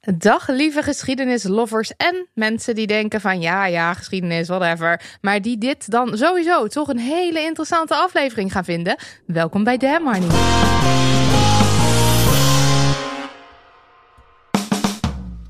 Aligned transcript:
Dag 0.00 0.48
lieve 0.48 0.82
geschiedenislovers 0.82 1.92
en 1.96 2.28
mensen 2.34 2.74
die 2.74 2.86
denken 2.86 3.20
van 3.20 3.40
ja, 3.40 3.66
ja, 3.66 3.94
geschiedenis, 3.94 4.48
whatever. 4.48 5.00
Maar 5.20 5.42
die 5.42 5.58
dit 5.58 5.90
dan 5.90 6.16
sowieso 6.16 6.66
toch 6.66 6.88
een 6.88 6.98
hele 6.98 7.40
interessante 7.40 7.94
aflevering 7.94 8.52
gaan 8.52 8.64
vinden. 8.64 8.96
Welkom 9.26 9.64
bij 9.64 9.76
Damn 9.76 10.04
Marnie. 10.04 10.28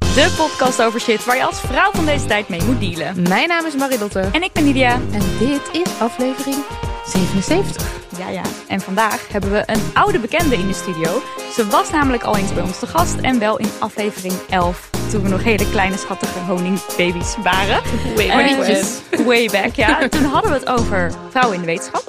De 0.00 0.34
podcast 0.36 0.82
over 0.82 1.00
shit 1.00 1.24
waar 1.24 1.36
je 1.36 1.44
als 1.44 1.60
vrouw 1.60 1.90
van 1.92 2.06
deze 2.06 2.26
tijd 2.26 2.48
mee 2.48 2.62
moet 2.62 2.80
dealen. 2.80 3.22
Mijn 3.22 3.48
naam 3.48 3.66
is 3.66 3.74
Marilotte 3.74 4.28
En 4.32 4.42
ik 4.42 4.52
ben 4.52 4.64
Lydia. 4.64 4.92
en 4.92 5.38
dit 5.38 5.82
is 5.82 6.00
aflevering 6.00 6.64
77. 7.06 7.86
Ja, 8.18 8.28
ja. 8.28 8.42
En 8.68 8.80
vandaag 8.80 9.28
hebben 9.28 9.52
we 9.52 9.62
een 9.66 9.82
oude 9.94 10.18
bekende 10.18 10.54
in 10.56 10.66
de 10.66 10.74
studio. 10.74 11.22
Ze 11.54 11.66
was 11.66 11.90
namelijk 11.90 12.22
al 12.22 12.36
eens 12.36 12.54
bij 12.54 12.62
ons 12.62 12.78
te 12.78 12.86
gast 12.86 13.14
en 13.22 13.38
wel 13.38 13.58
in 13.58 13.70
aflevering 13.78 14.34
11. 14.50 14.90
Toen 15.10 15.22
we 15.22 15.28
nog 15.28 15.42
hele 15.42 15.70
kleine 15.70 15.96
schattige 15.96 16.38
honingbabies 16.38 17.34
waren. 17.42 17.80
Way 18.14 18.28
En- 18.28 18.56
back. 18.56 19.26
Way 19.26 19.48
back, 19.52 19.74
ja. 19.74 20.08
Toen 20.08 20.24
hadden 20.24 20.50
we 20.50 20.58
het 20.58 20.68
over 20.68 21.12
vrouwen 21.30 21.54
in 21.54 21.60
de 21.60 21.66
wetenschap. 21.66 22.02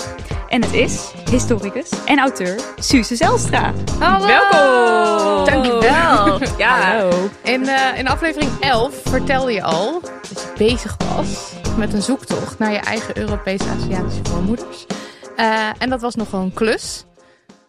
En 0.47 0.61
het 0.61 0.73
is 0.73 1.11
historicus 1.29 1.89
en 2.05 2.19
auteur 2.19 2.59
Suze 2.75 3.15
Zelstra. 3.15 3.73
Hallo! 3.99 4.25
Welkom! 4.25 5.45
Dankjewel. 5.45 6.39
Ja. 6.57 6.79
Hallo. 6.97 7.29
In, 7.43 7.67
eh, 7.67 7.97
in 7.99 8.07
aflevering 8.07 8.51
11 8.59 8.93
vertelde 9.03 9.51
je 9.53 9.63
al 9.63 10.01
dat 10.01 10.41
je 10.41 10.47
bezig 10.57 10.95
was 11.15 11.51
met 11.77 11.93
een 11.93 12.01
zoektocht 12.01 12.59
naar 12.59 12.71
je 12.71 12.77
eigen 12.79 13.17
Europese 13.17 13.69
Aziatische 13.69 14.23
voormoeders. 14.23 14.85
Eh, 15.35 15.69
en 15.77 15.89
dat 15.89 16.01
was 16.01 16.15
nogal 16.15 16.41
een 16.41 16.53
klus. 16.53 17.05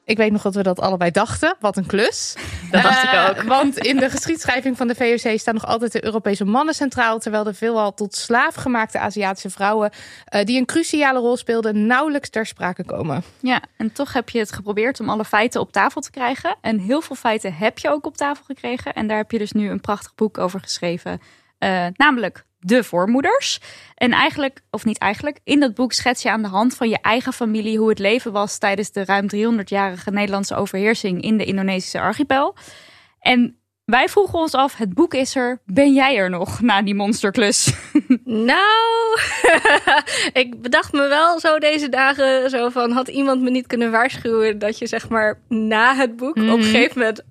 Ik 0.05 0.17
weet 0.17 0.33
nog 0.33 0.43
dat 0.43 0.55
we 0.55 0.63
dat 0.63 0.81
allebei 0.81 1.11
dachten. 1.11 1.57
Wat 1.61 1.77
een 1.77 1.87
klus. 1.87 2.37
Dat 2.71 2.83
dacht 2.83 3.03
ik 3.03 3.11
Eh, 3.11 3.29
ook. 3.31 3.43
Want 3.59 3.79
in 3.79 3.97
de 3.97 4.11
geschiedschrijving 4.11 4.77
van 4.77 4.89
de 4.89 4.95
VOC 4.95 5.39
staan 5.39 5.55
nog 5.55 5.67
altijd 5.67 5.93
de 5.93 6.05
Europese 6.05 6.45
mannen 6.45 6.75
centraal. 6.75 7.19
Terwijl 7.19 7.45
de 7.45 7.55
veelal 7.55 7.95
tot 7.95 8.15
slaaf 8.15 8.55
gemaakte 8.55 8.99
Aziatische 8.99 9.51
vrouwen, 9.51 9.91
eh, 10.25 10.45
die 10.45 10.59
een 10.59 10.67
cruciale 10.67 11.19
rol 11.19 11.37
speelden, 11.37 11.87
nauwelijks 11.87 12.31
ter 12.31 12.47
sprake 12.47 12.85
komen. 12.85 13.23
Ja, 13.41 13.63
en 13.77 13.93
toch 13.93 14.13
heb 14.13 14.29
je 14.29 14.39
het 14.39 14.53
geprobeerd 14.53 15.01
om 15.01 15.09
alle 15.09 15.25
feiten 15.25 15.61
op 15.61 15.73
tafel 15.73 16.01
te 16.01 16.11
krijgen. 16.11 16.57
En 16.61 16.79
heel 16.79 17.01
veel 17.01 17.17
feiten 17.17 17.55
heb 17.55 17.79
je 17.79 17.89
ook 17.91 18.07
op 18.07 18.17
tafel 18.17 18.45
gekregen. 18.45 18.93
En 18.93 19.07
daar 19.07 19.17
heb 19.17 19.31
je 19.31 19.39
dus 19.39 19.53
nu 19.53 19.71
een 19.71 19.81
prachtig 19.81 20.15
boek 20.15 20.39
over 20.39 20.61
geschreven. 20.61 21.21
namelijk 21.97 22.45
De 22.65 22.85
Voormoeders. 22.85 23.61
En 23.95 24.13
eigenlijk, 24.13 24.61
of 24.71 24.85
niet 24.85 24.99
eigenlijk, 24.99 25.39
in 25.45 25.61
dat 25.61 25.75
boek 25.75 25.93
schets 25.93 26.23
je 26.23 26.31
aan 26.31 26.43
de 26.43 26.49
hand 26.49 26.77
van 26.77 26.89
je 26.89 26.99
eigen 27.01 27.33
familie 27.33 27.79
hoe 27.79 27.89
het 27.89 27.99
leven 27.99 28.33
was 28.33 28.59
tijdens 28.59 28.93
de 28.93 29.05
ruim 29.05 29.27
300-jarige 29.35 30.11
Nederlandse 30.11 30.55
overheersing 30.55 31.23
in 31.23 31.39
de 31.39 31.45
Indonesische 31.45 32.01
archipel. 32.01 32.55
En 33.19 33.57
wij 33.85 34.09
vroegen 34.09 34.39
ons 34.39 34.55
af, 34.55 34.77
het 34.77 34.95
boek 34.95 35.15
is 35.15 35.37
er, 35.37 35.61
ben 35.65 35.93
jij 35.93 36.17
er 36.17 36.31
nog 36.31 36.61
na 36.61 36.83
die 36.83 36.95
monsterklus? 36.95 37.73
Nou, 38.25 39.19
ik 40.43 40.63
bedacht 40.63 40.93
me 40.93 41.09
wel 41.09 41.41
zo 41.41 41.59
deze 41.59 41.89
dagen 41.89 42.51
zo 42.51 42.69
van 42.69 42.91
had 42.91 43.09
iemand 43.09 43.43
me 43.43 43.51
niet 43.51 43.67
kunnen 43.67 43.91
waarschuwen 43.91 44.59
dat 44.59 44.79
je 44.79 44.87
zeg 44.87 45.09
maar 45.09 45.39
na 45.49 45.95
het 45.95 46.17
boek 46.17 46.37
op 46.37 46.43
een 46.43 46.63
gegeven 46.63 46.99
moment 46.99 47.25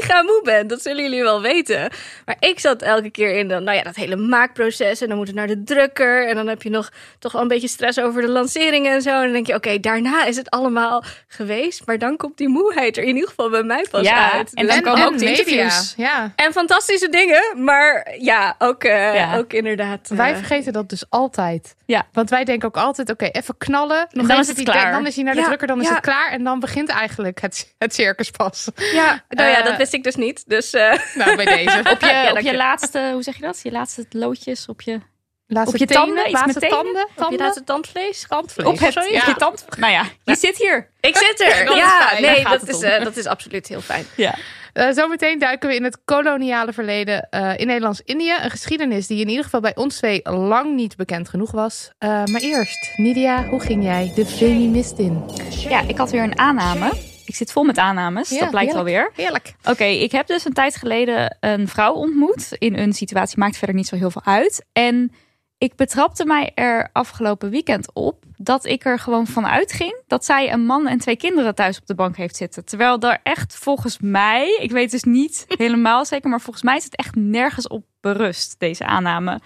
mega 0.00 0.22
moe 0.22 0.40
bent. 0.44 0.68
Dat 0.70 0.82
zullen 0.82 1.02
jullie 1.02 1.22
wel 1.22 1.40
weten. 1.42 1.90
Maar 2.24 2.36
ik 2.40 2.60
zat 2.60 2.82
elke 2.82 3.10
keer 3.10 3.30
in 3.36 3.48
dan, 3.48 3.64
nou 3.64 3.76
ja, 3.76 3.82
dat 3.82 3.96
hele 3.96 4.16
maakproces 4.16 5.00
en 5.00 5.08
dan 5.08 5.16
moet 5.16 5.26
het 5.26 5.36
naar 5.36 5.46
de 5.46 5.62
drukker 5.62 6.28
en 6.28 6.34
dan 6.34 6.46
heb 6.48 6.62
je 6.62 6.70
nog 6.70 6.90
toch 7.18 7.32
wel 7.32 7.42
een 7.42 7.48
beetje 7.48 7.68
stress 7.68 7.98
over 8.00 8.22
de 8.22 8.28
lanceringen 8.28 8.92
en 8.92 9.02
zo. 9.02 9.10
En 9.10 9.22
dan 9.22 9.32
denk 9.32 9.46
je, 9.46 9.54
oké, 9.54 9.80
daarna 9.80 10.24
is 10.24 10.36
het 10.36 10.50
allemaal 10.50 11.02
geweest, 11.28 11.82
maar 11.86 11.98
dan 11.98 12.16
komt 12.16 12.36
die 12.38 12.48
moeheid 12.48 12.96
er 12.96 13.02
in 13.02 13.14
ieder 13.14 13.28
geval 13.28 13.50
bij 13.50 13.62
mij 13.62 13.86
pas 13.90 14.02
Ja, 14.06 14.32
uit. 14.32 14.54
en 14.54 14.66
Dus- 14.66 14.74
dan 14.74 14.82
komen 14.82 15.06
ook 15.06 15.18
de 15.18 15.24
interviews. 15.30 15.94
Ja. 15.96 16.32
en 16.36 16.52
fantastische 16.52 17.08
dingen, 17.08 17.64
maar 17.64 18.14
ja, 18.18 18.54
ook, 18.58 18.84
eh, 18.84 19.14
Ja. 19.14 19.36
ook 19.36 19.52
inderdaad. 19.52 20.08
eh, 20.10 20.16
Wij 20.16 20.34
vergeten 20.36 20.72
dat 20.72 20.88
dus 20.88 21.04
altijd. 21.08 21.74
Ja. 21.86 22.06
Want 22.12 22.30
wij 22.30 22.44
denken 22.44 22.68
ook 22.68 22.76
altijd, 22.76 23.10
oké, 23.10 23.24
even 23.24 23.56
knallen. 23.58 24.06
Nog 24.10 24.26
dan 24.26 24.38
is 24.40 24.48
het 24.48 24.62
klaar. 24.62 24.92
Dan 24.92 25.06
is 25.06 25.14
hij 25.14 25.24
naar 25.24 25.34
de 25.34 25.40
Ja, 25.40 25.46
drukker, 25.46 25.66
dan 25.66 25.80
is 25.80 25.88
het 25.88 26.00
klaar. 26.00 26.30
En 26.30 26.44
dan 26.44 26.60
begint 26.60 26.88
eigenlijk 26.88 27.40
het, 27.40 27.74
het 27.78 27.94
circus 27.94 28.30
pas. 28.30 28.68
Ja, 28.92 29.22
nou 29.28 29.50
ja, 29.50 29.58
Eh, 29.58 29.64
dat 29.78 29.78
wist 29.78 29.92
ik 29.92 30.02
dus 30.04 30.14
niet. 30.14 30.44
Dus 30.48 30.72
eh, 30.72 30.92
Nou, 31.14 31.36
bij 31.36 31.44
deze. 31.44 31.78
Op 31.92 32.00
je, 32.00 32.06
Ja, 32.06 32.30
op 32.30 32.38
je 32.38 32.50
je. 32.50 32.56
laatste, 32.56 33.10
hoe 33.12 33.22
zeg 33.22 33.34
je 33.36 33.42
dat? 33.42 33.60
Je 33.62 33.70
laatste 33.70 34.06
loodjes 34.10 34.66
op 34.66 34.80
je... 34.82 35.00
Laatste 35.48 35.74
op 35.74 35.80
je 35.80 35.86
tenen, 35.86 36.04
tanden, 36.04 36.24
iets 36.24 36.32
laatste 36.32 36.60
met 36.60 36.70
tenen? 36.70 36.76
tanden, 36.84 37.00
Heb 37.00 37.08
je 37.08 37.22
tanden, 37.22 37.46
het 37.46 37.66
tandvlees? 37.66 38.24
tandvlees. 38.28 38.66
Op 38.66 38.78
het, 38.78 38.92
Sorry? 38.92 39.16
op 39.16 39.22
je 39.26 39.34
tand. 39.36 39.64
Nou 39.78 39.92
ja, 39.92 40.04
je 40.24 40.36
zit 40.36 40.56
hier. 40.58 40.90
Ik 41.00 41.16
zit 41.16 41.40
er. 41.40 41.76
Ja, 41.76 42.10
nee, 42.20 42.44
dat 42.44 42.68
is, 42.68 42.80
eh, 42.82 43.04
dat 43.04 43.16
is 43.16 43.26
absoluut 43.26 43.66
heel 43.68 43.80
fijn. 43.80 44.04
Ja. 44.16 44.34
Eh, 44.72 44.88
zometeen 44.90 45.38
duiken 45.38 45.68
we 45.68 45.74
in 45.74 45.84
het 45.84 45.98
koloniale 46.04 46.72
verleden 46.72 47.28
eh, 47.30 47.52
in 47.56 47.66
Nederlands-Indië. 47.66 48.32
Een 48.42 48.50
geschiedenis 48.50 49.06
die 49.06 49.20
in 49.20 49.28
ieder 49.28 49.44
geval 49.44 49.60
bij 49.60 49.74
ons 49.76 49.96
twee 49.96 50.20
lang 50.24 50.74
niet 50.74 50.96
bekend 50.96 51.28
genoeg 51.28 51.50
was. 51.50 51.90
Eh, 51.98 52.08
maar 52.24 52.40
eerst, 52.40 52.92
Nidia, 52.96 53.44
hoe 53.44 53.60
ging 53.60 53.84
jij 53.84 54.12
de 54.14 54.26
feminist 54.26 54.98
in? 54.98 55.24
ja, 55.68 55.80
ik 55.80 55.96
had 55.96 56.10
weer 56.10 56.22
een 56.22 56.38
aanname. 56.38 56.92
Ik 57.26 57.34
zit 57.34 57.52
vol 57.52 57.64
met 57.64 57.78
aannames, 57.78 58.28
Ja, 58.30 58.38
dat 58.40 58.50
blijkt 58.50 58.72
heerlijk. 58.72 58.96
alweer. 58.96 59.10
Heerlijk. 59.24 59.54
Oké, 59.64 59.84
ik 59.84 60.12
heb 60.12 60.26
dus 60.26 60.44
een 60.44 60.52
tijd 60.52 60.76
geleden 60.76 61.36
een 61.40 61.68
vrouw 61.68 61.92
ontmoet. 61.92 62.52
In 62.58 62.78
een 62.78 62.92
situatie 62.92 63.38
maakt 63.38 63.56
verder 63.56 63.76
niet 63.76 63.86
zo 63.86 63.96
heel 63.96 64.10
veel 64.10 64.24
uit. 64.24 64.64
En 64.72 65.12
ik 65.58 65.74
betrapte 65.76 66.24
mij 66.24 66.52
er 66.54 66.88
afgelopen 66.92 67.50
weekend 67.50 67.94
op 67.94 68.24
dat 68.36 68.64
ik 68.64 68.84
er 68.84 68.98
gewoon 68.98 69.26
van 69.26 69.46
uitging 69.46 70.02
dat 70.06 70.24
zij 70.24 70.52
een 70.52 70.64
man 70.66 70.86
en 70.86 70.98
twee 70.98 71.16
kinderen 71.16 71.54
thuis 71.54 71.78
op 71.78 71.86
de 71.86 71.94
bank 71.94 72.16
heeft 72.16 72.36
zitten. 72.36 72.64
Terwijl 72.64 72.98
daar 72.98 73.20
echt 73.22 73.56
volgens 73.56 73.98
mij, 74.00 74.58
ik 74.60 74.70
weet 74.70 74.90
dus 74.90 75.02
niet 75.02 75.44
helemaal 75.58 76.04
zeker, 76.04 76.30
maar 76.30 76.40
volgens 76.40 76.64
mij 76.64 76.76
is 76.76 76.84
het 76.84 76.96
echt 76.96 77.14
nergens 77.14 77.68
op 77.68 77.84
berust, 78.00 78.54
deze 78.58 78.84
aanname. 78.84 79.40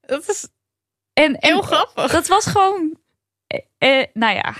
Dat 0.00 0.28
is 0.28 0.48
En, 1.12 1.24
en 1.38 1.50
heel 1.50 1.62
grappig. 1.62 2.12
dat 2.12 2.26
was 2.28 2.46
gewoon, 2.46 2.96
eh, 3.46 3.60
eh, 4.00 4.06
nou 4.12 4.34
ja, 4.34 4.54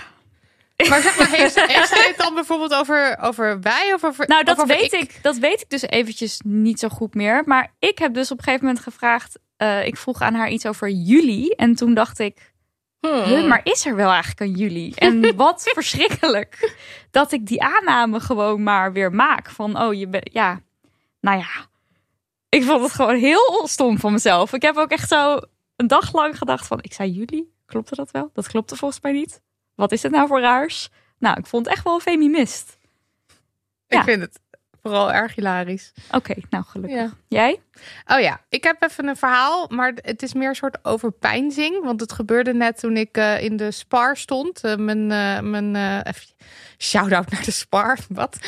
Maar 0.89 1.01
zeg 1.01 1.17
maar, 1.17 1.29
heeft, 1.29 1.61
heeft 1.67 1.87
zij 1.87 2.07
het 2.07 2.17
dan 2.17 2.33
bijvoorbeeld 2.33 2.73
over, 2.73 3.17
over 3.21 3.61
wij 3.61 3.93
of 3.93 4.03
over 4.03 4.27
Nou, 4.27 4.43
dat 4.43 4.59
over 4.59 4.75
weet 4.77 4.93
ik. 4.93 5.19
Dat 5.21 5.37
weet 5.37 5.61
ik 5.61 5.69
dus 5.69 5.81
eventjes 5.81 6.41
niet 6.45 6.79
zo 6.79 6.87
goed 6.89 7.13
meer. 7.13 7.41
Maar 7.45 7.73
ik 7.79 7.97
heb 7.97 8.13
dus 8.13 8.31
op 8.31 8.37
een 8.37 8.43
gegeven 8.43 8.65
moment 8.65 8.83
gevraagd. 8.83 9.39
eh, 9.57 9.85
ik 9.85 9.97
vroeg 9.97 10.21
aan 10.21 10.33
haar 10.33 10.49
iets 10.49 10.65
over 10.65 10.89
juli. 10.89 11.49
En 11.49 11.75
toen 11.75 11.93
dacht 11.93 12.19
ik. 12.19 12.51
Hmm. 12.99 13.23
"Huh, 13.23 13.47
maar 13.47 13.61
is 13.63 13.85
er 13.85 13.95
wel 13.95 14.09
eigenlijk 14.09 14.39
een 14.39 14.51
juli? 14.57 14.91
En 14.95 15.35
wat 15.35 15.69
verschrikkelijk 15.73 16.75
dat 17.11 17.31
ik 17.31 17.45
die 17.45 17.63
aanname 17.63 18.19
gewoon 18.19 18.63
maar 18.63 18.93
weer 18.93 19.11
maak. 19.11 19.49
Van, 19.49 19.81
oh, 19.81 19.93
je 19.93 20.07
bent, 20.07 20.29
ja, 20.33 20.61
nou 21.19 21.37
ja. 21.37 21.67
Ik 22.49 22.63
vond 22.63 22.81
het 22.81 22.91
gewoon 22.91 23.15
heel 23.15 23.61
stom 23.67 23.99
van 23.99 24.11
mezelf. 24.11 24.53
Ik 24.53 24.61
heb 24.61 24.77
ook 24.77 24.89
echt 24.91 25.09
zo 25.09 25.39
een 25.75 25.87
dag 25.87 26.13
lang 26.13 26.37
gedacht 26.37 26.67
van, 26.67 26.79
ik 26.81 26.93
zei 26.93 27.11
juli, 27.11 27.43
klopte 27.65 27.95
dat 27.95 28.11
wel? 28.11 28.29
Dat 28.33 28.47
klopte 28.47 28.75
volgens 28.75 29.01
mij 29.01 29.11
niet. 29.11 29.41
Wat 29.75 29.91
is 29.91 30.03
het 30.03 30.11
nou 30.11 30.27
voor 30.27 30.39
raars? 30.41 30.89
Nou, 31.17 31.37
ik 31.39 31.45
vond 31.45 31.65
het 31.65 31.75
echt 31.75 31.83
wel 31.83 31.93
een 31.93 31.99
feminist. 32.01 32.77
Ik 33.87 33.97
Ja. 33.97 34.03
vind 34.03 34.21
het 34.21 34.39
vooral 34.83 35.13
erg 35.13 35.35
hilarisch. 35.35 35.93
Oké, 36.11 36.33
nou 36.49 36.63
gelukkig. 36.63 36.99
Ja. 36.99 37.11
Jij? 37.27 37.59
Oh 38.07 38.19
ja, 38.19 38.41
ik 38.49 38.63
heb 38.63 38.83
even 38.83 39.07
een 39.07 39.15
verhaal, 39.15 39.67
maar 39.69 39.93
het 39.95 40.23
is 40.23 40.33
meer 40.33 40.49
een 40.49 40.55
soort 40.55 40.77
overpeinzing. 40.81 41.83
Want 41.83 41.99
het 41.99 42.11
gebeurde 42.11 42.53
net 42.53 42.79
toen 42.79 42.97
ik 42.97 43.17
eh, 43.17 43.43
in 43.43 43.57
de 43.57 43.71
Spar 43.71 44.17
stond. 44.17 44.63
Eh, 44.63 44.75
mijn 44.75 45.09
uh, 45.09 45.39
mijn 45.39 45.75
even 46.03 46.27
shout-out 46.77 47.31
naar 47.31 47.43
de 47.43 47.51
Spar. 47.51 47.97
Wat? 48.09 48.37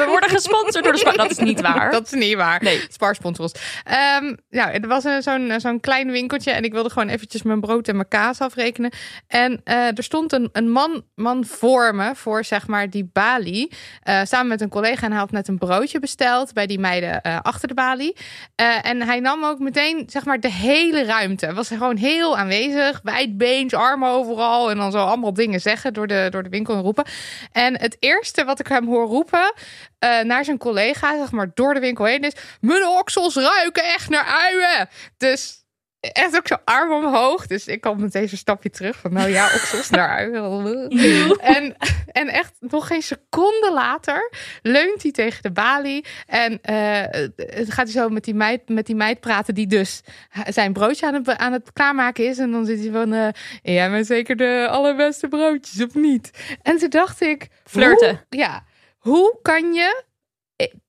We 0.00 0.06
worden 0.08 0.30
gesponsord 0.30 0.84
door 0.84 0.92
de 0.92 0.98
Spar. 0.98 1.16
Dat 1.16 1.30
is 1.30 1.38
niet 1.38 1.60
waar. 1.60 1.90
Dat 2.00 2.04
is 2.04 2.12
niet 2.12 2.34
waar. 2.34 2.62
Nee. 2.62 2.84
Spar 2.88 3.14
sponsors. 3.14 3.52
Um, 4.22 4.36
nou, 4.50 4.70
er 4.70 4.88
was 4.88 5.04
zo'n 5.18 5.52
zo'n 5.56 5.80
klein 5.80 6.10
winkeltje 6.10 6.50
en 6.50 6.64
ik 6.64 6.72
wilde 6.72 6.90
gewoon 6.90 7.08
eventjes 7.08 7.42
mijn 7.42 7.60
brood 7.60 7.88
en 7.88 7.96
mijn 7.96 8.08
kaas 8.08 8.40
afrekenen. 8.40 8.92
En 9.26 9.60
er 9.64 10.02
stond 10.02 10.32
een, 10.32 10.48
een 10.52 10.70
man, 10.70 11.04
man 11.14 11.44
voor 11.44 11.94
me, 11.94 12.14
voor 12.14 12.44
zeg 12.44 12.66
maar 12.66 12.90
die 12.90 13.10
balie, 13.12 13.72
samen 14.22 14.48
met 14.48 14.60
een 14.60 14.68
collega. 14.68 15.06
En 15.06 15.12
hij 15.12 15.20
net 15.30 15.48
een 15.48 15.58
broodje 15.58 15.98
besteld 15.98 16.52
bij 16.52 16.66
die 16.66 16.78
meiden 16.78 17.22
achter 17.42 17.68
de 17.68 17.74
balie. 17.74 18.16
Uh, 18.60 18.86
en 18.86 19.02
hij 19.02 19.20
nam 19.20 19.44
ook 19.44 19.58
meteen, 19.58 20.04
zeg 20.06 20.24
maar, 20.24 20.40
de 20.40 20.52
hele 20.52 21.04
ruimte. 21.04 21.54
Was 21.54 21.68
gewoon 21.68 21.96
heel 21.96 22.38
aanwezig. 22.38 23.00
Wijdbeens, 23.02 23.74
armen 23.74 24.08
overal. 24.08 24.70
En 24.70 24.76
dan 24.76 24.90
zo 24.90 24.98
allemaal 24.98 25.34
dingen 25.34 25.60
zeggen 25.60 25.92
door 25.92 26.06
de, 26.06 26.26
door 26.30 26.42
de 26.42 26.48
winkel 26.48 26.74
en 26.74 26.82
roepen. 26.82 27.04
En 27.52 27.80
het 27.80 27.96
eerste 27.98 28.44
wat 28.44 28.60
ik 28.60 28.66
hem 28.66 28.86
hoor 28.86 29.06
roepen 29.06 29.54
uh, 30.04 30.20
naar 30.20 30.44
zijn 30.44 30.58
collega, 30.58 31.16
zeg 31.18 31.30
maar, 31.30 31.50
door 31.54 31.74
de 31.74 31.80
winkel 31.80 32.04
heen 32.04 32.22
is... 32.22 32.32
Mijn 32.60 32.86
oksels 32.86 33.34
ruiken 33.34 33.84
echt 33.84 34.08
naar 34.08 34.24
uien. 34.24 34.88
Dus 35.16 35.59
echt 36.00 36.36
ook 36.36 36.46
zo 36.46 36.56
arm 36.64 36.92
omhoog. 36.92 37.46
Dus 37.46 37.66
ik 37.66 37.80
kwam 37.80 38.00
meteen 38.00 38.28
zo'n 38.28 38.38
stapje 38.38 38.70
terug 38.70 38.96
van 38.96 39.12
nou 39.12 39.28
ja, 39.28 39.44
oksels 39.44 39.90
naar 39.90 40.18
en, 41.38 41.76
en 42.06 42.28
echt 42.28 42.52
nog 42.60 42.86
geen 42.86 43.02
seconde 43.02 43.70
later 43.72 44.32
leunt 44.62 45.02
hij 45.02 45.10
tegen 45.10 45.42
de 45.42 45.50
balie. 45.50 46.04
En 46.26 46.52
uh, 46.52 47.02
gaat 47.68 47.84
hij 47.84 47.86
zo 47.86 48.08
met 48.08 48.24
die, 48.24 48.34
meid, 48.34 48.68
met 48.68 48.86
die 48.86 48.94
meid 48.94 49.20
praten 49.20 49.54
die 49.54 49.66
dus 49.66 50.00
zijn 50.46 50.72
broodje 50.72 51.06
aan 51.06 51.14
het, 51.14 51.28
aan 51.28 51.52
het 51.52 51.72
klaarmaken 51.72 52.26
is. 52.26 52.38
En 52.38 52.50
dan 52.50 52.64
zit 52.66 52.80
hij 52.80 52.90
van, 52.90 53.12
uh, 53.12 53.28
jij 53.62 53.90
bent 53.90 54.06
zeker 54.06 54.36
de 54.36 54.66
allerbeste 54.70 55.28
broodjes 55.28 55.84
of 55.84 55.94
niet? 55.94 56.30
En 56.62 56.78
toen 56.78 56.90
dacht 56.90 57.20
ik... 57.20 57.48
Flirten. 57.64 58.08
Hoe, 58.28 58.38
ja, 58.40 58.64
hoe 58.98 59.38
kan 59.42 59.72
je 59.72 60.04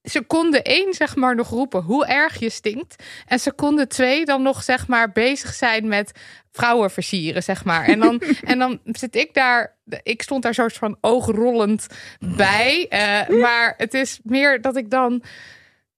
seconde 0.03 0.61
één 0.61 0.93
zeg 0.93 1.15
maar 1.15 1.35
nog 1.35 1.49
roepen 1.49 1.81
hoe 1.81 2.05
erg 2.05 2.39
je 2.39 2.49
stinkt. 2.49 3.03
En 3.25 3.39
seconde 3.39 3.87
twee 3.87 4.25
dan 4.25 4.41
nog 4.41 4.63
zeg 4.63 4.87
maar 4.87 5.11
bezig 5.11 5.53
zijn 5.53 5.87
met 5.87 6.11
vrouwen 6.51 6.91
versieren 6.91 7.43
zeg 7.43 7.65
maar. 7.65 7.85
En 7.85 7.99
dan, 7.99 8.21
en 8.43 8.59
dan 8.59 8.79
zit 8.83 9.15
ik 9.15 9.33
daar, 9.33 9.77
ik 10.03 10.21
stond 10.21 10.43
daar 10.43 10.53
soort 10.53 10.73
van 10.73 10.97
oogrrollend 11.01 11.87
bij. 12.19 12.85
Uh, 12.89 13.39
maar 13.41 13.73
het 13.77 13.93
is 13.93 14.19
meer 14.23 14.61
dat 14.61 14.75
ik 14.75 14.89
dan 14.89 15.23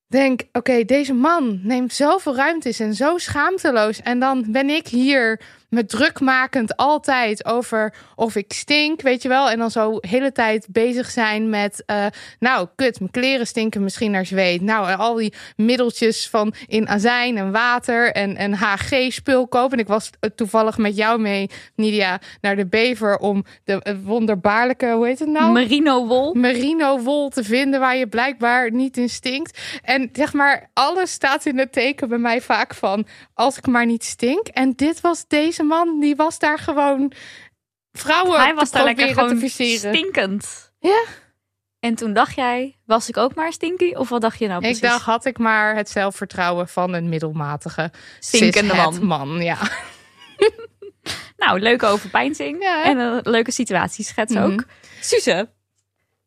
denk, 0.07 0.41
oké, 0.41 0.57
okay, 0.57 0.85
deze 0.85 1.13
man 1.13 1.59
neemt 1.63 1.93
zoveel 1.93 2.35
ruimtes 2.35 2.79
en 2.79 2.93
zo 2.93 3.17
schaamteloos. 3.17 4.01
En 4.01 4.19
dan 4.19 4.45
ben 4.47 4.69
ik 4.69 4.87
hier 4.87 5.41
me 5.73 5.85
drukmakend 5.85 6.77
altijd 6.77 7.45
over 7.45 7.93
of 8.15 8.35
ik 8.35 8.53
stink, 8.53 9.01
weet 9.01 9.21
je 9.21 9.29
wel. 9.29 9.49
En 9.49 9.57
dan 9.57 9.71
zo 9.71 9.99
de 9.99 10.07
hele 10.07 10.31
tijd 10.31 10.67
bezig 10.69 11.09
zijn 11.09 11.49
met, 11.49 11.83
uh, 11.87 12.05
nou, 12.39 12.67
kut, 12.75 12.99
mijn 12.99 13.11
kleren 13.11 13.47
stinken 13.47 13.83
misschien 13.83 14.11
naar 14.11 14.25
zweet. 14.25 14.61
Nou, 14.61 14.95
al 14.95 15.15
die 15.15 15.33
middeltjes 15.55 16.29
van 16.29 16.53
in 16.67 16.87
azijn 16.87 17.37
en 17.37 17.51
water 17.51 18.11
en, 18.11 18.35
en 18.35 18.53
HG-spul 18.53 19.47
kopen. 19.47 19.77
En 19.77 19.83
ik 19.83 19.87
was 19.87 20.09
toevallig 20.35 20.77
met 20.77 20.95
jou 20.95 21.19
mee, 21.19 21.49
Nidia, 21.75 22.19
naar 22.41 22.55
de 22.55 22.65
Bever 22.65 23.17
om 23.17 23.45
de 23.63 23.99
wonderbaarlijke, 24.03 24.91
hoe 24.91 25.05
heet 25.05 25.19
het 25.19 25.29
nou? 25.29 25.51
Merino 25.51 26.07
wol. 26.07 26.33
Merino 26.33 26.99
wol 26.99 27.29
te 27.29 27.43
vinden 27.43 27.79
waar 27.79 27.95
je 27.97 28.07
blijkbaar 28.07 28.71
niet 28.71 28.97
in 28.97 29.09
stinkt. 29.09 29.59
En 29.83 30.09
zeg 30.11 30.33
maar, 30.33 30.69
alles 30.73 31.11
staat 31.11 31.45
in 31.45 31.57
het 31.57 31.71
teken 31.71 32.09
bij 32.09 32.17
mij 32.17 32.41
vaak 32.41 32.73
van, 32.73 33.05
als 33.33 33.57
ik 33.57 33.67
maar 33.67 33.85
niet 33.85 34.03
stink. 34.03 34.47
En 34.47 34.73
dit 34.75 35.01
was 35.01 35.27
deze 35.27 35.62
man 35.67 35.99
die 35.99 36.15
was 36.15 36.39
daar 36.39 36.59
gewoon 36.59 37.11
vrouwen 37.91 38.39
Hij 38.39 38.53
was 38.55 38.69
te 38.69 38.75
daar 38.77 38.85
lekker 38.85 39.07
gewoon 39.07 39.49
stinkend. 39.49 40.71
Ja, 40.79 41.03
En 41.79 41.95
toen 41.95 42.13
dacht 42.13 42.35
jij, 42.35 42.77
was 42.85 43.09
ik 43.09 43.17
ook 43.17 43.35
maar 43.35 43.53
stinky? 43.53 43.93
Of 43.93 44.09
wat 44.09 44.21
dacht 44.21 44.39
je 44.39 44.47
nou 44.47 44.59
precies? 44.59 44.77
ik 44.77 44.83
dacht, 44.83 45.03
had 45.05 45.25
ik 45.25 45.37
maar 45.37 45.75
het 45.75 45.89
zelfvertrouwen 45.89 46.67
van 46.67 46.93
een 46.93 47.09
middelmatige 47.09 47.91
Stinkende 48.19 48.73
man. 48.73 49.05
man. 49.05 49.41
Ja. 49.41 49.57
Nou, 51.37 51.59
leuke 51.59 51.85
overpeinzing. 51.85 52.63
Ja, 52.63 52.77
hè? 52.77 52.83
en 52.83 52.97
een 52.97 53.19
leuke 53.23 53.51
situatieschets 53.51 54.33
Mhm. 54.33 54.43
ook. 54.43 54.63
Suze. 55.01 55.49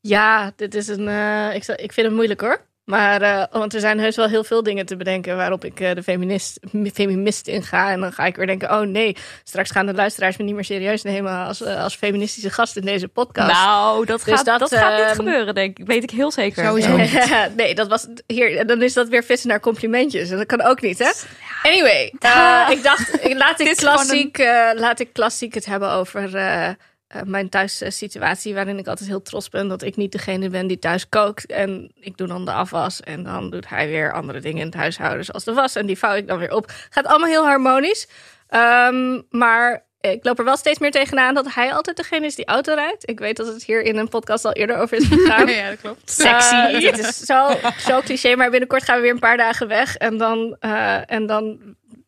Ja, 0.00 0.53
dit 0.56 0.75
is 0.75 0.88
een. 0.88 1.09
eh, 1.09 1.55
ik, 1.55 1.65
zou- 1.65 1.79
ik 1.83 1.93
vind 1.93 2.06
het 2.06 2.15
moeilijk 2.17 2.41
hoor. 2.41 2.61
Maar, 2.87 3.23
eh, 3.23 3.43
want 3.50 3.75
er 3.75 3.81
zijn 3.81 3.99
heus 3.99 4.17
wel 4.17 4.29
heel 4.29 4.44
veel 4.44 4.62
dingen 4.62 4.87
te 4.87 4.97
bedenken 4.97 5.37
waarop 5.37 5.65
ik 5.65 5.81
eh, 5.81 5.94
de 5.94 6.03
feminist, 6.03 6.59
feminist 6.94 7.47
inga. 7.47 7.91
En 7.91 8.00
dan 8.00 8.12
ga 8.12 8.25
ik 8.27 8.37
weer 8.37 8.47
denken, 8.47 8.71
oh 8.71 8.81
nee, 8.81 9.17
straks 9.44 9.71
gaan 9.71 9.87
de 9.87 9.94
luisteraars 9.94 10.37
me 10.37 10.44
niet 10.44 10.55
meer 10.55 10.65
serieus 10.65 11.03
nemen 11.03 11.47
als, 11.47 11.62
eh, 11.62 11.83
als 11.83 11.94
feministische 11.97 12.50
gast 12.50 12.77
in 12.77 12.85
deze 12.85 13.09
podcast. 13.09 13.53
Nou, 13.53 14.05
dat, 14.05 14.25
Dus 14.25 14.35
gaat, 14.35 14.44
dat, 14.44 14.59
dat, 14.59 14.75
gaat 14.75 14.97
niet 14.97 15.06
ehm, 15.06 15.15
gebeuren, 15.15 15.55
denk 15.55 15.79
ik. 15.79 15.87
Weet 15.87 16.03
ik 16.03 16.11
heel 16.11 16.31
zeker. 16.31 16.65
Sowieso. 16.65 16.97
nee, 17.56 17.75
dat 17.75 17.88
was 17.88 18.06
hier. 18.27 18.67
Dan 18.67 18.83
is 18.83 18.93
dat 18.93 19.09
weer 19.09 19.25
vissen 19.25 19.49
naar 19.49 19.61
complimentjes. 19.61 20.31
En 20.31 20.37
dat 20.37 20.47
kan 20.47 20.62
ook 20.62 20.81
niet, 20.81 20.99
hè? 20.99 21.11
Anyway, 21.62 22.05
ik 22.05 22.83
dacht, 22.83 23.25
ik, 23.25 23.35
laat, 23.37 23.61
ik 23.71 23.77
klassiek, 23.77 24.38
eh, 24.38 24.71
laat 24.75 25.00
ik 25.00 25.12
klassiek 25.12 25.55
het 25.55 25.67
hebben 25.67 25.91
over 25.91 26.31
eh, 27.08 27.20
eh, 27.20 27.26
mijn 27.26 27.49
thuissituatie. 27.49 28.55
Waarin 28.55 28.79
ik 28.79 28.87
altijd 28.87 29.08
heel 29.08 29.23
trots 29.23 29.49
ben 29.49 29.69
dat 29.69 29.82
ik 29.82 29.97
niet 29.97 30.12
degene 30.12 30.49
ben 30.49 30.67
die 30.67 30.79
thuis 30.79 31.08
kookt. 31.08 31.47
En 31.47 31.93
ik 31.94 32.17
doe 32.17 32.26
dan 32.26 32.44
de 32.44 32.53
afwas. 32.53 33.00
En 33.00 33.23
dan 33.23 33.50
doet 33.50 33.69
hij 33.69 33.88
weer 33.88 34.12
andere 34.12 34.41
dingen 34.41 34.61
in 34.61 34.67
het 34.67 34.75
huishouden, 34.75 35.25
zoals 35.25 35.44
de 35.44 35.53
was. 35.53 35.76
En 35.76 35.87
die 35.87 35.99
vouw 35.99 36.14
ik 36.14 36.26
dan 36.26 36.38
weer 36.38 36.53
op. 36.53 36.73
Gaat 36.91 37.06
allemaal 37.06 37.29
heel 37.29 37.44
harmonisch. 37.44 38.08
Ehm, 38.49 39.20
maar 39.31 39.85
ik 40.00 40.25
loop 40.25 40.38
er 40.38 40.44
wel 40.44 40.56
steeds 40.56 40.79
meer 40.79 40.91
tegenaan 40.91 41.35
dat 41.35 41.55
hij 41.55 41.73
altijd 41.73 41.97
degene 41.97 42.26
is 42.26 42.35
die 42.35 42.47
auto 42.47 42.75
rijdt. 42.75 43.09
Ik 43.09 43.19
weet 43.19 43.37
dat 43.37 43.47
het 43.47 43.64
hier 43.64 43.82
in 43.82 43.97
een 43.97 44.09
podcast 44.09 44.44
al 44.44 44.52
eerder 44.52 44.76
over 44.76 44.97
is 44.97 45.06
gegaan. 45.09 45.49
ja, 45.49 45.69
dat 45.69 45.81
klopt. 45.81 46.11
Sexy. 46.11 46.55
Eh, 46.55 46.91
het 46.91 46.99
is 46.99 47.19
zo, 47.19 47.49
zo 47.79 48.00
cliché, 48.00 48.37
maar 48.37 48.50
binnenkort 48.50 48.82
gaan 48.82 48.97
we 48.97 49.02
weer 49.02 49.12
een 49.12 49.19
paar 49.19 49.37
dagen 49.37 49.69
weg. 49.69 49.97
En 49.97 50.17
dan, 50.17 50.56
eh, 50.61 51.11
en 51.11 51.26
dan 51.26 51.59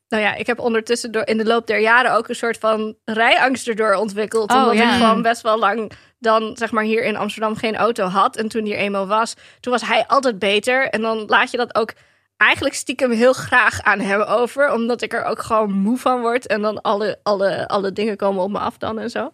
nou 0.08 0.22
ja, 0.22 0.34
ik 0.34 0.46
heb 0.46 0.58
ondertussen 0.58 1.12
door, 1.12 1.26
in 1.26 1.38
de 1.38 1.44
loop 1.44 1.66
der 1.66 1.80
jaren 1.80 2.14
ook 2.14 2.28
een 2.28 2.34
soort 2.34 2.58
van 2.58 2.96
rijangst 3.04 3.68
erdoor 3.68 3.94
ontwikkeld. 3.94 4.50
Oh, 4.50 4.56
omdat 4.56 4.76
ja. 4.76 4.92
ik 4.92 5.00
gewoon 5.00 5.22
best 5.22 5.42
wel 5.42 5.58
lang 5.58 5.92
dan 6.18 6.56
zeg 6.56 6.70
maar 6.70 6.84
hier 6.84 7.04
in 7.04 7.16
Amsterdam 7.16 7.56
geen 7.56 7.76
auto 7.76 8.06
had. 8.06 8.36
En 8.36 8.48
toen 8.48 8.64
hier 8.64 8.76
eenmaal 8.76 9.06
was, 9.06 9.34
toen 9.60 9.72
was 9.72 9.82
hij 9.82 10.06
altijd 10.06 10.38
beter. 10.38 10.88
En 10.88 11.00
dan 11.00 11.24
laat 11.26 11.50
je 11.50 11.56
dat 11.56 11.74
ook 11.74 11.92
eigenlijk 12.36 12.74
stiekem 12.74 13.10
heel 13.10 13.32
graag 13.32 13.82
aan 13.82 14.00
hem 14.00 14.20
over. 14.20 14.72
Omdat 14.72 15.02
ik 15.02 15.12
er 15.12 15.24
ook 15.24 15.42
gewoon 15.42 15.72
moe 15.72 15.98
van 15.98 16.20
word. 16.20 16.46
En 16.46 16.62
dan 16.62 16.80
alle, 16.80 17.18
alle, 17.22 17.68
alle 17.68 17.92
dingen 17.92 18.16
komen 18.16 18.42
op 18.42 18.50
me 18.50 18.58
af 18.58 18.78
dan 18.78 18.98
en 18.98 19.10
zo. 19.10 19.32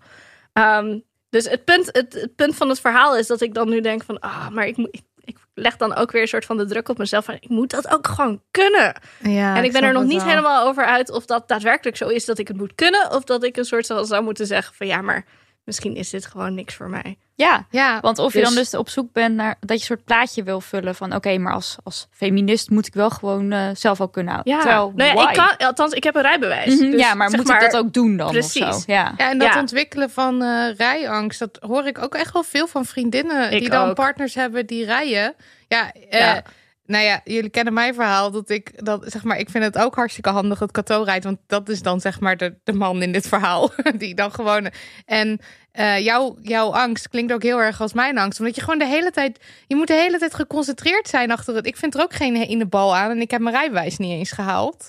Ehm, 0.53 0.99
dus 1.31 1.49
het 1.49 1.65
punt, 1.65 1.87
het, 1.93 2.13
het 2.13 2.35
punt 2.37 2.57
van 2.57 2.69
het 2.69 2.81
verhaal 2.81 3.17
is 3.17 3.27
dat 3.27 3.41
ik 3.41 3.55
dan 3.55 3.69
nu 3.69 3.81
denk 3.81 4.03
van... 4.03 4.21
Ah, 4.21 4.49
maar 4.49 4.67
ik, 4.67 4.77
moet, 4.77 4.89
ik, 4.91 5.03
ik 5.25 5.37
leg 5.55 5.77
dan 5.77 5.95
ook 5.95 6.11
weer 6.11 6.23
een 6.23 6.29
soort 6.29 6.45
van 6.45 6.57
de 6.57 6.67
druk 6.67 6.89
op 6.89 6.99
mezelf. 6.99 7.25
Van, 7.25 7.35
ik 7.35 7.49
moet 7.49 7.71
dat 7.71 7.91
ook 7.91 8.07
gewoon 8.07 8.43
kunnen. 8.51 8.97
Ja, 9.23 9.57
en 9.57 9.65
ik 9.65 9.73
ben 9.73 9.83
er 9.83 9.93
nog 9.93 10.05
niet 10.05 10.23
wel. 10.23 10.29
helemaal 10.29 10.67
over 10.67 10.85
uit 10.85 11.11
of 11.11 11.27
dat 11.27 11.49
daadwerkelijk 11.49 11.97
zo 11.97 12.09
is 12.09 12.25
dat 12.25 12.39
ik 12.39 12.49
het 12.49 12.57
moet 12.57 12.75
kunnen. 12.75 13.11
Of 13.11 13.25
dat 13.25 13.45
ik 13.45 13.57
een 13.57 13.65
soort 13.65 13.87
van 13.87 14.07
zou 14.07 14.23
moeten 14.23 14.47
zeggen 14.47 14.75
van 14.75 14.87
ja, 14.87 15.01
maar 15.01 15.25
misschien 15.65 15.95
is 15.95 16.11
dit 16.11 16.27
gewoon 16.27 16.55
niks 16.55 16.75
voor 16.75 16.89
mij. 16.89 17.19
Ja, 17.37 17.67
Ja, 17.71 18.01
want 18.01 18.19
of 18.19 18.33
je 18.33 18.39
Dus- 18.39 18.49
dan 18.49 18.57
dus 18.57 18.75
op 18.75 18.89
zoek 18.89 19.13
bent 19.13 19.35
naar 19.35 19.57
dat 19.61 19.69
je 19.69 19.75
een 19.75 19.81
soort 19.81 20.05
plaatje 20.05 20.43
wil 20.43 20.61
vullen 20.61 20.95
van 20.95 21.15
oké, 21.15 21.39
maar 21.39 21.53
als, 21.53 21.77
als 21.83 22.07
feminist 22.11 22.71
moet 22.71 22.87
ik 22.87 22.95
wel 22.95 23.11
gewoon 23.11 23.53
eh, 23.53 23.69
zelf 23.73 24.01
ook 24.01 24.13
kunnen 24.13 24.33
houden. 24.33 24.53
Ja, 24.55 24.61
Terwijl, 24.61 24.93
nou 24.97 25.09
ja, 25.11 25.15
why? 25.15 25.29
ik 25.31 25.37
kan, 25.57 25.67
althans, 25.67 25.93
ik 25.93 26.05
heb 26.05 26.15
een 26.15 26.23
rijbewijs. 26.23 26.75
Mhm, 26.81 26.91
Dus, 26.91 27.01
ja, 27.01 27.15
maar 27.15 27.31
moet 27.31 27.49
ik 27.51 27.61
dat 27.61 27.77
ook 27.77 27.93
doen 27.93 28.17
dan 28.17 28.31
precies. 28.31 28.63
of 28.63 28.75
zo? 28.75 28.83
Ja. 28.87 29.15
Ja, 29.17 29.31
en 29.31 29.39
dat 29.39 29.53
Ja. 29.53 29.61
ontwikkelen 29.61 30.11
van 30.11 30.43
eh, 30.43 30.75
rijangst, 30.77 31.39
dat 31.39 31.59
hoor 31.61 31.87
ik 31.87 32.03
ook 32.03 32.15
echt 32.15 32.33
wel 32.33 32.43
veel 32.43 32.67
van 32.67 32.85
vriendinnen 32.85 33.53
Ik 33.53 33.61
die 33.61 33.71
dan 33.71 33.89
ook. 33.89 33.95
partners 33.95 34.35
hebben 34.35 34.67
die 34.67 34.85
rijden. 34.85 35.35
Ja, 35.69 35.93
eh, 35.93 36.21
Ja. 36.21 36.43
Nou 36.87 37.05
ja, 37.05 37.21
jullie 37.25 37.51
kennen 37.51 37.73
mijn 37.73 37.95
verhaal 37.95 38.31
dat 38.31 38.51
ik 38.51 38.85
dat 38.85 39.05
zeg 39.07 39.25
maar, 39.25 39.39
ik 39.39 39.51
vind 39.51 39.65
het 39.65 39.79
ook 39.79 39.95
hartstikke 39.95 40.31
handig 40.31 40.59
dat 40.59 40.73
Cato 40.73 41.03
rijdt, 41.03 41.25
want 41.25 41.39
dat 41.47 41.69
is 41.69 41.83
dan 41.83 42.01
zeg 42.01 42.21
maar 42.21 42.37
de, 42.37 42.55
de 42.65 42.73
man 42.73 43.03
in 43.03 43.13
dit 43.13 43.29
verhaal 43.29 43.71
die 43.99 44.15
dan 44.15 44.33
gewoon 44.33 44.71
en 45.05 45.41
eh, 45.73 45.99
jouw, 45.99 46.37
jouw 46.43 46.73
angst 46.73 47.09
klinkt 47.09 47.33
ook 47.33 47.43
heel 47.43 47.63
erg 47.63 47.81
als 47.81 47.93
mijn 47.93 48.19
angst, 48.19 48.39
omdat 48.39 48.55
je 48.55 48.61
gewoon 48.61 48.79
de 48.79 48.87
hele 48.87 49.11
tijd, 49.11 49.41
je 49.67 49.77
moet 49.77 49.87
de 49.87 49.95
hele 49.95 50.19
tijd 50.19 50.35
geconcentreerd 50.35 51.09
zijn 51.09 51.31
achter 51.31 51.55
het. 51.55 51.67
Ik 51.67 51.77
vind 51.77 51.95
er 51.95 52.01
ook 52.01 52.13
geen 52.13 52.49
in 52.49 52.59
de 52.59 52.67
bal 52.67 52.97
aan 52.97 53.11
en 53.11 53.21
ik 53.21 53.31
heb 53.31 53.41
mijn 53.41 53.55
rijbewijs 53.55 53.97
niet 53.97 54.11
eens 54.11 54.33
gehaald. 54.33 54.89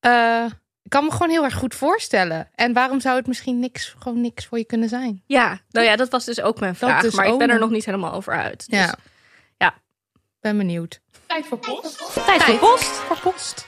Eh, 0.00 0.44
ik 0.82 0.90
kan 0.90 1.04
me 1.04 1.10
gewoon 1.10 1.30
heel 1.30 1.44
erg 1.44 1.54
goed 1.54 1.74
voorstellen. 1.74 2.48
En 2.54 2.72
waarom 2.72 3.00
zou 3.00 3.16
het 3.16 3.26
misschien 3.26 3.58
niks, 3.58 3.94
gewoon 3.98 4.20
niks 4.20 4.46
voor 4.46 4.58
je 4.58 4.64
kunnen 4.64 4.88
zijn? 4.88 5.22
Ja, 5.26 5.60
nou 5.70 5.86
ja, 5.86 5.96
dat 5.96 6.10
was 6.10 6.24
dus 6.24 6.40
ook 6.40 6.60
mijn 6.60 6.74
vraag. 6.74 7.02
dus 7.02 7.14
maar 7.14 7.26
ik 7.26 7.38
ben 7.38 7.50
er 7.50 7.58
nog 7.58 7.70
niet 7.70 7.84
helemaal 7.84 8.12
over 8.12 8.34
uit. 8.34 8.70
Dus, 8.70 8.78
Ja. 8.78 8.84
ja. 8.84 8.94
Ben 10.42 10.56
benieuwd. 10.56 11.00
Tijd 11.26 11.46
voor 11.46 11.58
post. 11.58 12.24
Tijd 12.26 12.42
voor 12.42 12.58
post. 12.58 12.86
voor 12.86 13.16
post. 13.16 13.66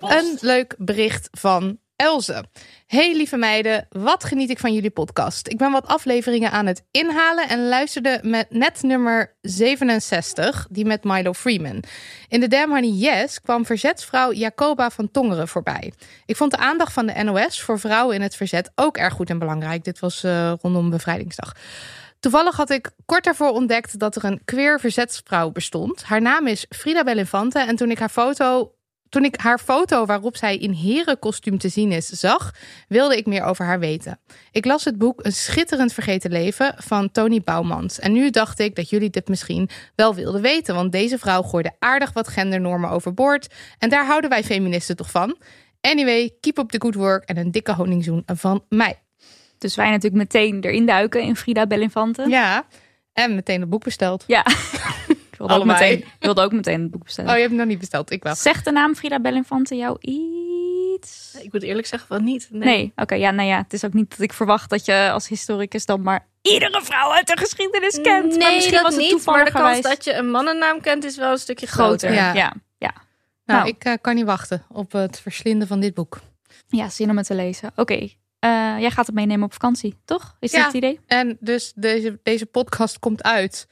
Een 0.00 0.38
leuk 0.40 0.74
bericht 0.78 1.28
van 1.30 1.78
Elze. 1.96 2.44
Hey 2.86 3.16
lieve 3.16 3.36
meiden, 3.36 3.86
wat 3.88 4.24
geniet 4.24 4.50
ik 4.50 4.58
van 4.58 4.74
jullie 4.74 4.90
podcast. 4.90 5.48
Ik 5.48 5.58
ben 5.58 5.72
wat 5.72 5.86
afleveringen 5.86 6.50
aan 6.50 6.66
het 6.66 6.84
inhalen 6.90 7.48
en 7.48 7.68
luisterde 7.68 8.18
met 8.22 8.50
net 8.50 8.82
nummer 8.82 9.36
67, 9.40 10.66
die 10.70 10.84
met 10.84 11.04
Milo 11.04 11.32
Freeman. 11.32 11.82
In 12.28 12.40
de 12.40 12.48
Damn 12.48 12.72
Honey 12.72 12.90
Yes 12.90 13.40
kwam 13.40 13.66
verzetsvrouw 13.66 14.32
Jacoba 14.32 14.90
van 14.90 15.10
Tongeren 15.10 15.48
voorbij. 15.48 15.92
Ik 16.26 16.36
vond 16.36 16.50
de 16.50 16.56
aandacht 16.56 16.92
van 16.92 17.06
de 17.06 17.22
NOS 17.22 17.62
voor 17.62 17.78
vrouwen 17.78 18.14
in 18.14 18.22
het 18.22 18.36
verzet 18.36 18.70
ook 18.74 18.96
erg 18.96 19.14
goed 19.14 19.30
en 19.30 19.38
belangrijk. 19.38 19.84
Dit 19.84 19.98
was 19.98 20.24
uh, 20.24 20.52
rondom 20.60 20.90
Bevrijdingsdag. 20.90 21.54
Toevallig 22.20 22.56
had 22.56 22.70
ik 22.70 22.90
kort 23.04 23.24
daarvoor 23.24 23.50
ontdekt 23.50 23.98
dat 23.98 24.16
er 24.16 24.24
een 24.24 24.44
queer 24.44 24.80
verzetsvrouw 24.80 25.50
bestond. 25.50 26.02
Haar 26.02 26.22
naam 26.22 26.46
is 26.46 26.66
Frida 26.68 27.04
Belinfante 27.04 27.58
en 27.58 27.76
toen 27.76 27.90
ik 27.90 27.98
haar 27.98 28.08
foto 28.08 28.74
toen 29.10 29.24
ik 29.24 29.40
haar 29.40 29.58
foto 29.58 30.06
waarop 30.06 30.36
zij 30.36 30.56
in 30.56 30.72
herenkostuum 30.72 31.58
te 31.58 31.68
zien 31.68 31.92
is 31.92 32.06
zag, 32.06 32.54
wilde 32.88 33.16
ik 33.16 33.26
meer 33.26 33.42
over 33.42 33.64
haar 33.64 33.78
weten. 33.78 34.20
Ik 34.50 34.64
las 34.64 34.84
het 34.84 34.98
boek 34.98 35.24
Een 35.24 35.32
schitterend 35.32 35.92
vergeten 35.92 36.30
leven 36.30 36.74
van 36.76 37.10
Tony 37.10 37.40
Bouwmans. 37.40 37.98
En 37.98 38.12
nu 38.12 38.30
dacht 38.30 38.58
ik 38.58 38.74
dat 38.74 38.90
jullie 38.90 39.10
dit 39.10 39.28
misschien 39.28 39.68
wel 39.94 40.14
wilden 40.14 40.42
weten, 40.42 40.74
want 40.74 40.92
deze 40.92 41.18
vrouw 41.18 41.42
gooide 41.42 41.76
aardig 41.78 42.12
wat 42.12 42.28
gendernormen 42.28 42.90
overboord. 42.90 43.54
En 43.78 43.88
daar 43.88 44.06
houden 44.06 44.30
wij 44.30 44.44
feministen 44.44 44.96
toch 44.96 45.10
van. 45.10 45.38
Anyway, 45.80 46.30
keep 46.40 46.58
up 46.58 46.70
the 46.70 46.80
good 46.80 46.94
work 46.94 47.24
en 47.24 47.36
een 47.36 47.50
dikke 47.50 47.74
honingzoen 47.74 48.22
van 48.26 48.64
mij. 48.68 48.98
Dus 49.60 49.74
wij 49.74 49.90
natuurlijk 49.90 50.14
meteen 50.14 50.60
erin 50.60 50.86
duiken 50.86 51.22
in 51.22 51.36
Frida 51.36 51.66
Belinfante. 51.66 52.28
Ja, 52.28 52.64
en 53.12 53.34
meteen 53.34 53.60
het 53.60 53.70
boek 53.70 53.84
besteld. 53.84 54.24
Ja. 54.26 54.46
wilde 55.38 55.54
ook, 55.54 55.64
meteen, 55.64 56.04
wilde 56.18 56.42
ook 56.42 56.52
meteen 56.52 56.80
het 56.80 56.90
boek 56.90 57.04
bestellen. 57.04 57.30
Oh, 57.30 57.36
je 57.36 57.42
hebt 57.42 57.52
het 57.52 57.62
nog 57.62 57.70
niet 57.70 57.78
besteld. 57.78 58.10
Ik 58.10 58.22
wel. 58.22 58.34
Zegt 58.34 58.64
de 58.64 58.70
naam 58.70 58.94
Frida 58.94 59.20
Belinfante 59.20 59.76
jou 59.76 59.96
iets? 60.00 61.38
Ik 61.42 61.52
moet 61.52 61.62
eerlijk 61.62 61.86
zeggen 61.86 62.08
van 62.08 62.24
niet. 62.24 62.48
Nee, 62.50 62.76
nee. 62.76 62.92
oké. 62.96 63.14
ja, 63.14 63.30
nou 63.30 63.48
ja, 63.48 63.56
het 63.56 63.72
is 63.72 63.84
ook 63.84 63.92
niet 63.92 64.10
dat 64.10 64.20
ik 64.20 64.32
verwacht 64.32 64.70
dat 64.70 64.84
je 64.84 65.10
als 65.12 65.28
historicus 65.28 65.86
dan 65.86 66.02
maar 66.02 66.26
iedere 66.42 66.82
vrouw 66.82 67.12
uit 67.12 67.26
de 67.26 67.36
geschiedenis 67.36 68.00
kent. 68.00 68.26
Nee, 68.26 68.38
maar 68.38 68.52
misschien 68.52 68.74
dat 68.74 68.82
was 68.82 68.94
het 68.94 69.12
niet. 69.12 69.24
Maar 69.24 69.44
de 69.44 69.52
kans 69.52 69.80
dat 69.80 70.04
je 70.04 70.14
een 70.14 70.30
mannennaam 70.30 70.80
kent 70.80 71.04
is 71.04 71.16
wel 71.16 71.30
een 71.30 71.38
stukje 71.38 71.66
groter. 71.66 72.12
Ja, 72.12 72.34
ja. 72.34 72.54
ja. 72.78 72.92
Nou, 73.44 73.60
nou, 73.60 73.68
ik 73.68 73.84
uh, 73.84 73.94
kan 74.00 74.14
niet 74.14 74.24
wachten 74.24 74.64
op 74.68 74.92
het 74.92 75.20
verslinden 75.20 75.68
van 75.68 75.80
dit 75.80 75.94
boek. 75.94 76.20
Ja, 76.66 76.88
zin 76.88 77.10
om 77.10 77.16
het 77.16 77.26
te 77.26 77.34
lezen. 77.34 77.68
Oké, 77.68 77.80
okay. 77.80 78.16
Uh, 78.44 78.50
jij 78.78 78.90
gaat 78.90 79.06
het 79.06 79.14
meenemen 79.14 79.44
op 79.44 79.52
vakantie, 79.52 80.00
toch? 80.04 80.36
Is 80.40 80.50
ja, 80.50 80.56
dat 80.56 80.66
het 80.66 80.76
idee? 80.76 81.00
En 81.06 81.36
dus 81.40 81.72
deze, 81.74 82.20
deze 82.22 82.46
podcast 82.46 82.98
komt 82.98 83.22
uit 83.22 83.68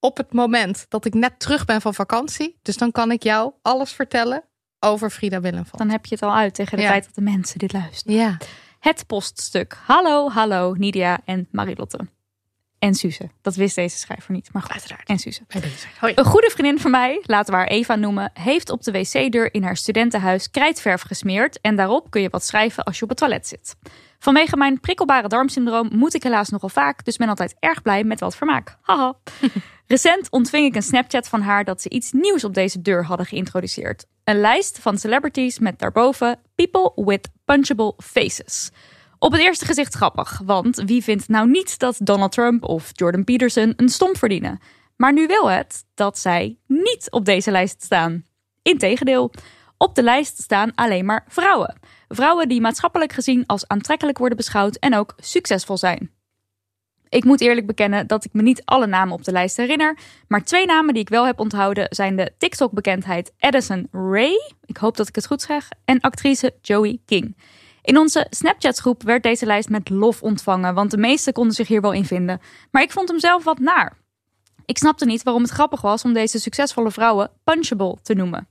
op 0.00 0.16
het 0.16 0.32
moment 0.32 0.86
dat 0.88 1.04
ik 1.04 1.14
net 1.14 1.40
terug 1.40 1.64
ben 1.64 1.80
van 1.80 1.94
vakantie. 1.94 2.58
Dus 2.62 2.76
dan 2.76 2.92
kan 2.92 3.10
ik 3.10 3.22
jou 3.22 3.52
alles 3.62 3.92
vertellen 3.92 4.44
over 4.80 5.10
Frida 5.10 5.40
Willemvan. 5.40 5.78
Dan 5.78 5.90
heb 5.90 6.06
je 6.06 6.14
het 6.14 6.24
al 6.24 6.34
uit 6.34 6.54
tegen 6.54 6.76
de 6.76 6.82
Ja. 6.82 6.88
tijd 6.88 7.04
dat 7.04 7.14
de 7.14 7.20
mensen 7.20 7.58
dit 7.58 7.72
luisteren. 7.72 8.16
Ja. 8.16 8.36
Het 8.78 9.06
poststuk. 9.06 9.76
Hallo, 9.86 10.28
hallo, 10.30 10.74
Nidia 10.74 11.20
en 11.24 11.48
Marilotte. 11.50 11.98
En 12.78 12.94
Suze. 12.94 13.30
Dat 13.42 13.54
wist 13.54 13.74
deze 13.74 13.98
schrijver 13.98 14.32
niet, 14.32 14.52
maar 14.52 14.62
goed. 14.62 14.72
Uiteraard. 14.72 15.08
En 15.08 15.18
Suze. 15.18 15.40
Hoi. 16.00 16.12
Een 16.16 16.24
goede 16.24 16.50
vriendin 16.50 16.78
van 16.78 16.90
mij, 16.90 17.22
laten 17.26 17.52
we 17.52 17.58
haar 17.58 17.68
Eva 17.68 17.94
noemen, 17.94 18.30
heeft 18.34 18.70
op 18.70 18.82
de 18.82 18.92
wc-deur 18.92 19.54
in 19.54 19.62
haar 19.62 19.76
studentenhuis 19.76 20.50
krijtverf 20.50 21.02
gesmeerd 21.02 21.60
en 21.60 21.76
daarop 21.76 22.10
kun 22.10 22.22
je 22.22 22.28
wat 22.28 22.44
schrijven 22.44 22.84
als 22.84 22.96
je 22.96 23.02
op 23.02 23.08
het 23.08 23.18
toilet 23.18 23.46
zit. 23.46 23.76
Vanwege 24.22 24.56
mijn 24.56 24.80
prikkelbare 24.80 25.28
darmsyndroom 25.28 25.88
moet 25.92 26.14
ik 26.14 26.22
helaas 26.22 26.48
nogal 26.48 26.68
vaak, 26.68 27.04
dus 27.04 27.16
ben 27.16 27.28
altijd 27.28 27.56
erg 27.58 27.82
blij 27.82 28.04
met 28.04 28.20
wat 28.20 28.36
vermaak. 28.36 28.76
Haha. 28.80 29.14
Recent 29.86 30.30
ontving 30.30 30.66
ik 30.66 30.74
een 30.74 30.82
Snapchat 30.82 31.28
van 31.28 31.40
haar 31.40 31.64
dat 31.64 31.82
ze 31.82 31.88
iets 31.88 32.12
nieuws 32.12 32.44
op 32.44 32.54
deze 32.54 32.82
deur 32.82 33.04
hadden 33.04 33.26
geïntroduceerd. 33.26 34.06
Een 34.24 34.40
lijst 34.40 34.78
van 34.78 34.98
celebrities 34.98 35.58
met 35.58 35.78
daarboven 35.78 36.40
People 36.54 36.92
with 37.04 37.28
Punchable 37.44 37.94
Faces. 37.96 38.70
Op 39.18 39.32
het 39.32 39.40
eerste 39.40 39.64
gezicht 39.64 39.94
grappig, 39.94 40.40
want 40.44 40.82
wie 40.86 41.02
vindt 41.02 41.28
nou 41.28 41.48
niet 41.48 41.78
dat 41.78 41.96
Donald 41.98 42.32
Trump 42.32 42.64
of 42.64 42.90
Jordan 42.92 43.24
Peterson 43.24 43.72
een 43.76 43.88
stomp 43.88 44.16
verdienen? 44.18 44.60
Maar 44.96 45.12
nu 45.12 45.26
wil 45.26 45.50
het 45.50 45.84
dat 45.94 46.18
zij 46.18 46.58
niet 46.66 47.06
op 47.10 47.24
deze 47.24 47.50
lijst 47.50 47.82
staan. 47.82 48.24
Integendeel, 48.62 49.32
op 49.76 49.94
de 49.94 50.02
lijst 50.02 50.42
staan 50.42 50.74
alleen 50.74 51.04
maar 51.04 51.24
vrouwen. 51.28 51.76
Vrouwen 52.14 52.48
die 52.48 52.60
maatschappelijk 52.60 53.12
gezien 53.12 53.46
als 53.46 53.68
aantrekkelijk 53.68 54.18
worden 54.18 54.36
beschouwd 54.36 54.76
en 54.76 54.94
ook 54.94 55.14
succesvol 55.16 55.76
zijn. 55.76 56.10
Ik 57.08 57.24
moet 57.24 57.40
eerlijk 57.40 57.66
bekennen 57.66 58.06
dat 58.06 58.24
ik 58.24 58.32
me 58.32 58.42
niet 58.42 58.62
alle 58.64 58.86
namen 58.86 59.14
op 59.14 59.24
de 59.24 59.32
lijst 59.32 59.56
herinner, 59.56 59.98
maar 60.28 60.44
twee 60.44 60.66
namen 60.66 60.94
die 60.94 61.02
ik 61.02 61.08
wel 61.08 61.26
heb 61.26 61.38
onthouden 61.40 61.86
zijn 61.90 62.16
de 62.16 62.32
TikTok-bekendheid 62.38 63.32
Addison 63.38 63.88
Ray, 63.90 64.52
ik 64.64 64.76
hoop 64.76 64.96
dat 64.96 65.08
ik 65.08 65.14
het 65.14 65.26
goed 65.26 65.42
zeg, 65.42 65.68
en 65.84 66.00
actrice 66.00 66.54
Joey 66.62 67.00
King. 67.06 67.36
In 67.82 67.98
onze 67.98 68.26
Snapchat-groep 68.30 69.02
werd 69.02 69.22
deze 69.22 69.46
lijst 69.46 69.68
met 69.68 69.88
lof 69.88 70.22
ontvangen, 70.22 70.74
want 70.74 70.90
de 70.90 70.96
meesten 70.96 71.32
konden 71.32 71.54
zich 71.54 71.68
hier 71.68 71.80
wel 71.80 71.92
in 71.92 72.04
vinden. 72.04 72.40
Maar 72.70 72.82
ik 72.82 72.92
vond 72.92 73.08
hem 73.08 73.18
zelf 73.18 73.44
wat 73.44 73.58
naar. 73.58 73.96
Ik 74.64 74.78
snapte 74.78 75.04
niet 75.04 75.22
waarom 75.22 75.42
het 75.42 75.52
grappig 75.52 75.80
was 75.80 76.04
om 76.04 76.12
deze 76.12 76.38
succesvolle 76.38 76.90
vrouwen 76.90 77.30
punchable 77.44 77.96
te 78.02 78.14
noemen. 78.14 78.48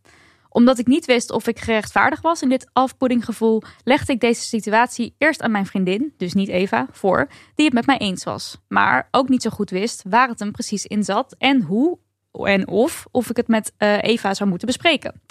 Omdat 0.53 0.79
ik 0.79 0.88
niet 0.88 1.05
wist 1.05 1.31
of 1.31 1.48
ik 1.48 1.60
gerechtvaardigd 1.60 2.24
was 2.24 2.41
in 2.41 2.50
dit 2.50 2.70
afpoedinggevoel, 2.74 3.62
legde 3.84 4.13
ik 4.13 4.20
deze 4.20 4.41
situatie 4.41 5.15
eerst 5.17 5.41
aan 5.41 5.51
mijn 5.51 5.65
vriendin, 5.65 6.13
dus 6.17 6.34
niet 6.34 6.50
Eva, 6.50 6.88
voor, 6.91 7.27
die 7.55 7.65
het 7.65 7.74
met 7.74 7.86
mij 7.86 7.98
eens 7.98 8.24
was. 8.24 8.58
Maar 8.67 9.08
ook 9.12 9.29
niet 9.29 9.41
zo 9.41 9.50
goed 9.50 9.70
wist 9.70 10.03
waar 10.10 10.27
het 10.27 10.39
hem 10.39 10.51
precies 10.51 10.86
in 10.86 11.03
zat 11.03 11.36
en 11.38 11.62
hoe 11.62 11.98
en 12.31 12.67
of, 12.67 13.05
of 13.12 13.29
ik 13.29 13.38
het 13.38 13.48
met 13.48 13.74
eh, 13.77 14.01
Eva 14.01 14.34
zou 14.34 14.50
moeten 14.50 14.67
bespreken. 14.67 15.22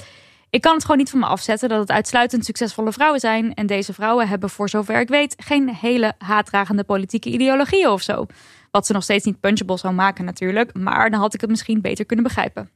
Ik 0.50 0.60
kan 0.60 0.74
het 0.74 0.82
gewoon 0.82 0.98
niet 0.98 1.10
van 1.10 1.18
me 1.18 1.26
afzetten 1.26 1.68
dat 1.68 1.78
het 1.78 1.90
uitsluitend 1.90 2.44
succesvolle 2.44 2.92
vrouwen 2.92 3.20
zijn. 3.20 3.54
En 3.54 3.66
deze 3.66 3.92
vrouwen 3.92 4.28
hebben, 4.28 4.50
voor 4.50 4.68
zover 4.68 5.00
ik 5.00 5.08
weet, 5.08 5.34
geen 5.38 5.74
hele 5.74 6.14
haatdragende 6.18 6.84
politieke 6.84 7.30
ideologieën 7.30 7.88
of 7.88 8.02
zo. 8.02 8.26
Wat 8.70 8.86
ze 8.86 8.92
nog 8.92 9.02
steeds 9.02 9.24
niet 9.24 9.40
punchable 9.40 9.78
zou 9.78 9.94
maken, 9.94 10.24
natuurlijk. 10.24 10.74
Maar 10.74 11.10
dan 11.10 11.20
had 11.20 11.34
ik 11.34 11.40
het 11.40 11.50
misschien 11.50 11.80
beter 11.80 12.06
kunnen 12.06 12.24
begrijpen. 12.24 12.70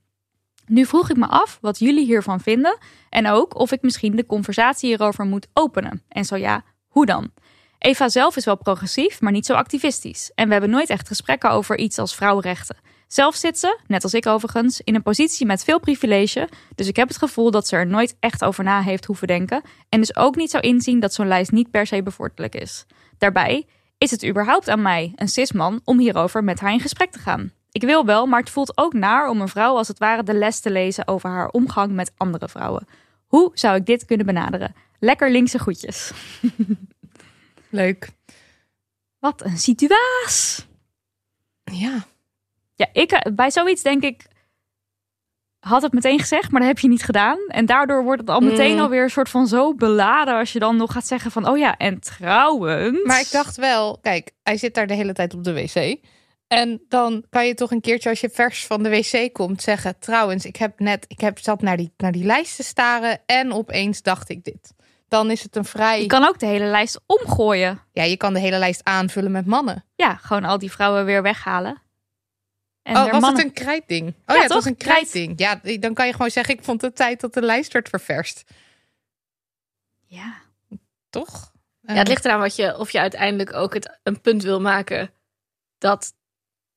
Nu 0.66 0.86
vroeg 0.86 1.10
ik 1.10 1.16
me 1.16 1.26
af 1.26 1.58
wat 1.60 1.78
jullie 1.78 2.04
hiervan 2.04 2.40
vinden. 2.40 2.78
En 3.08 3.28
ook 3.28 3.58
of 3.58 3.72
ik 3.72 3.82
misschien 3.82 4.16
de 4.16 4.26
conversatie 4.26 4.88
hierover 4.88 5.24
moet 5.24 5.46
openen. 5.52 6.02
En 6.08 6.24
zo 6.24 6.36
ja, 6.36 6.64
hoe 6.88 7.06
dan? 7.06 7.30
Eva 7.78 8.08
zelf 8.08 8.36
is 8.36 8.44
wel 8.44 8.56
progressief, 8.56 9.20
maar 9.20 9.32
niet 9.32 9.46
zo 9.46 9.54
activistisch. 9.54 10.30
En 10.34 10.46
we 10.46 10.52
hebben 10.52 10.70
nooit 10.70 10.90
echt 10.90 11.08
gesprekken 11.08 11.50
over 11.50 11.78
iets 11.78 11.98
als 11.98 12.14
vrouwenrechten. 12.14 12.76
Zelf 13.06 13.34
zit 13.34 13.58
ze, 13.58 13.78
net 13.86 14.02
als 14.02 14.14
ik 14.14 14.26
overigens, 14.26 14.80
in 14.80 14.94
een 14.94 15.02
positie 15.02 15.46
met 15.46 15.64
veel 15.64 15.80
privilege. 15.80 16.48
Dus 16.74 16.88
ik 16.88 16.96
heb 16.96 17.08
het 17.08 17.16
gevoel 17.16 17.50
dat 17.50 17.68
ze 17.68 17.76
er 17.76 17.86
nooit 17.86 18.16
echt 18.20 18.44
over 18.44 18.64
na 18.64 18.82
heeft 18.82 19.04
hoeven 19.04 19.26
denken. 19.26 19.62
En 19.88 20.00
dus 20.00 20.16
ook 20.16 20.36
niet 20.36 20.50
zou 20.50 20.62
inzien 20.62 21.00
dat 21.00 21.14
zo'n 21.14 21.28
lijst 21.28 21.52
niet 21.52 21.70
per 21.70 21.86
se 21.86 22.02
bevorderlijk 22.02 22.54
is. 22.54 22.86
Daarbij 23.18 23.66
is 23.98 24.10
het 24.10 24.26
überhaupt 24.26 24.68
aan 24.68 24.82
mij, 24.82 25.12
een 25.16 25.28
cisman, 25.28 25.80
om 25.84 25.98
hierover 25.98 26.44
met 26.44 26.60
haar 26.60 26.72
in 26.72 26.80
gesprek 26.80 27.10
te 27.10 27.18
gaan. 27.18 27.52
Ik 27.74 27.82
wil 27.82 28.04
wel, 28.04 28.26
maar 28.26 28.40
het 28.40 28.50
voelt 28.50 28.78
ook 28.78 28.92
naar 28.92 29.28
om 29.28 29.40
een 29.40 29.48
vrouw 29.48 29.76
als 29.76 29.88
het 29.88 29.98
ware 29.98 30.22
de 30.22 30.34
les 30.34 30.60
te 30.60 30.70
lezen 30.70 31.08
over 31.08 31.30
haar 31.30 31.48
omgang 31.48 31.92
met 31.92 32.12
andere 32.16 32.48
vrouwen. 32.48 32.86
Hoe 33.26 33.50
zou 33.54 33.76
ik 33.76 33.86
dit 33.86 34.04
kunnen 34.04 34.26
benaderen? 34.26 34.74
Lekker 34.98 35.30
linkse 35.30 35.58
groetjes. 35.58 36.12
Leuk. 37.70 38.08
Wat 39.18 39.44
een 39.44 39.58
situatie. 39.58 40.64
Ja. 41.64 42.04
Ja, 42.74 42.86
ik, 42.92 43.12
eh, 43.12 43.32
bij 43.32 43.50
zoiets 43.50 43.82
denk 43.82 44.02
ik, 44.02 44.26
had 45.58 45.82
het 45.82 45.92
meteen 45.92 46.18
gezegd, 46.18 46.50
maar 46.50 46.60
dat 46.60 46.68
heb 46.68 46.78
je 46.78 46.88
niet 46.88 47.02
gedaan. 47.04 47.38
En 47.48 47.66
daardoor 47.66 48.02
wordt 48.04 48.20
het 48.20 48.30
al 48.30 48.40
meteen 48.40 48.74
Mm. 48.74 48.80
alweer 48.80 49.02
een 49.02 49.10
soort 49.10 49.28
van 49.28 49.46
zo 49.46 49.74
beladen 49.74 50.34
als 50.34 50.52
je 50.52 50.58
dan 50.58 50.76
nog 50.76 50.92
gaat 50.92 51.06
zeggen 51.06 51.30
van, 51.30 51.48
oh 51.48 51.58
ja, 51.58 51.76
en 51.76 52.00
trouwens. 52.00 53.04
Maar 53.04 53.20
ik 53.20 53.30
dacht 53.30 53.56
wel, 53.56 53.98
kijk, 54.02 54.30
hij 54.42 54.56
zit 54.56 54.74
daar 54.74 54.86
de 54.86 54.94
hele 54.94 55.12
tijd 55.12 55.34
op 55.34 55.44
de 55.44 55.52
wc. 55.52 55.96
En 56.46 56.84
dan 56.88 57.24
kan 57.30 57.46
je 57.46 57.54
toch 57.54 57.70
een 57.70 57.80
keertje 57.80 58.08
als 58.08 58.20
je 58.20 58.30
vers 58.30 58.66
van 58.66 58.82
de 58.82 58.88
wc 58.88 59.32
komt 59.32 59.62
zeggen... 59.62 59.98
trouwens, 59.98 60.44
ik 60.44 60.56
heb 60.56 60.78
net, 60.78 61.04
ik 61.08 61.20
heb 61.20 61.38
zat 61.38 61.62
naar 61.62 61.76
die, 61.76 61.92
naar 61.96 62.12
die 62.12 62.24
lijst 62.24 62.56
te 62.56 62.62
staren 62.62 63.20
en 63.26 63.52
opeens 63.52 64.02
dacht 64.02 64.28
ik 64.28 64.44
dit. 64.44 64.74
Dan 65.08 65.30
is 65.30 65.42
het 65.42 65.56
een 65.56 65.64
vrij... 65.64 66.00
Je 66.00 66.06
kan 66.06 66.24
ook 66.24 66.38
de 66.38 66.46
hele 66.46 66.64
lijst 66.64 67.00
omgooien. 67.06 67.82
Ja, 67.92 68.02
je 68.02 68.16
kan 68.16 68.34
de 68.34 68.40
hele 68.40 68.58
lijst 68.58 68.84
aanvullen 68.84 69.30
met 69.30 69.46
mannen. 69.46 69.84
Ja, 69.94 70.14
gewoon 70.14 70.44
al 70.44 70.58
die 70.58 70.70
vrouwen 70.70 71.04
weer 71.04 71.22
weghalen. 71.22 71.82
En 72.82 72.96
oh, 72.96 73.06
er 73.06 73.10
was 73.10 73.20
mannen... 73.20 73.40
het 73.40 73.48
een 73.48 73.64
krijtding? 73.64 74.08
Oh 74.08 74.14
Ja, 74.26 74.34
ja, 74.34 74.42
het 74.42 74.52
was 74.52 74.64
een 74.64 74.76
krijtding. 74.76 75.38
Ja, 75.38 75.60
dan 75.80 75.94
kan 75.94 76.06
je 76.06 76.12
gewoon 76.12 76.30
zeggen, 76.30 76.54
ik 76.54 76.64
vond 76.64 76.80
het 76.80 76.96
tijd 76.96 77.20
dat 77.20 77.34
de 77.34 77.42
lijst 77.42 77.72
werd 77.72 77.88
ververst. 77.88 78.44
Ja. 80.06 80.42
Toch? 81.10 81.52
Ja, 81.80 81.94
het 81.94 82.08
ligt 82.08 82.24
eraan 82.24 82.40
wat 82.40 82.56
je, 82.56 82.78
of 82.78 82.90
je 82.90 83.00
uiteindelijk 83.00 83.52
ook 83.52 83.74
het, 83.74 83.98
een 84.02 84.20
punt 84.20 84.42
wil 84.42 84.60
maken 84.60 85.10
dat, 85.78 86.14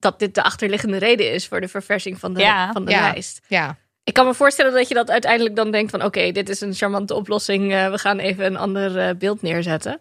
dat 0.10 0.20
dit 0.20 0.36
de 0.36 0.44
achterliggende 0.44 0.98
reden 0.98 1.32
is 1.34 1.48
voor 1.48 1.62
de 1.62 1.68
verversing 1.68 2.20
van 2.20 2.34
de, 2.34 2.40
Ja, 2.42 2.72
van 2.72 2.86
de 2.86 2.92
ja. 2.92 3.02
lijst. 3.02 3.40
Ja, 3.48 3.78
Ik 4.04 4.14
kan 4.14 4.26
me 4.26 4.34
voorstellen 4.34 4.74
dat 4.74 4.88
je 4.88 4.94
dat 4.94 5.10
uiteindelijk 5.10 5.56
dan 5.56 5.72
denkt 5.72 5.92
van 5.92 6.04
oké, 6.04 6.32
dit 6.32 6.50
is 6.50 6.62
een 6.62 6.74
charmante 6.74 7.14
oplossing. 7.14 7.74
eh, 7.74 7.90
we 7.92 7.98
gaan 7.98 8.20
even 8.20 8.46
een 8.46 8.58
ander 8.58 8.98
eh, 9.00 9.16
beeld 9.16 9.42
neerzetten. 9.42 10.00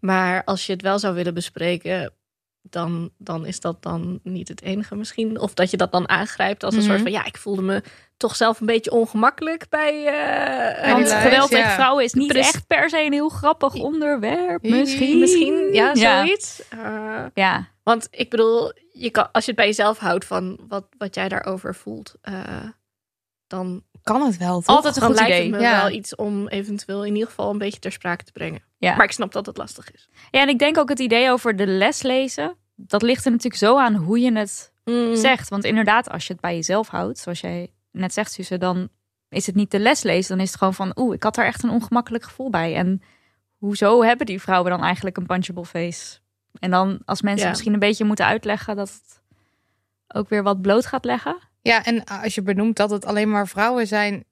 Maar 0.00 0.44
als 0.44 0.66
je 0.66 0.72
het 0.72 0.82
wel 0.82 0.98
zou 0.98 1.14
willen 1.14 1.34
bespreken, 1.34 2.12
dan, 2.70 3.10
dan 3.18 3.46
is 3.46 3.60
dat 3.60 3.82
dan 3.82 4.20
niet 4.22 4.48
het 4.48 4.62
enige 4.62 4.94
misschien. 4.96 5.40
Of 5.40 5.54
dat 5.54 5.70
je 5.70 5.76
dat 5.76 5.92
dan 5.92 6.08
aangrijpt 6.08 6.62
als 6.64 6.74
een 6.74 6.80
Mhm. 6.80 6.88
soort 6.88 7.00
van... 7.02 7.10
ja, 7.10 7.24
ik 7.24 7.36
voelde 7.36 7.62
me 7.62 7.82
toch 8.16 8.36
zelf 8.36 8.60
een 8.60 8.66
beetje 8.66 8.90
ongemakkelijk 8.90 9.66
bij... 9.68 10.06
eh, 10.06 10.92
Want 10.92 11.06
lijst. 11.08 11.22
geweld 11.24 11.50
tegen 11.50 11.68
ja. 11.68 11.74
vrouwen 11.74 12.04
is 12.04 12.12
niet 12.12 12.26
Precies. 12.32 12.54
echt 12.54 12.66
per 12.66 12.90
se 12.90 13.00
een 13.04 13.12
heel 13.12 13.28
grappig 13.28 13.74
onderwerp. 13.74 14.62
Misschien. 14.62 15.18
Misschien. 15.18 15.68
Ja, 15.72 15.90
Ja. 15.94 16.22
zoiets. 16.24 16.62
Eh, 16.68 17.24
Ja. 17.34 17.68
want 17.82 18.08
ik 18.10 18.30
bedoel, 18.30 18.72
je 18.92 19.10
kan, 19.10 19.28
als 19.32 19.44
je 19.44 19.50
het 19.50 19.58
bij 19.60 19.68
jezelf 19.68 19.98
houdt 19.98 20.24
van 20.24 20.58
wat, 20.68 20.86
wat 20.98 21.14
jij 21.14 21.28
daarover 21.28 21.74
voelt... 21.74 22.14
eh, 22.20 22.34
dan, 23.46 23.82
Kan 24.02 24.22
het 24.26 24.36
wel, 24.36 24.60
toch? 24.60 24.76
Altijd 24.76 24.94
een 24.94 25.00
dan 25.00 25.10
goed 25.10 25.18
lijkt 25.20 25.34
idee. 25.36 25.50
het 25.50 25.60
me 25.60 25.66
Ja. 25.66 25.80
wel 25.82 25.90
iets 25.90 26.14
om 26.16 26.48
eventueel 26.48 27.04
in 27.04 27.12
ieder 27.12 27.28
geval 27.28 27.50
een 27.50 27.58
beetje 27.58 27.78
ter 27.80 27.92
sprake 27.92 28.24
te 28.24 28.32
brengen. 28.32 28.62
Ja. 28.78 28.96
Maar 28.96 29.04
ik 29.04 29.12
snap 29.12 29.32
dat 29.32 29.46
het 29.46 29.56
lastig 29.56 29.90
is. 29.92 30.08
ja, 30.30 30.40
en 30.40 30.48
ik 30.48 30.58
denk 30.58 30.78
ook 30.78 30.88
het 30.88 30.98
idee 30.98 31.30
over 31.30 31.56
de 31.56 31.66
les 31.66 32.02
lezen. 32.02 32.56
Dat 32.74 33.02
ligt 33.02 33.24
er 33.24 33.30
natuurlijk 33.30 33.62
zo 33.62 33.78
aan 33.78 33.94
hoe 33.94 34.18
je 34.20 34.32
het 34.32 34.72
Mm. 34.84 35.16
zegt. 35.16 35.48
Want 35.48 35.64
inderdaad, 35.64 36.10
als 36.10 36.26
je 36.26 36.32
het 36.32 36.42
bij 36.42 36.54
jezelf 36.54 36.88
houdt, 36.88 37.18
zoals 37.18 37.40
jij 37.40 37.72
net 37.92 38.12
zegt, 38.12 38.32
Suze, 38.32 38.58
dan 38.58 38.88
is 39.28 39.46
het 39.46 39.54
niet 39.54 39.70
de 39.70 39.78
les 39.78 40.02
lezen. 40.02 40.36
Dan 40.36 40.40
is 40.44 40.48
het 40.50 40.58
gewoon 40.58 40.74
van, 40.74 40.92
oeh, 40.94 41.14
ik 41.14 41.22
had 41.22 41.36
er 41.36 41.44
echt 41.44 41.62
een 41.62 41.70
ongemakkelijk 41.70 42.24
gevoel 42.24 42.50
bij. 42.50 42.74
En 42.76 43.02
hoezo 43.56 44.02
hebben 44.02 44.26
die 44.26 44.40
vrouwen 44.40 44.70
dan 44.70 44.82
eigenlijk 44.82 45.16
een 45.16 45.26
punchable 45.26 45.64
face? 45.64 46.18
En 46.58 46.70
dan 46.70 46.98
als 47.04 47.22
mensen 47.22 47.44
Ja. 47.44 47.50
misschien 47.50 47.72
een 47.72 47.78
beetje 47.78 48.04
moeten 48.04 48.24
uitleggen 48.26 48.76
dat 48.76 48.88
het 48.92 49.22
ook 50.08 50.28
weer 50.28 50.42
wat 50.42 50.60
bloot 50.62 50.86
gaat 50.86 51.04
leggen. 51.04 51.38
Ja, 51.62 51.84
en 51.84 52.04
als 52.04 52.34
je 52.34 52.42
benoemt 52.42 52.76
dat 52.76 52.90
het 52.90 53.04
alleen 53.04 53.30
maar 53.30 53.48
vrouwen 53.48 53.86
zijn, 53.86 54.24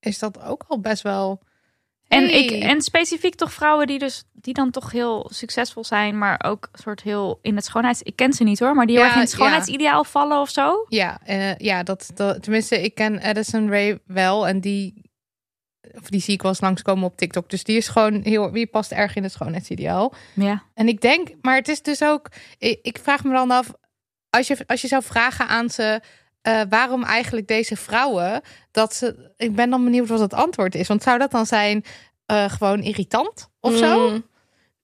is 0.00 0.18
dat 0.18 0.40
ook 0.42 0.64
al 0.68 0.80
best 0.80 1.02
wel. 1.02 1.42
En, 2.10 2.24
Hey. 2.28 2.44
ik, 2.44 2.62
en 2.62 2.80
specifiek 2.82 3.34
toch 3.34 3.52
vrouwen 3.52 3.86
die 3.86 3.98
dus 3.98 4.24
die 4.32 4.54
dan 4.54 4.70
toch 4.70 4.92
heel 4.92 5.30
succesvol 5.32 5.84
zijn, 5.84 6.18
maar 6.18 6.40
ook 6.44 6.68
een 6.72 6.78
soort 6.82 7.02
heel 7.02 7.38
in 7.42 7.56
het 7.56 7.64
schoonheids. 7.64 8.02
Ik 8.02 8.16
ken 8.16 8.32
ze 8.32 8.44
niet 8.44 8.58
hoor, 8.58 8.74
maar 8.74 8.86
die 8.86 8.94
heel 8.96 9.04
Ja, 9.04 9.10
erg 9.10 9.20
in 9.20 9.24
het 9.24 9.30
ja. 9.30 9.36
schoonheidsideaal 9.36 10.04
vallen 10.04 10.40
of 10.40 10.50
zo. 10.50 10.86
Ja, 10.88 11.18
eh, 11.24 11.56
ja 11.56 11.82
dat, 11.82 12.10
dat, 12.14 12.42
tenminste, 12.42 12.82
ik 12.82 12.94
ken 12.94 13.20
Addison 13.22 13.68
Ray 13.70 13.98
wel 14.06 14.48
en 14.48 14.60
die, 14.60 15.10
of 15.94 16.08
die 16.10 16.20
zie 16.20 16.34
ik 16.34 16.42
wel 16.42 16.50
eens 16.50 16.60
langskomen 16.60 17.04
op 17.04 17.16
TikTok. 17.16 17.50
Dus 17.50 17.64
die 17.64 17.76
is 17.76 17.88
gewoon 17.88 18.20
heel, 18.22 18.52
die 18.52 18.66
past 18.66 18.92
erg 18.92 19.14
in 19.14 19.22
het 19.22 19.32
schoonheidsideaal. 19.32 20.14
Ja. 20.34 20.62
En 20.74 20.88
ik 20.88 21.00
denk, 21.00 21.28
maar 21.40 21.56
het 21.56 21.68
is 21.68 21.82
dus 21.82 22.02
ook, 22.02 22.28
ik, 22.58 22.78
ik 22.82 22.98
vraag 23.02 23.24
me 23.24 23.32
dan 23.32 23.50
af, 23.50 23.72
als 24.30 24.46
je, 24.46 24.56
als 24.66 24.80
je 24.80 24.88
zou 24.88 25.02
vragen 25.02 25.48
aan 25.48 25.70
ze, 25.70 26.00
eh, 26.42 26.60
waarom 26.68 27.04
eigenlijk 27.04 27.46
deze 27.48 27.76
vrouwen, 27.76 28.40
dat 28.70 28.94
ze, 28.94 29.32
ik 29.36 29.54
ben 29.54 29.70
dan 29.70 29.84
benieuwd 29.84 30.08
wat 30.08 30.20
het 30.20 30.34
antwoord 30.34 30.74
is. 30.74 30.88
Want 30.88 31.02
zou 31.02 31.18
dat 31.18 31.30
dan 31.30 31.46
zijn 31.46 31.84
eh, 32.26 32.50
gewoon 32.50 32.82
irritant 32.82 33.48
of 33.60 33.76
zo? 33.76 34.08
Mm. 34.10 34.28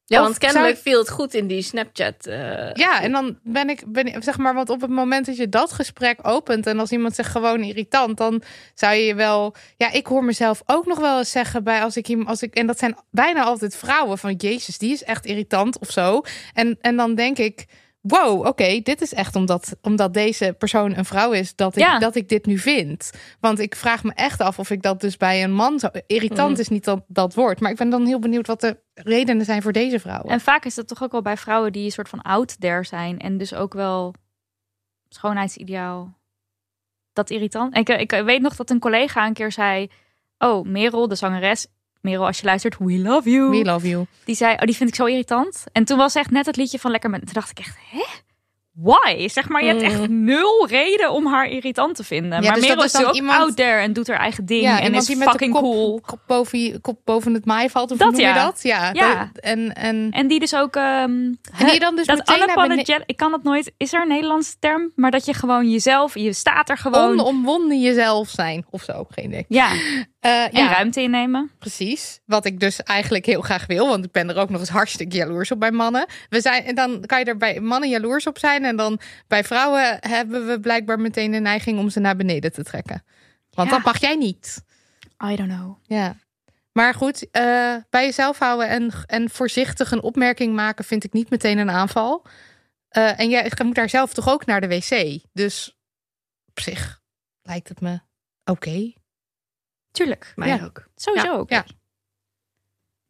Ja, 0.08 0.18
Of 0.18 0.24
want 0.24 0.38
kennelijk 0.38 0.70
zou- 0.76 0.82
viel 0.82 0.98
het 0.98 1.10
goed 1.10 1.34
in 1.34 1.46
die 1.46 1.62
Snapchat. 1.62 2.26
eh, 2.26 2.72
Ja, 2.72 3.02
en 3.02 3.12
dan 3.12 3.38
ben 3.42 3.68
ik, 3.70 3.82
ben, 3.86 4.22
zeg 4.22 4.38
maar, 4.38 4.54
want 4.54 4.70
op 4.70 4.80
het 4.80 4.90
moment 4.90 5.26
dat 5.26 5.36
je 5.36 5.48
dat 5.48 5.72
gesprek 5.72 6.18
opent 6.22 6.66
en 6.66 6.78
als 6.78 6.90
iemand 6.92 7.14
zegt 7.14 7.30
gewoon 7.30 7.60
irritant, 7.62 8.16
dan 8.16 8.42
zou 8.74 8.94
je 8.94 9.04
je 9.04 9.14
wel, 9.14 9.54
ja, 9.76 9.92
ik 9.92 10.06
hoor 10.06 10.24
mezelf 10.24 10.62
ook 10.66 10.86
nog 10.86 10.98
wel 10.98 11.18
eens 11.18 11.30
zeggen 11.30 11.64
bij 11.64 11.82
als 11.82 11.96
ik 11.96 12.16
als 12.26 12.42
ik, 12.42 12.54
en 12.54 12.66
dat 12.66 12.78
zijn 12.78 12.96
bijna 13.10 13.42
altijd 13.42 13.76
vrouwen 13.76 14.18
van 14.18 14.34
Jezus, 14.34 14.78
die 14.78 14.92
is 14.92 15.04
echt 15.04 15.26
irritant 15.26 15.78
of 15.78 15.90
zo. 15.90 16.20
En, 16.54 16.78
en 16.80 16.96
dan 16.96 17.14
denk 17.14 17.38
ik, 17.38 17.64
wow, 18.06 18.46
oké, 18.46 18.80
dit 18.82 19.00
is 19.00 19.14
echt 19.14 19.36
omdat, 19.36 19.76
omdat 19.82 20.14
deze 20.14 20.54
persoon 20.58 20.96
een 20.96 21.04
vrouw 21.04 21.32
is, 21.32 21.54
dat 21.54 21.76
ik, 21.76 21.82
Ja. 21.82 21.98
dat 21.98 22.14
ik 22.14 22.28
dit 22.28 22.46
nu 22.46 22.58
vind. 22.58 23.10
Want 23.40 23.58
ik 23.58 23.76
vraag 23.76 24.04
me 24.04 24.12
echt 24.14 24.40
af 24.40 24.58
of 24.58 24.70
ik 24.70 24.82
dat 24.82 25.00
dus 25.00 25.16
bij 25.16 25.44
een 25.44 25.52
man 25.52 25.78
zo, 25.78 25.88
irritant 26.06 26.50
Mhm. 26.50 26.60
is 26.60 26.68
niet 26.68 26.84
dat, 26.84 27.04
dat 27.08 27.34
woord, 27.34 27.60
maar 27.60 27.70
ik 27.70 27.76
ben 27.76 27.90
dan 27.90 28.06
heel 28.06 28.18
benieuwd 28.18 28.46
wat 28.46 28.60
de 28.60 28.78
redenen 28.94 29.44
zijn 29.44 29.62
voor 29.62 29.72
deze 29.72 30.00
vrouwen. 30.00 30.30
En 30.30 30.40
vaak 30.40 30.64
is 30.64 30.74
dat 30.74 30.88
toch 30.88 31.02
ook 31.02 31.12
wel 31.12 31.22
bij 31.22 31.36
vrouwen 31.36 31.72
die 31.72 31.84
een 31.84 31.90
soort 31.90 32.08
van 32.08 32.22
out 32.22 32.60
there 32.60 32.84
zijn 32.84 33.18
en 33.18 33.38
dus 33.38 33.54
ook 33.54 33.74
wel 33.74 34.14
schoonheidsideaal. 35.08 36.14
Dat 37.12 37.30
irritant. 37.30 37.76
Ik, 37.76 37.88
ik 37.88 38.10
weet 38.10 38.40
nog 38.40 38.56
dat 38.56 38.70
een 38.70 38.78
collega 38.78 39.26
een 39.26 39.32
keer 39.32 39.52
zei: 39.52 39.90
Oh, 40.38 40.66
Merel, 40.66 41.08
de 41.08 41.14
zangeres. 41.14 41.66
Merel, 42.06 42.26
als 42.26 42.38
je 42.38 42.44
luistert, 42.46 42.76
we 42.78 42.98
love 42.98 43.30
you. 43.30 43.50
We 43.50 43.64
love 43.64 43.88
you. 43.88 44.06
Die 44.24 44.34
zei, 44.36 44.52
oh, 44.54 44.60
die 44.60 44.76
vind 44.76 44.88
ik 44.88 44.94
zo 44.94 45.04
irritant. 45.04 45.64
En 45.72 45.84
toen 45.84 45.98
was 45.98 46.14
echt 46.14 46.30
net 46.30 46.46
het 46.46 46.56
liedje 46.56 46.78
van 46.78 46.90
Lekker 46.90 47.10
met. 47.10 47.20
Toen 47.24 47.32
dacht 47.34 47.50
ik 47.50 47.58
echt, 47.58 47.76
hè? 47.90 48.04
Why? 48.72 49.28
Zeg 49.28 49.48
maar, 49.48 49.64
je 49.64 49.68
hebt 49.68 49.82
echt 49.82 50.08
nul 50.08 50.66
reden 50.66 51.10
om 51.12 51.26
haar 51.26 51.48
irritant 51.48 51.94
te 51.96 52.04
vinden. 52.04 52.42
maar 52.42 52.54
dus 52.54 52.66
Merel 52.68 52.84
is 52.84 53.04
ook 53.04 53.14
iemand- 53.14 53.38
out 53.38 53.56
there 53.56 53.80
en 53.80 53.92
doet 53.92 54.06
haar 54.08 54.18
eigen 54.18 54.46
ding. 54.46 54.62
Ja, 54.62 54.80
en 54.80 54.94
is 54.94 55.06
die 55.06 55.16
met 55.16 55.28
fucking 55.28 55.52
kop, 55.52 55.62
cool. 55.62 56.00
kop, 56.06 56.20
boven, 56.26 56.80
kop 56.80 56.98
boven 57.04 57.34
het 57.34 57.44
maai 57.44 57.70
valt. 57.70 57.90
Of 57.90 57.98
Dat 57.98 58.10
noem 58.10 58.20
je 58.20 58.26
ja. 58.26 58.44
dat? 58.44 58.62
Ja. 58.62 58.90
Ja. 58.92 59.14
dat- 59.32 59.42
en, 59.42 59.74
en, 59.74 60.10
En 60.10 60.26
die 60.26 60.40
dus 60.40 60.54
ook... 60.54 60.76
ehm, 60.76 60.84
en 61.58 61.66
die 61.66 61.78
dan 61.78 61.96
dus 61.96 62.06
dat 62.06 62.16
meteen. 62.16 63.02
Ik 63.06 63.16
kan 63.16 63.32
het 63.32 63.42
nooit... 63.42 63.72
Is 63.76 63.92
er 63.92 64.00
een 64.02 64.08
Nederlandse 64.08 64.54
term? 64.58 64.92
Maar 64.94 65.10
dat 65.10 65.24
je 65.24 65.34
gewoon 65.34 65.70
jezelf... 65.70 66.14
Je 66.14 66.32
staat 66.32 66.68
er 66.68 66.78
gewoon... 66.78 67.20
onomwonden 67.20 67.80
jezelf 67.80 68.28
zijn 68.28 68.66
of 68.70 68.82
zo. 68.82 69.06
Geen 69.10 69.24
idee. 69.24 69.44
ja, 69.48 69.68
Eh, 70.20 70.42
en 70.44 70.50
ja, 70.52 70.72
ruimte 70.72 71.00
innemen. 71.00 71.50
precies. 71.58 72.20
Wat 72.24 72.44
ik 72.44 72.60
dus 72.60 72.82
eigenlijk 72.82 73.26
heel 73.26 73.40
graag 73.40 73.66
wil. 73.66 73.86
Want 73.88 74.04
ik 74.04 74.10
ben 74.12 74.28
er 74.28 74.36
ook 74.36 74.50
nog 74.50 74.60
eens 74.60 74.68
hartstikke 74.68 75.16
jaloers 75.16 75.50
op 75.50 75.60
bij 75.60 75.70
mannen. 75.70 76.06
We 76.28 76.40
zijn, 76.40 76.64
en 76.64 76.74
dan 76.74 77.00
kan 77.06 77.18
je 77.18 77.24
er 77.24 77.36
bij 77.36 77.60
mannen 77.60 77.88
jaloers 77.88 78.26
op 78.26 78.38
zijn. 78.38 78.64
En 78.64 78.76
dan 78.76 79.00
bij 79.28 79.44
vrouwen 79.44 79.96
hebben 80.00 80.46
we 80.46 80.60
blijkbaar 80.60 81.00
meteen 81.00 81.30
de 81.30 81.38
neiging 81.38 81.78
om 81.78 81.90
ze 81.90 82.00
naar 82.00 82.16
beneden 82.16 82.52
te 82.52 82.62
trekken. 82.64 83.04
Want 83.50 83.68
Ja. 83.68 83.74
dat 83.74 83.84
mag 83.84 84.00
jij 84.00 84.14
niet. 84.16 84.64
I 85.24 85.36
don't 85.36 85.52
know. 85.52 85.76
Ja. 85.82 86.16
Maar 86.72 86.94
goed, 86.94 87.30
eh, 87.30 87.42
bij 87.90 88.04
jezelf 88.04 88.38
houden 88.38 88.68
en, 88.68 88.90
en 89.06 89.30
voorzichtig 89.30 89.90
een 89.90 90.02
opmerking 90.02 90.54
maken 90.54 90.84
vind 90.84 91.04
ik 91.04 91.12
niet 91.12 91.30
meteen 91.30 91.58
een 91.58 91.70
aanval. 91.70 92.26
Eh, 92.88 93.20
en 93.20 93.28
jij 93.28 93.52
moet 93.64 93.74
daar 93.74 93.88
zelf 93.88 94.12
toch 94.14 94.28
ook 94.28 94.46
naar 94.46 94.60
de 94.60 94.68
wc. 94.68 95.20
Dus 95.32 95.78
op 96.46 96.60
zich 96.60 97.00
lijkt 97.42 97.68
het 97.68 97.80
me 97.80 97.98
oké. 98.44 98.92
Tuurlijk. 99.96 100.32
Mij 100.34 100.48
Ja. 100.48 100.64
ook. 100.64 100.86
Sowieso 100.96 101.26
Ja, 101.32 101.38
oké. 101.38 101.54
ja. 101.54 101.64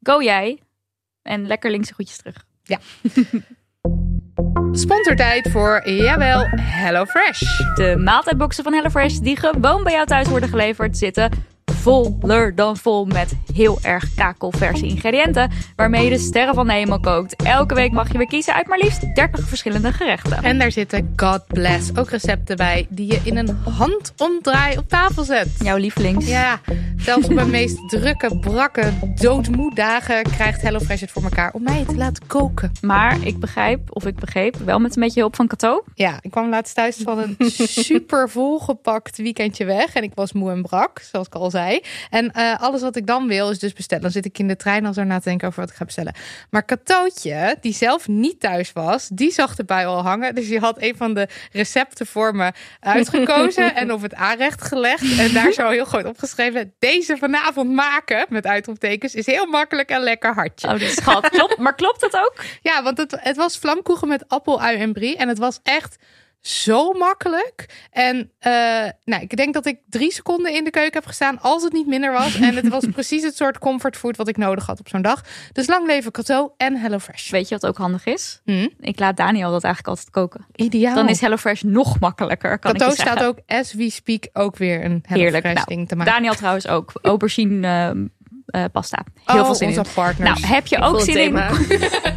Go 0.03 0.23
jij. 0.23 0.63
En 1.23 1.47
lekker 1.47 1.71
linkse 1.71 1.95
groetjes 1.95 2.17
terug. 2.17 2.45
Sponsortijd 4.73 5.51
voor, 5.51 5.89
jawel, 5.91 6.47
HelloFresh. 6.61 7.41
De 7.75 7.97
maaltijdboxen 7.99 8.65
van 8.65 8.73
HelloFresh 8.73 9.17
die 9.19 9.37
gewoon 9.37 9.83
bij 9.83 9.93
jou 9.93 10.07
thuis 10.07 10.29
worden 10.29 10.49
geleverd 10.49 10.99
zitten 10.99 11.31
voller 11.87 12.55
dan 12.55 12.77
vol 12.77 13.05
met 13.05 13.33
heel 13.55 13.79
erg 13.83 14.15
kakelverse 14.15 14.87
ingrediënten 14.87 15.51
waarmee 15.77 16.05
je 16.05 16.11
de 16.11 16.19
sterren 16.19 16.55
van 16.55 16.67
de 16.67 16.73
hemel 16.73 17.01
kookt. 17.01 17.43
Elke 17.43 17.75
week 17.75 17.93
mag 17.93 18.13
je 18.13 18.19
weer 18.19 18.27
kiezen 18.27 18.55
uit 18.55 18.67
maar 18.67 18.79
liefst 18.79 19.15
30 19.15 19.49
verschillende 19.49 19.93
gerechten. 19.93 20.43
En 20.43 20.59
daar 20.59 20.73
zitten, 20.73 21.13
God 21.17 21.47
bless, 21.47 21.97
ook 21.97 22.11
recepten 22.11 22.57
bij 22.57 22.87
die 22.89 23.13
je 23.13 23.21
in 23.25 23.37
een 23.37 23.57
handomdraai 23.65 24.79
op 24.79 24.89
tafel 24.89 25.25
zet. 25.25 25.49
Jouw 25.59 25.77
lievelings. 25.77 26.29
Ja, 26.29 26.61
zelfs 26.97 27.27
op 27.27 27.33
mijn 27.33 27.51
meest 27.51 27.89
drukke, 27.89 28.39
brakke, 28.39 28.93
doodmoe 29.15 29.75
dagen 29.75 30.23
krijgt 30.23 30.63
HelloFresh 30.63 31.01
het 31.01 31.11
voor 31.11 31.23
elkaar 31.23 31.53
om 31.53 31.63
mij 31.63 31.85
te 31.85 31.97
laten 31.97 32.27
koken. 32.27 32.73
Maar 32.81 33.27
ik 33.27 33.39
begrijp, 33.39 33.81
of 33.89 34.07
ik 34.07 34.17
begreep, 34.17 34.57
wel 34.57 34.79
met 34.79 34.97
een 34.97 35.03
beetje 35.03 35.21
hulp 35.21 35.37
van 35.37 35.47
Cato. 35.47 35.85
Ja, 35.95 36.19
ik 36.21 36.31
kwam 36.31 36.49
laatst 36.49 36.75
thuis 36.75 36.97
van 36.97 37.19
een 37.19 37.37
super 37.89 38.31
volgepakt 38.31 39.17
weekendje 39.17 39.65
weg. 39.65 39.95
En 39.95 40.03
ik 40.03 40.13
was 40.15 40.33
moe 40.33 40.51
en 40.51 40.63
brak, 40.63 40.99
zoals 40.99 41.27
ik 41.27 41.35
al 41.35 41.51
zei. 41.51 41.76
En 42.11 42.31
eh, 42.31 42.61
alles 42.61 42.81
wat 42.81 42.97
ik 42.97 43.07
dan 43.07 43.29
wil 43.29 43.51
is 43.51 43.59
dus 43.59 43.73
bestellen. 43.73 44.03
Dan 44.03 44.13
zit 44.13 44.25
ik 44.25 44.39
in 44.39 44.49
de 44.49 44.57
trein 44.57 44.87
al 44.87 44.93
zo 44.93 45.05
na 45.05 45.19
te 45.19 45.29
denken 45.29 45.49
over 45.49 45.61
wat 45.61 45.71
ik 45.71 45.77
ga 45.77 45.85
bestellen. 45.85 46.15
Maar 46.51 46.63
Katootje, 46.63 47.57
die 47.61 47.75
zelf 47.75 48.09
niet 48.09 48.41
thuis 48.41 48.73
was, 48.73 49.09
die 49.13 49.33
zag 49.33 49.59
erbij 49.59 49.87
al 49.87 50.03
hangen. 50.03 50.35
Dus 50.35 50.49
die 50.49 50.59
had 50.59 50.83
een 50.83 50.97
van 50.97 51.15
de 51.15 51.29
recepten 51.53 52.07
voor 52.07 52.35
me 52.35 52.53
uitgekozen 52.81 53.75
en 53.77 53.93
op 53.93 54.03
het 54.03 54.15
aanrecht 54.15 54.63
gelegd. 54.63 55.19
En 55.19 55.33
daar 55.33 55.53
zo 55.53 55.69
heel 55.69 55.85
groot 55.85 56.05
opgeschreven. 56.05 56.75
Deze 56.79 57.17
vanavond 57.17 57.71
maken, 57.71 58.27
met 58.29 58.47
uitroeptekens, 58.47 59.15
is 59.15 59.27
heel 59.27 59.47
makkelijk 59.47 59.91
en 59.91 60.01
lekker 60.01 60.35
hartje. 60.35 60.69
Oh, 60.69 60.79
die 60.79 60.89
schat. 60.89 61.29
Klopt, 61.29 61.59
maar 61.59 61.75
klopt 61.75 62.01
dat 62.01 62.17
ook? 62.17 62.35
Ja, 62.63 62.83
want 62.83 62.99
het, 62.99 63.17
het 63.21 63.37
was 63.37 63.59
vlamkoegen 63.59 64.09
met 64.09 64.29
appel, 64.29 64.61
ui 64.61 64.79
en 64.79 64.93
brie. 64.93 65.17
En 65.17 65.29
het 65.29 65.39
was 65.39 65.61
echt 65.63 65.97
zo 66.47 66.93
makkelijk. 66.93 67.67
En 67.91 68.31
eh, 68.39 68.53
nou, 69.05 69.23
ik 69.23 69.37
denk 69.37 69.55
dat 69.55 69.67
ik 69.67 69.79
drie 69.89 70.13
seconden 70.13 70.53
in 70.55 70.65
de 70.65 70.71
keuken 70.71 70.93
heb 70.93 71.07
gestaan 71.07 71.41
als 71.41 71.63
het 71.63 71.73
niet 71.73 71.87
minder 71.87 72.13
was. 72.13 72.35
En 72.35 72.57
het 72.57 72.69
was 72.69 72.85
precies 72.93 73.23
het 73.23 73.37
soort 73.37 73.59
comfortfood 73.59 74.17
wat 74.17 74.29
ik 74.29 74.37
nodig 74.37 74.67
had 74.67 74.81
op 74.81 74.89
zo'n 74.89 75.03
dag. 75.03 75.25
Dus 75.53 75.67
lang 75.67 75.87
leven 75.87 76.13
Cato 76.13 76.55
en 76.57 76.77
HelloFresh. 76.77 77.31
Weet 77.31 77.49
je 77.49 77.55
wat 77.55 77.67
ook 77.67 77.77
handig 77.77 78.05
is? 78.05 78.41
Hm, 78.45 78.69
Ik 78.81 78.99
laat 78.99 79.17
Daniel 79.17 79.51
dat 79.51 79.65
eigenlijk 79.65 79.97
altijd 79.97 80.11
koken. 80.15 80.47
ideaal. 80.55 80.95
Dan 80.95 81.09
is 81.09 81.21
HelloFresh 81.21 81.63
nog 81.63 82.01
makkelijker, 82.01 82.59
kan 82.59 82.73
Cato 82.73 82.85
zeggen. 82.91 83.05
staat 83.13 83.25
ook, 83.25 83.39
as 83.47 83.73
we 83.73 83.91
speak, 83.91 84.29
ook 84.33 84.57
weer 84.57 84.85
een. 84.85 85.05
HelloFresh 85.07 85.55
Nou, 85.55 85.67
ding 85.67 85.89
te 85.89 85.97
maken. 85.97 86.13
Daniel 86.13 86.35
trouwens 86.35 86.69
ook. 86.69 86.93
Aubergine 87.03 87.67
eh, 87.67 87.91
eh, 88.57 88.65
pasta. 88.73 89.05
Heel 89.25 89.39
oh, 89.39 89.45
veel 89.45 89.55
zin 89.55 89.69
onze 89.69 89.81
in. 89.81 89.87
partners. 89.95 90.41
Nou, 90.41 90.55
heb 90.55 90.67
je, 90.67 90.77
Ik 90.77 90.85
ook 90.85 91.01
zin 91.01 91.17
in, 91.17 91.37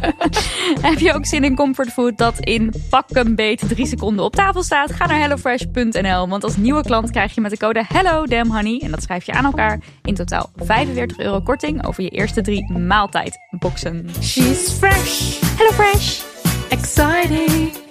heb 0.88 0.98
je 0.98 1.14
ook 1.14 1.26
zin 1.26 1.44
in 1.44 1.56
comfortfood 1.56 2.18
dat 2.18 2.38
in 2.38 2.74
pak 2.90 3.04
een 3.08 3.34
beet 3.34 3.68
drie 3.68 3.86
seconden 3.86 4.24
op 4.24 4.34
tafel 4.34 4.62
staat? 4.62 4.92
Ga 4.92 5.06
naar 5.06 5.18
hellofresh.nl. 5.18 6.28
Want 6.28 6.44
als 6.44 6.56
nieuwe 6.56 6.82
klant 6.82 7.10
krijg 7.10 7.34
je 7.34 7.40
met 7.40 7.50
de 7.50 7.56
code 7.56 7.84
Hello 7.88 8.26
Damn 8.26 8.50
Honey, 8.50 8.80
en 8.82 8.90
dat 8.90 9.02
schrijf 9.02 9.26
je 9.26 9.32
aan 9.32 9.44
elkaar, 9.44 9.78
in 10.02 10.14
totaal 10.14 10.50
45 10.56 11.18
euro 11.18 11.40
korting 11.40 11.86
over 11.86 12.02
je 12.02 12.08
eerste 12.08 12.40
drie 12.40 12.72
maaltijdboxen. 12.72 14.08
She's 14.22 14.70
fresh. 14.70 15.40
HelloFresh! 15.56 16.22
Exciting! 16.68 17.88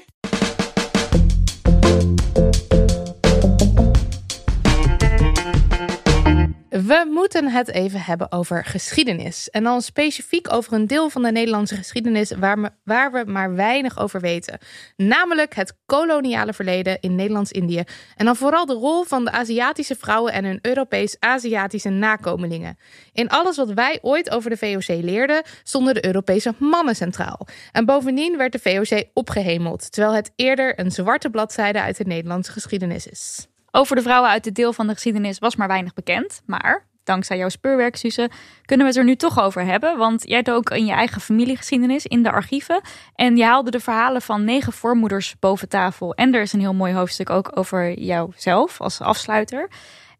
Moeten 7.44 7.66
het 7.66 7.76
even 7.76 8.02
hebben 8.02 8.32
over 8.32 8.66
geschiedenis. 8.66 9.50
En 9.50 9.64
dan 9.64 9.82
specifiek 9.82 10.54
over 10.54 10.74
een 10.74 10.88
deel 10.88 11.10
van 11.10 11.22
de 11.22 11.32
Nederlandse 11.32 11.76
geschiedenis 11.76 12.32
waar, 12.32 12.62
we, 12.62 12.72
waar 12.84 13.12
we 13.12 13.24
maar 13.32 13.56
weinig 13.56 14.00
over 14.00 14.22
weten. 14.22 14.58
Namelijk 14.96 15.56
het 15.56 15.78
koloniale 15.86 16.54
verleden 16.54 16.98
in 17.00 17.16
Nederlands-Indië. 17.16 17.84
En 18.16 18.26
dan 18.26 18.36
vooral 18.36 18.66
de 18.66 18.74
rol 18.74 19.04
van 19.04 19.26
de 19.26 19.32
Aziatische 19.32 19.96
vrouwen 19.96 20.34
en 20.34 20.46
hun 20.46 20.60
Europees-Aziatische 20.62 21.90
nakomelingen. 21.90 22.78
In 23.14 23.30
alles 23.30 23.58
wat 23.58 23.72
wij 23.72 24.00
ooit 24.02 24.30
over 24.30 24.50
de 24.50 24.58
VOC 24.58 24.88
leerden, 24.88 25.44
stonden 25.64 25.94
de 25.94 26.06
Europese 26.06 26.54
mannen 26.58 26.96
centraal. 26.96 27.48
En 27.72 27.86
bovendien 27.86 28.38
werd 28.38 28.52
de 28.52 28.60
VOC 28.60 29.04
opgehemeld, 29.14 29.92
terwijl 29.92 30.16
het 30.16 30.32
eerder 30.36 30.80
een 30.80 30.92
zwarte 30.92 31.30
bladzijde 31.30 31.82
uit 31.82 31.98
de 31.98 32.06
Nederlandse 32.06 32.52
geschiedenis 32.52 33.08
is. 33.08 33.48
Over 33.72 33.96
de 33.96 34.02
vrouwen 34.02 34.30
uit 34.30 34.44
dit 34.44 34.56
deel 34.56 34.74
van 34.74 34.88
de 34.88 34.94
geschiedenis 34.94 35.40
was 35.40 35.56
maar 35.56 35.68
weinig 35.68 35.94
bekend. 35.94 36.42
Maar 36.46 36.88
dankzij 37.10 37.38
jouw 37.38 37.50
speurwerk, 37.50 37.96
Suze, 37.96 38.30
kunnen 38.66 38.86
we 38.86 38.92
het 38.92 39.02
er 39.02 39.08
nu 39.08 39.16
toch 39.16 39.40
over 39.40 39.66
hebben. 39.66 39.98
Want 39.98 40.28
jij 40.28 40.42
dook 40.42 40.70
in 40.70 40.86
je 40.86 40.92
eigen 40.92 41.22
familiegeschiedenis 41.22 42.06
in 42.06 42.24
de 42.24 42.32
archieven. 42.32 42.82
En 43.16 43.38
je 43.38 43.44
haalde 43.44 43.72
de 43.72 43.80
verhalen 43.80 44.22
van 44.22 44.44
negen 44.44 44.74
voormoeders 44.74 45.36
boven 45.40 45.70
tafel. 45.70 46.14
En 46.14 46.34
er 46.34 46.42
is 46.42 46.54
een 46.54 46.60
heel 46.60 46.74
mooi 46.74 46.94
hoofdstuk 46.94 47.30
ook 47.30 47.52
over 47.58 48.00
jouzelf 48.00 48.82
als 48.82 49.02
afsluiter. 49.02 49.70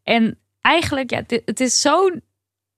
En 0.04 0.38
eigenlijk, 0.62 1.10
ja, 1.10 1.24
het 1.46 1.60
is 1.60 1.82
zo'n 1.82 2.22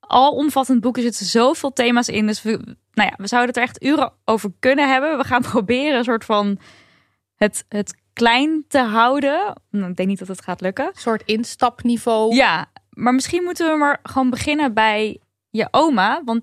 alomvattend 0.00 0.80
boek. 0.80 0.96
Er 0.96 1.02
zitten 1.02 1.26
zoveel 1.26 1.72
thema's 1.72 2.08
in. 2.08 2.26
Dus 2.26 2.42
we, 2.42 2.50
nou 2.92 3.08
ja, 3.10 3.14
we 3.16 3.26
zouden 3.26 3.48
het 3.48 3.56
er 3.56 3.62
echt 3.62 3.84
uren 3.84 4.12
over 4.24 4.50
kunnen 4.58 4.90
hebben. 4.90 5.18
We 5.18 5.24
gaan 5.24 5.42
proberen 5.52 5.98
een 5.98 6.04
soort 6.04 6.24
van 6.24 6.58
het, 7.36 7.64
het 7.68 8.00
klein 8.12 8.64
te 8.68 8.78
houden. 8.78 9.60
Nou, 9.70 9.90
ik 9.90 9.96
denk 9.96 10.08
niet 10.08 10.18
dat 10.18 10.28
het 10.28 10.42
gaat 10.42 10.60
lukken. 10.60 10.86
Een 10.86 11.00
soort 11.00 11.22
instapniveau. 11.24 12.34
Ja, 12.34 12.70
maar 12.96 13.14
misschien 13.14 13.42
moeten 13.42 13.70
we 13.70 13.78
maar 13.78 13.98
gewoon 14.02 14.30
beginnen 14.30 14.74
bij 14.74 15.20
je 15.50 15.68
oma. 15.70 16.22
Want 16.24 16.42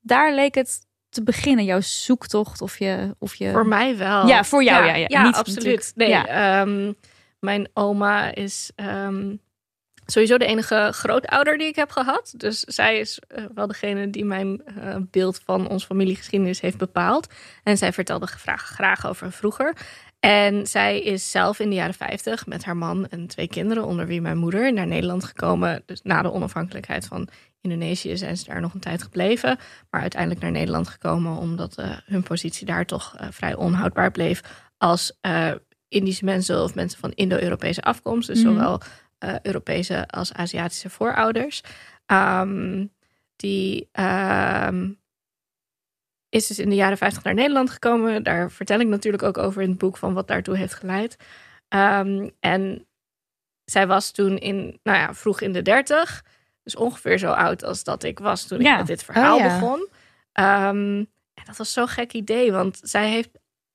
daar 0.00 0.34
leek 0.34 0.54
het 0.54 0.88
te 1.08 1.22
beginnen, 1.22 1.64
jouw 1.64 1.80
zoektocht 1.80 2.60
of 2.60 2.78
je... 2.78 3.14
Of 3.18 3.34
je... 3.34 3.50
Voor 3.50 3.66
mij 3.66 3.96
wel. 3.96 4.26
Ja, 4.26 4.44
voor 4.44 4.62
jou, 4.62 4.84
ja. 4.84 4.94
Ja, 4.94 5.06
ja, 5.08 5.22
niet, 5.22 5.34
absoluut. 5.34 5.92
Nee, 5.94 6.14
ehm, 6.14 6.92
mijn 7.38 7.68
oma 7.74 8.34
is 8.34 8.70
ehm, 8.74 9.34
sowieso 10.06 10.38
de 10.38 10.44
enige 10.46 10.88
grootouder 10.92 11.58
die 11.58 11.66
ik 11.66 11.76
heb 11.76 11.90
gehad. 11.90 12.34
Dus 12.36 12.60
zij 12.60 12.98
is 12.98 13.18
eh, 13.28 13.44
wel 13.54 13.66
degene 13.66 14.10
die 14.10 14.24
mijn 14.24 14.62
uh, 14.78 14.96
beeld 15.10 15.40
van 15.44 15.68
ons 15.68 15.84
familiegeschiedenis 15.84 16.60
heeft 16.60 16.78
bepaald. 16.78 17.26
En 17.62 17.76
zij 17.76 17.92
vertelde 17.92 18.26
graag, 18.26 18.62
graag 18.62 19.06
over 19.06 19.32
vroeger. 19.32 19.76
En 20.20 20.66
zij 20.66 21.00
is 21.00 21.30
zelf 21.30 21.58
in 21.58 21.68
de 21.68 21.74
jaren 21.74 21.94
50 21.94 22.46
met 22.46 22.64
haar 22.64 22.76
man 22.76 23.08
en 23.08 23.26
twee 23.26 23.48
kinderen, 23.48 23.84
onder 23.84 24.06
wie 24.06 24.20
mijn 24.20 24.38
moeder, 24.38 24.72
naar 24.72 24.86
Nederland 24.86 25.24
gekomen. 25.24 25.82
Dus 25.86 26.00
na 26.02 26.22
de 26.22 26.32
onafhankelijkheid 26.32 27.06
van 27.06 27.28
Indonesië 27.60 28.16
zijn 28.16 28.36
ze 28.36 28.44
daar 28.44 28.60
nog 28.60 28.74
een 28.74 28.80
tijd 28.80 29.02
gebleven. 29.02 29.58
Maar 29.90 30.00
uiteindelijk 30.00 30.40
naar 30.40 30.50
Nederland 30.50 30.88
gekomen 30.88 31.36
omdat 31.36 31.78
uh, 31.78 31.86
hun 32.04 32.22
positie 32.22 32.66
daar 32.66 32.86
toch 32.86 33.16
uh, 33.20 33.26
vrij 33.30 33.54
onhoudbaar 33.54 34.10
bleef 34.10 34.42
als 34.78 35.18
uh, 35.22 35.52
Indische 35.88 36.24
mensen 36.24 36.62
of 36.62 36.74
mensen 36.74 37.00
van 37.00 37.12
Indo-Europese 37.12 37.82
afkomst. 37.82 38.28
Dus 38.28 38.42
mm. 38.42 38.52
zowel 38.52 38.80
Europese 39.42 40.08
als 40.08 40.32
Aziatische 40.32 40.90
voorouders. 40.90 41.62
Um, 42.06 42.92
die 43.36 43.88
um, 43.92 44.99
is 46.30 46.46
dus 46.46 46.58
in 46.58 46.68
de 46.68 46.74
jaren 46.74 46.98
50 46.98 47.22
naar 47.22 47.34
Nederland 47.34 47.70
gekomen. 47.70 48.22
Daar 48.22 48.50
vertel 48.50 48.80
ik 48.80 48.86
natuurlijk 48.86 49.22
ook 49.22 49.38
over 49.38 49.62
in 49.62 49.68
het 49.68 49.78
boek 49.78 49.96
van 49.96 50.14
wat 50.14 50.28
daartoe 50.28 50.56
heeft 50.56 50.74
geleid. 50.74 51.16
Um, 51.68 52.30
en 52.40 52.86
zij 53.64 53.86
was 53.86 54.10
toen 54.10 54.38
in, 54.38 54.80
nou 54.82 54.98
ja, 54.98 55.14
vroeg 55.14 55.40
in 55.40 55.52
de 55.52 55.62
dertig. 55.62 56.24
Dus 56.62 56.76
ongeveer 56.76 57.18
zo 57.18 57.30
oud 57.30 57.64
als 57.64 57.84
dat 57.84 58.02
ik 58.02 58.18
was 58.18 58.46
toen 58.46 58.60
ik 58.60 58.76
met 58.76 58.86
dit 58.86 59.04
verhaal 59.04 59.36
oh, 59.36 59.44
ja. 59.44 59.58
begon. 59.58 59.88
Um, 60.32 60.98
en 61.34 61.44
dat 61.46 61.56
was 61.56 61.72
zo'n 61.72 61.88
gek 61.88 62.12
idee, 62.12 62.52
want 62.52 62.80
zij 62.82 63.08
heeft 63.08 63.30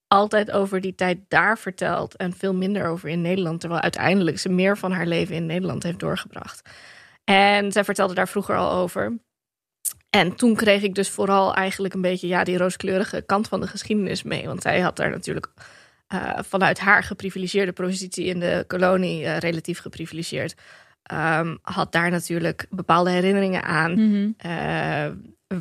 altijd 0.08 0.52
over 0.52 0.82
die 0.82 0.96
tijd 0.96 1.20
daar 1.28 1.58
verteld 1.58 2.16
en 2.16 2.34
veel 2.34 2.54
minder 2.54 2.88
over 2.88 3.10
in 3.10 3.22
Nederland. 3.22 3.60
Terwijl 3.60 3.82
uiteindelijk 3.82 4.40
ze 4.40 4.50
meer 4.50 4.78
van 4.78 4.92
haar 4.92 5.08
leven 5.08 5.36
in 5.36 5.46
Nederland 5.46 5.84
heeft 5.84 6.00
doorgebracht. 6.00 6.70
En 7.24 7.72
zij 7.72 7.84
vertelde 7.84 8.14
daar 8.14 8.28
vroeger 8.28 8.56
al 8.56 8.72
over. 8.72 9.18
En 10.10 10.36
toen 10.36 10.56
kreeg 10.56 10.82
ik 10.82 10.96
dus 10.96 11.10
vooral 11.10 11.56
eigenlijk 11.56 11.94
een 11.94 12.02
beetje 12.02 12.28
ja, 12.28 12.44
die 12.44 12.58
rooskleurige 12.58 13.24
kant 13.26 13.48
van 13.48 13.62
de 13.62 13.68
geschiedenis 13.68 14.24
mee. 14.24 14.48
Want 14.48 14.62
zij 14.62 14.80
had 14.80 14.96
daar 14.96 15.10
natuurlijk 15.10 15.48
uh, 16.14 16.40
vanuit 16.42 16.80
haar 16.80 17.04
geprivilegeerde 17.04 17.72
positie 17.72 18.26
in 18.26 18.40
de 18.40 18.64
kolonie, 18.68 19.22
uh, 19.22 19.38
relatief 19.38 19.80
geprivilegeerd, 19.80 20.56
um, 21.14 21.58
had 21.62 21.92
daar 21.92 22.10
natuurlijk 22.10 22.66
bepaalde 22.70 23.10
herinneringen 23.10 23.64
aan. 23.64 23.92
Mm 23.92 24.12
-hmm. 24.12 24.36
uh, 24.46 25.06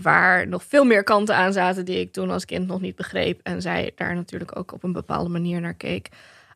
waar 0.03 0.49
nog 0.49 0.65
veel 0.65 0.85
meer 0.85 1.03
kanten 1.03 1.37
aan 1.37 1.53
zaten 1.53 1.85
die 1.85 2.01
ik 2.01 2.13
toen 2.13 2.31
als 2.31 2.45
kind 2.45 2.67
nog 2.67 2.81
niet 2.81 2.97
begreep. 2.97 3.41
En 3.43 3.63
zij 3.63 3.93
daar 3.95 4.15
natuurlijk 4.15 4.59
ook 4.59 4.73
op 4.73 4.83
een 4.83 4.93
bepaalde 4.93 5.31
manier 5.31 5.61
naar 5.61 5.75
keek. 5.75 6.09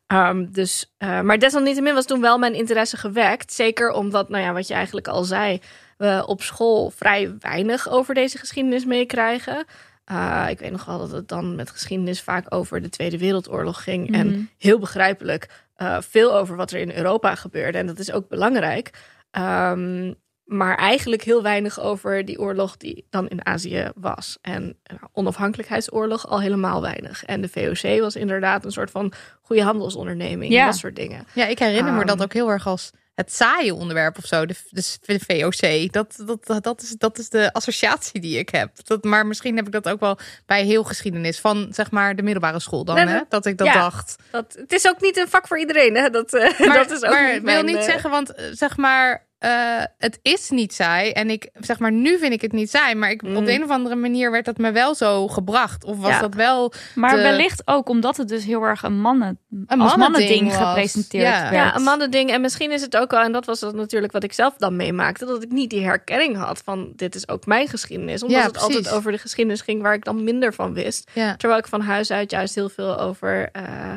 Um, 0.07 0.51
dus, 0.51 0.95
maar 0.97 1.39
desalniettemin 1.39 1.93
was 1.93 2.05
toen 2.05 2.21
wel 2.21 2.37
mijn 2.37 2.53
interesse 2.53 2.97
gewekt. 2.97 3.53
Zeker 3.53 3.91
omdat, 3.91 4.29
nou 4.29 4.43
ja, 4.43 4.53
wat 4.53 4.67
je 4.67 4.73
eigenlijk 4.73 5.07
al 5.07 5.23
zei 5.23 5.59
we 5.99 6.23
op 6.25 6.41
school 6.41 6.89
vrij 6.89 7.35
weinig 7.39 7.89
over 7.89 8.13
deze 8.13 8.37
geschiedenis 8.37 8.85
meekrijgen. 8.85 9.65
Uh, 10.11 10.45
ik 10.49 10.59
weet 10.59 10.71
nog 10.71 10.85
wel 10.85 10.97
dat 10.97 11.11
het 11.11 11.27
dan 11.27 11.55
met 11.55 11.69
geschiedenis 11.69 12.21
vaak 12.21 12.45
over 12.53 12.81
de 12.81 12.89
Tweede 12.89 13.17
Wereldoorlog 13.17 13.83
ging. 13.83 14.13
En 14.13 14.27
mhm. 14.27 14.41
heel 14.57 14.79
begrijpelijk 14.79 15.49
uh, 15.77 15.97
veel 16.01 16.35
over 16.35 16.55
wat 16.55 16.71
er 16.71 16.79
in 16.79 16.91
Europa 16.91 17.35
gebeurde. 17.35 17.77
En 17.77 17.85
dat 17.85 17.99
is 17.99 18.11
ook 18.11 18.27
belangrijk. 18.27 18.89
Um, 19.31 20.15
maar 20.49 20.77
eigenlijk 20.77 21.23
heel 21.23 21.43
weinig 21.43 21.79
over 21.79 22.25
die 22.25 22.39
oorlog 22.39 22.77
die 22.77 23.05
dan 23.09 23.27
in 23.27 23.45
Azië 23.45 23.91
was. 23.95 24.37
En 24.41 24.77
uh, 24.93 24.97
onafhankelijkheidsoorlog 25.11 26.27
al 26.27 26.41
helemaal 26.41 26.81
weinig. 26.81 27.25
En 27.25 27.41
de 27.41 27.49
VOC 27.49 27.99
was 27.99 28.15
inderdaad 28.15 28.65
een 28.65 28.71
soort 28.71 28.91
van 28.91 29.13
goede 29.41 29.63
handelsonderneming. 29.63 30.53
Ja. 30.53 30.65
Dat 30.65 30.75
soort 30.75 30.95
dingen. 30.95 31.25
Ja, 31.33 31.45
ik 31.45 31.59
herinner 31.59 31.91
um, 31.91 31.97
me 31.97 32.05
dat 32.05 32.23
ook 32.23 32.33
heel 32.33 32.49
erg 32.49 32.67
als 32.67 32.91
het 33.19 33.33
saaie 33.33 33.73
onderwerp 33.73 34.17
of 34.17 34.25
zo, 34.25 34.45
de, 34.45 34.55
de, 34.69 34.97
de 35.01 35.19
VOC. 35.19 35.91
Dat, 35.91 36.15
dat, 36.43 36.63
dat, 36.63 36.81
is, 36.81 36.89
dat 36.89 37.17
is 37.17 37.29
de 37.29 37.53
associatie 37.53 38.21
die 38.21 38.37
ik 38.37 38.49
heb. 38.49 38.71
Dat, 38.83 39.03
maar 39.03 39.27
misschien 39.27 39.55
heb 39.55 39.65
ik 39.65 39.71
dat 39.71 39.89
ook 39.89 39.99
wel 39.99 40.17
bij 40.45 40.63
heel 40.63 40.83
geschiedenis 40.83 41.39
van 41.39 41.67
zeg 41.71 41.91
maar 41.91 42.15
de 42.15 42.21
middelbare 42.21 42.59
school 42.59 42.85
dan. 42.85 42.97
hè? 42.97 43.21
Dat 43.29 43.45
ik 43.45 43.57
dat 43.57 43.67
ja, 43.67 43.73
dacht. 43.73 44.15
Dat, 44.31 44.55
het 44.59 44.73
is 44.73 44.87
ook 44.87 45.01
niet 45.01 45.17
een 45.17 45.29
vak 45.29 45.47
voor 45.47 45.59
iedereen. 45.59 45.95
Hè? 45.95 46.09
Dat, 46.09 46.33
uh, 46.33 46.59
maar, 46.67 46.77
dat 46.77 46.91
is 46.91 47.03
ook 47.03 47.11
maar 47.11 47.33
niet 47.33 47.43
wil 47.43 47.53
mijn, 47.53 47.65
niet 47.65 47.75
uh, 47.75 47.81
zeggen, 47.81 48.09
want 48.09 48.33
zeg 48.51 48.77
maar 48.77 49.27
uh, 49.45 49.83
het 49.97 50.19
is 50.21 50.49
niet 50.49 50.73
saai. 50.73 51.11
En 51.11 51.29
ik 51.29 51.49
zeg 51.59 51.79
maar, 51.79 51.91
nu 51.91 52.17
vind 52.17 52.33
ik 52.33 52.41
het 52.41 52.51
niet 52.51 52.69
saai. 52.69 52.95
Maar 52.95 53.09
ik, 53.09 53.21
mm. 53.21 53.35
op 53.35 53.45
de 53.45 53.53
een 53.53 53.63
of 53.63 53.69
andere 53.69 53.95
manier 53.95 54.31
werd 54.31 54.45
dat 54.45 54.57
me 54.57 54.71
wel 54.71 54.95
zo 54.95 55.27
gebracht. 55.27 55.83
Of 55.83 55.97
was 55.97 56.09
ja. 56.09 56.19
dat 56.19 56.33
wel. 56.33 56.73
Maar 56.95 57.15
de... 57.15 57.21
wellicht 57.21 57.61
ook 57.65 57.89
omdat 57.89 58.17
het 58.17 58.27
dus 58.27 58.43
heel 58.43 58.61
erg 58.63 58.83
een 58.83 59.01
mannen, 59.01 59.39
een 59.67 59.81
als 59.81 59.95
mannending 59.95 60.55
gepresenteerd 60.55 61.23
ja. 61.23 61.41
werd. 61.41 61.53
Ja, 61.53 61.75
een 61.75 61.83
mannending. 61.83 62.31
En 62.31 62.41
misschien 62.41 62.71
is 62.71 62.81
het 62.81 62.97
ook 62.97 63.11
wel, 63.11 63.21
en 63.21 63.31
dat 63.31 63.45
was 63.45 63.59
dat 63.59 63.75
natuurlijk 63.75 64.11
wat 64.11 64.23
ik 64.23 64.33
zelf 64.33 64.55
dan 64.55 64.75
meemaakte, 64.75 65.25
dat 65.25 65.43
ik 65.43 65.51
niet 65.51 65.69
die 65.69 65.83
herkenning 65.83 66.37
had 66.37 66.61
van 66.63 66.93
dit 66.95 67.15
is 67.15 67.27
ook 67.27 67.45
mijn 67.45 67.67
geschiedenis. 67.67 68.23
Omdat 68.23 68.39
ja, 68.39 68.47
het 68.47 68.57
altijd 68.57 68.89
over 68.89 69.11
de 69.11 69.17
geschiedenis 69.17 69.61
ging 69.61 69.81
waar 69.81 69.93
ik 69.93 70.03
dan 70.03 70.23
minder 70.23 70.53
van 70.53 70.73
wist. 70.73 71.11
Ja. 71.13 71.35
Terwijl 71.35 71.59
ik 71.59 71.67
van 71.67 71.81
huis 71.81 72.11
uit 72.11 72.31
juist 72.31 72.55
heel 72.55 72.69
veel 72.69 72.99
over 72.99 73.49
uh, 73.53 73.93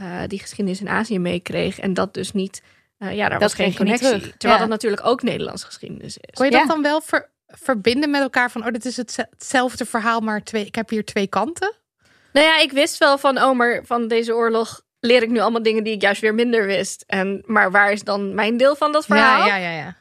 uh, 0.00 0.20
die 0.26 0.38
geschiedenis 0.38 0.80
in 0.80 0.88
Azië 0.88 1.18
meekreeg. 1.18 1.78
En 1.78 1.94
dat 1.94 2.14
dus 2.14 2.32
niet. 2.32 2.62
Uh, 3.02 3.14
ja, 3.14 3.28
daar 3.28 3.38
dat 3.38 3.40
was 3.40 3.54
geen 3.54 3.76
connectie. 3.76 4.20
Terwijl 4.20 4.52
ja. 4.52 4.58
dat 4.58 4.68
natuurlijk 4.68 5.06
ook 5.06 5.22
Nederlands 5.22 5.64
geschiedenis 5.64 6.16
is. 6.16 6.34
Kon 6.34 6.44
je 6.44 6.50
dat 6.50 6.66
dan 6.68 6.82
wel 6.82 7.00
ver, 7.00 7.30
verbinden 7.46 8.10
met 8.10 8.22
elkaar? 8.22 8.50
Van, 8.50 8.66
oh, 8.66 8.72
dit 8.72 8.84
is 8.84 8.96
hetzelfde 8.96 9.84
verhaal, 9.84 10.20
maar 10.20 10.42
twee, 10.42 10.66
ik 10.66 10.74
heb 10.74 10.88
hier 10.88 11.04
twee 11.04 11.26
kanten? 11.26 11.74
Nou 12.32 12.46
ja, 12.46 12.60
ik 12.60 12.72
wist 12.72 12.98
wel 12.98 13.18
van, 13.18 13.42
oh, 13.42 13.56
maar 13.56 13.82
van 13.84 14.08
deze 14.08 14.34
oorlog 14.34 14.82
leer 15.00 15.22
ik 15.22 15.30
nu 15.30 15.38
allemaal 15.38 15.62
dingen 15.62 15.84
die 15.84 15.94
ik 15.94 16.02
juist 16.02 16.20
weer 16.20 16.34
minder 16.34 16.66
wist. 16.66 17.04
En, 17.06 17.42
maar 17.46 17.70
waar 17.70 17.92
is 17.92 18.02
dan 18.02 18.34
mijn 18.34 18.56
deel 18.56 18.76
van 18.76 18.92
dat 18.92 19.04
verhaal? 19.04 19.46
Ja, 19.46 19.56
ja, 19.56 19.70
ja. 19.70 19.76
ja. 19.76 19.96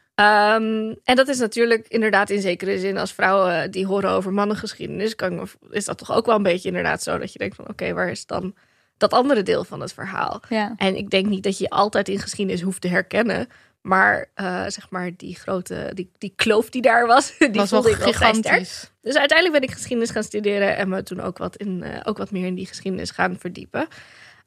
Um, 0.56 1.00
en 1.04 1.16
dat 1.16 1.28
is 1.28 1.38
natuurlijk 1.38 1.88
inderdaad 1.88 2.30
in 2.30 2.42
zekere 2.42 2.80
zin 2.80 2.98
als 2.98 3.14
vrouwen 3.14 3.72
die 3.72 3.86
horen 3.86 4.10
over 4.10 4.34
mannengeschiedenis, 4.34 5.16
kan, 5.16 5.50
is 5.70 5.86
dat 5.86 5.98
toch 5.98 6.12
ook 6.12 6.26
wel 6.26 6.36
een 6.36 6.44
beetje 6.44 6.68
inderdaad 6.68 7.04
zo 7.04 7.18
dat 7.18 7.34
je 7.34 7.40
denkt 7.40 7.56
van 7.56 7.66
oké, 7.66 7.74
okay, 7.74 7.94
waar 7.94 8.10
is 8.10 8.26
dan 8.26 8.56
dat 9.02 9.14
andere 9.14 9.44
deel 9.44 9.64
van 9.64 9.82
het 9.82 9.94
verhaal? 9.94 10.42
Ja. 10.50 10.74
En 10.78 10.96
ik 10.96 11.10
denk 11.10 11.26
niet 11.26 11.44
dat 11.44 11.58
je 11.58 11.70
altijd 11.70 12.10
in 12.10 12.20
geschiedenis 12.20 12.62
hoeft 12.62 12.82
te 12.82 12.88
herkennen. 12.88 13.48
Maar 13.82 14.30
uh, 14.36 14.64
zeg 14.68 14.90
maar 14.90 15.12
die 15.18 15.36
grote, 15.36 15.92
die, 15.94 16.12
die 16.18 16.34
kloof 16.36 16.70
die 16.70 16.82
daar 16.82 17.08
was, 17.08 17.34
die 17.38 17.52
was 17.52 17.70
voelde 17.70 17.88
wel 17.88 17.98
ik 17.98 18.04
wel 18.04 18.14
gigantisch. 18.14 18.42
sterk. 18.78 18.92
Dus 19.02 19.16
uiteindelijk 19.16 19.60
ben 19.60 19.70
ik 19.70 19.76
geschiedenis 19.76 20.10
gaan 20.10 20.24
studeren 20.24 20.78
en 20.78 20.90
me 20.90 21.04
toen 21.04 21.20
ook 21.20 21.38
wat, 21.38 21.56
in, 21.56 21.84
uh, 21.84 22.00
ook 22.04 22.18
wat 22.18 22.32
meer 22.32 22.46
in 22.46 22.56
die 22.56 22.66
geschiedenis 22.66 23.12
gaan 23.12 23.36
verdiepen. 23.40 23.88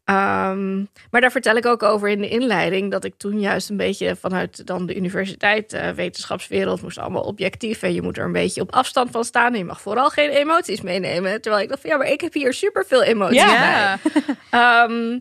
Ehm, 0.05 0.77
maar 1.11 1.21
daar 1.21 1.31
vertel 1.31 1.57
ik 1.57 1.67
ook 1.67 1.83
over 1.83 2.09
in 2.09 2.21
de 2.21 2.29
inleiding. 2.29 2.91
Dat 2.91 3.05
ik 3.05 3.15
toen 3.17 3.41
juist 3.41 3.71
een 3.71 3.77
beetje 3.77 4.17
vanuit 4.17 4.67
dan 4.67 4.87
de 4.87 4.97
universiteit, 4.97 5.73
uh, 5.75 5.91
wetenschapswereld, 5.91 6.83
moest 6.83 6.99
allemaal 6.99 7.23
objectief. 7.23 7.83
En 7.83 7.95
je 7.95 8.03
moet 8.03 8.19
er 8.19 8.25
een 8.25 8.33
beetje 8.33 8.61
op 8.61 8.73
afstand 8.73 9.11
van 9.11 9.25
staan. 9.25 9.53
En 9.53 9.59
je 9.59 9.65
mag 9.65 9.81
vooral 9.81 10.11
geen 10.11 10.31
emoties 10.31 10.81
meenemen. 10.81 11.41
Terwijl 11.41 11.63
ik 11.63 11.69
dacht 11.69 11.81
van 11.81 11.91
ja, 11.91 11.97
maar 11.97 12.11
ik 12.11 12.21
heb 12.21 12.33
hier 12.33 12.53
superveel 12.53 13.03
emoties 13.03 13.43
Ja. 13.43 13.99
bij. 14.03 14.23
Ehm, 14.51 15.19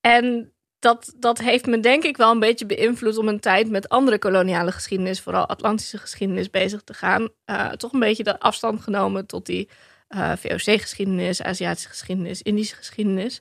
en 0.00 0.52
dat, 0.78 1.14
dat 1.16 1.38
heeft 1.38 1.66
me 1.66 1.80
denk 1.80 2.02
ik 2.04 2.16
wel 2.16 2.30
een 2.30 2.40
beetje 2.40 2.66
beïnvloed 2.66 3.18
om 3.18 3.28
een 3.28 3.40
tijd 3.40 3.70
met 3.70 3.88
andere 3.88 4.18
koloniale 4.18 4.72
geschiedenis, 4.72 5.20
vooral 5.20 5.46
Atlantische 5.46 5.98
geschiedenis, 5.98 6.50
bezig 6.50 6.82
te 6.82 6.94
gaan. 6.94 7.28
Uh, 7.46 7.68
toch 7.70 7.92
een 7.92 8.00
beetje 8.00 8.24
de 8.24 8.38
afstand 8.40 8.80
genomen 8.80 9.26
tot 9.26 9.46
die 9.46 9.68
uh, 10.08 10.32
VOC-geschiedenis, 10.36 11.42
Aziatische 11.42 11.88
geschiedenis, 11.88 12.42
Indische 12.42 12.76
geschiedenis. 12.76 13.40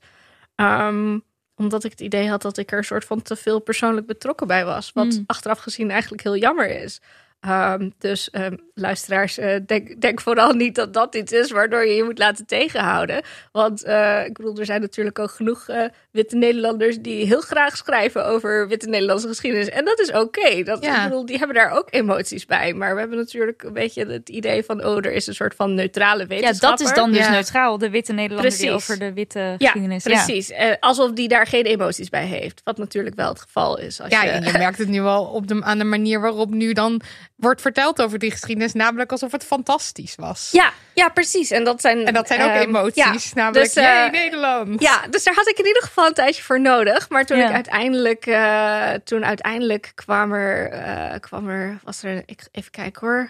Um, 0.62 1.24
omdat 1.56 1.84
ik 1.84 1.92
het 1.92 2.02
idee 2.02 2.30
had 2.30 2.42
dat 2.42 2.58
ik 2.58 2.72
er 2.72 2.78
een 2.78 2.84
soort 2.84 3.06
van 3.06 3.22
te 3.22 3.36
veel 3.36 3.60
persoonlijk 3.60 4.08
betrokken 4.08 4.48
bij 4.48 4.66
was. 4.66 4.92
Wat 4.94 5.06
Mm. 5.06 5.24
achteraf 5.26 5.60
gezien 5.60 5.92
eigenlijk 5.92 6.24
heel 6.24 6.36
jammer 6.38 6.70
is. 6.84 7.02
Um, 7.48 7.94
dus 7.98 8.30
um, 8.32 8.60
luisteraars, 8.74 9.40
uh, 9.40 9.56
denk, 9.66 10.02
denk, 10.02 10.22
vooral 10.22 10.54
niet 10.54 10.76
dat 10.76 10.94
dat 10.94 11.16
iets 11.16 11.32
is 11.32 11.52
waardoor 11.52 11.86
je 11.86 11.94
je 11.94 12.04
moet 12.04 12.18
laten 12.18 12.46
tegenhouden. 12.46 13.22
Want 13.52 13.86
uh, 13.86 14.26
ik 14.26 14.34
bedoel, 14.38 14.58
er 14.58 14.66
zijn 14.66 14.82
natuurlijk 14.82 15.20
ook 15.20 15.32
genoeg 15.32 15.70
uh, 15.70 15.84
witte 16.12 16.36
Nederlanders 16.36 16.98
die 17.00 17.26
heel 17.26 17.42
graag 17.42 17.78
schrijven 17.78 18.26
over 18.26 18.68
witte 18.68 18.90
Nederlandse 18.90 19.28
geschiedenis. 19.28 19.70
En 19.70 19.86
dat 19.86 20.00
is 20.00 20.10
oké. 20.10 20.20
Okay. 20.20 20.64
Dat 20.64 20.84
Ja. 20.84 20.98
Ik 20.98 21.04
bedoel, 21.10 21.26
die 21.26 21.38
hebben 21.38 21.56
daar 21.56 21.72
ook 21.72 21.88
emoties 21.90 22.46
bij. 22.46 22.74
Maar 22.74 22.94
we 22.94 23.00
hebben 23.00 23.18
natuurlijk 23.18 23.64
een 23.64 23.74
beetje 23.74 24.06
het 24.06 24.30
idee 24.30 24.64
van, 24.64 24.86
oh, 24.86 24.98
er 24.98 25.12
is 25.12 25.28
een 25.28 25.36
soort 25.36 25.56
van 25.56 25.74
neutrale 25.74 26.22
Ja, 26.22 26.28
wetenschapper. 26.28 26.70
dat 26.70 26.88
is 26.88 26.94
dan 26.94 27.12
dus 27.12 27.26
Ja. 27.26 27.32
neutraal. 27.32 27.78
De 27.78 27.90
witte 27.90 28.14
Nederlander 28.14 28.58
die 28.58 28.72
over 28.72 29.00
de 29.00 29.14
witte 29.14 29.40
Ja, 29.40 29.56
geschiedenis. 29.58 30.04
precies. 30.04 30.52
Eh, 30.52 30.72
alsof 30.80 31.12
die 31.12 31.28
daar 31.28 31.48
geen 31.48 31.66
emoties 31.66 32.10
bij 32.10 32.26
heeft. 32.26 32.62
Wat 32.64 32.78
natuurlijk 32.78 33.16
wel 33.16 33.30
het 33.30 33.42
geval 33.42 33.80
is. 33.80 34.02
Als 34.02 34.12
Ja, 34.12 34.24
je... 34.24 34.30
en 34.30 34.44
je 34.44 34.52
merkt 34.58 34.78
het 34.78 34.88
nu 34.88 35.02
wel 35.02 35.24
op 35.24 35.48
de, 35.48 35.64
aan 35.64 35.78
de 35.78 35.84
manier 35.84 36.22
waarop 36.22 36.50
nu 36.50 36.74
dan 36.74 37.02
wordt 37.42 37.62
verteld 37.62 38.02
over 38.02 38.20
die 38.20 38.32
geschiedenis. 38.32 38.74
Namelijk 38.74 39.12
alsof 39.12 39.32
het 39.32 39.44
fantastisch 39.46 40.16
was. 40.16 40.50
Ja, 40.52 40.72
ja, 40.94 41.10
precies. 41.10 41.52
En 41.52 41.64
dat 41.64 41.82
zijn, 41.82 42.06
En 42.06 42.14
dat 42.14 42.28
zijn 42.28 42.42
ook 42.42 42.50
ehm, 42.50 42.60
emoties. 42.62 43.28
ja. 43.28 43.34
Namelijk, 43.36 43.74
Dus, 43.74 43.84
eh, 43.84 44.10
Nederland. 44.12 44.82
Ja, 44.82 45.02
dus 45.10 45.24
daar 45.24 45.34
had 45.34 45.48
ik 45.48 45.58
in 45.60 45.66
ieder 45.66 45.84
geval 45.84 46.08
een 46.08 46.14
tijdje 46.14 46.44
voor 46.44 46.62
nodig. 46.62 47.10
Maar 47.10 47.26
toen 47.26 47.38
Ja. 47.38 47.48
ik 47.48 47.54
uiteindelijk, 47.54 48.26
eh, 48.26 48.90
toen 49.04 49.26
uiteindelijk 49.26 49.92
kwam 49.96 50.34
er, 50.34 50.70
eh, 50.72 51.20
kwam 51.20 51.50
er, 51.50 51.80
was 51.84 52.04
er, 52.04 52.24
ik, 52.26 52.42
even 52.52 52.72
kijken 52.72 53.08
hoor. 53.08 53.30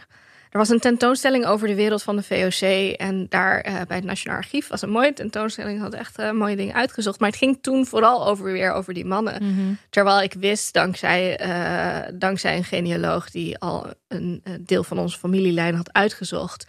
Er 0.51 0.57
was 0.57 0.69
een 0.69 0.79
tentoonstelling 0.79 1.45
over 1.45 1.67
de 1.67 1.75
wereld 1.75 2.03
van 2.03 2.15
de 2.15 2.23
VOC. 2.23 2.91
En 2.97 3.25
daar 3.29 3.59
eh, 3.59 3.73
bij 3.87 3.97
het 3.97 4.05
Nationaal 4.05 4.37
Archief 4.37 4.67
was 4.67 4.81
een 4.81 4.89
mooie 4.89 5.13
tentoonstelling. 5.13 5.79
Had 5.79 5.93
echt 5.93 6.17
eh, 6.17 6.31
mooie 6.31 6.55
dingen 6.55 6.75
uitgezocht. 6.75 7.19
Maar 7.19 7.29
het 7.29 7.37
ging 7.37 7.57
toen 7.61 7.85
vooral 7.85 8.27
over 8.27 8.51
weer 8.51 8.71
over 8.71 8.93
die 8.93 9.05
mannen. 9.05 9.43
Mhm. 9.43 9.73
Terwijl 9.89 10.21
ik 10.21 10.33
wist, 10.33 10.73
dankzij, 10.73 11.37
eh, 11.37 12.13
dankzij 12.13 12.57
een 12.57 12.63
genealoog 12.63 13.29
die 13.29 13.57
al 13.57 13.93
een, 14.07 14.43
deel 14.59 14.83
van 14.83 14.97
onze 14.97 15.17
familielijn 15.17 15.75
had 15.75 15.93
uitgezocht, 15.93 16.67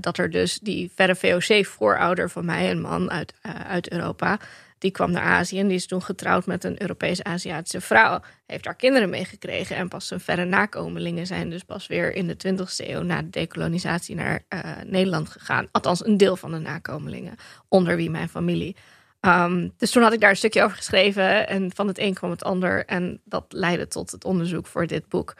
dat 0.00 0.18
er 0.18 0.30
dus 0.30 0.58
die 0.58 0.92
verre 0.94 1.16
VOC-voorouder 1.16 2.30
van 2.30 2.44
mij, 2.44 2.70
een 2.70 2.80
man 2.80 3.10
uit, 3.10 3.34
uit 3.66 3.90
Europa, 3.90 4.38
die 4.80 4.90
kwam 4.90 5.10
naar 5.10 5.22
Azië 5.22 5.58
en 5.58 5.66
die 5.68 5.76
is 5.76 5.86
toen 5.86 6.02
getrouwd 6.02 6.46
met 6.46 6.64
een 6.64 6.82
Europees-Aziatische 6.82 7.80
vrouw. 7.80 8.20
Heeft 8.46 8.64
daar 8.64 8.74
kinderen 8.74 9.10
mee 9.10 9.24
gekregen 9.24 9.76
en 9.76 9.88
pas 9.88 10.06
zijn 10.06 10.20
verre 10.20 10.44
nakomelingen 10.44 11.26
zijn 11.26 11.50
dus 11.50 11.62
pas 11.62 11.86
weer 11.86 12.14
in 12.14 12.26
de 12.26 12.36
20e 12.46 12.86
eeuw 12.86 13.02
na 13.02 13.22
de 13.22 13.30
dekolonisatie 13.30 14.14
naar 14.14 14.44
eh, 14.48 14.60
Nederland 14.86 15.28
gegaan. 15.28 15.68
Althans, 15.72 16.06
een 16.06 16.16
deel 16.16 16.36
van 16.36 16.50
de 16.50 16.58
nakomelingen, 16.58 17.34
onder 17.68 17.96
wie 17.96 18.10
mijn 18.10 18.28
familie. 18.28 18.76
Um, 19.20 19.72
dus 19.76 19.90
toen 19.90 20.02
had 20.02 20.12
ik 20.12 20.20
daar 20.20 20.30
een 20.30 20.36
stukje 20.36 20.62
over 20.62 20.76
geschreven 20.76 21.48
en 21.48 21.70
van 21.74 21.86
het 21.86 21.98
een 21.98 22.14
kwam 22.14 22.30
het 22.30 22.44
ander. 22.44 22.84
En 22.86 23.20
dat 23.24 23.44
leidde 23.48 23.88
tot 23.88 24.10
het 24.10 24.24
onderzoek 24.24 24.66
voor 24.66 24.86
dit 24.86 25.08
boek. 25.08 25.34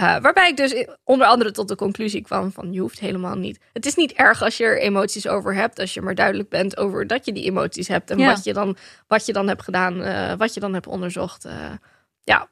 Uh, 0.00 0.18
waarbij 0.20 0.48
ik 0.48 0.56
dus 0.56 0.86
onder 1.04 1.26
andere 1.26 1.50
tot 1.50 1.68
de 1.68 1.76
conclusie 1.76 2.22
kwam 2.22 2.52
van 2.52 2.72
je 2.72 2.80
hoeft 2.80 3.00
helemaal 3.00 3.34
niet. 3.36 3.60
Het 3.72 3.86
is 3.86 3.94
niet 3.94 4.12
erg 4.12 4.42
als 4.42 4.56
je 4.56 4.64
er 4.64 4.80
emoties 4.80 5.28
over 5.28 5.54
hebt, 5.54 5.78
als 5.78 5.94
je 5.94 6.00
maar 6.00 6.14
duidelijk 6.14 6.48
bent 6.48 6.76
over 6.76 7.06
dat 7.06 7.24
je 7.24 7.32
die 7.32 7.44
emoties 7.44 7.88
hebt 7.88 8.10
en 8.10 8.18
Ja. 8.18 8.26
wat, 8.26 8.44
je 8.44 8.52
dan, 8.52 8.76
wat 9.06 9.26
je 9.26 9.32
dan 9.32 9.48
hebt 9.48 9.62
gedaan, 9.62 10.00
uh, 10.00 10.32
wat 10.32 10.54
je 10.54 10.60
dan 10.60 10.72
hebt 10.72 10.86
onderzocht. 10.86 11.46
Uh, 11.46 11.52
ja. 12.20 12.48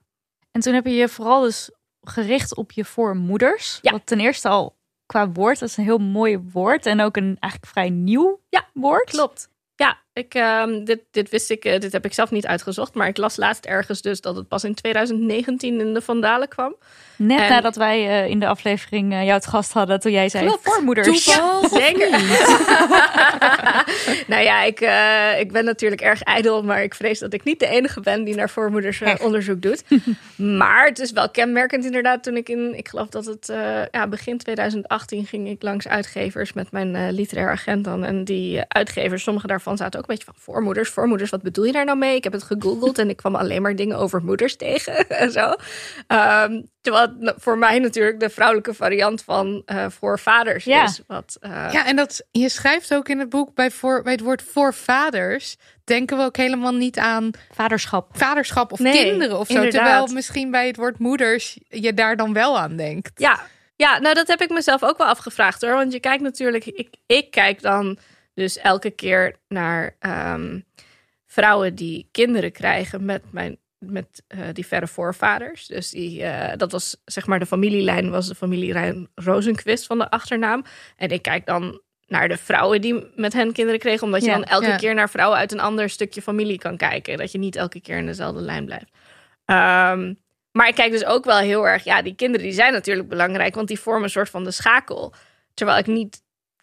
En 0.50 0.60
toen 0.60 0.74
heb 0.74 0.86
je 0.86 0.94
je 0.94 1.08
vooral 1.08 1.40
dus 1.40 1.70
gericht 2.00 2.56
op 2.56 2.72
je 2.72 2.84
voormoeders. 2.84 3.78
Ja. 3.82 3.90
Wat 3.90 4.06
ten 4.06 4.20
eerste 4.20 4.48
al 4.48 4.76
qua 5.06 5.30
woord, 5.30 5.58
dat 5.58 5.68
is 5.68 5.76
een 5.76 5.84
heel 5.84 5.98
mooi 5.98 6.38
woord 6.52 6.86
en 6.86 7.00
ook 7.00 7.16
een 7.16 7.36
eigenlijk 7.40 7.72
vrij 7.72 7.90
nieuw 7.90 8.40
Ja, 8.48 8.68
woord. 8.74 9.10
Klopt. 9.10 9.48
Ja, 9.74 9.98
ik, 10.14 10.34
um, 10.34 10.84
dit, 10.84 11.00
dit 11.10 11.30
wist 11.30 11.50
ik, 11.50 11.64
uh, 11.64 11.78
dit 11.78 11.92
heb 11.92 12.04
ik 12.04 12.12
zelf 12.12 12.30
niet 12.30 12.46
uitgezocht, 12.46 12.94
maar 12.94 13.08
ik 13.08 13.16
las 13.16 13.36
laatst 13.36 13.64
ergens 13.64 14.02
dus 14.02 14.20
dat 14.20 14.36
het 14.36 14.48
pas 14.48 14.64
in 14.64 14.74
2019 14.74 15.80
in 15.80 15.94
de 15.94 16.00
Vandalen 16.00 16.48
kwam. 16.48 16.74
Net 17.16 17.40
En- 17.40 17.48
nadat 17.48 17.76
wij 17.76 18.06
uh, 18.06 18.28
in 18.30 18.40
de 18.40 18.46
aflevering 18.46 19.12
uh, 19.12 19.20
jou 19.22 19.32
het 19.32 19.46
gast 19.46 19.72
hadden, 19.72 20.00
toen 20.00 20.12
jij 20.12 20.28
zei 20.28 20.46
Klopt. 20.46 20.62
voormoeders. 20.62 21.24
Toeval? 21.24 21.68
Zeker. 21.80 22.10
nou 24.32 24.42
ja, 24.42 24.62
ik, 24.62 24.80
ik 25.40 25.52
ben 25.52 25.64
natuurlijk 25.64 26.00
erg 26.00 26.22
ijdel, 26.22 26.62
maar 26.62 26.82
ik 26.82 26.94
vrees 26.94 27.18
dat 27.18 27.32
ik 27.32 27.44
niet 27.44 27.60
de 27.60 27.66
enige 27.66 28.00
ben 28.00 28.24
die 28.24 28.34
naar 28.34 28.50
voormoeders 28.50 29.02
onderzoek 29.20 29.62
doet. 29.62 29.82
maar 30.58 30.86
het 30.86 30.98
is 30.98 31.12
wel 31.12 31.30
kenmerkend 31.30 31.84
inderdaad. 31.84 32.22
Toen 32.22 32.36
ik 32.36 32.48
in, 32.48 32.76
ik 32.76 32.88
geloof 32.88 33.08
dat 33.08 33.26
het 33.26 33.52
ja, 33.90 34.06
begin 34.08 34.38
2018 34.38 35.26
ging 35.26 35.48
ik 35.48 35.62
langs 35.62 35.88
uitgevers 35.88 36.52
met 36.52 36.70
mijn 36.70 37.12
literair 37.12 37.50
agent 37.50 37.84
dan. 37.84 38.04
En 38.04 38.24
die 38.24 38.60
uitgevers, 38.68 39.22
sommige 39.22 39.46
daarvan 39.46 39.76
zaten 39.76 40.00
ook 40.00 40.01
een 40.08 40.14
beetje 40.16 40.32
van 40.32 40.34
voormoeders. 40.38 40.88
Voormoeders, 40.90 41.30
wat 41.30 41.42
bedoel 41.42 41.64
je 41.64 41.72
daar 41.72 41.84
nou 41.84 41.98
mee? 41.98 42.16
Ik 42.16 42.24
heb 42.24 42.32
het 42.32 42.42
gegoogeld 42.42 42.98
en 42.98 43.08
ik 43.08 43.16
kwam 43.16 43.34
alleen 43.34 43.62
maar 43.62 43.76
dingen 43.76 43.96
over 43.96 44.22
moeders 44.24 44.56
tegen 44.56 45.08
en 45.22 45.32
zo. 45.32 45.54
Um, 46.08 46.70
terwijl 46.80 47.32
voor 47.36 47.58
mij 47.58 47.78
natuurlijk 47.78 48.20
de 48.20 48.30
vrouwelijke 48.30 48.74
variant 48.74 49.22
van 49.22 49.62
uh, 49.66 49.86
voorvaders 49.88 50.64
Ja. 50.64 50.84
is. 50.84 51.00
Wat, 51.06 51.36
uh, 51.40 51.50
Ja, 51.72 51.86
en 51.86 51.96
dat, 51.96 52.22
je 52.30 52.48
schrijft 52.48 52.94
ook 52.94 53.08
in 53.08 53.18
het 53.18 53.28
boek 53.28 53.54
bij, 53.54 53.70
voor, 53.70 54.02
bij 54.02 54.12
het 54.12 54.20
woord 54.20 54.42
voorvaders. 54.42 55.56
Denken 55.84 56.16
we 56.16 56.24
ook 56.24 56.36
helemaal 56.36 56.74
niet 56.74 56.98
aan 56.98 57.30
Vaderschap. 57.54 58.08
vaderschap 58.12 58.72
of 58.72 58.78
Nee, 58.78 58.92
kinderen 59.04 59.38
of 59.38 59.46
zo. 59.46 59.54
inderdaad. 59.54 59.82
Terwijl 59.84 60.06
misschien 60.06 60.50
bij 60.50 60.66
het 60.66 60.76
woord 60.76 60.98
moeders 60.98 61.58
je 61.68 61.94
daar 61.94 62.16
dan 62.16 62.32
wel 62.32 62.58
aan 62.58 62.76
denkt. 62.76 63.10
Ja, 63.14 63.40
ja, 63.76 63.98
nou 63.98 64.14
dat 64.14 64.28
heb 64.28 64.40
ik 64.40 64.50
mezelf 64.50 64.82
ook 64.82 64.98
wel 64.98 65.06
afgevraagd 65.06 65.60
hoor. 65.62 65.72
Want 65.74 65.92
je 65.92 66.00
kijkt 66.00 66.22
natuurlijk, 66.22 66.66
ik, 66.66 66.88
ik 67.06 67.30
kijk 67.30 67.62
dan 67.62 67.98
dus 68.34 68.58
elke 68.58 68.90
keer 68.90 69.36
naar 69.48 69.96
ehm, 69.98 70.60
vrouwen 71.26 71.74
die 71.74 72.08
kinderen 72.10 72.52
krijgen 72.52 73.04
met 73.04 73.22
mijn 73.32 73.60
met 73.82 74.22
uh, 74.28 74.40
die 74.52 74.66
verre 74.66 74.86
voorvaders. 74.86 75.66
Dus 75.66 75.90
die, 75.90 76.20
uh, 76.20 76.52
dat 76.56 76.72
was 76.72 76.96
zeg 77.04 77.26
maar 77.26 77.38
de 77.38 77.46
familielijn, 77.46 78.10
was 78.10 78.28
de 78.28 78.34
familielijn 78.34 79.08
Rozenquist 79.14 79.86
van 79.86 79.98
de 79.98 80.10
achternaam. 80.10 80.64
En 80.96 81.08
ik 81.08 81.22
kijk 81.22 81.46
dan 81.46 81.80
naar 82.06 82.28
de 82.28 82.36
vrouwen 82.36 82.80
die 82.80 83.06
met 83.14 83.32
hen 83.32 83.52
kinderen 83.52 83.80
kregen, 83.80 84.06
omdat 84.06 84.20
je 84.20 84.30
Ja, 84.30 84.34
dan 84.34 84.44
elke 84.44 84.66
ja. 84.66 84.76
keer 84.76 84.94
naar 84.94 85.10
vrouwen 85.10 85.38
uit 85.38 85.52
een 85.52 85.60
ander 85.60 85.88
stukje 85.88 86.22
familie 86.22 86.58
kan 86.58 86.76
kijken. 86.76 87.18
Dat 87.18 87.32
je 87.32 87.38
niet 87.38 87.56
elke 87.56 87.80
keer 87.80 87.96
in 87.96 88.06
dezelfde 88.06 88.40
lijn 88.40 88.64
blijft. 88.64 88.90
Um, 89.46 90.20
maar 90.52 90.68
ik 90.68 90.74
kijk 90.74 90.90
dus 90.90 91.04
ook 91.04 91.24
wel 91.24 91.38
heel 91.38 91.66
erg, 91.66 91.84
ja, 91.84 92.02
die 92.02 92.14
kinderen 92.14 92.46
die 92.46 92.54
zijn 92.54 92.72
natuurlijk 92.72 93.08
belangrijk, 93.08 93.54
want 93.54 93.68
die 93.68 93.80
vormen 93.80 94.02
een 94.02 94.10
soort 94.10 94.30
van 94.30 94.44
de 94.44 94.50
schakel. 94.50 95.14
Terwijl 95.54 95.78
ik 95.78 95.86
niet 95.86 96.21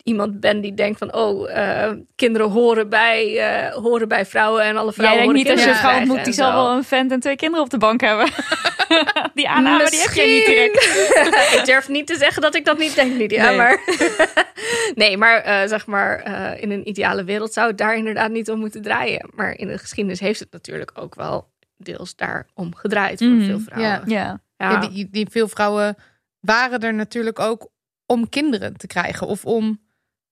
iemand 0.10 0.40
ben 0.40 0.62
die 0.62 0.74
denkt 0.74 0.98
van, 0.98 1.14
oh, 1.14 1.50
uh, 1.50 1.92
kinderen 2.16 2.50
horen 2.50 2.90
bij, 2.90 3.34
uh, 3.34 3.74
horen 3.74 4.08
bij 4.08 4.26
vrouwen 4.26 4.64
en 4.64 4.78
alle 4.78 4.86
Jij 4.86 4.94
vrouwen 4.94 5.18
denkt 5.18 5.26
horen 5.26 5.36
niet 5.36 5.52
als 5.52 5.64
je 5.64 5.70
een 5.70 5.76
vrouw 5.76 6.00
ontmoet, 6.00 6.26
die 6.26 6.34
zal 6.34 6.52
wel 6.54 6.72
een 6.72 6.84
vent 6.84 7.12
en 7.12 7.20
twee 7.20 7.36
kinderen 7.36 7.66
op 7.66 7.72
de 7.72 7.78
bank 7.78 8.02
hebben. 8.02 8.30
die 9.34 9.50
aanname, 9.50 9.90
die 9.90 10.00
heb 10.00 10.12
je 10.12 10.26
niet 10.26 10.46
direct. 10.46 10.84
ik 11.60 11.66
durf 11.66 11.88
niet 11.88 12.08
te 12.08 12.16
zeggen 12.16 12.42
dat 12.42 12.56
ik 12.56 12.66
dat 12.66 12.78
niet 12.78 12.96
denk, 12.96 13.18
Lydia. 13.18 13.48
Nee. 13.48 13.58
Maar 13.58 13.80
nee, 15.02 15.18
maar 15.18 15.48
uh, 15.48 15.68
zeg 15.70 15.86
maar, 15.86 16.28
uh, 16.28 16.62
in 16.62 16.72
een 16.72 16.88
ideale 16.88 17.24
wereld 17.24 17.54
zou 17.54 17.68
het 17.68 17.78
daar 17.78 17.96
inderdaad 17.96 18.32
niet 18.32 18.50
om 18.50 18.60
moeten 18.60 18.82
draaien. 18.82 19.30
Maar 19.36 19.58
in 19.58 19.68
de 19.68 19.78
geschiedenis 19.78 20.20
heeft 20.20 20.40
het 20.40 20.52
natuurlijk 20.52 20.92
ook 20.94 21.16
wel 21.16 21.50
deels 21.78 22.16
daarom 22.16 22.76
gedraaid 22.76 23.18
voor 23.20 23.28
Mhm, 23.28 23.46
veel 23.46 23.60
vrouwen. 23.60 23.90
ja. 23.90 24.02
Ja. 24.06 24.42
Ja. 24.58 24.72
Ja, 24.72 24.88
die, 24.88 25.08
die 25.12 25.28
veel 25.30 25.48
vrouwen 25.48 25.96
waren 26.40 26.80
er 26.80 26.94
natuurlijk 26.94 27.40
ook 27.40 27.70
om 28.06 28.30
kinderen 28.30 28.78
te 28.78 28.88
krijgen 28.88 29.28
of 29.28 29.46
om 29.46 29.80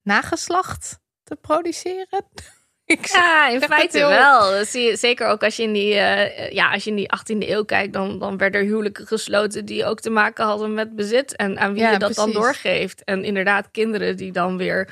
nageslacht 0.08 1.00
te 1.24 1.36
produceren. 1.36 2.26
Ik 2.86 3.06
Ja, 3.06 3.50
in 3.50 3.62
feite 3.62 4.00
wel. 4.00 4.52
Dat 4.52 4.68
zie 4.68 4.82
je, 4.82 4.96
zeker 4.98 5.28
ook 5.28 5.44
als 5.44 5.56
je 5.56 5.64
in 5.64 5.74
die, 5.74 5.94
eh, 5.94 6.52
ja, 6.52 6.72
als 6.72 6.84
je 6.84 6.90
in 6.90 6.96
die 6.96 7.10
18e 7.10 7.50
eeuw 7.50 7.64
kijkt, 7.64 7.94
dan, 7.94 8.20
dan 8.20 8.38
werden 8.38 8.62
er 8.62 8.68
huwelijken 8.68 9.08
gesloten 9.08 9.66
die 9.66 9.86
ook 9.86 10.00
te 10.00 10.10
maken 10.10 10.46
hadden 10.46 10.74
met 10.74 10.96
bezit 10.96 11.36
en 11.36 11.60
aan 11.60 11.74
wie 11.74 11.82
Ja, 11.82 11.92
je 11.92 12.00
dat 12.00 12.14
dan 12.14 12.32
doorgeeft. 12.32 13.04
En 13.04 13.24
inderdaad, 13.24 13.72
kinderen 13.72 14.18
die 14.18 14.32
dan 14.32 14.58
weer 14.58 14.90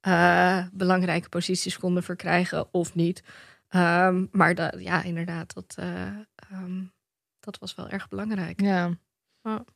eh, 0.00 0.66
belangrijke 0.72 1.28
posities 1.28 1.78
konden 1.78 2.02
verkrijgen 2.02 2.68
of 2.72 2.94
niet. 2.94 3.22
Ehm, 3.68 4.24
maar 4.30 4.54
dat, 4.54 4.74
ja, 4.78 5.02
inderdaad, 5.02 5.54
dat, 5.54 5.74
eh, 5.78 6.02
ehm, 6.34 6.82
dat 7.40 7.58
was 7.58 7.74
wel 7.74 7.88
erg 7.88 8.08
belangrijk. 8.08 8.60
Ja. 8.60 8.90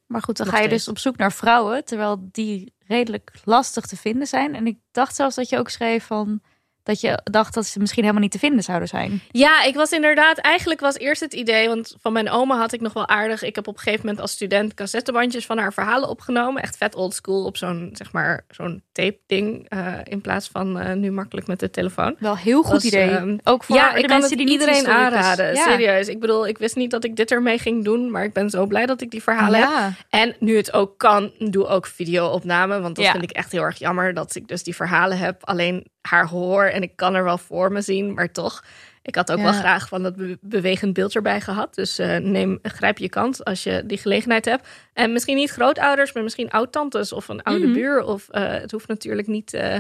Maar 0.06 0.22
goed, 0.22 0.36
dan 0.36 0.46
Nog 0.46 0.54
ga 0.54 0.60
je 0.60 0.66
steeds. 0.66 0.84
dus 0.84 0.92
op 0.94 0.98
zoek 0.98 1.16
naar 1.16 1.32
vrouwen, 1.32 1.84
terwijl 1.84 2.28
die 2.32 2.74
redelijk 2.92 3.32
lastig 3.44 3.86
te 3.86 3.96
vinden 3.96 4.26
zijn. 4.26 4.54
En 4.54 4.66
ik 4.66 4.78
dacht 4.90 5.14
zelfs 5.14 5.36
dat 5.36 5.48
je 5.48 5.58
ook 5.58 5.68
schreef 5.68 6.04
van 6.04 6.40
dat 6.82 7.00
je 7.00 7.18
dacht 7.24 7.54
dat 7.54 7.66
ze 7.66 7.78
misschien 7.78 8.02
helemaal 8.02 8.22
niet 8.22 8.32
te 8.32 8.38
vinden 8.38 8.62
zouden 8.64 8.88
zijn. 8.88 9.20
Ja, 9.30 9.62
ik 9.62 9.74
was 9.74 9.90
inderdaad, 9.90 10.38
eigenlijk 10.38 10.80
was 10.80 10.96
eerst 10.98 11.20
het 11.20 11.34
idee, 11.34 11.68
want 11.68 11.96
van 12.00 12.12
mijn 12.12 12.30
oma 12.30 12.56
had 12.58 12.72
ik 12.72 12.80
nog 12.80 12.92
wel 12.92 13.08
aardig. 13.08 13.42
Ik 13.42 13.54
heb 13.54 13.66
op 13.66 13.74
een 13.74 13.80
gegeven 13.80 14.00
moment 14.04 14.20
als 14.22 14.32
student 14.32 14.74
cassettebandjes 14.74 15.46
van 15.46 15.58
haar 15.58 15.72
verhalen 15.72 16.08
opgenomen. 16.08 16.62
Echt 16.62 16.76
vet 16.76 16.94
old 16.94 17.14
school 17.14 17.44
op 17.44 17.56
zo'n, 17.56 17.90
zeg 17.92 18.12
maar, 18.12 18.44
zo'n 18.50 18.82
tape 18.92 19.18
ding. 19.26 19.66
eh, 19.68 19.94
in 20.04 20.20
plaats 20.20 20.48
van 20.48 20.78
eh, 20.78 20.94
nu 20.94 21.10
makkelijk 21.10 21.46
met 21.46 21.60
de 21.60 21.70
telefoon. 21.70 22.16
Wel 22.18 22.36
heel 22.36 22.62
goed 22.62 22.72
Was, 22.72 22.84
idee. 22.84 23.10
ehm, 23.10 23.36
Ook 23.44 23.64
voor 23.64 23.76
ja, 23.76 23.92
de 23.92 23.98
ik 23.98 24.06
kan 24.06 24.18
mensen 24.18 24.36
die 24.36 24.46
niet 24.46 24.60
iedereen 24.60 24.86
aanraden. 24.86 25.54
Ja. 25.54 25.62
Serieus. 25.70 26.08
Ik 26.08 26.20
bedoel, 26.20 26.46
ik 26.46 26.58
wist 26.58 26.76
niet 26.76 26.90
dat 26.90 27.04
ik 27.04 27.16
dit 27.16 27.30
ermee 27.30 27.58
ging 27.58 27.84
doen, 27.84 28.10
maar 28.10 28.24
ik 28.24 28.32
ben 28.32 28.50
zo 28.50 28.66
blij 28.66 28.86
dat 28.86 29.00
ik 29.00 29.10
die 29.10 29.22
verhalen 29.22 29.60
heb. 29.60 29.92
En 30.08 30.36
nu 30.38 30.56
het 30.56 30.72
ook 30.72 30.98
kan, 30.98 31.32
doe 31.38 31.66
ook 31.66 31.86
video-opname. 31.86 32.80
Want 32.80 32.96
dat 32.96 33.06
vind 33.06 33.22
ik 33.22 33.30
echt 33.30 33.52
heel 33.52 33.62
erg 33.62 33.78
jammer 33.78 34.14
dat 34.14 34.34
ik 34.34 34.48
dus 34.48 34.62
die 34.62 34.74
verhalen 34.76 35.18
heb. 35.18 35.44
Alleen 35.44 35.86
haar 36.02 36.26
hoor 36.28 36.64
en 36.64 36.82
ik 36.82 36.96
kan 36.96 37.14
er 37.14 37.24
wel 37.24 37.38
voor 37.38 37.72
me 37.72 37.80
zien, 37.80 38.14
maar 38.14 38.32
toch. 38.32 38.64
Ik 39.02 39.14
had 39.14 39.30
ook 39.32 39.38
Ja. 39.38 39.42
wel 39.44 39.52
graag 39.52 39.88
van 39.88 40.02
dat 40.02 40.16
be- 40.16 40.38
bewegend 40.40 40.92
beeld 40.92 41.14
erbij 41.14 41.40
gehad. 41.40 41.74
Dus 41.74 41.98
eh, 41.98 42.16
neem, 42.16 42.58
grijp 42.62 42.98
je 42.98 43.08
kans 43.08 43.44
als 43.44 43.62
je 43.62 43.82
die 43.86 43.98
gelegenheid 43.98 44.44
hebt. 44.44 44.68
En 44.92 45.12
misschien 45.12 45.36
niet 45.36 45.50
grootouders, 45.50 46.12
maar 46.12 46.22
misschien 46.22 46.50
oud-tantes 46.50 47.12
of 47.12 47.28
een 47.28 47.42
oude 47.42 47.64
Mhm. 47.64 47.72
buur. 47.72 48.02
Of 48.02 48.28
eh, 48.28 48.48
het 48.50 48.70
hoeft 48.70 48.88
natuurlijk 48.88 49.28
niet 49.28 49.54
eh, 49.54 49.76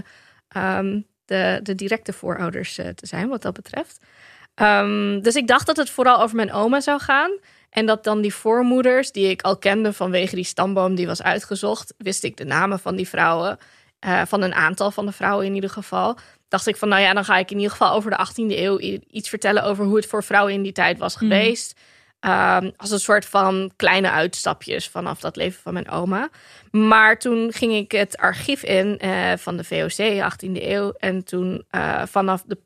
ehm, 0.48 1.00
de, 1.24 1.60
de 1.62 1.74
directe 1.74 2.12
voorouders 2.12 2.74
te 2.74 2.94
zijn, 3.06 3.28
wat 3.28 3.42
dat 3.42 3.54
betreft. 3.54 3.98
Ehm, 4.54 5.20
dus 5.20 5.34
ik 5.34 5.46
dacht 5.46 5.66
dat 5.66 5.76
het 5.76 5.90
vooral 5.90 6.20
over 6.22 6.36
mijn 6.36 6.52
oma 6.52 6.80
zou 6.80 7.00
gaan. 7.00 7.30
En 7.70 7.86
dat 7.86 8.04
dan 8.04 8.20
die 8.20 8.34
voormoeders, 8.34 9.12
die 9.12 9.28
ik 9.30 9.42
al 9.42 9.56
kende 9.56 9.92
vanwege 9.92 10.34
die 10.34 10.44
stamboom 10.44 10.94
die 10.94 11.06
was 11.06 11.22
uitgezocht, 11.22 11.94
wist 11.98 12.24
ik 12.24 12.36
de 12.36 12.44
namen 12.44 12.78
van 12.78 12.96
die 12.96 13.08
vrouwen. 13.08 13.58
Eh, 14.02 14.22
van 14.26 14.42
een 14.42 14.54
aantal 14.54 14.90
van 14.90 15.06
de 15.06 15.12
vrouwen 15.12 15.46
in 15.46 15.54
ieder 15.54 15.70
geval. 15.70 16.18
Dacht 16.48 16.66
ik 16.66 16.76
van, 16.76 16.88
nou 16.88 17.02
ja, 17.02 17.12
dan 17.12 17.24
ga 17.24 17.36
ik 17.38 17.50
in 17.50 17.56
ieder 17.56 17.70
geval 17.70 17.92
over 17.94 18.10
de 18.10 18.16
18e 18.16 18.58
eeuw 18.58 18.78
iets 19.10 19.28
vertellen 19.28 19.64
over 19.64 19.84
hoe 19.84 19.96
het 19.96 20.06
voor 20.06 20.24
vrouwen 20.24 20.52
in 20.52 20.62
die 20.62 20.72
tijd 20.72 20.98
was 20.98 21.14
Mhm. 21.14 21.24
geweest. 21.24 21.80
Ehm, 22.20 22.70
als 22.76 22.90
een 22.90 23.00
soort 23.00 23.24
van 23.26 23.72
kleine 23.76 24.10
uitstapjes 24.10 24.88
vanaf 24.88 25.20
dat 25.20 25.36
leven 25.36 25.62
van 25.62 25.72
mijn 25.72 25.90
oma. 25.90 26.28
Maar 26.70 27.18
toen 27.18 27.52
ging 27.52 27.72
ik 27.74 27.92
het 27.92 28.16
archief 28.16 28.62
in 28.62 28.98
eh, 28.98 29.32
van 29.36 29.56
de 29.56 29.64
VOC, 29.64 30.20
18e 30.20 30.68
eeuw. 30.70 30.92
En 30.98 31.24
toen 31.24 31.64
eh, 31.70 32.02
vanaf 32.06 32.42
de, 32.46 32.58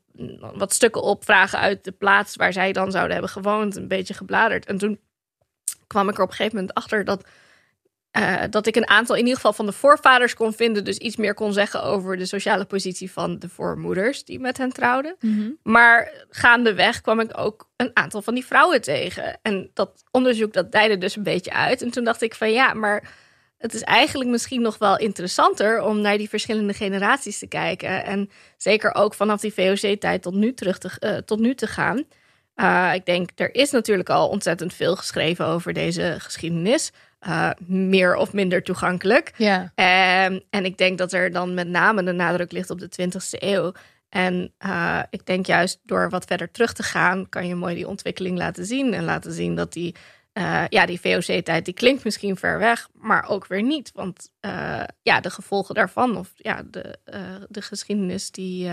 wat 0.53 0.73
stukken 0.73 1.01
opvragen 1.01 1.59
uit 1.59 1.83
de 1.83 1.91
plaats 1.91 2.35
waar 2.35 2.53
zij 2.53 2.71
dan 2.71 2.91
zouden 2.91 3.13
hebben 3.13 3.31
gewoond, 3.31 3.75
een 3.75 3.87
beetje 3.87 4.13
gebladerd. 4.13 4.65
En 4.65 4.77
toen 4.77 4.99
kwam 5.87 6.09
ik 6.09 6.17
er 6.17 6.23
op 6.23 6.29
een 6.29 6.35
gegeven 6.35 6.57
moment 6.57 6.75
achter 6.75 7.03
dat, 7.03 7.23
eh, 8.17 8.43
dat 8.49 8.67
ik 8.67 8.75
een 8.75 8.87
aantal 8.89 9.15
in 9.15 9.21
ieder 9.21 9.35
geval 9.35 9.53
van 9.53 9.65
de 9.65 9.71
voorvaders 9.71 10.33
kon 10.33 10.53
vinden. 10.53 10.83
Dus 10.83 10.97
iets 10.97 11.15
meer 11.15 11.33
kon 11.33 11.53
zeggen 11.53 11.83
over 11.83 12.17
de 12.17 12.25
sociale 12.25 12.65
positie 12.65 13.11
van 13.11 13.39
de 13.39 13.49
voormoeders 13.49 14.23
die 14.23 14.39
met 14.39 14.57
hen 14.57 14.71
trouwden. 14.71 15.15
Mhm. 15.19 15.49
Maar 15.63 16.11
gaandeweg 16.29 17.01
kwam 17.01 17.19
ik 17.19 17.37
ook 17.37 17.69
een 17.75 17.91
aantal 17.93 18.21
van 18.21 18.33
die 18.33 18.45
vrouwen 18.45 18.81
tegen. 18.81 19.39
En 19.41 19.69
dat 19.73 20.03
onderzoek 20.11 20.53
dat 20.53 20.71
dijde 20.71 20.97
dus 20.97 21.15
een 21.15 21.23
beetje 21.23 21.53
uit. 21.53 21.81
En 21.81 21.91
toen 21.91 22.03
dacht 22.03 22.21
ik 22.21 22.35
van 22.35 22.51
ja, 22.51 22.73
maar 22.73 23.09
het 23.57 23.73
is 23.73 23.81
eigenlijk 23.81 24.29
misschien 24.29 24.61
nog 24.61 24.77
wel 24.77 24.97
interessanter 24.97 25.81
om 25.81 26.01
naar 26.01 26.17
die 26.17 26.29
verschillende 26.29 26.73
generaties 26.73 27.39
te 27.39 27.47
kijken. 27.47 28.05
En 28.05 28.29
zeker 28.57 28.95
ook 28.95 29.13
vanaf 29.13 29.41
die 29.41 29.53
VOC-tijd 29.53 30.21
tot 30.21 30.33
nu 30.33 30.53
terug 30.53 30.77
te, 30.77 30.91
eh, 30.99 31.17
tot 31.17 31.39
nu 31.39 31.55
te 31.55 31.67
gaan. 31.67 32.03
Uh, 32.55 32.91
ik 32.93 33.05
denk, 33.05 33.29
er 33.35 33.55
is 33.55 33.71
natuurlijk 33.71 34.09
al 34.09 34.29
ontzettend 34.29 34.73
veel 34.73 34.95
geschreven 34.95 35.45
over 35.45 35.73
deze 35.73 36.15
geschiedenis. 36.17 36.91
Uh, 37.27 37.49
meer 37.65 38.15
of 38.15 38.33
minder 38.33 38.63
toegankelijk. 38.63 39.33
Ja. 39.37 39.61
Um, 40.25 40.41
en 40.49 40.65
ik 40.65 40.77
denk 40.77 40.97
dat 40.97 41.13
er 41.13 41.31
dan 41.31 41.53
met 41.53 41.67
name 41.67 42.03
de 42.03 42.11
nadruk 42.11 42.51
ligt 42.51 42.69
op 42.69 42.79
de 42.79 42.89
20e 43.01 43.39
eeuw. 43.39 43.71
En 44.09 44.53
uh, 44.65 45.01
ik 45.09 45.25
denk 45.25 45.45
juist 45.45 45.79
door 45.83 46.09
wat 46.09 46.25
verder 46.25 46.51
terug 46.51 46.73
te 46.73 46.83
gaan, 46.83 47.29
kan 47.29 47.47
je 47.47 47.55
mooi 47.55 47.75
die 47.75 47.87
ontwikkeling 47.87 48.37
laten 48.37 48.65
zien. 48.65 48.93
En 48.93 49.03
laten 49.03 49.31
zien 49.31 49.55
dat 49.55 49.73
die, 49.73 49.95
uh, 50.33 50.63
ja, 50.69 50.85
die 50.85 51.01
VOC-tijd, 51.01 51.65
die 51.65 51.73
klinkt 51.73 52.03
misschien 52.03 52.35
ver 52.35 52.59
weg, 52.59 52.89
maar 52.93 53.29
ook 53.29 53.47
weer 53.47 53.63
niet. 53.63 53.91
Want 53.93 54.31
ja, 55.01 55.19
de 55.19 55.29
gevolgen 55.29 55.75
daarvan, 55.75 56.17
of 56.17 56.31
ja, 56.35 56.63
de, 56.71 56.99
de 57.49 57.61
geschiedenis, 57.61 58.31
die, 58.31 58.71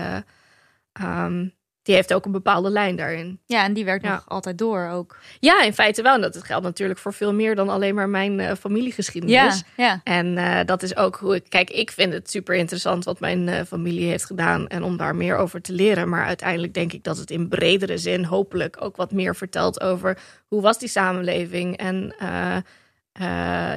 um, 1.01 1.53
die 1.85 1.95
heeft 1.95 2.13
ook 2.13 2.25
een 2.25 2.31
bepaalde 2.31 2.69
lijn 2.69 2.95
daarin. 2.95 3.39
Ja, 3.45 3.63
en 3.63 3.73
die 3.73 3.85
werkt 3.85 4.05
ja. 4.05 4.13
nog 4.13 4.29
altijd 4.29 4.57
door 4.57 4.87
ook. 4.87 5.17
Ja, 5.39 5.63
in 5.63 5.73
feite 5.73 6.01
wel. 6.01 6.15
En 6.15 6.21
dat 6.21 6.43
geldt 6.43 6.63
natuurlijk 6.63 6.99
voor 6.99 7.13
veel 7.13 7.33
meer 7.33 7.55
dan 7.55 7.69
alleen 7.69 7.95
maar 7.95 8.09
mijn 8.09 8.39
uh, 8.39 8.51
familiegeschiedenis. 8.59 9.63
Ja, 9.75 9.85
ja. 9.85 10.01
En 10.03 10.37
uh, 10.37 10.59
dat 10.65 10.83
is 10.83 10.95
ook 10.95 11.15
hoe 11.15 11.35
ik... 11.35 11.49
Kijk, 11.49 11.69
ik 11.69 11.91
vind 11.91 12.13
het 12.13 12.29
super 12.29 12.55
interessant 12.55 13.03
wat 13.03 13.19
mijn 13.19 13.47
uh, 13.47 13.61
familie 13.67 14.07
heeft 14.07 14.25
gedaan... 14.25 14.67
en 14.67 14.83
om 14.83 14.97
daar 14.97 15.15
meer 15.15 15.37
over 15.37 15.61
te 15.61 15.73
leren. 15.73 16.09
Maar 16.09 16.25
uiteindelijk 16.25 16.73
denk 16.73 16.93
ik 16.93 17.03
dat 17.03 17.17
het 17.17 17.31
in 17.31 17.47
bredere 17.47 17.97
zin... 17.97 18.25
hopelijk 18.25 18.77
ook 18.79 18.95
wat 18.95 19.11
meer 19.11 19.35
vertelt 19.35 19.81
over... 19.81 20.17
hoe 20.47 20.61
was 20.61 20.79
die 20.79 20.89
samenleving 20.89 21.77
en... 21.77 22.15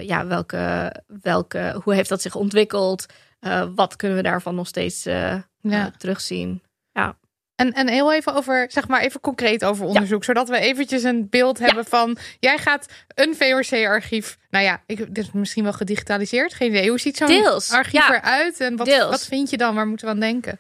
ja, 0.03 0.27
welke, 0.27 0.95
welke, 1.23 1.81
hoe 1.85 1.95
heeft 1.95 2.09
dat 2.09 2.23
zich 2.23 2.35
ontwikkeld? 2.35 3.07
wat 3.75 3.97
kunnen 3.97 4.17
we 4.17 4.23
daarvan 4.23 4.55
nog 4.55 4.67
steeds 4.67 5.03
ja. 5.61 5.91
terugzien? 5.99 6.63
Ja. 6.93 7.17
En, 7.59 7.73
en 7.73 7.89
heel 7.89 8.13
even 8.13 8.35
over, 8.35 8.67
zeg 8.71 8.89
maar 8.89 9.01
even 9.01 9.21
concreet 9.21 9.65
over 9.65 9.87
onderzoek. 9.87 10.21
Ja. 10.21 10.27
Zodat 10.27 10.49
we 10.49 10.59
eventjes 10.59 11.03
een 11.03 11.29
beeld 11.29 11.59
hebben 11.59 11.83
ja. 11.83 11.89
van... 11.89 12.17
Jij 12.41 12.59
gaat 12.59 12.87
een 13.15 13.37
VOC-archief... 13.37 14.39
Nou 14.51 14.65
ja, 14.65 14.83
ik, 14.87 15.15
dit 15.15 15.25
is 15.25 15.33
misschien 15.33 15.65
wel 15.65 15.73
gedigitaliseerd. 15.73 16.55
Geen 16.55 16.71
idee. 16.71 16.89
Hoe 16.89 17.01
ziet 17.01 17.17
zo'n 17.17 17.45
archief 17.71 18.09
ja. 18.09 18.15
eruit? 18.15 18.61
En 18.61 18.77
wat, 18.77 18.97
wat 18.97 19.27
vind 19.27 19.51
je 19.51 19.57
dan? 19.57 19.75
Waar 19.75 19.87
moeten 19.87 20.07
we 20.07 20.13
aan 20.13 20.21
denken? 20.21 20.59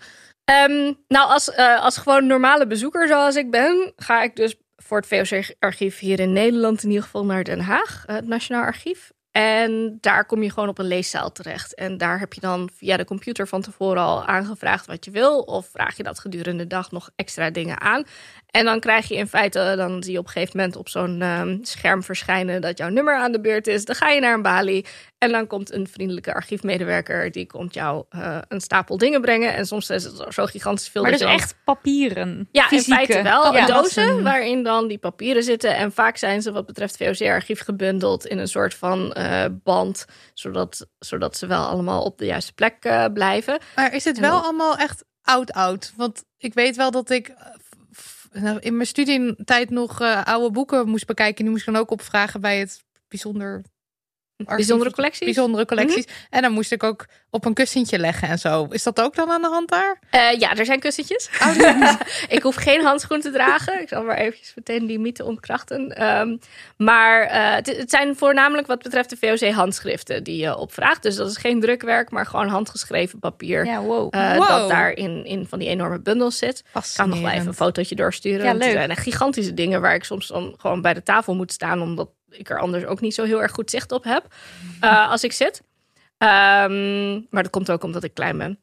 Um, 0.68 0.98
nou, 1.08 1.28
als, 1.28 1.48
uh, 1.48 1.82
als 1.82 1.96
gewoon 1.96 2.26
normale 2.26 2.66
bezoeker 2.66 3.08
zoals 3.08 3.36
ik 3.36 3.50
ben... 3.50 3.92
ga 3.96 4.22
ik 4.22 4.36
dus 4.36 4.56
voor 4.76 4.98
het 4.98 5.06
VOC-archief 5.06 5.98
hier 5.98 6.20
in 6.20 6.32
Nederland... 6.32 6.82
in 6.82 6.88
ieder 6.88 7.04
geval 7.04 7.24
naar 7.24 7.44
Den 7.44 7.60
Haag, 7.60 8.04
het 8.06 8.26
Nationaal 8.26 8.62
Archief. 8.62 9.10
En 9.38 9.98
daar 10.00 10.24
kom 10.24 10.42
je 10.42 10.50
gewoon 10.50 10.68
op 10.68 10.78
een 10.78 10.86
leeszaal 10.86 11.32
terecht. 11.32 11.74
En 11.74 11.96
daar 11.96 12.18
heb 12.18 12.32
je 12.32 12.40
dan 12.40 12.70
via 12.74 12.96
de 12.96 13.04
computer 13.04 13.48
van 13.48 13.62
tevoren 13.62 14.02
al 14.02 14.24
aangevraagd 14.24 14.86
wat 14.86 15.04
je 15.04 15.10
wil. 15.10 15.38
Of 15.40 15.66
vraag 15.66 15.96
je 15.96 16.02
dat 16.02 16.18
gedurende 16.18 16.62
de 16.62 16.68
dag 16.68 16.90
nog 16.90 17.10
extra 17.16 17.50
dingen 17.50 17.80
aan. 17.80 18.04
En 18.50 18.64
dan 18.64 18.80
krijg 18.80 19.08
je 19.08 19.14
in 19.14 19.26
feite, 19.26 19.74
dan 19.76 20.02
zie 20.02 20.12
je 20.12 20.18
op 20.18 20.24
een 20.24 20.32
gegeven 20.32 20.56
moment 20.56 20.76
op 20.76 20.88
zo'n 20.88 21.22
um, 21.22 21.58
scherm 21.62 22.02
verschijnen 22.02 22.60
dat 22.60 22.78
jouw 22.78 22.88
nummer 22.88 23.16
aan 23.16 23.32
de 23.32 23.40
beurt 23.40 23.66
is. 23.66 23.84
Dan 23.84 23.94
ga 23.94 24.08
je 24.08 24.20
naar 24.20 24.34
een 24.34 24.42
balie 24.42 24.86
en 25.18 25.30
dan 25.30 25.46
komt 25.46 25.72
een 25.72 25.88
vriendelijke 25.88 26.34
archiefmedewerker. 26.34 27.32
Die 27.32 27.46
komt 27.46 27.74
jou 27.74 28.04
uh, 28.10 28.38
een 28.48 28.60
stapel 28.60 28.98
dingen 28.98 29.20
brengen. 29.20 29.54
En 29.54 29.66
soms 29.66 29.90
is 29.90 30.04
het 30.04 30.24
zo 30.28 30.46
gigantisch 30.46 30.88
veel. 30.88 31.02
Maar 31.02 31.10
dat 31.10 31.20
dus 31.20 31.28
echt 31.28 31.54
papieren? 31.64 32.48
Ja, 32.52 32.66
fysieke. 32.66 32.90
in 32.90 33.06
feite 33.06 33.22
wel. 33.22 33.54
Ja, 33.54 33.66
dozen 33.66 34.08
een... 34.08 34.22
waarin 34.22 34.62
dan 34.62 34.88
die 34.88 34.98
papieren 34.98 35.42
zitten. 35.42 35.76
En 35.76 35.92
vaak 35.92 36.16
zijn 36.16 36.42
ze 36.42 36.52
wat 36.52 36.66
betreft 36.66 36.96
VOC-archief 36.96 37.60
gebundeld 37.60 38.26
in 38.26 38.38
een 38.38 38.48
soort 38.48 38.74
van 38.74 39.14
uh, 39.18 39.44
band. 39.50 40.04
Zodat, 40.34 40.86
zodat 40.98 41.36
ze 41.36 41.46
wel 41.46 41.64
allemaal 41.64 42.02
op 42.02 42.18
de 42.18 42.26
juiste 42.26 42.52
plek 42.52 42.84
uh, 42.84 43.04
blijven. 43.12 43.58
Maar 43.74 43.94
is 43.94 44.04
het 44.04 44.18
wel 44.18 44.32
dan... 44.32 44.42
allemaal 44.42 44.76
echt 44.76 45.04
oud-oud? 45.22 45.92
Want 45.96 46.24
ik 46.38 46.54
weet 46.54 46.76
wel 46.76 46.90
dat 46.90 47.10
ik 47.10 47.34
in 48.60 48.76
mijn 48.76 48.86
studietijd 48.86 49.70
nog 49.70 50.00
uh, 50.00 50.24
oude 50.24 50.50
boeken 50.50 50.88
moest 50.88 51.06
bekijken. 51.06 51.44
Die 51.44 51.52
moest 51.52 51.66
ik 51.66 51.72
dan 51.72 51.82
ook 51.82 51.90
opvragen 51.90 52.40
bij 52.40 52.58
het 52.58 52.84
bijzonder. 53.08 53.64
Bijzondere 54.44 54.90
collecties? 54.90 55.24
Bijzondere 55.24 55.64
collecties. 55.64 56.06
Mm 56.06 56.12
-hmm. 56.12 56.26
En 56.30 56.42
dan 56.42 56.52
moest 56.52 56.72
ik 56.72 56.82
ook 56.82 57.06
op 57.30 57.44
een 57.44 57.54
kussentje 57.54 57.98
leggen 57.98 58.28
en 58.28 58.38
zo. 58.38 58.66
Is 58.70 58.82
dat 58.82 59.00
ook 59.00 59.14
dan 59.14 59.30
aan 59.30 59.42
de 59.42 59.48
hand 59.48 59.68
daar? 59.68 59.98
Uh, 60.14 60.38
ja, 60.38 60.56
er 60.56 60.64
zijn 60.64 60.80
kussentjes. 60.80 61.30
Oh, 61.42 61.92
ik 62.36 62.42
hoef 62.42 62.54
geen 62.54 62.82
handschoen 62.82 63.20
te 63.20 63.30
dragen. 63.30 63.80
Ik 63.80 63.88
zal 63.88 64.02
maar 64.02 64.16
eventjes 64.16 64.54
meteen 64.54 64.86
die 64.86 64.98
mythe 64.98 65.24
ontkrachten. 65.24 66.06
Um, 66.06 66.38
maar 66.76 67.24
uh, 67.24 67.54
het, 67.54 67.76
het, 67.76 67.90
zijn 67.90 68.16
voornamelijk 68.16 68.66
wat 68.66 68.82
betreft 68.82 69.10
de 69.10 69.16
VOC 69.16 69.50
handschriften 69.52 70.24
die 70.24 70.36
je 70.36 70.56
opvraagt. 70.56 71.02
Dus 71.02 71.16
dat 71.16 71.30
is 71.30 71.36
geen 71.36 71.60
drukwerk, 71.60 72.10
maar 72.10 72.26
gewoon 72.26 72.48
handgeschreven 72.48 73.18
papier. 73.18 73.64
Ja, 73.64 73.80
wow. 73.80 74.14
Uh, 74.14 74.36
wow. 74.36 74.48
Dat 74.48 74.68
daar 74.68 74.90
in, 74.90 75.24
in 75.24 75.46
van 75.46 75.58
die 75.58 75.68
enorme 75.68 76.00
bundels 76.00 76.38
zit. 76.38 76.64
Ik 76.74 76.82
kan 76.96 77.08
nog 77.08 77.20
wel 77.20 77.30
even 77.30 77.46
een 77.46 77.54
fotootje 77.54 77.94
doorsturen. 77.94 78.44
Ja, 78.44 78.52
leuk. 78.52 78.62
Het 78.62 78.72
zijn 78.72 78.90
echt 78.90 79.02
gigantische 79.02 79.54
dingen 79.54 79.80
waar 79.80 79.94
ik 79.94 80.04
soms 80.04 80.26
dan 80.26 80.54
gewoon 80.58 80.82
bij 80.82 80.94
de 80.94 81.02
tafel 81.02 81.34
moet 81.34 81.52
staan. 81.52 81.82
Omdat 81.82 82.08
ik 82.30 82.50
er 82.50 82.58
anders 82.58 82.84
ook 82.84 83.00
niet 83.00 83.14
zo 83.14 83.24
heel 83.24 83.42
erg 83.42 83.52
goed 83.52 83.70
zicht 83.70 83.92
op 83.92 84.04
heb 84.04 84.34
uh, 84.84 85.10
als 85.10 85.24
ik 85.24 85.32
zit. 85.32 85.62
Um, 86.18 87.26
maar 87.30 87.42
dat 87.42 87.50
komt 87.50 87.70
ook 87.70 87.82
omdat 87.82 88.04
ik 88.04 88.14
klein 88.14 88.38
ben. 88.38 88.58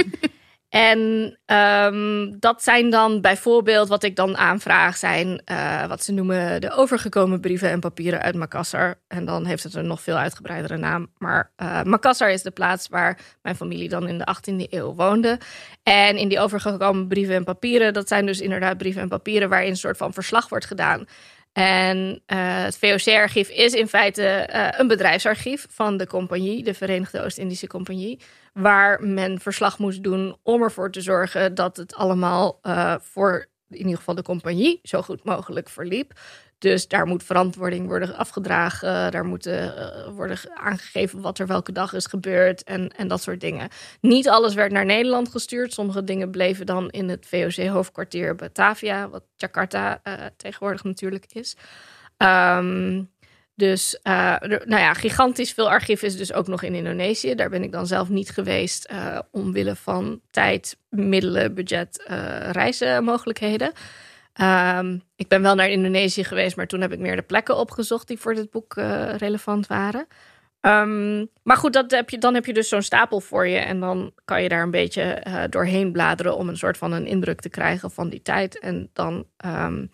en 0.68 0.98
um, 1.46 2.40
dat 2.40 2.62
zijn 2.62 2.90
dan 2.90 3.20
bijvoorbeeld 3.20 3.88
wat 3.88 4.02
ik 4.02 4.16
dan 4.16 4.36
aanvraag, 4.36 4.96
zijn 4.96 5.42
uh, 5.52 5.86
wat 5.86 6.04
ze 6.04 6.12
noemen 6.12 6.60
de 6.60 6.70
overgekomen 6.70 7.40
brieven 7.40 7.70
en 7.70 7.80
papieren 7.80 8.22
uit 8.22 8.34
Makassar. 8.34 8.94
En 9.08 9.24
dan 9.24 9.46
heeft 9.46 9.62
het 9.62 9.74
een 9.74 9.86
nog 9.86 10.02
veel 10.02 10.16
uitgebreidere 10.16 10.76
naam. 10.76 11.10
Maar 11.18 11.52
uh, 11.56 11.82
Makassar 11.82 12.30
is 12.30 12.42
de 12.42 12.50
plaats 12.50 12.88
waar 12.88 13.18
mijn 13.42 13.56
familie 13.56 13.88
dan 13.88 14.08
in 14.08 14.18
de 14.18 14.36
18e 14.36 14.70
eeuw 14.70 14.94
woonde. 14.94 15.38
En 15.82 16.16
in 16.16 16.28
die 16.28 16.40
overgekomen 16.40 17.08
brieven 17.08 17.34
en 17.34 17.44
papieren, 17.44 17.92
dat 17.92 18.08
zijn 18.08 18.26
dus 18.26 18.40
inderdaad 18.40 18.78
brieven 18.78 19.02
en 19.02 19.08
papieren 19.08 19.48
waarin 19.48 19.70
een 19.70 19.76
soort 19.76 19.96
van 19.96 20.12
verslag 20.12 20.48
wordt 20.48 20.66
gedaan. 20.66 21.06
En 21.52 22.22
uh, 22.26 22.62
het 22.64 22.78
VOC-archief 22.78 23.48
is 23.48 23.72
in 23.72 23.88
feite 23.88 24.48
uh, 24.52 24.68
een 24.70 24.86
bedrijfsarchief 24.86 25.66
van 25.70 25.96
de 25.96 26.06
compagnie, 26.06 26.64
de 26.64 26.74
Verenigde 26.74 27.22
Oost-Indische 27.22 27.66
Compagnie. 27.66 28.20
waar 28.52 29.04
men 29.04 29.40
verslag 29.40 29.78
moest 29.78 30.02
doen 30.02 30.36
om 30.42 30.62
ervoor 30.62 30.90
te 30.90 31.00
zorgen 31.00 31.54
dat 31.54 31.76
het 31.76 31.94
allemaal 31.94 32.58
uh, 32.62 32.94
voor 33.00 33.50
in 33.68 33.78
ieder 33.78 33.96
geval 33.96 34.14
de 34.14 34.22
compagnie 34.22 34.80
zo 34.82 35.02
goed 35.02 35.24
mogelijk 35.24 35.68
verliep. 35.68 36.12
Dus 36.62 36.88
daar 36.88 37.06
moet 37.06 37.22
verantwoording 37.22 37.86
worden 37.86 38.16
afgedragen. 38.16 39.10
Daar 39.10 39.24
moet 39.24 39.46
uh, 39.46 39.68
worden 40.14 40.38
aangegeven 40.54 41.20
wat 41.20 41.38
er 41.38 41.46
welke 41.46 41.72
dag 41.72 41.92
is 41.92 42.06
gebeurd 42.06 42.64
en, 42.64 42.88
en 42.96 43.08
dat 43.08 43.22
soort 43.22 43.40
dingen. 43.40 43.68
Niet 44.00 44.28
alles 44.28 44.54
werd 44.54 44.72
naar 44.72 44.84
Nederland 44.84 45.28
gestuurd. 45.28 45.72
Sommige 45.72 46.04
dingen 46.04 46.30
bleven 46.30 46.66
dan 46.66 46.90
in 46.90 47.08
het 47.08 47.26
VOC-hoofdkwartier 47.26 48.34
Batavia, 48.34 49.08
wat 49.08 49.22
Jakarta 49.36 50.00
uh, 50.04 50.14
tegenwoordig 50.36 50.84
natuurlijk 50.84 51.26
is. 51.32 51.56
Um, 52.18 53.10
dus 53.54 53.98
uh, 54.02 54.36
nou 54.40 54.80
ja, 54.80 54.94
gigantisch 54.94 55.52
veel 55.52 55.70
archief 55.70 56.02
is 56.02 56.16
dus 56.16 56.32
ook 56.32 56.46
nog 56.46 56.62
in 56.62 56.74
Indonesië. 56.74 57.34
Daar 57.34 57.50
ben 57.50 57.62
ik 57.62 57.72
dan 57.72 57.86
zelf 57.86 58.08
niet 58.08 58.30
geweest 58.30 58.88
omwille 59.30 59.76
van 59.76 60.20
tijd, 60.30 60.76
middelen, 60.88 61.54
budget, 61.54 62.04
uh, 62.10 62.50
reizenmogelijkheden. 62.50 63.72
Um, 64.40 65.02
ik 65.16 65.28
ben 65.28 65.42
wel 65.42 65.54
naar 65.54 65.68
Indonesië 65.68 66.24
geweest, 66.24 66.56
maar 66.56 66.66
toen 66.66 66.80
heb 66.80 66.92
ik 66.92 66.98
meer 66.98 67.16
de 67.16 67.22
plekken 67.22 67.56
opgezocht 67.56 68.08
die 68.08 68.18
voor 68.18 68.34
dit 68.34 68.50
boek 68.50 68.74
relevant 69.16 69.66
waren. 69.66 70.06
Um, 70.60 71.28
maar 71.42 71.56
goed, 71.56 71.72
dat 71.72 71.90
heb 71.90 72.10
je, 72.10 72.18
dan 72.18 72.34
heb 72.34 72.46
je 72.46 72.52
dus 72.52 72.68
zo'n 72.68 72.82
stapel 72.82 73.20
voor 73.20 73.46
je. 73.46 73.58
En 73.58 73.80
dan 73.80 74.12
kan 74.24 74.42
je 74.42 74.48
daar 74.48 74.62
een 74.62 74.70
beetje 74.70 75.22
doorheen 75.50 75.92
bladeren 75.92 76.36
om 76.36 76.48
een 76.48 76.56
soort 76.56 76.76
van 76.78 76.92
een 76.92 77.06
indruk 77.06 77.40
te 77.40 77.48
krijgen 77.48 77.90
van 77.90 78.08
die 78.08 78.22
tijd. 78.22 78.58
En 78.58 78.90
dan 78.92 79.26
um, 79.46 79.90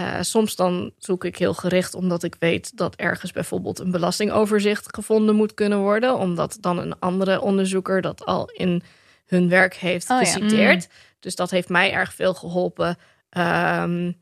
uh, 0.00 0.20
soms 0.20 0.56
dan 0.56 0.92
zoek 0.98 1.24
ik 1.24 1.36
heel 1.36 1.54
gericht 1.54 1.94
omdat 1.94 2.22
ik 2.22 2.36
weet 2.38 2.76
dat 2.76 2.94
ergens 2.94 3.32
bijvoorbeeld 3.32 3.78
een 3.78 3.90
belastingoverzicht 3.90 4.94
gevonden 4.94 5.34
moet 5.34 5.54
kunnen 5.54 5.78
worden. 5.78 6.16
Omdat 6.16 6.58
dan 6.60 6.78
een 6.78 6.98
andere 6.98 7.40
onderzoeker 7.40 8.00
dat 8.00 8.24
al 8.24 8.50
in 8.50 8.82
hun 9.26 9.48
werk 9.48 9.74
heeft 9.74 10.10
oh, 10.10 10.18
geciteerd. 10.18 10.82
Ja. 10.82 10.88
Mm. 10.88 11.16
Dus 11.20 11.34
dat 11.34 11.50
heeft 11.50 11.68
mij 11.68 11.92
erg 11.92 12.14
veel 12.14 12.34
geholpen. 12.34 12.96
Um, 13.38 14.16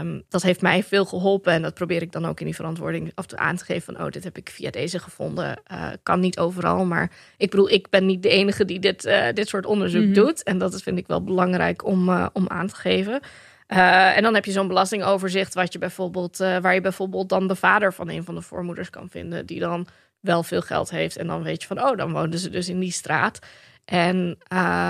um, 0.00 0.24
dat 0.28 0.42
heeft 0.42 0.60
mij 0.62 0.82
veel 0.82 1.04
geholpen 1.04 1.52
en 1.52 1.62
dat 1.62 1.74
probeer 1.74 2.02
ik 2.02 2.12
dan 2.12 2.26
ook 2.26 2.40
in 2.40 2.46
die 2.46 2.54
verantwoording 2.54 3.12
af 3.14 3.26
te 3.26 3.36
aan 3.36 3.56
te 3.56 3.64
geven 3.64 3.94
van 3.94 4.04
oh, 4.04 4.10
dit 4.10 4.24
heb 4.24 4.36
ik 4.36 4.50
via 4.50 4.70
deze 4.70 4.98
gevonden. 4.98 5.60
Uh, 5.72 5.88
kan 6.02 6.20
niet 6.20 6.38
overal, 6.38 6.84
maar 6.84 7.10
ik 7.36 7.50
bedoel, 7.50 7.70
ik 7.70 7.90
ben 7.90 8.06
niet 8.06 8.22
de 8.22 8.28
enige 8.28 8.64
die 8.64 8.78
dit, 8.78 9.04
uh, 9.04 9.26
dit 9.32 9.48
soort 9.48 9.66
onderzoek 9.66 10.00
mm 10.00 10.06
-hmm. 10.06 10.14
doet. 10.14 10.42
En 10.42 10.58
dat 10.58 10.82
vind 10.82 10.98
ik 10.98 11.06
wel 11.06 11.24
belangrijk 11.24 11.84
om, 11.84 12.08
uh, 12.08 12.26
om 12.32 12.48
aan 12.48 12.66
te 12.66 12.74
geven. 12.74 13.20
En 13.66 14.22
dan 14.22 14.34
heb 14.34 14.44
je 14.44 14.52
zo'n 14.52 14.68
belastingoverzicht 14.68 15.54
wat 15.54 15.72
je 15.72 15.78
bijvoorbeeld, 15.78 16.36
waar 16.36 16.74
je 16.74 16.80
bijvoorbeeld 16.80 17.28
dan 17.28 17.46
de 17.46 17.54
vader 17.54 17.92
van 17.92 18.08
een 18.08 18.24
van 18.24 18.34
de 18.34 18.42
voormoeders 18.42 18.90
kan 18.90 19.08
vinden, 19.08 19.46
die 19.46 19.60
dan 19.60 19.86
wel 20.20 20.42
veel 20.42 20.62
geld 20.62 20.90
heeft. 20.90 21.16
En 21.16 21.26
dan 21.26 21.42
weet 21.42 21.60
je 21.60 21.66
van, 21.66 21.82
oh, 21.82 21.96
dan 21.96 22.12
woonden 22.12 22.38
ze 22.38 22.50
dus 22.50 22.68
in 22.68 22.80
die 22.80 22.92
straat. 22.92 23.38
En 23.84 24.38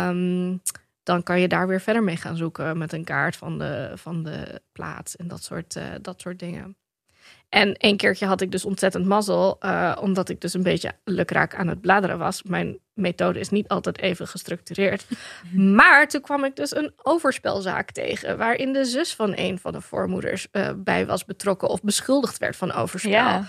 um, 0.09 0.61
dan 1.07 1.23
kan 1.23 1.41
je 1.41 1.49
daar 1.49 1.69
weer 1.69 1.81
verder 1.81 2.03
mee 2.03 2.17
gaan 2.17 2.37
zoeken 2.37 2.79
met 2.79 2.93
een 2.93 3.05
kaart 3.05 3.37
van 3.37 3.59
de, 3.59 3.91
van 3.95 4.23
de 4.23 4.61
plaats 4.73 5.17
en 5.17 5.29
dat 5.29 5.43
soort, 5.43 5.77
uh, 5.77 5.85
dat 6.01 6.21
soort 6.21 6.39
dingen. 6.39 6.77
En 7.49 7.75
een 7.79 7.97
keertje 7.97 8.27
had 8.27 8.41
ik 8.41 8.51
dus 8.51 8.65
ontzettend 8.65 9.07
mazzel, 9.07 9.57
uh, 9.61 9.97
omdat 10.01 10.29
ik 10.29 10.41
dus 10.41 10.55
een 10.55 10.63
beetje 10.63 10.93
lukraak 11.05 11.55
aan 11.55 11.69
het 11.69 11.81
bladeren 11.81 12.19
was. 12.19 12.43
Mijn 12.43 12.79
methode 12.95 13.39
is 13.39 13.49
niet 13.49 13.69
altijd 13.69 13.99
even 13.99 14.29
gestructureerd. 14.29 15.07
Maar 15.53 16.09
toen 16.09 16.21
kwam 16.21 16.45
ik 16.45 16.57
dus 16.57 16.77
een 16.77 16.93
overspelzaak 16.97 17.91
tegen, 17.91 18.39
waarin 18.39 18.73
de 18.73 18.85
zus 18.85 19.15
van 19.15 19.33
een 19.37 19.59
van 19.59 19.73
de 19.73 19.81
voormoeders 19.81 20.49
uh, 20.53 20.71
bij 20.77 21.07
was 21.07 21.25
betrokken 21.25 21.69
of 21.69 21.83
beschuldigd 21.83 22.39
werd 22.39 22.57
van 22.57 22.73
overspel. 22.73 23.11
Ja. 23.11 23.45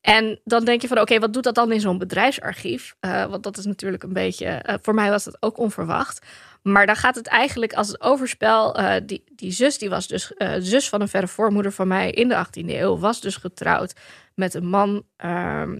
En 0.00 0.40
dan 0.44 0.64
denk 0.64 0.80
je 0.80 0.88
van, 0.88 0.96
oké, 0.96 1.06
okay, 1.06 1.20
wat 1.20 1.32
doet 1.32 1.44
dat 1.44 1.54
dan 1.54 1.72
in 1.72 1.80
zo'n 1.80 1.98
bedrijfsarchief? 1.98 2.96
Uh, 3.00 3.24
want 3.24 3.42
dat 3.42 3.56
is 3.56 3.64
natuurlijk 3.64 4.02
een 4.02 4.12
beetje, 4.12 4.78
voor 4.82 4.94
mij 4.94 5.10
was 5.10 5.24
dat 5.24 5.36
ook 5.40 5.58
onverwacht. 5.58 6.26
Maar 6.66 6.86
dan 6.86 6.96
gaat 6.96 7.14
het 7.14 7.26
eigenlijk 7.26 7.72
als 7.72 7.88
het 7.88 8.00
overspel. 8.00 8.80
Uh, 8.80 8.94
die, 9.02 9.24
die 9.36 9.52
zus, 9.52 9.78
die 9.78 9.88
was 9.88 10.06
dus 10.06 10.32
zus 10.58 10.88
van 10.88 11.00
een 11.00 11.08
verre 11.08 11.28
voormoeder 11.28 11.72
van 11.72 11.88
mij 11.88 12.10
in 12.10 12.28
de 12.28 12.46
18e 12.46 12.68
eeuw, 12.68 12.98
was 12.98 13.20
dus 13.20 13.36
getrouwd 13.36 13.94
met 14.34 14.54
een 14.54 14.66
man 14.66 15.04
ehm, 15.16 15.78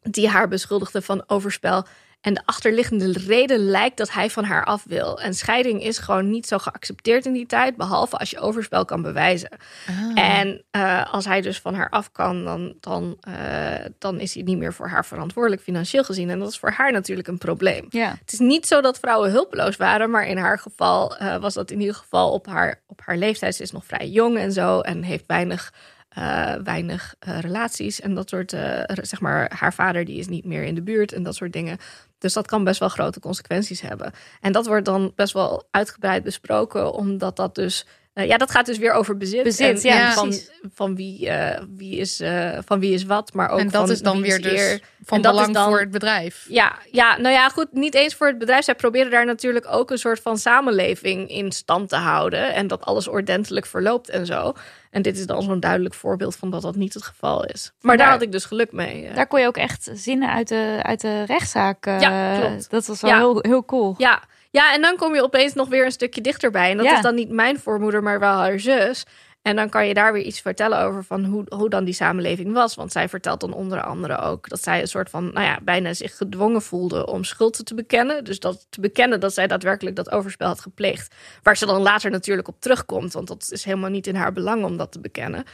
die 0.00 0.28
haar 0.28 0.48
beschuldigde 0.48 1.02
van 1.02 1.24
overspel. 1.26 1.86
En 2.24 2.34
de 2.34 2.42
achterliggende 2.44 3.12
reden 3.12 3.58
lijkt 3.58 3.96
dat 3.96 4.12
hij 4.12 4.30
van 4.30 4.44
haar 4.44 4.64
af 4.64 4.84
wil. 4.88 5.20
En 5.20 5.34
scheiding 5.34 5.82
is 5.82 5.98
gewoon 5.98 6.30
niet 6.30 6.46
zo 6.46 6.58
geaccepteerd 6.58 7.26
in 7.26 7.32
die 7.32 7.46
tijd, 7.46 7.76
behalve 7.76 8.16
als 8.16 8.30
je 8.30 8.38
overspel 8.38 8.84
kan 8.84 9.02
bewijzen. 9.02 9.50
Ah. 9.88 10.24
En 10.24 10.64
uh, 10.72 11.12
als 11.12 11.24
hij 11.24 11.40
dus 11.40 11.60
van 11.60 11.74
haar 11.74 11.90
af 11.90 12.12
kan, 12.12 12.44
dan, 12.44 12.74
dan, 12.80 13.16
uh, 13.28 13.84
dan 13.98 14.20
is 14.20 14.34
hij 14.34 14.42
niet 14.42 14.58
meer 14.58 14.72
voor 14.72 14.88
haar 14.88 15.04
verantwoordelijk 15.04 15.62
financieel 15.62 16.04
gezien. 16.04 16.30
En 16.30 16.38
dat 16.38 16.48
is 16.48 16.58
voor 16.58 16.70
haar 16.70 16.92
natuurlijk 16.92 17.28
een 17.28 17.38
probleem. 17.38 17.86
Ja. 17.88 18.16
Het 18.20 18.32
is 18.32 18.38
niet 18.38 18.66
zo 18.66 18.80
dat 18.80 18.98
vrouwen 18.98 19.30
hulpeloos 19.30 19.76
waren, 19.76 20.10
maar 20.10 20.26
in 20.26 20.38
haar 20.38 20.58
geval 20.58 21.22
uh, 21.22 21.36
was 21.36 21.54
dat 21.54 21.70
in 21.70 21.80
ieder 21.80 21.94
geval 21.94 22.32
op 22.32 22.46
haar, 22.46 22.82
op 22.86 23.00
haar 23.04 23.16
leeftijd. 23.16 23.54
Ze 23.54 23.62
is 23.62 23.72
nog 23.72 23.84
vrij 23.84 24.08
jong 24.08 24.38
en 24.38 24.52
zo 24.52 24.80
en 24.80 25.02
heeft 25.02 25.24
weinig 25.26 25.72
uh, 26.18 26.54
weinig 26.64 27.14
uh, 27.28 27.38
relaties 27.38 28.00
en 28.00 28.14
dat 28.14 28.28
soort, 28.28 28.52
uh, 28.52 28.80
zeg 28.86 29.20
maar, 29.20 29.52
haar 29.56 29.74
vader 29.74 30.04
die 30.04 30.18
is 30.18 30.28
niet 30.28 30.44
meer 30.44 30.62
in 30.62 30.74
de 30.74 30.82
buurt 30.82 31.12
en 31.12 31.22
dat 31.22 31.34
soort 31.34 31.52
dingen. 31.52 31.78
Dus 32.24 32.32
dat 32.32 32.46
kan 32.46 32.64
best 32.64 32.80
wel 32.80 32.88
grote 32.88 33.20
consequenties 33.20 33.80
hebben. 33.80 34.12
En 34.40 34.52
dat 34.52 34.66
wordt 34.66 34.84
dan 34.84 35.12
best 35.16 35.32
wel 35.32 35.64
uitgebreid 35.70 36.22
besproken, 36.22 36.92
omdat 36.92 37.36
dat 37.36 37.54
dus 37.54 37.86
uh, 38.14 38.26
ja, 38.26 38.36
dat 38.36 38.50
gaat 38.50 38.66
dus 38.66 38.78
weer 38.78 38.92
over 38.92 39.16
bezit. 39.16 39.42
Bezit, 39.42 39.84
en, 39.84 39.90
ja. 39.90 40.12
Van, 40.12 40.34
van, 40.74 40.96
wie, 40.96 41.26
uh, 41.26 41.58
wie 41.76 41.96
is, 41.96 42.20
uh, 42.20 42.58
van 42.64 42.80
wie 42.80 42.92
is 42.92 43.04
wat, 43.04 43.32
maar 43.32 43.48
ook 43.50 43.58
En 43.58 43.68
dat 43.68 43.82
van 43.82 43.90
is 43.90 44.00
dan 44.00 44.20
weer 44.20 44.42
dus 44.42 44.60
eer. 44.60 44.80
van 45.04 45.22
belang 45.22 45.54
dan, 45.54 45.68
voor 45.68 45.80
het 45.80 45.90
bedrijf. 45.90 46.46
Ja, 46.48 46.78
ja, 46.90 47.18
nou 47.18 47.34
ja, 47.34 47.48
goed, 47.48 47.72
niet 47.72 47.94
eens 47.94 48.14
voor 48.14 48.26
het 48.26 48.38
bedrijf. 48.38 48.64
Zij 48.64 48.74
proberen 48.74 49.10
daar 49.10 49.26
natuurlijk 49.26 49.66
ook 49.68 49.90
een 49.90 49.98
soort 49.98 50.20
van 50.20 50.38
samenleving 50.38 51.28
in 51.28 51.52
stand 51.52 51.88
te 51.88 51.96
houden. 51.96 52.54
En 52.54 52.66
dat 52.66 52.84
alles 52.84 53.08
ordentelijk 53.08 53.66
verloopt 53.66 54.08
en 54.08 54.26
zo. 54.26 54.52
En 54.90 55.02
dit 55.02 55.18
is 55.18 55.26
dan 55.26 55.42
zo'n 55.42 55.60
duidelijk 55.60 55.94
voorbeeld 55.94 56.36
van 56.36 56.50
dat 56.50 56.62
dat 56.62 56.76
niet 56.76 56.94
het 56.94 57.02
geval 57.02 57.44
is. 57.44 57.64
Maar, 57.64 57.72
maar 57.80 57.96
daar, 57.96 58.06
daar, 58.06 58.14
had 58.14 58.24
ik 58.24 58.32
dus 58.32 58.44
geluk 58.44 58.72
mee. 58.72 59.12
Daar 59.14 59.26
kon 59.26 59.40
je 59.40 59.46
ook 59.46 59.56
echt 59.56 59.90
zinnen 59.92 60.30
uit 60.30 60.48
de, 60.48 60.78
uit 60.82 61.00
de 61.00 61.24
rechtszaak. 61.24 61.84
ja, 61.84 62.38
klopt. 62.40 62.70
Dat 62.70 62.86
was 62.86 63.00
wel 63.00 63.10
ja. 63.10 63.16
heel, 63.16 63.38
heel 63.40 63.64
cool. 63.64 63.94
Ja, 63.98 64.22
ja, 64.54 64.74
en 64.74 64.82
dan 64.82 64.96
kom 64.96 65.14
je 65.14 65.22
opeens 65.22 65.54
nog 65.54 65.68
weer 65.68 65.84
een 65.84 65.92
stukje 65.92 66.20
dichterbij. 66.20 66.70
En 66.70 66.76
dat 66.76 66.86
ja. 66.86 66.96
is 66.96 67.02
dan 67.02 67.14
niet 67.14 67.30
mijn 67.30 67.58
voormoeder, 67.58 68.02
maar 68.02 68.20
wel 68.20 68.36
haar 68.36 68.60
zus. 68.60 69.04
En 69.42 69.56
dan 69.56 69.68
kan 69.68 69.86
je 69.86 69.94
daar 69.94 70.12
weer 70.12 70.22
iets 70.22 70.40
vertellen 70.40 70.78
over 70.78 71.04
van 71.04 71.24
hoe, 71.24 71.44
hoe 71.48 71.68
dan 71.68 71.84
die 71.84 71.94
samenleving 71.94 72.52
was. 72.52 72.74
Want 72.74 72.92
zij 72.92 73.08
vertelt 73.08 73.40
dan 73.40 73.52
onder 73.52 73.82
andere 73.82 74.18
ook 74.18 74.48
dat 74.48 74.62
zij 74.62 74.80
een 74.80 74.86
soort 74.88 75.10
van, 75.10 75.32
nou 75.32 75.46
ja, 75.46 75.58
bijna 75.62 75.94
zich 75.94 76.16
gedwongen 76.16 76.62
voelde 76.62 77.06
om 77.06 77.24
schulden 77.24 77.64
te 77.64 77.74
bekennen. 77.74 78.24
Dus 78.24 78.40
dat 78.40 78.66
te 78.70 78.80
bekennen 78.80 79.20
dat 79.20 79.34
zij 79.34 79.46
daadwerkelijk 79.46 79.96
dat 79.96 80.10
overspel 80.10 80.48
had 80.48 80.60
gepleegd. 80.60 81.14
Waar 81.42 81.56
ze 81.56 81.66
dan 81.66 81.82
later 81.82 82.10
natuurlijk 82.10 82.48
op 82.48 82.60
terugkomt, 82.60 83.12
want 83.12 83.28
dat 83.28 83.48
is 83.50 83.64
helemaal 83.64 83.90
niet 83.90 84.06
in 84.06 84.14
haar 84.14 84.32
belang 84.32 84.64
om 84.64 84.76
dat 84.76 84.92
te 84.92 85.00
bekennen. 85.00 85.44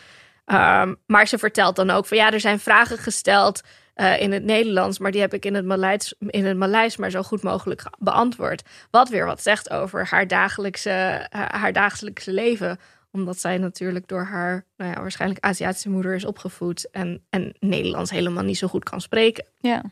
Um, 0.46 0.96
maar 1.07 1.28
ze 1.28 1.38
vertelt 1.38 1.76
dan 1.76 1.90
ook 1.90 2.07
van 2.07 2.16
ja, 2.16 2.32
er 2.32 2.40
zijn 2.40 2.59
vragen 2.59 2.98
gesteld 2.98 3.61
uh, 4.01 4.20
in 4.20 4.32
het 4.32 4.44
Nederlands, 4.44 4.98
maar 4.98 5.11
die 5.11 5.20
heb 5.20 5.34
ik 5.34 5.44
in 5.44 5.55
het, 5.55 5.64
Maleis, 5.64 6.14
in 6.18 6.44
het 6.44 6.57
Maleis 6.57 6.96
maar 6.96 7.11
zo 7.11 7.22
goed 7.22 7.42
mogelijk 7.42 7.82
beantwoord. 7.98 8.62
Wat 8.90 9.09
weer 9.09 9.26
wat 9.26 9.42
zegt 9.42 9.70
over 9.70 10.07
haar 10.07 10.26
dagelijkse, 10.26 11.26
haar 11.30 11.72
dagelijkse 11.72 12.32
leven 12.32 12.78
omdat 13.12 13.40
zij 13.40 13.59
natuurlijk 13.59 14.09
door 14.09 14.24
haar 14.24 14.64
nou 14.76 14.90
ja, 14.90 15.01
waarschijnlijk 15.01 15.44
Aziatische 15.44 15.90
moeder 15.90 16.14
is 16.14 16.24
opgevoed 16.24 16.90
en, 16.90 17.26
en 17.30 17.55
Nederlands 17.59 18.11
helemaal 18.11 18.44
niet 18.44 18.59
zo 18.59 18.68
goed 18.68 18.84
kan 18.84 19.01
spreken. 19.01 19.44
Ja. 19.59 19.82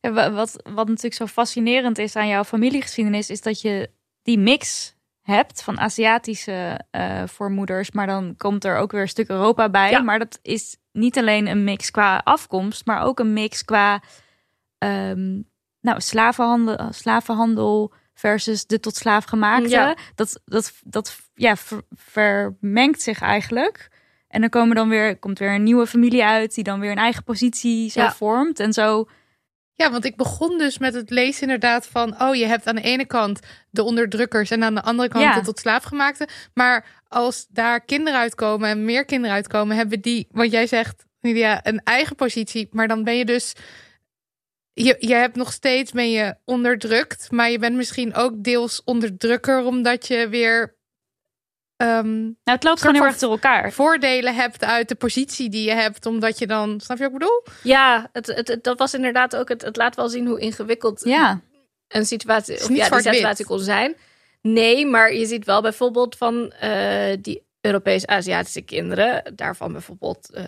En 0.00 0.14
wat, 0.14 0.62
wat 0.64 0.88
natuurlijk 0.88 1.14
zo 1.14 1.26
fascinerend 1.26 1.98
is 1.98 2.16
aan 2.16 2.28
jouw 2.28 2.44
familiegeschiedenis, 2.44 3.30
is 3.30 3.40
dat 3.40 3.60
je 3.60 3.90
die 4.22 4.38
mix 4.38 4.94
hebt 5.32 5.62
van 5.62 5.80
Aziatische 5.80 6.80
uh, 6.92 7.22
voormoeders, 7.26 7.90
maar 7.90 8.06
dan 8.06 8.34
komt 8.36 8.64
er 8.64 8.76
ook 8.76 8.92
weer 8.92 9.00
een 9.00 9.08
stuk 9.08 9.28
Europa 9.28 9.68
bij. 9.68 9.90
Ja. 9.90 10.00
Maar 10.00 10.18
dat 10.18 10.38
is 10.42 10.76
niet 10.92 11.18
alleen 11.18 11.46
een 11.46 11.64
mix 11.64 11.90
qua 11.90 12.20
afkomst, 12.24 12.86
maar 12.86 13.02
ook 13.02 13.18
een 13.18 13.32
mix 13.32 13.64
qua 13.64 14.02
um, 14.78 15.48
nou, 15.80 16.00
slavenhandel, 16.00 16.92
slavenhandel 16.92 17.92
versus 18.14 18.66
de 18.66 18.80
tot 18.80 18.96
slaaf 18.96 19.24
gemaakte. 19.24 19.68
Ja. 19.68 19.96
Dat, 20.14 20.40
dat, 20.44 20.72
dat 20.84 21.18
ja, 21.34 21.56
ver, 21.56 21.82
vermengt 21.94 23.02
zich 23.02 23.20
eigenlijk. 23.20 23.88
En 24.28 24.40
dan 24.40 24.50
komen 24.50 24.76
dan 24.76 24.88
weer, 24.88 25.18
komt 25.18 25.38
weer 25.38 25.54
een 25.54 25.62
nieuwe 25.62 25.86
familie 25.86 26.24
uit 26.24 26.54
die 26.54 26.64
dan 26.64 26.80
weer 26.80 26.90
een 26.90 26.96
eigen 26.96 27.24
positie 27.24 27.90
zo 27.90 28.00
Ja. 28.00 28.12
vormt. 28.12 28.60
En 28.60 28.72
zo 28.72 29.08
Ja, 29.78 29.90
want 29.90 30.04
ik 30.04 30.16
begon 30.16 30.58
dus 30.58 30.78
met 30.78 30.94
het 30.94 31.10
lezen 31.10 31.42
inderdaad 31.42 31.86
van... 31.86 32.22
oh, 32.22 32.34
je 32.34 32.46
hebt 32.46 32.66
aan 32.66 32.74
de 32.74 32.82
ene 32.82 33.06
kant 33.06 33.40
de 33.70 33.82
onderdrukkers... 33.82 34.50
en 34.50 34.62
aan 34.62 34.74
de 34.74 34.82
andere 34.82 35.08
kant 35.08 35.24
Ja. 35.24 35.34
de 35.34 35.44
tot 35.44 35.58
slaafgemaakte. 35.58 36.28
Maar 36.54 37.02
als 37.08 37.46
daar 37.50 37.80
kinderen 37.80 38.20
uitkomen 38.20 38.68
en 38.68 38.84
meer 38.84 39.04
kinderen 39.04 39.36
uitkomen... 39.36 39.76
hebben 39.76 40.00
die, 40.00 40.26
wat 40.30 40.50
jij 40.50 40.66
zegt, 40.66 41.04
Lydia, 41.20 41.60
een 41.66 41.80
eigen 41.84 42.16
positie. 42.16 42.68
Maar 42.70 42.88
dan 42.88 43.04
ben 43.04 43.16
je 43.16 43.24
dus... 43.24 43.52
Je, 44.72 44.96
je 44.98 45.14
hebt 45.14 45.36
nog 45.36 45.52
steeds, 45.52 45.92
ben 45.92 46.10
je 46.10 46.34
onderdrukt... 46.44 47.30
maar 47.30 47.50
je 47.50 47.58
bent 47.58 47.76
misschien 47.76 48.14
ook 48.14 48.42
deels 48.44 48.82
onderdrukker... 48.84 49.64
omdat 49.64 50.06
je 50.06 50.28
weer 50.28 50.77
ehm, 51.78 52.22
Nou, 52.22 52.34
het 52.44 52.64
loopt 52.64 52.80
gewoon 52.80 52.94
heel 52.94 53.04
erg 53.04 53.18
door 53.18 53.30
elkaar. 53.30 53.72
voordelen 53.72 54.34
hebt 54.34 54.64
uit 54.64 54.88
de 54.88 54.94
positie 54.94 55.48
die 55.50 55.64
je 55.64 55.74
hebt, 55.74 56.06
omdat 56.06 56.38
je 56.38 56.46
dan, 56.46 56.80
snap 56.80 56.96
je 56.98 57.02
wat 57.02 57.12
ik 57.12 57.18
bedoel? 57.18 57.42
Ja, 57.62 58.08
het, 58.12 58.26
het, 58.26 58.48
het- 58.48 58.64
dat 58.64 58.78
was 58.78 58.94
inderdaad 58.94 59.36
ook. 59.36 59.48
Het, 59.48 59.62
het 59.62 59.76
laat 59.76 59.96
wel 59.96 60.08
zien 60.08 60.26
hoe 60.26 60.40
ingewikkeld 60.40 61.00
Ja, 61.04 61.40
een 61.88 62.06
situatie, 62.06 62.54
of 62.54 62.60
ja, 62.62 62.66
die 62.68 62.84
zwart-wit. 62.84 63.14
situatie 63.14 63.44
kon 63.46 63.58
zijn. 63.60 63.96
Nee, 64.42 64.86
maar 64.86 65.14
je 65.14 65.26
ziet 65.26 65.44
wel 65.44 65.62
bijvoorbeeld 65.62 66.16
van 66.16 66.52
eh, 66.52 67.16
die 67.20 67.46
Europees-Aziatische 67.68 68.60
kinderen. 68.60 69.22
Daarvan 69.34 69.72
bijvoorbeeld 69.72 70.30
eh, 70.32 70.44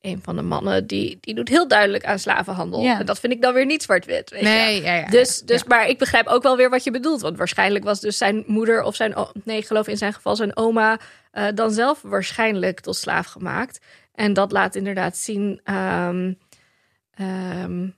een 0.00 0.20
van 0.22 0.36
de 0.36 0.42
mannen, 0.42 0.86
die, 0.86 1.18
die 1.20 1.34
doet 1.34 1.48
heel 1.48 1.68
duidelijk 1.68 2.04
aan 2.04 2.18
slavenhandel. 2.18 2.82
Ja. 2.82 2.98
En 2.98 3.06
dat 3.06 3.20
vind 3.20 3.32
ik 3.32 3.42
dan 3.42 3.54
weer 3.54 3.66
niet 3.66 3.82
zwart-wit. 3.82 4.30
Nee, 4.40 4.82
ja, 4.82 4.94
ja. 4.94 5.06
Dus, 5.06 5.40
dus 5.40 5.64
maar 5.64 5.88
ik 5.88 5.98
begrijp 5.98 6.26
ook 6.26 6.42
wel 6.42 6.56
weer 6.56 6.70
wat 6.70 6.84
je 6.84 6.90
bedoelt. 6.90 7.20
Want 7.20 7.36
waarschijnlijk 7.36 7.84
was 7.84 8.00
dus 8.00 8.18
zijn 8.18 8.44
moeder 8.46 8.82
of 8.82 8.94
zijn... 8.94 9.14
Nee, 9.44 9.56
ik 9.56 9.66
geloof 9.66 9.88
in 9.88 9.96
zijn 9.96 10.12
geval 10.12 10.36
zijn 10.36 10.56
oma... 10.56 10.98
eh, 11.30 11.46
dan 11.54 11.70
zelf 11.70 12.02
waarschijnlijk 12.02 12.80
tot 12.80 12.96
slaaf 12.96 13.26
gemaakt. 13.26 13.80
En 14.14 14.32
dat 14.32 14.52
laat 14.52 14.74
inderdaad 14.74 15.16
zien... 15.16 15.60
ehm, 15.64 16.32
ehm, 17.14 17.88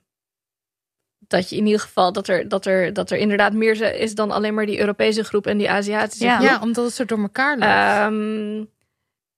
dat 1.29 1.51
je 1.51 1.57
in 1.57 1.67
ieder 1.67 1.81
geval... 1.81 2.13
Dat 2.13 2.29
er, 2.29 2.49
dat, 2.49 2.67
er, 2.67 2.93
dat 2.93 3.11
er 3.11 3.19
inderdaad 3.19 3.53
meer 3.53 3.95
is 3.95 4.15
dan 4.15 4.31
alleen 4.31 4.55
maar 4.55 4.67
die 4.67 4.79
Europese 4.81 5.25
groep... 5.25 5.47
en 5.47 5.59
die 5.59 5.71
Aziatische 5.71 6.25
Ja. 6.25 6.37
groep. 6.37 6.49
Ja, 6.49 6.61
omdat 6.61 6.85
het 6.85 6.95
zo 6.95 7.05
door 7.05 7.19
elkaar 7.19 7.59
loopt. 7.59 7.71
Ehm, 7.73 8.65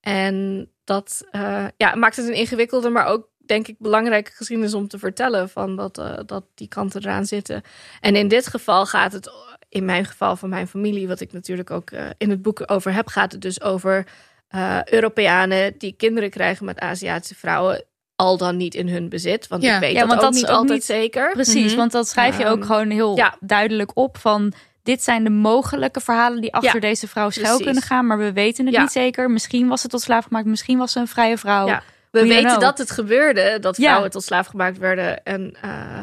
en 0.00 0.70
dat 0.84 1.26
eh, 1.30 1.66
ja, 1.76 1.94
maakt 1.94 2.16
het 2.16 2.26
een 2.26 2.34
ingewikkelde, 2.34 2.88
maar 2.88 3.06
ook 3.06 3.28
denk 3.46 3.68
ik 3.68 3.78
belangrijke 3.78 4.30
geschiedenis 4.32 4.74
om 4.74 4.88
te 4.88 4.98
vertellen 4.98 5.48
van 5.48 5.76
dat, 5.76 5.98
eh, 5.98 6.18
dat 6.26 6.44
die 6.54 6.68
kanten 6.68 7.00
eraan 7.02 7.26
zitten. 7.26 7.62
En 8.00 8.16
in 8.16 8.28
dit 8.28 8.46
geval 8.46 8.86
gaat 8.86 9.12
het, 9.12 9.30
in 9.68 9.84
mijn 9.84 10.04
geval 10.04 10.36
van 10.36 10.48
mijn 10.48 10.66
familie, 10.68 11.08
wat 11.08 11.20
ik 11.20 11.32
natuurlijk 11.32 11.70
ook 11.70 11.90
eh, 11.90 12.06
in 12.18 12.30
het 12.30 12.42
boek 12.42 12.62
over 12.66 12.92
heb, 12.92 13.06
gaat 13.08 13.32
het 13.32 13.40
dus 13.40 13.60
over 13.60 14.06
eh, 14.48 14.84
Europeanen 14.84 15.78
die 15.78 15.92
kinderen 15.96 16.30
krijgen 16.30 16.64
met 16.64 16.78
Aziatische 16.78 17.34
vrouwen, 17.34 17.84
al 18.16 18.36
dan 18.36 18.56
niet 18.56 18.74
in 18.74 18.88
hun 18.88 19.08
bezit. 19.08 19.48
Want 19.48 19.62
Ja. 19.62 19.74
ik 19.74 19.80
weet 19.80 19.92
Ja, 19.92 19.98
dat 19.98 20.08
want 20.08 20.20
ook 20.20 20.26
dat 20.26 20.34
is 20.34 20.40
niet 20.40 20.50
ook 20.50 20.56
altijd 20.56 20.72
niet- 20.78 20.84
zeker. 20.84 21.32
precies. 21.32 21.66
Mhm. 21.70 21.76
Want 21.76 21.92
dat 21.92 22.08
schrijf 22.08 22.38
je 22.38 22.46
ook 22.46 22.64
gewoon 22.64 22.90
heel 22.90 23.16
ja. 23.16 23.34
duidelijk 23.40 23.90
op 23.94 24.18
van... 24.18 24.52
Dit 24.82 25.02
zijn 25.02 25.24
de 25.24 25.30
mogelijke 25.30 26.00
verhalen 26.00 26.40
die 26.40 26.54
achter 26.54 26.74
Ja, 26.74 26.80
deze 26.80 27.08
vrouw 27.08 27.30
schuil 27.30 27.46
precies. 27.46 27.64
kunnen 27.64 27.82
gaan. 27.82 28.06
Maar 28.06 28.18
we 28.18 28.32
weten 28.32 28.64
het 28.66 28.74
Ja. 28.74 28.80
niet 28.80 28.90
zeker. 28.92 29.30
Misschien 29.30 29.68
was 29.68 29.80
ze 29.80 29.88
tot 29.88 30.00
slaaf 30.00 30.24
gemaakt. 30.24 30.46
Misschien 30.46 30.78
was 30.78 30.92
ze 30.92 30.98
een 31.00 31.08
vrije 31.08 31.38
vrouw. 31.38 31.66
Ja. 31.66 31.82
We 32.10 32.20
We 32.20 32.26
weten 32.28 32.60
dat 32.60 32.78
het 32.78 32.90
gebeurde, 32.90 33.58
dat 33.60 33.76
Ja. 33.76 33.84
vrouwen 33.84 34.10
tot 34.10 34.22
slaaf 34.22 34.46
gemaakt 34.46 34.78
werden 34.78 35.24
en, 35.24 35.56
eh, 35.62 36.00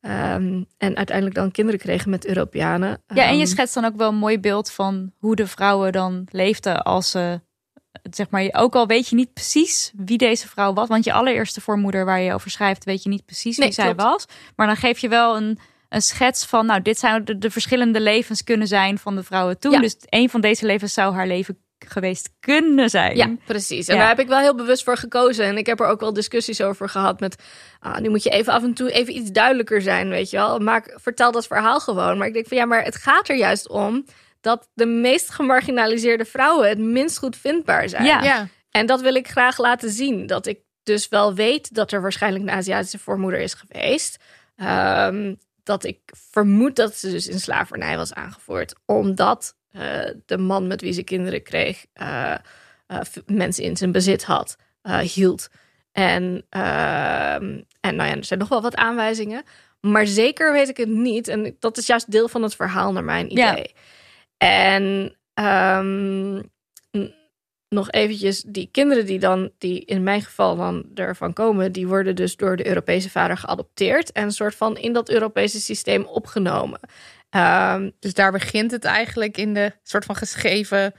ehm, 0.00 0.62
en 0.78 0.96
uiteindelijk 0.96 1.36
dan 1.36 1.50
kinderen 1.50 1.80
kregen 1.80 2.10
met 2.10 2.26
Europeanen. 2.26 3.02
Ja, 3.14 3.24
en 3.24 3.34
je 3.36 3.42
Ehm, 3.42 3.50
schetst 3.50 3.74
dan 3.74 3.84
ook 3.84 3.96
wel 3.96 4.08
een 4.08 4.14
mooi 4.16 4.40
beeld 4.40 4.70
van 4.70 5.12
hoe 5.18 5.36
de 5.36 5.46
vrouwen 5.46 5.92
dan 5.92 6.26
leefden 6.30 6.82
als 6.82 7.10
ze, 7.10 7.40
zeg 8.10 8.30
maar, 8.30 8.48
ook 8.52 8.74
al 8.74 8.86
weet 8.86 9.08
je 9.08 9.14
niet 9.16 9.32
precies 9.32 9.92
wie 9.96 10.18
deze 10.18 10.48
vrouw 10.48 10.72
was, 10.72 10.88
want 10.88 11.04
je 11.04 11.12
allereerste 11.12 11.60
voormoeder 11.60 12.04
waar 12.04 12.20
je 12.20 12.32
over 12.34 12.50
schrijft, 12.50 12.84
weet 12.84 13.02
je 13.02 13.08
niet 13.08 13.24
precies 13.26 13.56
wie 13.56 13.64
Nee, 13.64 13.74
zij 13.74 13.84
klopt. 13.84 14.00
was, 14.02 14.26
maar 14.56 14.66
dan 14.66 14.76
geef 14.76 14.98
je 14.98 15.08
wel 15.08 15.36
een, 15.36 15.58
een 15.88 16.02
schets 16.02 16.44
van, 16.44 16.66
nou, 16.66 16.82
dit 16.82 16.98
zouden 16.98 17.24
de, 17.24 17.38
de 17.38 17.50
verschillende 17.50 18.00
levens 18.00 18.44
kunnen 18.44 18.66
zijn 18.66 18.98
van 18.98 19.16
de 19.16 19.22
vrouwen 19.22 19.58
toen. 19.58 19.72
Ja. 19.72 19.80
Dus 19.80 19.96
een 20.08 20.30
van 20.30 20.40
deze 20.40 20.66
levens 20.66 20.92
zou 20.92 21.14
haar 21.14 21.26
leven 21.26 21.58
geweest 21.86 22.30
kunnen 22.40 22.90
zijn. 22.90 23.16
Ja, 23.16 23.34
precies. 23.46 23.88
En 23.88 23.94
Ja. 23.94 24.00
daar 24.00 24.08
heb 24.08 24.18
ik 24.20 24.28
wel 24.28 24.38
heel 24.38 24.54
bewust 24.54 24.84
voor 24.84 24.96
gekozen. 24.96 25.44
En 25.44 25.56
ik 25.58 25.66
heb 25.66 25.80
er 25.80 25.86
ook 25.86 26.00
wel 26.00 26.12
discussies 26.12 26.60
over 26.60 26.88
gehad 26.88 27.20
met... 27.20 27.42
Ah, 27.80 27.98
nu 27.98 28.08
moet 28.08 28.22
je 28.22 28.30
even 28.30 28.52
af 28.52 28.62
en 28.62 28.74
toe 28.74 28.90
even 28.92 29.16
iets 29.16 29.30
duidelijker 29.30 29.82
zijn, 29.82 30.08
weet 30.08 30.30
je 30.30 30.36
wel. 30.36 30.58
Maak, 30.58 30.94
vertel 31.00 31.32
dat 31.32 31.46
verhaal 31.46 31.80
gewoon. 31.80 32.18
Maar 32.18 32.26
ik 32.26 32.32
denk 32.32 32.46
van 32.48 32.56
ja, 32.56 32.64
maar 32.64 32.84
het 32.84 32.96
gaat 32.96 33.28
er 33.28 33.36
juist 33.36 33.68
om... 33.68 34.04
dat 34.40 34.68
de 34.74 34.86
meest 34.86 35.30
gemarginaliseerde 35.30 36.24
vrouwen 36.24 36.68
het 36.68 36.78
minst 36.78 37.18
goed 37.18 37.36
vindbaar 37.36 37.88
zijn. 37.88 38.04
Ja. 38.04 38.22
ja. 38.22 38.48
En 38.70 38.86
dat 38.86 39.00
wil 39.00 39.14
ik 39.14 39.28
graag 39.28 39.58
laten 39.58 39.90
zien. 39.90 40.26
Dat 40.26 40.46
ik 40.46 40.58
dus 40.82 41.08
wel 41.08 41.34
weet 41.34 41.74
dat 41.74 41.92
er 41.92 42.02
waarschijnlijk 42.02 42.44
een 42.44 42.50
Aziatische 42.50 42.98
voormoeder 42.98 43.40
is 43.40 43.54
geweest. 43.54 44.16
Ehm, 44.56 45.34
dat 45.62 45.84
ik 45.84 45.98
vermoed 46.30 46.76
dat 46.76 46.94
ze 46.96 47.10
dus 47.10 47.26
in 47.28 47.40
slavernij 47.40 47.96
was 47.96 48.14
aangevoerd. 48.14 48.74
Omdat 48.86 49.56
eh, 49.70 50.10
de 50.26 50.38
man 50.38 50.66
met 50.66 50.80
wie 50.80 50.92
ze 50.92 51.02
kinderen 51.02 51.42
kreeg... 51.42 51.86
eh, 51.92 52.34
eh, 52.86 53.00
mensen 53.26 53.64
in 53.64 53.76
zijn 53.76 53.92
bezit 53.92 54.24
had, 54.24 54.56
eh, 54.82 54.98
hield. 54.98 55.48
En, 55.92 56.44
ehm, 56.50 57.60
en 57.80 57.96
nou 57.96 58.08
ja, 58.08 58.16
er 58.16 58.24
zijn 58.24 58.38
nog 58.38 58.48
wel 58.48 58.62
wat 58.62 58.76
aanwijzingen. 58.76 59.42
Maar 59.80 60.06
zeker 60.06 60.52
weet 60.52 60.68
ik 60.68 60.76
het 60.76 60.88
niet. 60.88 61.28
En 61.28 61.56
dat 61.58 61.76
is 61.76 61.86
juist 61.86 62.10
deel 62.10 62.28
van 62.28 62.42
het 62.42 62.54
verhaal 62.56 62.92
naar 62.92 63.04
mijn 63.04 63.28
Ja. 63.28 63.64
En 64.38 65.16
ehm, 65.34 66.40
nog 67.68 67.90
eventjes, 67.90 68.42
die 68.42 68.68
kinderen 68.72 69.06
die 69.06 69.18
dan, 69.18 69.50
die 69.58 69.84
in 69.84 70.02
mijn 70.02 70.22
geval 70.22 70.56
dan 70.56 70.84
ervan 70.94 71.32
komen, 71.32 71.72
die 71.72 71.86
worden 71.86 72.16
dus 72.16 72.36
door 72.36 72.56
de 72.56 72.66
Europese 72.66 73.10
vader 73.10 73.36
geadopteerd 73.36 74.12
en 74.12 74.22
een 74.22 74.32
soort 74.32 74.54
van 74.54 74.76
in 74.76 74.92
dat 74.92 75.08
Europese 75.08 75.60
systeem 75.60 76.04
opgenomen. 76.04 76.80
Ehm, 77.30 77.90
Dus 78.00 78.14
daar 78.14 78.32
begint 78.32 78.70
het 78.70 78.84
eigenlijk 78.84 79.36
in 79.36 79.54
de 79.54 79.72
soort 79.82 80.04
van 80.04 80.16
geschreven, 80.16 80.92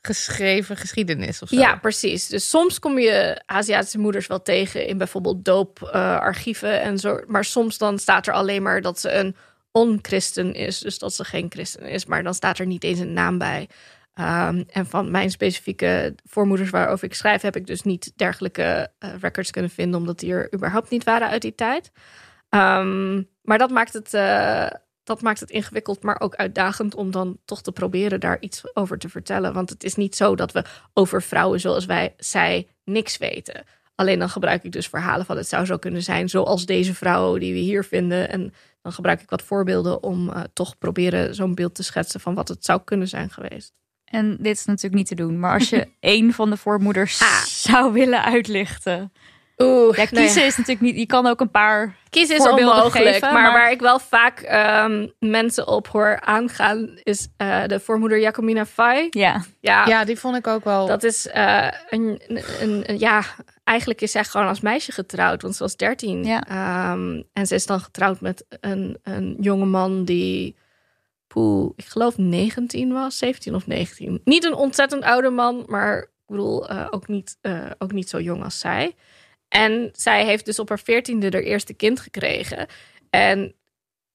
geschreven 0.00 0.76
geschiedenis 0.76 1.42
of 1.42 1.48
zo. 1.48 1.56
Ja, 1.56 1.76
precies. 1.76 2.26
Dus 2.26 2.48
soms 2.48 2.78
kom 2.78 2.98
je 2.98 3.42
Aziatische 3.46 3.98
moeders 3.98 4.26
wel 4.26 4.42
tegen 4.42 4.86
in 4.86 4.98
bijvoorbeeld 4.98 5.44
dooparchieven 5.44 6.80
en 6.80 6.98
zo. 6.98 7.20
Maar 7.26 7.44
soms 7.44 7.78
dan 7.78 7.98
staat 7.98 8.26
er 8.26 8.32
alleen 8.32 8.62
maar 8.62 8.80
dat 8.80 9.00
ze 9.00 9.12
een 9.12 9.36
on-christen 9.78 10.54
is. 10.54 10.78
Dus 10.78 10.98
dat 10.98 11.14
ze 11.14 11.24
geen 11.24 11.46
christen 11.48 11.88
is. 11.88 12.06
Maar 12.06 12.22
dan 12.22 12.34
staat 12.34 12.58
er 12.58 12.66
niet 12.66 12.84
eens 12.84 12.98
een 12.98 13.12
naam 13.12 13.38
bij. 13.38 13.68
Ehm, 14.14 14.64
en 14.70 14.86
van 14.86 15.10
mijn 15.10 15.30
specifieke 15.30 16.14
voormoeders 16.24 16.70
waarover 16.70 17.04
ik 17.04 17.14
schrijf, 17.14 17.42
heb 17.42 17.56
ik 17.56 17.66
dus 17.66 17.82
niet 17.82 18.12
dergelijke 18.16 18.90
eh, 18.98 19.10
records 19.20 19.50
kunnen 19.50 19.70
vinden, 19.70 20.00
omdat 20.00 20.18
die 20.18 20.32
er 20.32 20.54
überhaupt 20.54 20.90
niet 20.90 21.04
waren 21.04 21.28
uit 21.28 21.42
die 21.42 21.54
tijd. 21.54 21.90
Ehm, 22.48 23.22
maar 23.42 23.58
dat 23.58 23.70
maakt 23.70 23.92
het. 23.92 24.14
eh, 24.14 24.66
dat 25.04 25.22
maakt 25.22 25.40
het 25.40 25.50
ingewikkeld, 25.50 26.02
maar 26.02 26.20
ook 26.20 26.34
uitdagend 26.34 26.94
om 26.94 27.10
dan 27.10 27.38
toch 27.44 27.62
te 27.62 27.72
proberen 27.72 28.20
daar 28.20 28.36
iets 28.40 28.74
over 28.74 28.98
te 28.98 29.08
vertellen. 29.08 29.52
Want 29.52 29.70
het 29.70 29.84
is 29.84 29.94
niet 29.94 30.16
zo 30.16 30.34
dat 30.36 30.52
we 30.52 30.64
over 30.94 31.22
vrouwen 31.22 31.60
zoals 31.60 31.86
wij, 31.86 32.14
zij, 32.16 32.68
niks 32.84 33.18
weten. 33.18 33.64
Alleen 33.94 34.18
dan 34.18 34.28
gebruik 34.28 34.64
ik 34.64 34.72
dus 34.72 34.88
verhalen 34.88 35.26
van 35.26 35.36
het 35.36 35.48
zou 35.48 35.64
zo 35.64 35.76
kunnen 35.76 36.02
zijn, 36.02 36.28
zoals 36.28 36.66
deze 36.66 36.94
vrouw 36.94 37.38
die 37.38 37.52
we 37.52 37.58
hier 37.58 37.84
vinden. 37.84 38.28
En 38.28 38.52
dan 38.82 38.92
gebruik 38.92 39.20
ik 39.22 39.30
wat 39.30 39.42
voorbeelden 39.42 40.02
om 40.02 40.30
eh, 40.30 40.40
toch 40.52 40.78
proberen 40.78 41.34
zo'n 41.34 41.54
beeld 41.54 41.74
te 41.74 41.82
schetsen 41.82 42.20
van 42.20 42.34
wat 42.34 42.48
het 42.48 42.64
zou 42.64 42.80
kunnen 42.84 43.08
zijn 43.08 43.30
geweest. 43.30 43.72
En 44.04 44.36
dit 44.40 44.56
is 44.56 44.64
natuurlijk 44.64 44.94
niet 44.94 45.06
te 45.08 45.14
doen. 45.14 45.38
Maar 45.40 45.52
als 45.54 45.68
je 45.70 45.88
één 46.00 46.32
van 46.32 46.50
de 46.50 46.56
voormoeders 46.56 47.20
Ah. 47.22 47.42
zou 47.42 47.92
willen 47.92 48.24
uitlichten. 48.24 49.12
Oeh, 49.58 49.96
Ja, 49.96 50.04
kiezen 50.04 50.44
is 50.44 50.56
natuurlijk 50.56 50.86
niet. 50.86 50.96
Je 50.96 51.06
kan 51.06 51.26
ook 51.26 51.40
een 51.40 51.50
paar. 51.50 51.96
Kiezen 52.10 52.36
is 52.36 52.42
voorbeelden 52.42 52.74
onmogelijk. 52.76 53.08
geven, 53.14 53.32
maar, 53.32 53.42
maar- 53.42 53.52
waar 53.52 53.70
ik 53.70 53.80
wel 53.80 53.98
vaak 53.98 54.40
ehm, 54.40 55.06
mensen 55.18 55.66
op 55.68 55.88
hoor 55.88 56.20
aangaan, 56.20 56.90
is 57.02 57.28
eh, 57.36 57.64
de 57.66 57.80
voormoeder 57.80 58.20
Jacomina 58.20 58.66
Fai. 58.66 59.06
Ja, 59.10 59.44
Ja, 59.60 59.86
Ja, 59.86 60.04
die 60.04 60.18
vond 60.18 60.36
ik 60.36 60.46
ook 60.46 60.64
wel. 60.64 60.86
dat 60.86 61.02
is 61.02 61.28
eh, 61.28 61.68
een, 61.88 62.20
een, 62.28 62.42
een- 62.90 62.98
Ja, 62.98 63.22
eigenlijk 63.68 64.00
is 64.00 64.10
zij 64.10 64.24
gewoon 64.24 64.46
als 64.46 64.60
meisje 64.60 64.92
getrouwd, 64.92 65.42
want 65.42 65.56
ze 65.56 65.62
was 65.62 65.76
13. 65.76 66.24
Ja. 66.24 66.46
Ehm, 66.46 67.22
en 67.32 67.46
ze 67.46 67.54
is 67.54 67.66
dan 67.66 67.80
getrouwd 67.80 68.20
met 68.20 68.44
een, 68.48 68.98
een 69.02 69.36
jonge 69.40 69.64
man 69.64 70.04
die. 70.04 70.56
Poeh, 71.26 71.72
ik 71.76 71.84
geloof 71.84 72.18
19 72.18 72.92
was, 72.92 73.18
17 73.18 73.54
of 73.54 73.66
19. 73.66 74.20
Niet 74.24 74.44
een 74.44 74.54
ontzettend 74.54 75.02
oude 75.02 75.30
man, 75.30 75.64
maar 75.66 75.98
ik 75.98 76.08
bedoel 76.26 76.68
eh, 76.68 76.86
ook, 76.90 77.08
niet, 77.08 77.38
eh, 77.40 77.70
ook 77.78 77.92
niet 77.92 78.08
zo 78.08 78.20
jong 78.20 78.44
als 78.44 78.58
zij. 78.58 78.94
En 79.48 79.88
zij 79.92 80.24
heeft 80.24 80.44
dus 80.44 80.58
op 80.58 80.68
haar 80.68 80.78
veertiende 80.78 81.30
haar 81.30 81.42
eerste 81.42 81.74
kind 81.74 82.00
gekregen. 82.00 82.66
En 83.10 83.54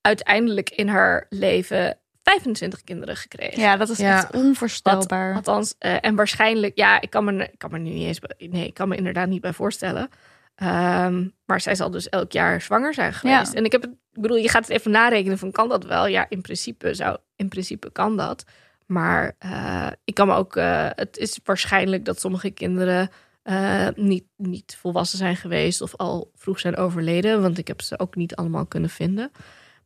uiteindelijk 0.02 0.70
in 0.70 0.88
haar 0.88 1.26
leven 1.30 1.98
25 2.24 2.84
kinderen 2.84 3.16
gekregen. 3.16 3.62
ja 3.62 3.78
dat 3.78 3.90
is 3.90 3.98
Ja. 3.98 4.18
echt 4.18 4.32
onvoorstelbaar. 4.36 5.36
Althans, 5.36 5.76
eh, 5.80 5.96
en 6.02 6.16
waarschijnlijk, 6.16 6.78
ja, 6.78 7.02
ik 7.02 7.10
kan 7.10 7.24
me, 7.26 7.44
ik 7.44 7.58
kan 7.60 7.72
me 7.72 7.78
nu 7.78 7.90
niet 7.90 8.08
eens, 8.08 8.20
nee, 8.38 8.68
ik 8.68 8.74
kan 8.74 8.88
me 8.88 8.96
inderdaad 8.96 9.28
niet 9.28 9.42
bij 9.42 9.54
voorstellen. 9.54 10.10
Ehm, 10.56 11.28
maar 11.46 11.62
zij 11.62 11.76
zal 11.76 11.92
dus 11.92 12.10
elk 12.10 12.32
jaar 12.32 12.62
zwanger 12.62 12.94
zijn 12.94 13.14
geweest. 13.14 13.52
Ja. 13.52 13.58
En 13.58 13.66
ik 13.66 13.72
heb 13.72 13.82
het, 13.82 13.92
ik 14.12 14.22
bedoel, 14.22 14.38
je 14.38 14.50
gaat 14.50 14.68
het 14.68 14.78
even 14.78 14.92
narekenen 14.92 15.38
van 15.38 15.52
kan 15.52 15.70
dat 15.70 15.86
wel? 15.86 16.08
Ja, 16.08 16.26
in 16.30 16.42
principe 16.42 16.94
zou, 16.94 17.18
in 17.36 17.48
principe 17.48 17.92
kan 17.92 18.18
dat. 18.18 18.44
Maar 18.86 19.36
eh, 19.40 19.88
ik 20.04 20.14
kan 20.14 20.28
me 20.28 20.34
ook, 20.36 20.56
eh, 20.56 20.88
het 20.90 21.18
is 21.18 21.40
waarschijnlijk 21.44 22.06
dat 22.06 22.20
sommige 22.20 22.50
kinderen 22.52 23.10
eh, 23.44 23.88
niet, 23.96 24.24
niet 24.38 24.78
volwassen 24.80 25.18
zijn 25.18 25.36
geweest 25.36 25.82
of 25.82 25.96
al 25.96 26.32
vroeg 26.36 26.60
zijn 26.60 26.76
overleden, 26.78 27.42
want 27.42 27.58
ik 27.58 27.68
heb 27.68 27.82
ze 27.82 28.00
ook 28.00 28.16
niet 28.16 28.36
allemaal 28.36 28.66
kunnen 28.66 28.90
vinden. 28.90 29.32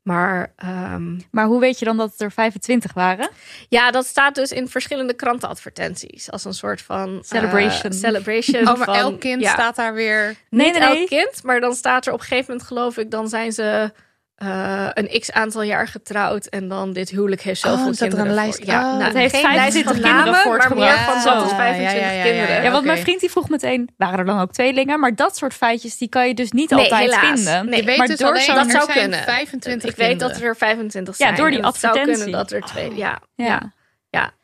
Maar 0.07 0.53
ehm, 0.55 1.19
Maar 1.31 1.45
hoe 1.45 1.59
weet 1.59 1.79
je 1.79 1.85
dan 1.85 1.97
dat 1.97 2.11
het 2.11 2.21
er 2.21 2.31
25 2.31 2.93
waren? 2.93 3.29
ja, 3.69 3.91
dat 3.91 4.05
staat 4.05 4.35
dus 4.35 4.51
in 4.51 4.67
verschillende 4.67 5.13
krantenadvertenties. 5.13 6.31
Als 6.31 6.45
een 6.45 6.53
soort 6.53 6.81
van... 6.81 7.19
Celebration. 7.25 7.91
eh, 7.91 7.97
celebration. 7.97 8.67
oh, 8.67 8.77
maar 8.77 8.85
van- 8.85 8.95
elk 8.95 9.19
kind 9.19 9.41
ja, 9.41 9.51
staat 9.53 9.75
daar 9.75 9.93
weer. 9.93 10.27
Niet 10.27 10.37
Nee, 10.49 10.71
nee, 10.71 10.79
nee. 10.89 10.97
elk 10.99 11.07
kind, 11.07 11.43
maar 11.43 11.59
dan 11.59 11.73
staat 11.73 12.05
er 12.05 12.13
op 12.13 12.19
een 12.19 12.25
gegeven 12.25 12.45
moment 12.51 12.67
geloof 12.67 12.97
ik... 12.97 13.11
dan 13.11 13.27
zijn 13.27 13.51
ze 13.51 13.91
eh, 14.38 14.88
een 14.93 15.19
x 15.19 15.31
aantal 15.31 15.61
jaar 15.61 15.88
getrouwd 15.88 16.45
en 16.45 16.67
dan 16.67 16.93
dit 16.93 17.09
huwelijk 17.09 17.41
heeft 17.41 17.59
zoveel 17.61 17.77
Oh, 17.79 17.85
dat 17.85 17.95
er 17.99 18.01
een 18.03 18.09
kinderen. 18.09 18.33
lijst- 18.33 18.57
voor. 18.57 18.65
Ja, 18.73 18.79
oh, 18.79 18.91
nou, 18.91 19.03
het 19.03 19.13
heeft 19.13 19.33
geen 19.35 19.43
25 19.43 19.73
lijst 19.73 19.83
van 19.83 19.93
kinderen 19.93 20.25
namen, 20.25 20.41
voortgebracht. 20.41 20.95
Maar 20.95 21.05
meer 21.05 21.13
van 21.13 21.21
Zo. 21.21 21.33
dat 21.33 21.43
is 21.45 21.49
Ja, 21.51 21.55
25 21.57 22.01
ja, 22.01 22.07
ja, 22.07 22.13
ja, 22.17 22.23
kinderen. 22.23 22.55
ja. 22.55 22.61
Ja, 22.61 22.71
want 22.71 22.85
mijn 22.85 22.97
vriend 22.97 23.19
die 23.19 23.29
vroeg 23.31 23.49
meteen, 23.49 23.89
waren 23.97 24.19
er 24.19 24.25
dan 24.25 24.39
ook 24.39 24.51
tweelingen? 24.51 24.99
Maar 24.99 25.15
dat 25.15 25.38
soort 25.38 25.53
feitjes, 25.53 25.97
die 25.97 26.09
kan 26.09 26.27
je 26.27 26.33
dus 26.33 26.51
niet 26.51 26.69
Nee, 26.69 26.79
altijd 26.79 27.01
helaas. 27.01 27.19
vinden. 27.41 27.65
Nee. 27.69 27.79
Je 27.79 27.85
weet 27.85 27.97
maar 27.97 28.07
dus 28.07 28.17
door 28.17 28.29
alleen, 28.29 28.47
dat 28.47 28.65
er 28.65 28.71
zou 28.71 28.83
zijn 28.85 28.97
kunnen. 28.99 29.19
25 29.23 29.89
Ik 29.89 29.95
weet 29.95 30.19
dat 30.19 30.29
kinderen. 30.29 30.49
er 30.49 30.55
25 30.57 31.17
Ja, 31.17 31.25
zijn. 31.25 31.38
door 31.38 31.49
die 31.49 31.59
en 31.59 31.65
het 31.65 31.75
zou 31.75 31.93
advertentie. 31.93 32.23
kunnen 32.23 32.39
dat 32.41 32.51
er 32.51 32.61
twee... 32.61 32.95
Ja, 32.95 33.19
Ja. 33.35 33.75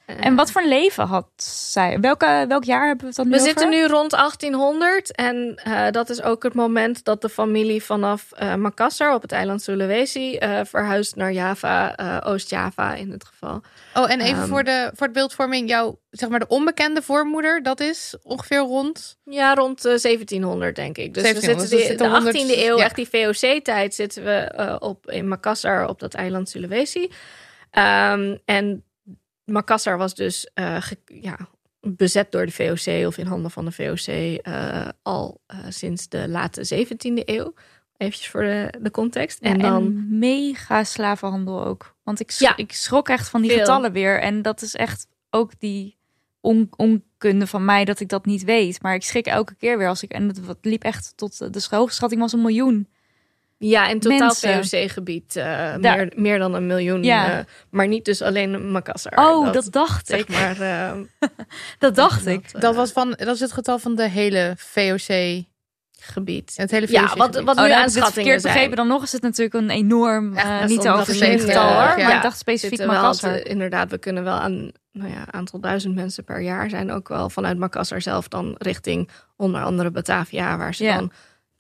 En 0.06 0.36
wat 0.36 0.52
voor 0.52 0.62
een 0.62 0.68
leven 0.68 1.06
had 1.08 1.28
zij? 1.36 2.00
Welke, 2.00 2.46
welk 2.48 2.64
jaar 2.64 2.88
hebben 2.88 3.02
we 3.02 3.08
het 3.08 3.16
dan 3.16 3.26
nu 3.26 3.32
We 3.32 3.40
over? 3.40 3.50
zitten 3.50 3.70
nu 3.70 3.86
rond 3.86 4.12
1800 4.12 5.16
en 5.16 5.56
eh, 5.64 5.92
dat 5.92 6.10
is 6.10 6.22
ook 6.22 6.44
het 6.44 6.54
moment 6.54 7.04
dat 7.04 7.22
de 7.22 7.30
familie 7.30 7.84
vanaf 7.84 8.32
eh, 8.32 8.56
Makassar 8.56 9.14
op 9.14 9.22
het 9.22 9.32
eiland 9.32 9.62
Sulawesi 9.62 10.36
eh, 10.36 10.60
verhuist 10.64 11.16
naar 11.16 11.32
Java, 11.32 11.96
eh, 11.96 12.32
Oost-Java 12.32 12.94
in 12.96 13.12
het 13.12 13.26
geval. 13.26 13.62
Oh, 13.94 14.12
en 14.12 14.22
even 14.22 14.38
Ehm. 14.40 14.48
voor, 14.48 14.64
de, 14.64 14.92
voor 14.96 15.06
het 15.08 15.16
beeldvorming. 15.16 15.70
Jouw, 15.70 16.00
zeg 16.10 16.30
maar, 16.30 16.40
de 16.40 16.48
onbekende 16.48 17.02
voormoeder, 17.02 17.64
dat 17.64 17.80
is 17.80 18.16
ongeveer 18.24 18.58
rond... 18.60 19.18
Ja, 19.24 19.54
rond 19.54 19.86
eh, 19.86 19.98
1700 19.98 20.76
denk 20.76 20.98
ik. 20.98 21.14
Dus 21.14 21.24
1700, 21.24 21.70
we 21.70 21.76
dus 21.76 21.86
zitten 21.88 22.08
de, 22.08 22.12
zitten 22.14 22.24
de 22.24 22.32
18e 22.32 22.48
100 22.48 22.68
eeuw, 22.68 22.78
ja. 22.78 22.84
echt 22.84 22.96
die 22.96 23.10
VOC-tijd, 23.12 23.96
zitten 23.96 24.24
we 24.24 24.76
op, 24.80 25.12
in 25.12 25.28
Makassar 25.28 25.88
op 25.88 26.00
dat 26.00 26.14
eiland 26.14 26.50
Sulawesi. 26.50 27.12
Ehm, 27.72 28.38
en 28.46 28.84
Makassar 29.46 29.98
was 29.98 30.16
dus 30.16 30.50
eh, 30.54 30.82
ge- 30.82 30.98
ja, 31.06 31.38
bezet 31.82 32.32
door 32.32 32.46
de 32.46 32.52
VOC 32.52 33.08
of 33.08 33.18
in 33.18 33.26
handen 33.26 33.52
van 33.52 33.66
de 33.66 33.72
VOC 33.72 34.08
eh, 34.42 34.88
al 35.02 35.42
eh, 35.48 35.58
sinds 35.70 36.10
de 36.10 36.28
late 36.30 36.86
17e 36.86 37.24
eeuw. 37.26 37.54
Eventjes 37.98 38.30
voor 38.30 38.42
de, 38.42 38.74
de 38.82 38.92
context. 38.92 39.38
Ja, 39.42 39.50
en 39.50 39.60
dan 39.60 39.84
en 39.86 40.18
mega 40.20 40.84
slavenhandel 40.84 41.66
ook. 41.66 41.96
Want 42.04 42.20
ik, 42.20 42.32
Ja. 42.32 42.58
ik 42.58 42.74
schrok 42.74 43.10
echt 43.10 43.30
van 43.30 43.42
die 43.42 43.50
Veel. 43.50 43.60
getallen 43.60 43.92
weer. 43.92 44.20
En 44.22 44.42
dat 44.42 44.62
is 44.62 44.76
echt 44.76 45.08
ook 45.30 45.60
die 45.60 45.98
on- 46.42 46.70
onkunde 46.76 47.48
van 47.48 47.66
mij 47.66 47.86
dat 47.86 48.00
ik 48.00 48.08
dat 48.10 48.26
niet 48.26 48.44
weet. 48.44 48.82
Maar 48.82 48.96
ik 48.96 49.04
schrik 49.04 49.26
elke 49.26 49.56
keer 49.56 49.78
weer 49.78 49.88
als 49.88 50.04
ik... 50.04 50.12
En 50.12 50.28
het 50.28 50.46
wat- 50.46 50.58
liep 50.62 50.84
echt 50.84 51.14
tot... 51.16 51.54
De 51.54 51.66
hoogschatting 51.70 52.22
was 52.22 52.34
een 52.34 52.42
miljoen. 52.42 52.88
Ja, 53.70 53.88
in 53.88 54.00
totaal. 54.00 54.34
VOC-gebied. 54.34 55.36
eh, 55.36 55.76
meer, 55.76 56.12
meer 56.16 56.40
dan 56.40 56.54
een 56.54 56.66
miljoen. 56.68 57.04
Ja. 57.04 57.38
eh, 57.40 57.46
maar 57.70 57.88
niet 57.88 58.06
dus 58.06 58.22
alleen 58.22 58.72
Makassar. 58.72 59.12
Oh, 59.16 59.52
dat, 59.54 59.68
dacht 59.70 60.08
zeg 60.08 60.20
ik. 60.20 60.30
maar. 60.30 60.60
eh, 60.62 60.92
Dat 61.80 61.96
dacht 61.96 62.24
dat, 62.26 62.34
ik. 62.34 62.62
Dat, 62.62 62.76
was 62.76 62.92
van, 62.92 63.10
dat 63.18 63.36
is 63.36 63.40
het 63.40 63.52
getal 63.52 63.80
van 63.80 63.96
de 63.96 64.10
hele 64.10 64.54
VOC. 64.58 65.44
gebied. 66.00 66.54
Het 66.56 66.72
hele 66.72 66.88
VOC. 66.88 66.96
Ja, 66.96 67.16
wat, 67.16 67.42
wat 67.42 67.58
Oh, 67.58 67.64
nu 67.64 67.72
aan 67.72 67.90
verkeerd 67.92 68.42
zijn. 68.42 68.54
begrepen. 68.54 68.76
Dan 68.76 68.88
nog 68.88 69.04
is 69.04 69.12
het 69.12 69.22
natuurlijk 69.22 69.54
een 69.56 69.70
enorm, 69.70 70.36
Echt 70.36 70.68
niet 70.70 70.82
te 70.82 70.90
overzien 70.92 71.40
getal 71.40 71.68
hoor. 71.68 71.98
Ja. 72.00 72.08
Maar 72.08 72.16
ik 72.16 72.22
dacht 72.22 72.38
specifiek 72.38 72.86
Makassar. 72.86 73.46
inderdaad, 73.48 73.90
we 73.92 73.98
kunnen 73.98 74.24
wel 74.24 74.34
aan 74.38 74.72
nou 74.92 75.10
ja, 75.12 75.24
aantal 75.32 75.60
duizend 75.60 75.96
mensen 75.96 76.24
per 76.24 76.42
jaar 76.42 76.70
zijn 76.70 76.92
ook 76.92 77.08
wel 77.08 77.30
vanuit 77.30 77.58
Makassar 77.58 78.02
zelf 78.02 78.28
dan 78.28 78.56
richting 78.58 79.10
onder 79.36 79.64
andere 79.64 79.92
Batavia, 79.92 80.58
waar 80.58 80.76
ze 80.76 80.84
Ja. 80.84 80.96
dan 80.98 81.12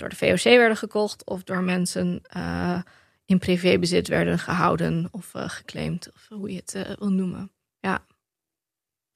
door 0.03 0.17
de 0.19 0.37
VOC 0.37 0.43
werden 0.57 0.77
gekocht 0.77 1.25
of 1.25 1.43
door 1.43 1.63
mensen 1.63 2.21
eh, 2.23 2.79
in 3.25 3.37
privébezit 3.39 4.07
werden 4.07 4.39
gehouden 4.39 5.07
of 5.11 5.33
eh, 5.35 5.49
geclaimd, 5.49 6.11
of 6.13 6.27
hoe 6.29 6.49
je 6.49 6.55
het 6.55 6.73
eh, 6.75 6.81
wil 6.99 7.09
noemen. 7.11 7.51
Ja. 7.79 8.05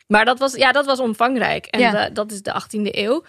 Maar 0.07 0.25
dat 0.25 0.39
was, 0.39 0.55
ja, 0.55 0.71
dat 0.71 0.85
was 0.85 0.99
omvangrijk. 0.99 1.65
En 1.65 1.79
Ja. 1.79 1.91
de- 2.05 2.11
dat 2.13 2.31
is 2.31 2.41
de 2.41 2.53
18e 2.53 2.89
eeuw. 2.91 3.23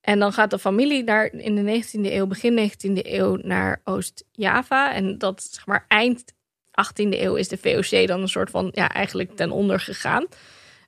En 0.00 0.18
dan 0.18 0.32
gaat 0.32 0.50
de 0.50 0.58
familie 0.58 1.04
naar, 1.04 1.32
in 1.32 1.54
de 1.54 1.62
19e 1.62 2.12
eeuw, 2.12 2.26
begin 2.26 2.54
19e 2.70 3.00
eeuw, 3.02 3.36
naar 3.36 3.80
Oost-Java. 3.84 4.92
En 4.94 5.18
dat, 5.18 5.42
zeg 5.42 5.66
maar, 5.66 5.84
eind 5.88 6.24
18e 6.70 7.20
eeuw 7.20 7.34
is 7.34 7.48
de 7.48 7.56
VOC 7.58 8.06
dan 8.06 8.20
een 8.20 8.28
soort 8.28 8.50
van, 8.50 8.68
ja, 8.72 8.88
eigenlijk 8.88 9.36
ten 9.36 9.50
onder 9.50 9.80
gegaan. 9.80 10.26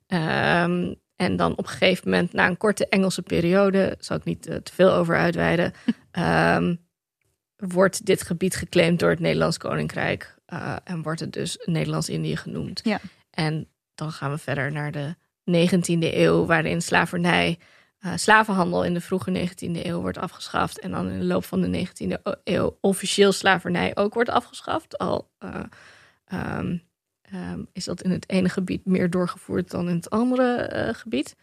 Ehm, 0.07 0.93
en 1.15 1.35
dan 1.35 1.51
op 1.51 1.57
een 1.57 1.67
gegeven 1.67 2.09
moment, 2.09 2.33
na 2.33 2.47
een 2.47 2.57
korte 2.57 2.87
Engelse 2.89 3.21
periode, 3.21 3.95
zal 3.99 4.17
ik 4.17 4.23
niet 4.23 4.41
te 4.41 4.73
veel 4.73 4.91
over 4.91 5.15
uitweiden, 5.17 5.73
ehm, 6.17 6.75
wordt 7.55 8.05
dit 8.05 8.21
gebied 8.21 8.55
geclaimd 8.55 8.99
door 8.99 9.09
het 9.09 9.19
Nederlands 9.19 9.57
Koninkrijk. 9.57 10.35
eh, 10.45 10.75
en 10.83 11.01
wordt 11.01 11.19
het 11.19 11.33
dus 11.33 11.57
Nederlands-Indië 11.65 12.35
genoemd. 12.35 12.81
Ja. 12.83 12.99
En 13.29 13.67
dan 13.95 14.11
gaan 14.11 14.31
we 14.31 14.37
verder 14.37 14.71
naar 14.71 14.91
de 14.91 15.15
19e 15.43 16.17
eeuw, 16.17 16.45
waarin 16.45 16.81
slavernij, 16.81 17.59
eh, 17.99 18.11
slavenhandel 18.15 18.83
in 18.83 18.93
de 18.93 19.01
vroege 19.01 19.31
19e 19.31 19.85
eeuw 19.85 20.01
wordt 20.01 20.17
afgeschaft. 20.17 20.79
En 20.79 20.91
dan 20.91 21.09
in 21.09 21.19
de 21.19 21.25
loop 21.25 21.45
van 21.45 21.61
de 21.61 21.67
19e 21.67 22.39
eeuw 22.43 22.77
officieel 22.81 23.31
slavernij 23.31 23.95
ook 23.95 24.13
wordt 24.13 24.29
afgeschaft. 24.29 24.97
Al 24.97 25.31
eh, 25.37 25.63
ehm, 26.25 26.77
ehm, 27.21 27.63
is 27.73 27.85
dat 27.85 28.01
in 28.01 28.11
het 28.11 28.29
ene 28.29 28.49
gebied 28.49 28.85
meer 28.85 29.09
doorgevoerd 29.09 29.71
dan 29.71 29.89
in 29.89 29.95
het 29.95 30.09
andere 30.09 30.93
gebied. 30.95 31.35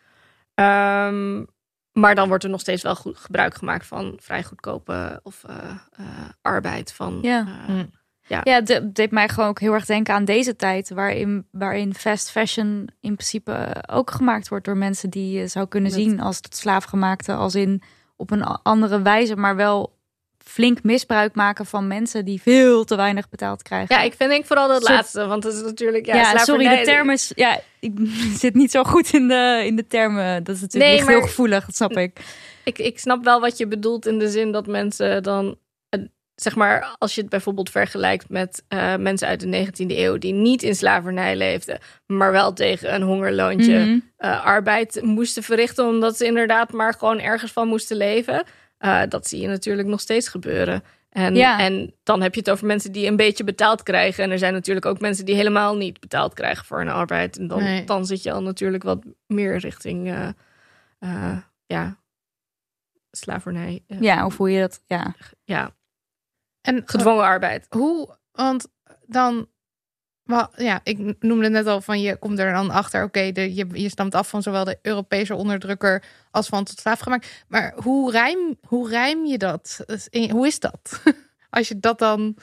Maar 1.94 2.14
dan 2.14 2.28
wordt 2.28 2.44
er 2.44 2.50
nog 2.50 2.60
steeds 2.60 2.82
wel 2.82 2.94
goed 2.96 3.18
gebruik 3.18 3.54
gemaakt 3.54 3.86
van 3.86 4.16
vrij 4.20 4.42
goedkope 4.44 5.20
of 5.22 5.44
eh, 5.44 5.56
eh, 5.92 6.06
arbeid 6.42 6.92
van. 6.92 7.18
Ja. 7.22 7.40
eh, 7.40 7.74
Hm. 7.74 7.84
Ja, 8.26 8.40
het 8.44 8.66
de- 8.66 8.92
deed 8.92 9.10
mij 9.10 9.28
gewoon 9.28 9.48
ook 9.48 9.60
heel 9.60 9.72
erg 9.72 9.84
denken 9.84 10.14
aan 10.14 10.24
deze 10.24 10.56
tijd, 10.56 10.90
waarin, 10.90 11.46
waarin 11.50 11.94
fast 11.94 12.30
fashion 12.30 12.88
in 13.00 13.14
principe 13.14 13.76
ook 13.90 14.10
gemaakt 14.10 14.48
wordt 14.48 14.64
door 14.64 14.76
mensen 14.76 15.10
die 15.10 15.38
je 15.38 15.46
zou 15.46 15.66
kunnen 15.66 15.90
Met- 15.92 16.00
zien 16.00 16.20
als 16.20 16.40
tot 16.40 16.56
slaafgemaakte, 16.56 17.34
als 17.34 17.54
in 17.54 17.82
op 18.16 18.30
een 18.30 18.42
andere 18.44 19.02
wijze, 19.02 19.36
maar 19.36 19.56
wel 19.56 19.93
flink 20.44 20.82
misbruik 20.82 21.34
maken 21.34 21.66
van 21.66 21.86
mensen 21.86 22.24
die 22.24 22.42
veel 22.42 22.84
te 22.84 22.96
weinig 22.96 23.28
betaald 23.28 23.62
krijgen. 23.62 23.96
Ja, 23.96 24.02
ik 24.02 24.14
vind 24.16 24.32
ik 24.32 24.44
vooral 24.46 24.68
dat 24.68 24.80
Soort- 24.82 24.92
laatste, 24.94 25.26
want 25.26 25.44
het 25.44 25.54
is 25.54 25.62
natuurlijk 25.62 26.06
ja, 26.06 26.14
Ja, 26.16 26.38
sorry, 26.38 26.68
de 26.78 26.82
term 26.84 27.10
is. 27.10 27.32
Ja, 27.34 27.60
ik 27.80 27.92
zit 28.42 28.54
niet 28.54 28.70
zo 28.70 28.82
goed 28.84 29.12
in 29.12 29.28
de, 29.28 29.62
in 29.66 29.76
de 29.76 29.86
termen. 29.86 30.44
Dat 30.44 30.54
is 30.54 30.60
natuurlijk 30.60 30.92
Nee, 30.92 31.08
heel 31.08 31.20
gevoelig, 31.26 31.64
dat 31.66 31.74
snap 31.76 31.92
ik. 31.96 32.18
Ik, 32.64 32.78
ik 32.78 32.98
snap 32.98 33.24
wel 33.24 33.40
wat 33.40 33.56
je 33.58 33.66
bedoelt 33.66 34.06
in 34.06 34.18
de 34.18 34.28
zin 34.30 34.52
dat 34.52 34.66
mensen 34.66 35.22
dan, 35.22 35.56
eh, 35.88 36.00
zeg 36.34 36.54
maar, 36.54 36.94
als 36.98 37.14
je 37.14 37.20
het 37.20 37.30
bijvoorbeeld 37.30 37.70
vergelijkt 37.70 38.28
met 38.28 38.62
eh, 38.68 38.96
mensen 38.96 39.28
uit 39.28 39.40
de 39.40 39.46
19e 39.46 39.86
eeuw 39.98 40.18
die 40.18 40.32
niet 40.32 40.62
in 40.62 40.74
slavernij 40.74 41.36
leefden, 41.36 41.78
maar 42.06 42.32
wel 42.32 42.52
tegen 42.52 42.94
een 42.94 43.02
hongerloontje 43.02 43.78
Mhm. 43.78 43.98
eh, 44.16 44.44
arbeid 44.44 44.98
moesten 45.02 45.42
verrichten, 45.42 45.86
omdat 45.86 46.16
ze 46.16 46.24
inderdaad 46.26 46.72
maar 46.72 46.94
gewoon 46.94 47.20
ergens 47.20 47.52
van 47.52 47.68
moesten 47.68 47.96
leven. 47.96 48.44
Eh, 48.84 49.02
dat 49.08 49.26
zie 49.28 49.40
je 49.40 49.48
natuurlijk 49.48 49.88
nog 49.88 50.00
steeds 50.00 50.28
gebeuren. 50.28 50.82
En, 51.08 51.34
Ja. 51.34 51.58
en 51.60 51.94
dan 52.02 52.22
heb 52.22 52.34
je 52.34 52.40
het 52.40 52.50
over 52.50 52.66
mensen 52.66 52.92
die 52.92 53.06
een 53.06 53.16
beetje 53.16 53.44
betaald 53.44 53.82
krijgen. 53.82 54.24
En 54.24 54.30
er 54.30 54.38
zijn 54.38 54.52
natuurlijk 54.52 54.86
ook 54.86 55.00
mensen 55.00 55.24
die 55.24 55.34
helemaal 55.34 55.76
niet 55.76 56.00
betaald 56.00 56.34
krijgen 56.34 56.64
voor 56.64 56.78
hun 56.78 56.88
arbeid. 56.88 57.38
En 57.38 57.46
dan, 57.46 57.62
Nee. 57.62 57.84
dan 57.84 58.06
zit 58.06 58.22
je 58.22 58.32
al 58.32 58.42
natuurlijk 58.42 58.82
wat 58.82 59.04
meer 59.26 59.56
richting 59.56 60.08
eh, 60.08 60.28
eh, 60.98 61.38
ja, 61.66 61.96
slavernij. 63.10 63.84
Ja, 63.86 64.26
of 64.26 64.36
hoe 64.36 64.50
je 64.50 64.60
dat. 64.60 64.82
Ja. 64.86 65.14
ja, 65.44 65.70
En 66.60 66.82
gedwongen 66.84 67.24
arbeid. 67.24 67.66
hoe, 67.68 68.16
want 68.32 68.66
dan, 69.06 69.48
ja, 70.56 70.80
ik 70.82 71.14
noemde 71.20 71.48
net 71.48 71.66
al 71.66 71.80
van 71.80 72.00
je 72.00 72.16
komt 72.16 72.38
er 72.38 72.52
dan 72.52 72.70
achter, 72.70 73.04
oké, 73.04 73.20
je, 73.20 73.66
je 73.72 73.88
stamt 73.88 74.14
af 74.14 74.28
van 74.28 74.42
zowel 74.42 74.64
de 74.64 74.78
Europese 74.82 75.34
onderdrukker 75.34 76.02
als 76.30 76.48
van 76.48 76.64
tot 76.64 76.80
slaaf 76.80 77.00
gemaakt. 77.00 77.44
Maar 77.48 77.72
hoe 77.76 78.10
rijm, 78.10 78.56
hoe 78.66 78.88
rijm 78.88 79.24
je 79.24 79.38
dat? 79.38 79.80
Dus 79.86 80.08
Hoe 80.30 80.46
is 80.46 80.58
dat? 80.58 81.02
Als 81.50 81.68
je 81.68 81.80
dat 81.80 81.98
dan 81.98 82.36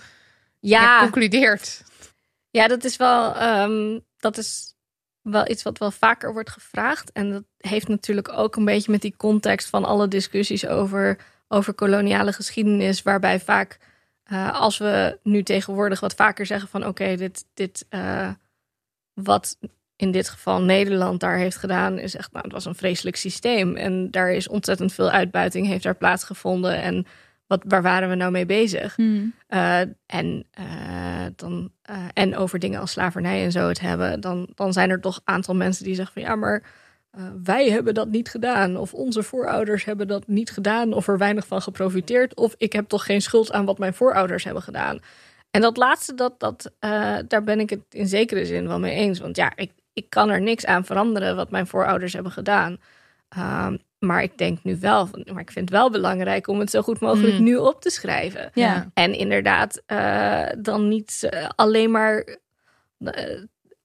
ja, 0.60 0.82
Ja, 0.82 1.00
concludeert. 1.00 1.84
Ja, 2.50 2.68
dat 2.68 2.84
is 2.84 2.98
wel, 2.98 3.36
ehm, 3.36 4.00
dat 4.18 4.38
is 4.38 4.76
wel 5.22 5.50
iets 5.50 5.64
wat 5.64 5.78
wel 5.78 5.92
vaker 5.92 6.34
wordt 6.34 6.50
gevraagd. 6.50 7.12
En 7.12 7.30
dat 7.32 7.44
heeft 7.58 7.88
natuurlijk 7.88 8.32
ook 8.32 8.56
een 8.56 8.66
beetje 8.66 8.92
met 8.92 9.02
die 9.02 9.16
context 9.18 9.70
van 9.70 9.86
alle 9.86 10.08
discussies 10.08 10.68
over, 10.68 11.18
over 11.48 11.74
koloniale 11.74 12.34
geschiedenis. 12.34 13.02
Waarbij 13.02 13.40
vaak, 13.40 13.78
eh, 14.32 14.60
als 14.60 14.78
we 14.78 15.20
nu 15.24 15.44
tegenwoordig 15.44 16.00
wat 16.00 16.14
vaker 16.14 16.46
zeggen 16.46 16.70
van 16.70 16.88
oké, 16.88 17.16
dit, 17.16 17.46
dit 17.54 17.86
eh, 17.90 18.30
wat 19.14 19.58
in 19.96 20.12
dit 20.12 20.30
geval 20.30 20.62
Nederland 20.62 21.20
daar 21.20 21.38
heeft 21.38 21.58
gedaan, 21.58 22.00
is 22.00 22.16
echt, 22.16 22.32
nou, 22.32 22.44
het 22.44 22.54
was 22.54 22.66
een 22.66 22.76
vreselijk 22.76 23.16
systeem. 23.16 23.76
En 23.76 24.12
daar 24.12 24.32
is 24.32 24.48
ontzettend 24.48 24.94
veel 24.94 25.10
uitbuiting 25.10 25.68
heeft 25.68 25.84
daar 25.84 25.96
plaatsgevonden. 25.96 26.82
En 26.82 27.06
wat, 27.48 27.64
waar 27.68 27.82
waren 27.82 28.10
we 28.10 28.16
nou 28.16 28.32
mee 28.32 28.46
bezig? 28.46 28.96
Hmm. 28.96 29.34
Eh, 29.48 29.80
en, 30.06 30.46
dan, 31.36 31.72
en 32.14 32.36
over 32.36 32.60
dingen 32.60 32.80
als 32.80 32.92
slavernij 32.92 33.44
en 33.44 33.52
zo 33.52 33.68
het 33.68 33.80
hebben, 33.80 34.22
dan, 34.22 34.50
dan 34.56 34.74
zijn 34.74 34.90
er 34.90 35.02
toch 35.02 35.16
een 35.16 35.34
aantal 35.34 35.56
mensen 35.56 35.84
die 35.84 35.96
zeggen 35.96 36.14
van 36.14 36.22
ja, 36.22 36.36
maar 36.36 36.64
eh, 37.12 37.24
wij 37.44 37.70
hebben 37.70 37.94
dat 37.94 38.08
niet 38.08 38.30
gedaan. 38.30 38.78
Of 38.78 38.94
onze 38.94 39.24
voorouders 39.24 39.86
hebben 39.86 40.08
dat 40.08 40.28
niet 40.28 40.52
gedaan. 40.52 40.94
Of 40.94 41.08
er 41.08 41.18
weinig 41.18 41.48
van 41.48 41.62
geprofiteerd. 41.62 42.36
Of 42.36 42.56
ik 42.58 42.74
heb 42.74 42.88
toch 42.88 43.06
geen 43.06 43.22
schuld 43.22 43.52
aan 43.52 43.66
wat 43.66 43.78
mijn 43.78 43.94
voorouders 43.94 44.44
hebben 44.44 44.64
gedaan. 44.64 45.00
En 45.52 45.62
dat 45.62 45.78
laatste, 45.78 46.14
dat, 46.14 46.40
dat, 46.40 46.72
eh, 46.80 47.18
daar 47.28 47.44
ben 47.44 47.60
ik 47.60 47.70
het 47.70 47.82
in 47.90 48.08
zekere 48.08 48.46
zin 48.46 48.68
wel 48.68 48.80
mee 48.80 48.96
eens. 48.96 49.20
Want 49.20 49.36
ja, 49.36 49.52
ik, 49.56 49.72
ik 49.94 50.10
kan 50.10 50.30
er 50.30 50.42
niks 50.42 50.66
aan 50.66 50.86
veranderen 50.86 51.36
wat 51.36 51.52
mijn 51.52 51.68
voorouders 51.68 52.14
hebben 52.14 52.32
gedaan. 52.32 52.78
Ehm, 53.30 53.78
maar 54.00 54.24
ik 54.24 54.38
denk 54.38 54.64
nu 54.64 54.78
wel, 54.80 55.10
maar 55.34 55.42
ik 55.42 55.52
vind 55.52 55.70
het 55.70 55.78
wel 55.78 55.90
belangrijk 55.92 56.48
om 56.48 56.60
het 56.60 56.70
zo 56.70 56.82
goed 56.82 57.00
mogelijk 57.00 57.38
Mm. 57.38 57.44
nu 57.44 57.56
op 57.56 57.82
te 57.82 57.90
schrijven. 57.90 58.50
Ja. 58.54 58.90
En 58.94 59.14
inderdaad, 59.14 59.82
eh, 59.86 60.48
dan 60.58 60.88
niet 60.88 61.30
alleen 61.56 61.92
maar, 61.92 62.38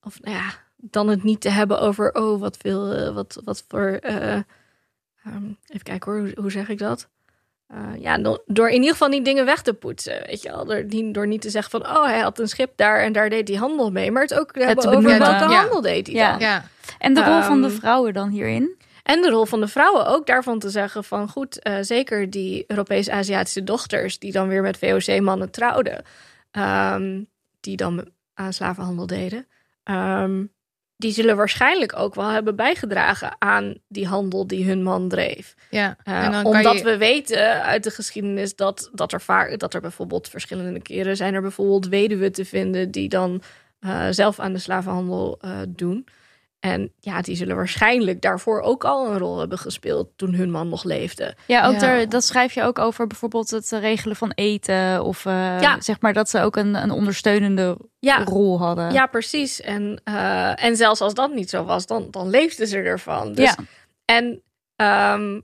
of 0.02 0.20
nou 0.20 0.36
ja, 0.36 0.65
dan 0.90 1.08
het 1.08 1.22
niet 1.22 1.40
te 1.40 1.48
hebben 1.48 1.80
over, 1.80 2.14
oh, 2.14 2.40
wat 2.40 2.56
veel, 2.56 2.92
eh, 2.92 3.14
wat, 3.14 3.40
wat 3.44 3.64
voor, 3.68 3.86
eh, 4.02 4.32
ehm, 4.32 5.44
even 5.66 5.82
kijken 5.82 6.12
hoor, 6.12 6.20
hoe, 6.20 6.32
hoe 6.40 6.50
zeg 6.50 6.68
ik 6.68 6.78
dat? 6.78 7.08
Eh, 7.66 7.78
ja, 7.98 8.18
do- 8.18 8.42
door 8.46 8.68
in 8.68 8.74
ieder 8.74 8.90
geval 8.90 9.08
niet 9.08 9.24
dingen 9.24 9.44
weg 9.44 9.62
te 9.62 9.74
poetsen, 9.74 10.22
weet 10.26 10.42
je 10.42 10.48
wel. 10.48 10.64
Door, 10.64 10.84
niet- 10.84 11.14
door 11.14 11.26
niet 11.26 11.40
te 11.40 11.50
zeggen 11.50 11.70
van, 11.70 11.96
oh, 11.96 12.04
hij 12.04 12.18
had 12.20 12.38
een 12.38 12.48
schip 12.48 12.72
daar 12.76 13.00
en 13.02 13.12
daar 13.12 13.30
deed 13.30 13.48
hij 13.48 13.56
handel 13.56 13.90
mee. 13.90 14.10
Maar 14.10 14.22
het 14.22 14.34
ook 14.40 14.52
te 14.52 14.64
hebben 14.64 14.86
over 14.86 15.02
welke 15.18 15.24
Ja. 15.24 15.60
handel 15.60 15.80
deed 15.80 16.06
hij 16.06 16.16
Ja. 16.16 16.30
dan. 16.30 16.40
Ja. 16.40 16.64
En 16.98 17.14
de 17.14 17.24
rol 17.24 17.42
van 17.42 17.60
de 17.62 17.68
Ehm, 17.68 17.76
vrouwen 17.76 18.14
dan 18.14 18.28
hierin? 18.28 18.74
En 19.02 19.22
de 19.22 19.30
rol 19.30 19.44
van 19.46 19.60
de 19.60 19.68
vrouwen 19.68 20.06
ook 20.06 20.26
daarvan 20.26 20.58
te 20.58 20.70
zeggen 20.70 21.04
van 21.04 21.28
goed, 21.28 21.58
eh, 21.62 21.76
zeker 21.80 22.30
die 22.30 22.64
Europees-Aziatische 22.66 23.64
dochters 23.64 24.18
die 24.18 24.32
dan 24.32 24.48
weer 24.48 24.62
met 24.62 24.78
VOC-mannen 24.78 25.50
trouwden, 25.50 26.02
ehm, 26.50 27.22
die 27.60 27.76
dan 27.76 28.08
aan 28.34 28.52
slavenhandel 28.52 29.06
deden, 29.06 29.46
ehm, 29.82 30.44
die 30.96 31.12
zullen 31.12 31.36
waarschijnlijk 31.36 31.98
ook 31.98 32.14
wel 32.14 32.28
hebben 32.28 32.56
bijgedragen 32.56 33.36
aan 33.38 33.74
die 33.88 34.06
handel 34.06 34.46
die 34.46 34.64
hun 34.64 34.82
man 34.82 35.08
dreef. 35.08 35.54
Ja. 35.70 35.96
Eh, 36.04 36.24
en 36.24 36.32
dan 36.32 36.42
kan 36.42 36.54
omdat 36.54 36.78
je... 36.78 36.84
we 36.84 36.96
weten 36.96 37.62
uit 37.62 37.84
de 37.84 37.90
geschiedenis 37.90 38.56
dat, 38.56 38.90
dat, 38.92 39.12
er 39.12 39.20
vaak, 39.20 39.58
dat 39.58 39.74
er 39.74 39.80
bijvoorbeeld 39.80 40.28
verschillende 40.28 40.82
keren 40.82 41.16
zijn 41.16 41.34
er 41.34 41.40
bijvoorbeeld 41.40 41.88
weduwen 41.88 42.32
te 42.32 42.44
vinden 42.44 42.90
die 42.90 43.08
dan 43.08 43.42
eh, 43.80 44.06
zelf 44.10 44.38
aan 44.38 44.52
de 44.52 44.58
slavenhandel 44.58 45.38
eh, 45.40 45.50
doen. 45.68 46.06
En 46.60 46.92
ja, 46.98 47.20
die 47.20 47.36
zullen 47.36 47.56
waarschijnlijk 47.56 48.20
daarvoor 48.22 48.60
ook 48.60 48.84
al 48.84 49.10
een 49.10 49.18
rol 49.18 49.38
hebben 49.38 49.58
gespeeld 49.58 50.08
toen 50.16 50.34
hun 50.34 50.50
man 50.50 50.68
nog 50.68 50.84
leefde. 50.84 51.36
Ja, 51.46 51.66
ook 51.66 51.72
Ja. 51.72 51.78
Daar, 51.78 52.08
dat 52.08 52.24
schrijf 52.24 52.52
je 52.54 52.62
ook 52.62 52.78
over 52.78 53.06
bijvoorbeeld 53.06 53.50
het 53.50 53.70
regelen 53.70 54.16
van 54.16 54.32
eten. 54.34 55.04
Of 55.04 55.26
eh, 55.26 55.60
Ja. 55.60 55.80
zeg 55.80 56.00
maar 56.00 56.12
dat 56.12 56.28
ze 56.30 56.40
ook 56.40 56.56
een, 56.56 56.74
een 56.74 56.90
ondersteunende 56.90 57.76
Ja, 57.98 58.24
rol 58.24 58.58
hadden. 58.58 58.92
ja 58.92 59.06
precies. 59.06 59.60
En, 59.60 60.00
eh, 60.04 60.64
en 60.64 60.76
zelfs 60.76 61.00
als 61.00 61.14
dat 61.14 61.34
niet 61.34 61.50
zo 61.50 61.64
was, 61.64 61.86
dan, 61.86 62.10
dan 62.10 62.30
leefden 62.30 62.66
ze 62.66 62.78
ervan. 62.78 63.32
Dus, 63.32 63.44
Ja. 63.44 63.56
En 64.04 64.42
ehm, 64.76 65.40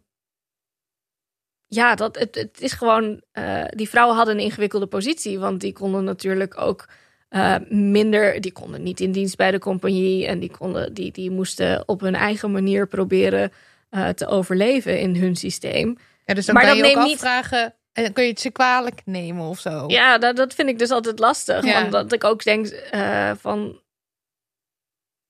ja, 1.66 1.94
dat, 1.94 2.18
het, 2.18 2.34
het 2.34 2.60
is 2.60 2.72
gewoon. 2.72 3.22
eh, 3.32 3.64
die 3.68 3.88
vrouwen 3.88 4.16
hadden 4.16 4.34
een 4.34 4.42
ingewikkelde 4.44 4.86
positie, 4.86 5.38
want 5.38 5.60
die 5.60 5.72
konden 5.72 6.04
natuurlijk 6.04 6.60
ook 6.60 6.88
eh, 7.32 7.54
minder. 7.68 8.40
Die 8.40 8.52
konden 8.52 8.82
niet 8.82 9.00
in 9.00 9.12
dienst 9.12 9.36
bij 9.36 9.50
de 9.50 9.58
compagnie 9.58 10.26
en 10.26 10.38
die, 10.38 10.50
konden, 10.50 10.94
die, 10.94 11.12
die 11.12 11.30
moesten 11.30 11.82
op 11.88 12.00
hun 12.00 12.14
eigen 12.14 12.52
manier 12.52 12.86
proberen 12.86 13.52
eh, 13.90 14.08
te 14.08 14.26
overleven 14.26 15.00
in 15.00 15.16
hun 15.16 15.36
systeem. 15.36 15.96
Ja, 16.24 16.34
dus 16.34 16.46
dan 16.46 16.54
Maar 16.54 16.64
kan 16.64 16.76
dat 16.76 16.84
je 16.84 16.90
ook 16.90 16.96
neemt 16.96 17.08
niet- 17.08 17.16
afvragen... 17.16 17.74
En 17.92 18.12
kun 18.12 18.24
je 18.24 18.30
het 18.30 18.40
ze 18.40 18.50
kwalijk 18.50 19.00
nemen 19.04 19.44
of 19.46 19.58
zo? 19.60 19.84
Ja, 19.86 20.18
dat, 20.18 20.36
dat 20.36 20.54
vind 20.54 20.68
ik 20.68 20.78
dus 20.78 20.90
altijd 20.90 21.18
lastig. 21.18 21.64
Ja. 21.64 21.84
Omdat 21.84 22.12
ik 22.12 22.24
ook 22.24 22.44
denk 22.44 22.66
eh, 22.66 23.30
van. 23.38 23.80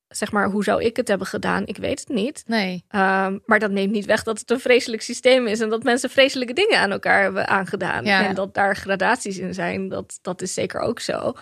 Zeg 0.08 0.32
maar, 0.32 0.50
hoe 0.50 0.64
zou 0.64 0.82
ik 0.84 0.96
het 0.96 1.08
hebben 1.08 1.26
gedaan? 1.26 1.66
Ik 1.66 1.76
weet 1.76 2.00
het 2.00 2.08
niet. 2.08 2.42
Nee. 2.46 2.84
Ehm, 2.88 3.38
maar 3.46 3.58
dat 3.58 3.70
neemt 3.70 3.92
niet 3.92 4.04
weg 4.04 4.22
dat 4.22 4.38
het 4.38 4.50
een 4.50 4.60
vreselijk 4.60 5.02
systeem 5.02 5.46
is 5.46 5.60
en 5.60 5.68
dat 5.68 5.82
mensen 5.82 6.10
vreselijke 6.10 6.52
dingen 6.52 6.78
aan 6.78 6.90
elkaar 6.90 7.22
hebben 7.22 7.48
aangedaan. 7.48 8.04
Ja. 8.04 8.26
En 8.26 8.34
dat 8.34 8.54
daar 8.54 8.76
gradaties 8.76 9.38
in 9.38 9.54
zijn, 9.54 9.88
dat, 9.88 10.18
dat 10.22 10.42
is 10.42 10.54
zeker 10.54 10.80
ook 10.80 11.00
zo. 11.00 11.32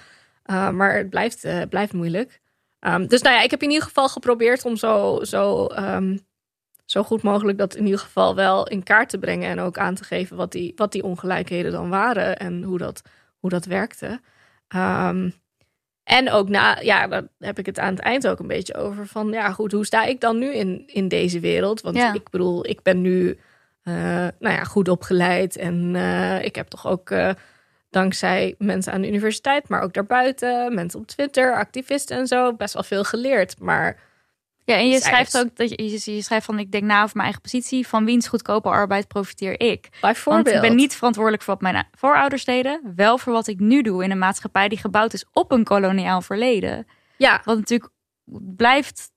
Uh, 0.46 0.70
maar 0.70 0.96
het 0.96 1.10
blijft, 1.10 1.44
uh, 1.44 1.62
blijft 1.68 1.92
moeilijk. 1.92 2.40
Um, 2.80 3.06
dus 3.06 3.22
nou 3.22 3.36
ja, 3.36 3.42
ik 3.42 3.50
heb 3.50 3.62
in 3.62 3.70
ieder 3.70 3.86
geval 3.86 4.08
geprobeerd 4.08 4.64
om 4.64 4.76
zo, 4.76 5.18
zo, 5.22 5.66
um, 5.78 6.20
zo 6.84 7.02
goed 7.02 7.22
mogelijk 7.22 7.58
dat 7.58 7.74
in 7.74 7.84
ieder 7.84 8.00
geval 8.00 8.34
wel 8.34 8.68
in 8.68 8.82
kaart 8.82 9.08
te 9.08 9.18
brengen. 9.18 9.48
En 9.48 9.60
ook 9.60 9.78
aan 9.78 9.94
te 9.94 10.04
geven 10.04 10.36
wat 10.36 10.52
die, 10.52 10.72
wat 10.76 10.92
die 10.92 11.02
ongelijkheden 11.02 11.72
dan 11.72 11.88
waren 11.88 12.38
en 12.38 12.62
hoe 12.62 12.78
dat, 12.78 13.02
hoe 13.38 13.50
dat 13.50 13.64
werkte. 13.64 14.20
Um, 14.76 15.34
en 16.04 16.30
ook 16.30 16.48
na, 16.48 16.78
ja, 16.80 17.06
daar 17.06 17.22
heb 17.38 17.58
ik 17.58 17.66
het 17.66 17.78
aan 17.78 17.94
het 17.94 18.02
eind 18.02 18.28
ook 18.28 18.38
een 18.38 18.46
beetje 18.46 18.74
over. 18.74 19.06
Van 19.06 19.28
ja, 19.28 19.52
goed, 19.52 19.72
hoe 19.72 19.86
sta 19.86 20.04
ik 20.04 20.20
dan 20.20 20.38
nu 20.38 20.54
in, 20.54 20.82
in 20.86 21.08
deze 21.08 21.40
wereld? 21.40 21.80
Want 21.80 21.96
Ja. 21.96 22.14
ik 22.14 22.30
bedoel, 22.30 22.66
ik 22.66 22.82
ben 22.82 23.00
nu 23.00 23.38
uh, 23.84 23.94
nou 24.38 24.54
ja, 24.54 24.64
goed 24.64 24.88
opgeleid. 24.88 25.56
En 25.56 25.94
uh, 25.94 26.44
ik 26.44 26.56
heb 26.56 26.68
toch 26.68 26.86
ook 26.86 27.10
uh, 27.10 27.30
dankzij 27.90 28.54
mensen 28.58 28.92
aan 28.92 29.00
de 29.00 29.08
universiteit, 29.08 29.68
maar 29.68 29.82
ook 29.82 29.92
daarbuiten, 29.92 30.74
mensen 30.74 31.00
op 31.00 31.06
Twitter, 31.06 31.54
activisten 31.54 32.16
en 32.16 32.26
zo, 32.26 32.54
best 32.54 32.74
wel 32.74 32.82
veel 32.82 33.04
geleerd. 33.04 33.60
Maar 33.60 33.98
ja, 34.64 34.76
en 34.76 34.88
je 34.88 35.00
schrijft 35.00 35.38
ook 35.38 35.56
dat 35.56 35.70
je, 35.70 35.82
je, 35.82 36.14
je 36.14 36.22
schrijft 36.22 36.46
van 36.46 36.58
ik 36.58 36.72
denk 36.72 36.84
na 36.84 36.96
over 36.96 37.10
mijn 37.16 37.24
eigen 37.24 37.42
positie. 37.42 37.86
Van 37.86 38.04
wiens 38.04 38.28
goedkope 38.28 38.68
arbeid 38.68 39.08
profiteer 39.08 39.60
ik? 39.60 39.88
bijvoorbeeld. 40.00 40.44
Want 40.44 40.56
ik 40.56 40.68
ben 40.68 40.76
niet 40.78 40.94
verantwoordelijk 40.94 41.42
voor 41.42 41.54
wat 41.54 41.72
mijn 41.72 41.86
voorouders 41.92 42.44
deden. 42.44 42.92
Wel 42.96 43.18
voor 43.18 43.32
wat 43.32 43.46
ik 43.46 43.58
nu 43.58 43.82
doe 43.82 44.04
in 44.04 44.10
een 44.10 44.18
maatschappij 44.18 44.68
die 44.68 44.78
gebouwd 44.78 45.12
is 45.12 45.24
op 45.32 45.52
een 45.52 45.64
koloniaal 45.64 46.20
verleden. 46.20 46.86
Ja, 47.16 47.40
Wat 47.44 47.56
natuurlijk 47.56 47.92
blijft, 48.56 49.10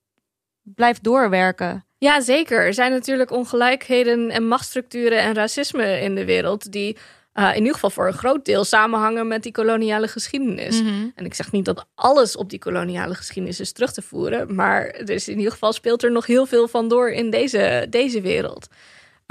blijft 0.62 1.02
doorwerken. 1.02 1.86
Ja, 1.98 2.20
zeker. 2.20 2.66
Er 2.66 2.74
zijn 2.74 2.90
natuurlijk 2.90 3.30
ongelijkheden 3.30 4.30
en 4.30 4.46
machtsstructuren 4.46 5.18
en 5.18 5.34
racisme 5.34 6.00
in 6.00 6.14
de 6.14 6.24
wereld 6.24 6.72
die 6.72 6.96
uh, 7.34 7.50
in 7.50 7.58
ieder 7.58 7.74
geval 7.74 7.90
voor 7.90 8.06
een 8.06 8.12
groot 8.12 8.44
deel 8.44 8.64
samenhangen 8.64 9.28
met 9.28 9.42
die 9.42 9.52
koloniale 9.52 10.08
geschiedenis. 10.08 10.82
Mhm. 10.82 11.08
En 11.14 11.24
ik 11.24 11.34
zeg 11.34 11.52
niet 11.52 11.64
dat 11.64 11.86
alles 11.94 12.36
op 12.36 12.50
die 12.50 12.58
koloniale 12.58 13.14
geschiedenis 13.14 13.60
is 13.60 13.72
terug 13.72 13.92
te 13.92 14.02
voeren, 14.02 14.54
maar 14.54 14.86
er 14.86 15.10
is 15.10 15.28
in 15.28 15.36
ieder 15.36 15.52
geval 15.52 15.72
speelt 15.72 16.02
er 16.02 16.12
nog 16.12 16.26
heel 16.26 16.46
veel 16.46 16.68
van 16.68 16.88
door 16.88 17.10
in 17.10 17.30
deze, 17.30 17.86
deze 17.90 18.20
wereld. 18.20 18.68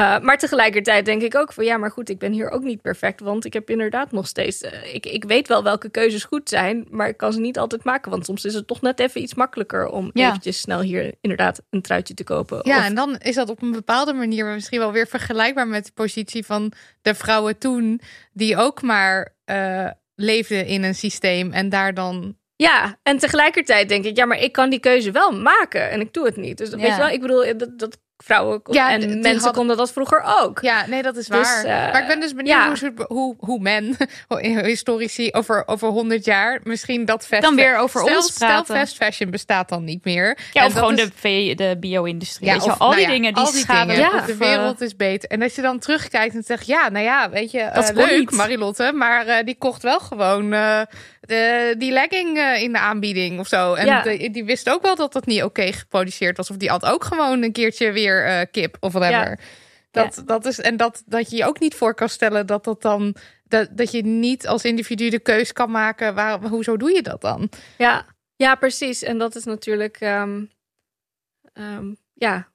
Uh, 0.01 0.19
maar 0.19 0.37
tegelijkertijd 0.37 1.05
denk 1.05 1.21
ik 1.21 1.35
ook 1.35 1.53
van 1.53 1.63
ja, 1.65 1.77
maar 1.77 1.91
goed, 1.91 2.09
ik 2.09 2.19
ben 2.19 2.31
hier 2.31 2.49
ook 2.49 2.63
niet 2.63 2.81
perfect, 2.81 3.19
want 3.19 3.45
ik 3.45 3.53
heb 3.53 3.69
inderdaad 3.69 4.11
nog 4.11 4.27
steeds. 4.27 4.61
Uh, 4.61 4.93
ik, 4.93 5.05
ik 5.05 5.23
weet 5.23 5.47
wel 5.47 5.63
welke 5.63 5.89
keuzes 5.89 6.23
goed 6.23 6.49
zijn, 6.49 6.87
maar 6.89 7.07
ik 7.07 7.17
kan 7.17 7.33
ze 7.33 7.39
niet 7.39 7.57
altijd 7.57 7.83
maken, 7.83 8.11
want 8.11 8.25
soms 8.25 8.45
is 8.45 8.53
het 8.53 8.67
toch 8.67 8.81
net 8.81 8.99
even 8.99 9.21
iets 9.21 9.33
makkelijker 9.33 9.87
om 9.87 10.09
Ja. 10.13 10.27
eventjes 10.27 10.59
snel 10.59 10.81
hier 10.81 11.13
inderdaad 11.21 11.61
een 11.69 11.81
truitje 11.81 12.13
te 12.13 12.23
kopen. 12.23 12.59
Ja, 12.63 12.77
Of- 12.77 12.83
en 12.85 12.95
dan 12.95 13.17
is 13.17 13.35
dat 13.35 13.49
op 13.49 13.61
een 13.61 13.71
bepaalde 13.71 14.13
manier 14.13 14.45
misschien 14.45 14.79
wel 14.79 14.91
weer 14.91 15.07
vergelijkbaar 15.07 15.67
met 15.67 15.85
de 15.85 15.91
positie 15.93 16.45
van 16.45 16.71
de 17.01 17.15
vrouwen 17.15 17.57
toen, 17.57 18.01
die 18.31 18.57
ook 18.57 18.81
maar 18.81 19.35
eh, 19.45 19.89
leefden 20.15 20.65
in 20.65 20.83
een 20.83 20.95
systeem 20.95 21.51
en 21.51 21.69
daar 21.69 21.93
dan. 21.93 22.37
Ja, 22.55 22.99
en 23.03 23.17
tegelijkertijd 23.17 23.89
denk 23.89 24.05
ik, 24.05 24.17
ja, 24.17 24.25
maar 24.25 24.39
ik 24.39 24.51
kan 24.51 24.69
die 24.69 24.79
keuze 24.79 25.11
wel 25.11 25.31
maken 25.31 25.89
en 25.89 25.99
ik 26.01 26.13
doe 26.13 26.25
het 26.25 26.35
niet. 26.35 26.57
Dus 26.57 26.69
weet 26.69 26.79
Ja. 26.79 26.87
je 26.91 26.97
wel, 26.97 27.09
ik 27.09 27.21
bedoel, 27.21 27.57
dat, 27.57 27.79
dat 27.79 27.97
vrouwen 28.24 28.61
Ja, 28.71 28.91
en 28.91 28.99
mensen 29.09 29.32
hadden- 29.34 29.53
konden 29.53 29.78
dat 29.78 29.91
vroeger 29.91 30.24
ook. 30.41 30.59
Ja, 30.61 30.86
nee, 30.88 31.01
dat 31.01 31.15
is 31.15 31.28
Dus, 31.28 31.38
waar. 31.38 31.63
eh, 31.63 31.91
maar 31.91 32.01
ik 32.01 32.07
ben 32.07 32.19
dus 32.19 32.34
benieuwd 32.34 32.80
ja. 32.80 32.89
hoe, 32.89 33.05
hoe, 33.07 33.36
hoe 33.39 33.59
men, 33.59 33.97
historici, 34.63 35.30
over, 35.32 35.63
over 35.67 35.88
100 35.88 36.26
jaar 36.26 36.59
misschien 36.63 37.05
dat 37.05 37.28
fast 37.28 37.41
Dan 37.41 37.55
weer 37.55 37.78
over 37.78 38.01
stel, 38.01 38.15
ons 38.15 38.32
praten. 38.38 38.65
Stel, 38.65 38.76
fast 38.78 38.95
fashion 38.95 39.30
bestaat 39.32 39.69
dan 39.69 39.84
niet 39.84 40.05
meer. 40.05 40.38
Ja, 40.51 40.61
En 40.61 40.67
of 40.67 40.74
gewoon 40.74 40.97
is- 40.97 41.03
de, 41.05 41.11
v- 41.15 41.55
de 41.55 41.78
bio-industrie. 41.80 42.47
Ja, 42.49 42.55
of, 42.55 42.65
al 42.67 42.78
nou 42.78 42.95
die 42.95 43.01
ja, 43.05 43.09
dingen 43.11 43.34
die 43.34 43.51
die 43.51 43.59
schaden. 43.61 43.95
Ja. 43.97 44.11
Of 44.15 44.26
de 44.26 44.38
wereld 44.38 44.82
is 44.82 44.95
beter. 44.95 45.30
En 45.30 45.41
als 45.41 45.55
je 45.55 45.61
dan 45.61 45.80
terugkijkt 45.80 46.36
en 46.36 46.43
zegt, 46.43 46.65
ja, 46.67 46.89
nou 46.89 47.05
ja, 47.05 47.30
weet 47.30 47.51
je, 47.51 47.69
Dat 47.74 47.93
kon 47.93 48.05
leuk, 48.05 48.19
niet. 48.19 48.32
Marilotte, 48.32 48.91
maar 48.95 49.26
eh, 49.28 49.45
die 49.45 49.55
kocht 49.57 49.84
wel 49.84 49.99
gewoon 49.99 50.53
de, 51.28 51.76
die 51.78 51.91
legging 51.91 52.38
eh, 52.38 52.61
in 52.61 52.71
de 52.71 52.80
aanbieding 52.80 53.39
of 53.39 53.47
zo. 53.47 53.74
En 53.74 53.86
Ja. 53.86 54.01
de- 54.01 54.30
die 54.32 54.43
wist 54.45 54.69
ook 54.69 54.82
wel 54.82 54.95
dat 54.95 55.13
dat 55.13 55.26
niet 55.26 55.43
oké 55.43 55.71
geproduceerd 55.71 56.38
was. 56.38 56.49
Of 56.49 56.57
die 56.57 56.69
had 56.69 56.86
ook 56.86 57.03
gewoon 57.03 57.43
een 57.43 57.51
keertje 57.51 57.91
weer 57.91 58.26
eh, 58.26 58.41
kip 58.51 58.78
of 58.80 58.91
whatever. 58.93 59.30
Ja. 59.30 59.38
Dat, 59.91 60.24
dat 60.26 60.45
is, 60.45 60.59
en 60.59 60.78
dat, 60.78 61.03
dat 61.05 61.30
je 61.30 61.36
je 61.36 61.45
ook 61.45 61.59
niet 61.59 61.76
voor 61.76 61.93
kan 61.95 62.09
stellen 62.09 62.45
dat 62.47 62.63
dat 62.63 62.82
dan. 62.82 63.15
Dat, 63.47 63.67
dat 63.71 63.91
je 63.91 64.01
niet 64.05 64.47
als 64.47 64.63
individu 64.63 65.09
de 65.09 65.19
keus 65.19 65.53
kan 65.53 65.71
maken. 65.71 66.15
Waar, 66.15 66.41
hoezo 66.41 66.78
doe 66.78 66.91
je 66.91 67.01
dat 67.01 67.21
dan? 67.21 67.49
Ja, 67.78 68.05
ja, 68.36 68.55
precies. 68.55 69.03
En 69.03 69.17
dat 69.17 69.36
is 69.36 69.43
natuurlijk, 69.43 69.97
ehm, 69.99 70.43
ehm, 71.53 71.93
ja, 72.13 72.47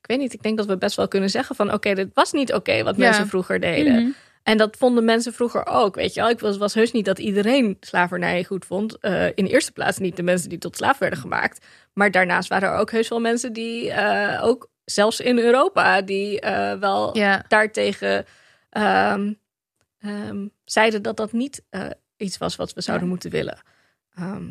ik 0.00 0.06
weet 0.06 0.18
niet. 0.18 0.32
Ik 0.32 0.42
denk 0.42 0.56
dat 0.56 0.66
we 0.66 0.76
best 0.78 0.96
wel 0.96 1.08
kunnen 1.08 1.30
zeggen 1.30 1.56
van, 1.56 1.72
oké, 1.72 1.94
dit 1.94 2.10
was 2.14 2.32
niet 2.32 2.52
oké 2.52 2.82
wat 2.82 2.96
mensen 2.96 3.28
vroeger 3.28 3.60
deden. 3.60 3.94
Mhm. 4.02 4.10
En 4.44 4.56
dat 4.58 4.76
vonden 4.76 5.04
mensen 5.04 5.32
vroeger 5.32 5.66
ook, 5.66 5.94
weet 5.94 6.14
je 6.14 6.20
wel. 6.20 6.30
Ik 6.30 6.40
was, 6.40 6.56
was 6.56 6.74
heus 6.74 6.92
niet 6.92 7.04
dat 7.04 7.18
iedereen 7.18 7.76
slavernij 7.80 8.44
goed 8.44 8.64
vond. 8.64 8.98
Eh, 8.98 9.26
in 9.26 9.44
de 9.44 9.50
eerste 9.50 9.72
plaats 9.72 9.98
niet 9.98 10.16
de 10.16 10.22
mensen 10.22 10.48
die 10.48 10.58
tot 10.58 10.76
slaaf 10.76 10.98
werden 10.98 11.18
gemaakt. 11.18 11.66
Maar 11.92 12.10
daarnaast 12.10 12.48
waren 12.48 12.68
er 12.68 12.76
ook 12.78 12.90
heus 12.90 13.08
wel 13.08 13.20
mensen 13.20 13.52
die 13.52 13.90
eh, 13.90 14.44
ook, 14.44 14.70
zelfs 14.84 15.20
in 15.20 15.38
Europa, 15.38 16.02
die 16.02 16.40
eh, 16.40 16.78
wel 16.78 17.16
Ja. 17.16 17.44
daartegen 17.48 18.24
ehm, 18.70 19.32
ehm, 19.98 20.46
zeiden 20.64 21.02
dat 21.02 21.16
dat 21.16 21.32
niet 21.32 21.62
iets 22.16 22.38
was 22.38 22.56
wat 22.56 22.72
we 22.72 22.80
zouden 22.80 23.06
Ja. 23.06 23.12
moeten 23.12 23.30
willen. 23.30 23.58
Ehm, 24.14 24.46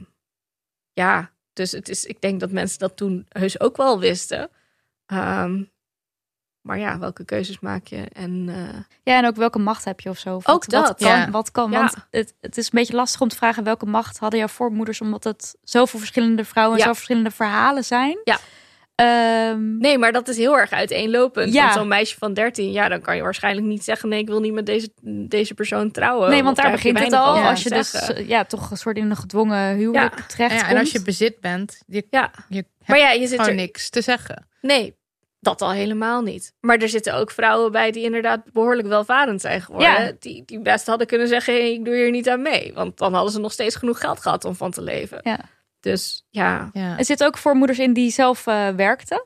ja, 0.94 1.32
dus 1.54 1.72
het 1.72 1.90
is, 1.90 2.06
ik 2.06 2.22
denk 2.22 2.40
dat 2.40 2.52
mensen 2.52 2.80
dat 2.80 2.98
toen 2.98 3.26
heus 3.30 3.60
ook 3.60 3.78
wel 3.78 4.00
wisten. 4.00 4.50
Ehm, 5.06 5.64
maar 6.64 6.80
ja, 6.80 7.00
welke 7.00 7.26
keuzes 7.26 7.60
maak 7.60 7.88
je? 7.88 8.04
En 8.14 8.46
eh, 8.50 8.80
Ja, 9.04 9.18
en 9.18 9.26
ook 9.26 9.36
welke 9.36 9.60
macht 9.60 9.86
heb 9.86 10.00
je 10.00 10.10
of 10.10 10.18
zo? 10.18 10.36
Of 10.36 10.48
Ook 10.48 10.66
wat, 10.66 10.74
Wat 10.74 10.88
dat. 10.88 10.98
kan, 11.10 11.20
Ja. 11.20 11.30
wat 11.32 11.52
kan 11.52 11.72
Ja. 11.72 11.78
want 11.80 11.96
het, 12.12 12.34
het 12.42 12.58
is 12.58 12.66
een 12.66 12.72
beetje 12.74 12.96
lastig 12.96 13.22
om 13.22 13.28
te 13.28 13.36
vragen 13.36 13.64
welke 13.64 13.86
macht 13.86 14.18
hadden 14.18 14.40
jouw 14.40 14.48
voormoeders, 14.48 15.02
omdat 15.02 15.24
het 15.24 15.56
zoveel 15.64 16.00
verschillende 16.00 16.46
vrouwen 16.46 16.74
en 16.74 16.80
Ja. 16.80 16.84
zoveel 16.88 16.96
verschillende 17.04 17.32
verhalen 17.36 17.84
zijn. 17.84 18.18
Ja. 18.24 18.38
Ehm, 18.96 19.78
Nee, 19.78 19.98
maar 19.98 20.12
dat 20.12 20.28
is 20.28 20.38
heel 20.38 20.58
erg 20.58 20.72
uiteenlopend. 20.72 21.54
Ja. 21.54 21.62
Want 21.62 21.74
zo'n 21.74 21.88
meisje 21.88 22.18
van 22.18 22.34
13, 22.34 22.72
ja, 22.72 22.88
dan 22.90 23.02
kan 23.02 23.16
je 23.16 23.22
waarschijnlijk 23.22 23.68
niet 23.68 23.84
zeggen: 23.84 24.10
nee, 24.10 24.20
ik 24.20 24.28
wil 24.28 24.40
niet 24.40 24.54
met 24.54 24.66
deze, 24.66 24.90
deze 25.04 25.54
persoon 25.54 25.92
trouwen. 25.92 26.30
nee, 26.30 26.44
want 26.44 26.56
daar 26.58 26.72
begint 26.72 27.00
het 27.00 27.14
al. 27.14 27.36
Als 27.38 27.64
je 27.64 27.70
dus 27.70 27.94
eh, 27.94 28.28
ja, 28.28 28.44
toch 28.44 28.72
een 28.72 28.78
soort 28.78 28.98
in 28.98 29.10
een 29.10 29.16
gedwongen 29.16 29.76
huwelijk 29.76 30.18
Ja. 30.20 30.26
terecht 30.26 30.56
Ja, 30.62 30.68
en 30.68 30.78
als 30.78 30.92
je 30.92 31.02
bezit 31.02 31.40
bent, 31.40 31.82
je, 31.88 32.06
Ja, 32.10 32.32
je 32.50 32.56
hebt 32.56 32.70
maar 32.86 32.98
ja, 32.98 33.12
je 33.12 33.28
zit 33.28 33.40
gewoon 33.40 33.50
er. 33.50 33.56
niks 33.62 33.90
te 33.90 34.02
zeggen. 34.02 34.48
Nee, 34.62 34.96
dat 35.44 35.62
al 35.62 35.72
helemaal 35.72 36.22
niet. 36.22 36.54
Maar 36.60 36.78
er 36.78 36.90
zitten 36.90 37.14
ook 37.16 37.32
vrouwen 37.32 37.72
bij 37.72 37.92
die 37.92 38.04
inderdaad 38.04 38.52
behoorlijk 38.52 38.88
welvarend 38.88 39.42
zijn 39.42 39.62
geworden. 39.62 40.06
Ja. 40.06 40.12
Die, 40.20 40.44
die 40.46 40.60
best 40.60 40.88
hadden 40.88 41.08
kunnen 41.08 41.28
zeggen: 41.28 41.54
hey, 41.54 41.74
ik 41.74 41.86
doe 41.86 41.96
hier 41.96 42.12
niet 42.12 42.30
aan 42.30 42.42
mee. 42.42 42.74
Want 42.74 42.98
dan 42.98 43.14
hadden 43.14 43.32
ze 43.32 43.40
nog 43.40 43.52
steeds 43.52 43.76
genoeg 43.76 44.00
geld 44.00 44.20
gehad 44.20 44.46
om 44.46 44.56
van 44.56 44.72
te 44.72 44.82
leven. 44.82 45.20
Ja. 45.24 45.40
Dus 45.80 46.26
ja, 46.30 46.70
Ja. 46.74 46.98
Er 46.98 47.06
zit 47.06 47.24
ook 47.24 47.38
voor 47.38 47.56
moeders 47.56 47.80
in 47.80 47.94
die 47.94 48.12
zelf 48.12 48.48
eh, 48.48 48.70
werkten. 48.70 49.26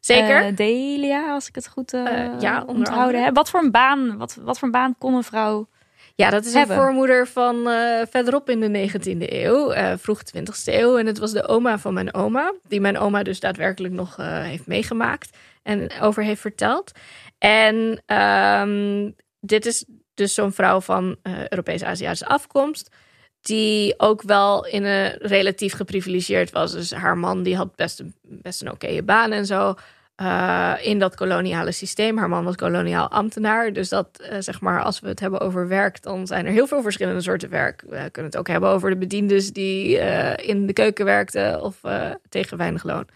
zeker. 0.00 0.44
Eh, 0.44 0.56
Delia, 0.56 1.32
als 1.32 1.48
ik 1.48 1.54
het 1.54 1.68
goed 1.68 1.92
eh 1.92 2.24
Eh, 2.24 2.40
ja, 2.40 2.64
onthouden 2.66 3.24
heb. 3.24 3.34
Wat 3.34 3.50
voor 3.50 3.62
een 3.62 3.70
baan, 3.70 4.16
wat, 4.16 4.34
wat 4.40 4.58
voor 4.58 4.68
een 4.68 4.72
baan 4.72 4.94
kon 4.98 5.14
een 5.14 5.24
vrouw? 5.24 5.68
Ja, 6.16 6.30
dat 6.30 6.44
is 6.44 6.54
hebben. 6.54 6.76
een 6.76 6.82
voormoeder 6.82 7.26
van 7.26 7.68
eh, 7.68 8.06
verderop 8.10 8.50
in 8.50 8.60
de 8.60 8.88
19e 8.88 9.32
eeuw, 9.32 9.70
eh, 9.70 9.92
vroeg 9.96 10.22
20e 10.22 10.72
eeuw. 10.74 10.98
En 10.98 11.06
het 11.06 11.18
was 11.18 11.32
de 11.32 11.48
oma 11.48 11.78
van 11.78 11.94
mijn 11.94 12.14
oma, 12.14 12.54
die 12.68 12.80
mijn 12.80 12.98
oma 12.98 13.22
dus 13.22 13.40
daadwerkelijk 13.40 13.94
nog 13.94 14.18
eh, 14.18 14.42
heeft 14.42 14.66
meegemaakt 14.66 15.36
en 15.62 16.00
over 16.00 16.22
heeft 16.22 16.40
verteld. 16.40 16.92
En 17.38 18.02
ehm, 18.06 19.10
dit 19.40 19.66
is 19.66 19.84
dus 20.14 20.34
zo'n 20.34 20.52
vrouw 20.52 20.80
van 20.80 21.16
Europees-Aziatische 21.48 22.26
afkomst. 22.26 22.96
Die 23.40 23.94
ook 23.96 24.22
wel 24.22 24.66
in 24.66 24.84
een 24.84 25.10
relatief 25.18 25.74
geprivilegeerd 25.74 26.50
was. 26.50 26.72
Dus 26.72 26.92
haar 26.92 27.18
man 27.18 27.42
die 27.42 27.56
had 27.56 27.74
best 27.76 28.00
een, 28.00 28.14
best 28.22 28.62
een 28.62 28.70
oké 28.70 29.02
baan 29.02 29.32
en 29.32 29.46
zo. 29.46 29.74
Eh, 30.14 30.74
in 30.82 30.98
dat 30.98 31.14
koloniale 31.14 31.72
systeem. 31.72 32.18
Haar 32.18 32.28
man 32.28 32.44
was 32.44 32.54
koloniaal 32.54 33.08
ambtenaar. 33.08 33.72
Dus 33.72 33.88
dat, 33.88 34.08
eh, 34.20 34.36
zeg 34.40 34.60
maar, 34.60 34.82
als 34.82 35.00
we 35.00 35.08
het 35.08 35.20
hebben 35.20 35.40
over 35.40 35.68
werk, 35.68 36.02
dan 36.02 36.26
zijn 36.26 36.46
er 36.46 36.52
heel 36.52 36.66
veel 36.66 36.82
verschillende 36.82 37.20
soorten 37.20 37.50
werk. 37.50 37.80
We 37.88 38.10
kunnen 38.10 38.30
het 38.30 38.36
ook 38.36 38.48
hebben 38.48 38.70
over 38.70 38.90
de 38.90 38.96
bediendes 38.96 39.52
die 39.52 39.98
eh, 39.98 40.48
in 40.48 40.66
de 40.66 40.72
keuken 40.72 41.04
werkten 41.04 41.62
of 41.62 41.80
tegen 42.28 42.56
weinig 42.56 42.84
loon. 42.84 43.06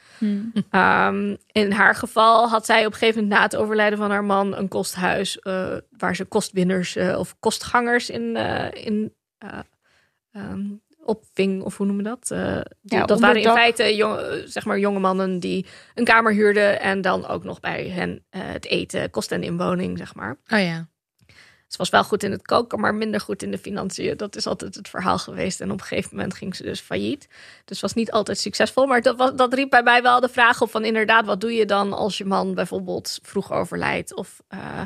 Ehm, 0.71 1.37
in 1.53 1.73
haar 1.73 1.95
geval 1.95 2.49
had 2.49 2.67
zij 2.67 2.87
op 2.87 2.93
een 2.93 2.99
gegeven 2.99 3.23
moment 3.23 3.39
na 3.39 3.45
het 3.45 3.57
overlijden 3.57 3.99
van 3.99 4.11
haar 4.11 4.25
man 4.25 4.57
een 4.57 4.69
kosthuis 4.69 5.39
waar 5.99 6.17
ze 6.17 6.25
kostwinners 6.25 6.97
of 6.97 7.37
kostgangers 7.41 8.11
in, 8.11 8.37
in 8.73 9.13
eh, 9.39 9.59
ehm, 10.33 10.67
opving, 11.09 11.63
of 11.63 11.77
hoe 11.77 11.87
noemen 11.87 12.05
we 12.05 12.11
dat? 12.11 12.31
Eh, 12.31 12.61
Ja, 12.83 13.05
dat 13.05 13.21
waren 13.21 13.43
in 13.43 13.51
feite 13.51 13.97
jong, 13.97 14.17
eh, 14.17 14.33
zeg 14.45 14.65
maar 14.65 14.79
jonge 14.79 14.99
mannen 14.99 15.41
die 15.41 15.67
een 15.95 16.05
kamer 16.05 16.33
huurden 16.33 16.81
en 16.81 17.01
dan 17.01 17.27
ook 17.27 17.45
nog 17.45 17.61
bij 17.61 17.89
hen 17.89 18.25
eh, 18.31 18.41
het 18.45 18.67
eten, 18.67 19.11
kost 19.11 19.33
en 19.33 19.43
inwoning, 19.43 19.99
zeg 19.99 20.15
maar. 20.15 20.37
Oh 20.49 20.61
ja. 20.61 20.89
Ze 21.69 21.77
was 21.77 21.89
wel 21.89 22.05
goed 22.05 22.23
in 22.23 22.31
het 22.31 22.43
koken, 22.43 22.81
maar 22.81 22.95
minder 22.95 23.21
goed 23.21 23.43
in 23.43 23.51
de 23.51 23.59
financiën. 23.59 24.17
Dat 24.17 24.37
is 24.37 24.47
altijd 24.47 24.75
het 24.75 24.89
verhaal 24.89 25.19
geweest. 25.19 25.61
En 25.61 25.71
op 25.71 25.81
een 25.81 25.87
gegeven 25.87 26.17
moment 26.17 26.35
ging 26.35 26.57
ze 26.57 26.63
dus 26.63 26.81
failliet. 26.81 27.29
Dus 27.65 27.81
was 27.81 27.95
niet 27.95 28.11
altijd 28.11 28.39
succesvol. 28.39 28.87
Maar 28.87 29.03
dat, 29.03 29.17
was, 29.17 29.35
dat 29.35 29.55
riep 29.55 29.71
bij 29.71 29.83
mij 29.83 30.03
wel 30.03 30.21
de 30.21 30.29
vraag 30.29 30.63
op 30.63 30.71
van 30.71 30.85
inderdaad, 30.85 31.27
wat 31.27 31.41
doe 31.41 31.53
je 31.53 31.67
dan 31.67 31.93
als 31.93 32.19
je 32.19 32.25
man 32.25 32.55
bijvoorbeeld 32.55 33.19
vroeg 33.23 33.53
overlijdt 33.53 34.15
of 34.15 34.41
eh, 34.49 34.81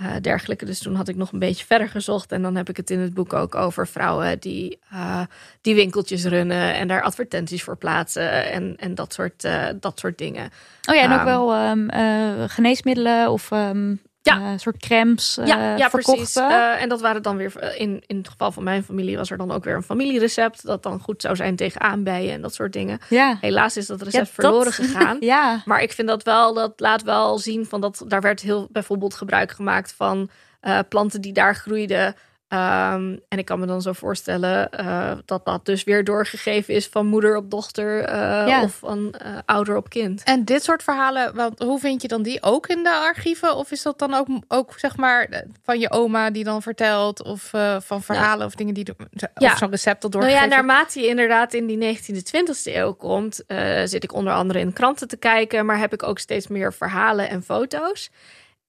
eh, 0.00 0.06
dergelijke. 0.20 0.64
Dus 0.64 0.78
toen 0.78 0.94
had 0.94 1.08
ik 1.08 1.16
nog 1.16 1.32
een 1.32 1.38
beetje 1.38 1.66
verder 1.66 1.88
gezocht. 1.88 2.32
En 2.32 2.42
dan 2.42 2.56
heb 2.56 2.68
ik 2.68 2.76
het 2.76 2.90
in 2.90 2.98
het 2.98 3.14
boek 3.14 3.32
ook 3.32 3.54
over 3.54 3.88
vrouwen 3.88 4.38
die, 4.38 4.78
eh, 4.90 5.22
die 5.60 5.74
winkeltjes 5.74 6.24
runnen 6.24 6.74
en 6.74 6.88
daar 6.88 7.02
advertenties 7.02 7.62
voor 7.62 7.76
plaatsen 7.76 8.50
en, 8.50 8.76
en 8.76 8.94
dat, 8.94 9.12
soort, 9.12 9.44
eh, 9.44 9.66
dat 9.80 9.98
soort 9.98 10.18
dingen. 10.18 10.50
Oh 10.88 10.94
ja, 10.94 11.02
en 11.02 11.12
ook 11.12 11.16
Ehm, 11.16 11.24
wel 11.24 11.54
ehm, 11.54 11.88
eh, 11.88 12.48
geneesmiddelen 12.48 13.30
of 13.30 13.50
ehm 13.50 13.94
Ja. 14.22 14.52
eh, 14.52 14.58
soort 14.58 14.76
crèmes 14.76 15.38
eh 15.38 15.46
ja, 15.46 15.76
ja 15.76 15.88
precies. 15.88 16.32
verkochten. 16.32 16.48
Eh, 16.74 16.82
en 16.82 16.88
dat 16.88 17.00
waren 17.00 17.22
dan 17.22 17.36
weer, 17.36 17.56
eh, 17.56 17.80
in, 17.80 18.02
in 18.06 18.16
het 18.16 18.28
geval 18.28 18.52
van 18.52 18.62
mijn 18.64 18.84
familie 18.84 19.16
was 19.16 19.30
er 19.30 19.36
dan 19.36 19.50
ook 19.50 19.64
weer 19.64 19.74
een 19.74 19.82
familierecept. 19.82 20.66
Dat 20.66 20.82
dan 20.82 21.00
goed 21.00 21.22
zou 21.22 21.36
zijn 21.36 21.56
tegen 21.56 21.80
aanbijen 21.80 22.32
en 22.32 22.40
dat 22.40 22.54
soort 22.54 22.72
dingen. 22.72 22.98
ja. 23.08 23.36
Helaas 23.40 23.76
is 23.76 23.86
dat 23.86 24.02
recept 24.02 24.14
Ja, 24.14 24.20
dat- 24.20 24.44
verloren 24.44 24.72
gegaan. 24.82 25.16
Ja. 25.20 25.62
Maar 25.64 25.82
ik 25.82 25.92
vind 25.92 26.08
dat 26.08 26.22
wel, 26.22 26.54
dat 26.54 26.72
laat 26.76 27.02
wel 27.02 27.38
zien 27.38 27.66
van 27.66 27.80
dat 27.80 28.04
daar 28.08 28.20
werd 28.20 28.40
heel 28.40 28.68
bijvoorbeeld 28.70 29.14
gebruik 29.14 29.50
gemaakt 29.52 29.92
van 29.96 30.30
eh, 30.60 30.78
planten 30.88 31.20
die 31.20 31.32
daar 31.32 31.54
groeiden. 31.54 32.14
Ehm, 32.50 33.16
en 33.28 33.38
ik 33.38 33.44
kan 33.44 33.58
me 33.58 33.66
dan 33.66 33.82
zo 33.82 33.92
voorstellen 33.92 34.70
eh, 34.70 35.12
dat 35.24 35.44
dat 35.44 35.66
dus 35.66 35.84
weer 35.84 36.04
doorgegeven 36.04 36.74
is 36.74 36.86
van 36.88 37.06
moeder 37.06 37.36
op 37.36 37.50
dochter 37.50 38.04
eh, 38.04 38.46
Ja. 38.46 38.62
of 38.62 38.74
van 38.74 39.12
eh, 39.14 39.32
ouder 39.44 39.76
op 39.76 39.88
kind. 39.88 40.22
En 40.22 40.44
dit 40.44 40.62
soort 40.62 40.82
verhalen, 40.82 41.34
want 41.34 41.58
hoe 41.58 41.78
vind 41.80 42.02
je 42.02 42.08
dan 42.08 42.22
die 42.22 42.42
ook 42.42 42.66
in 42.66 42.82
de 42.82 42.90
archieven? 42.90 43.56
Of 43.56 43.70
is 43.70 43.82
dat 43.82 43.98
dan 43.98 44.14
ook, 44.14 44.26
ook 44.48 44.78
zeg 44.78 44.96
maar 44.96 45.42
van 45.64 45.78
je 45.78 45.90
oma 45.90 46.30
die 46.30 46.44
dan 46.44 46.62
vertelt? 46.62 47.22
Of 47.22 47.50
van 47.78 48.02
verhalen 48.02 48.46
of 48.46 48.54
dingen 48.54 48.74
die 48.74 48.86
Ja. 49.34 49.56
zo'n 49.56 49.70
recept 49.70 50.02
dat 50.02 50.12
Nou 50.12 50.24
ja, 50.24 50.30
doorgegeven? 50.30 50.66
naarmate 50.66 51.00
je 51.00 51.06
inderdaad 51.06 51.54
in 51.54 51.66
die 51.66 51.78
19e, 51.78 52.22
20e 52.22 52.74
eeuw 52.76 52.92
komt, 52.92 53.42
zit 53.84 54.04
ik 54.04 54.12
onder 54.12 54.32
andere 54.32 54.58
in 54.58 54.72
kranten 54.72 55.08
te 55.08 55.16
kijken, 55.16 55.66
maar 55.66 55.78
heb 55.78 55.92
ik 55.92 56.02
ook 56.02 56.18
steeds 56.18 56.46
meer 56.48 56.72
verhalen 56.72 57.28
en 57.28 57.42
foto's. 57.42 58.10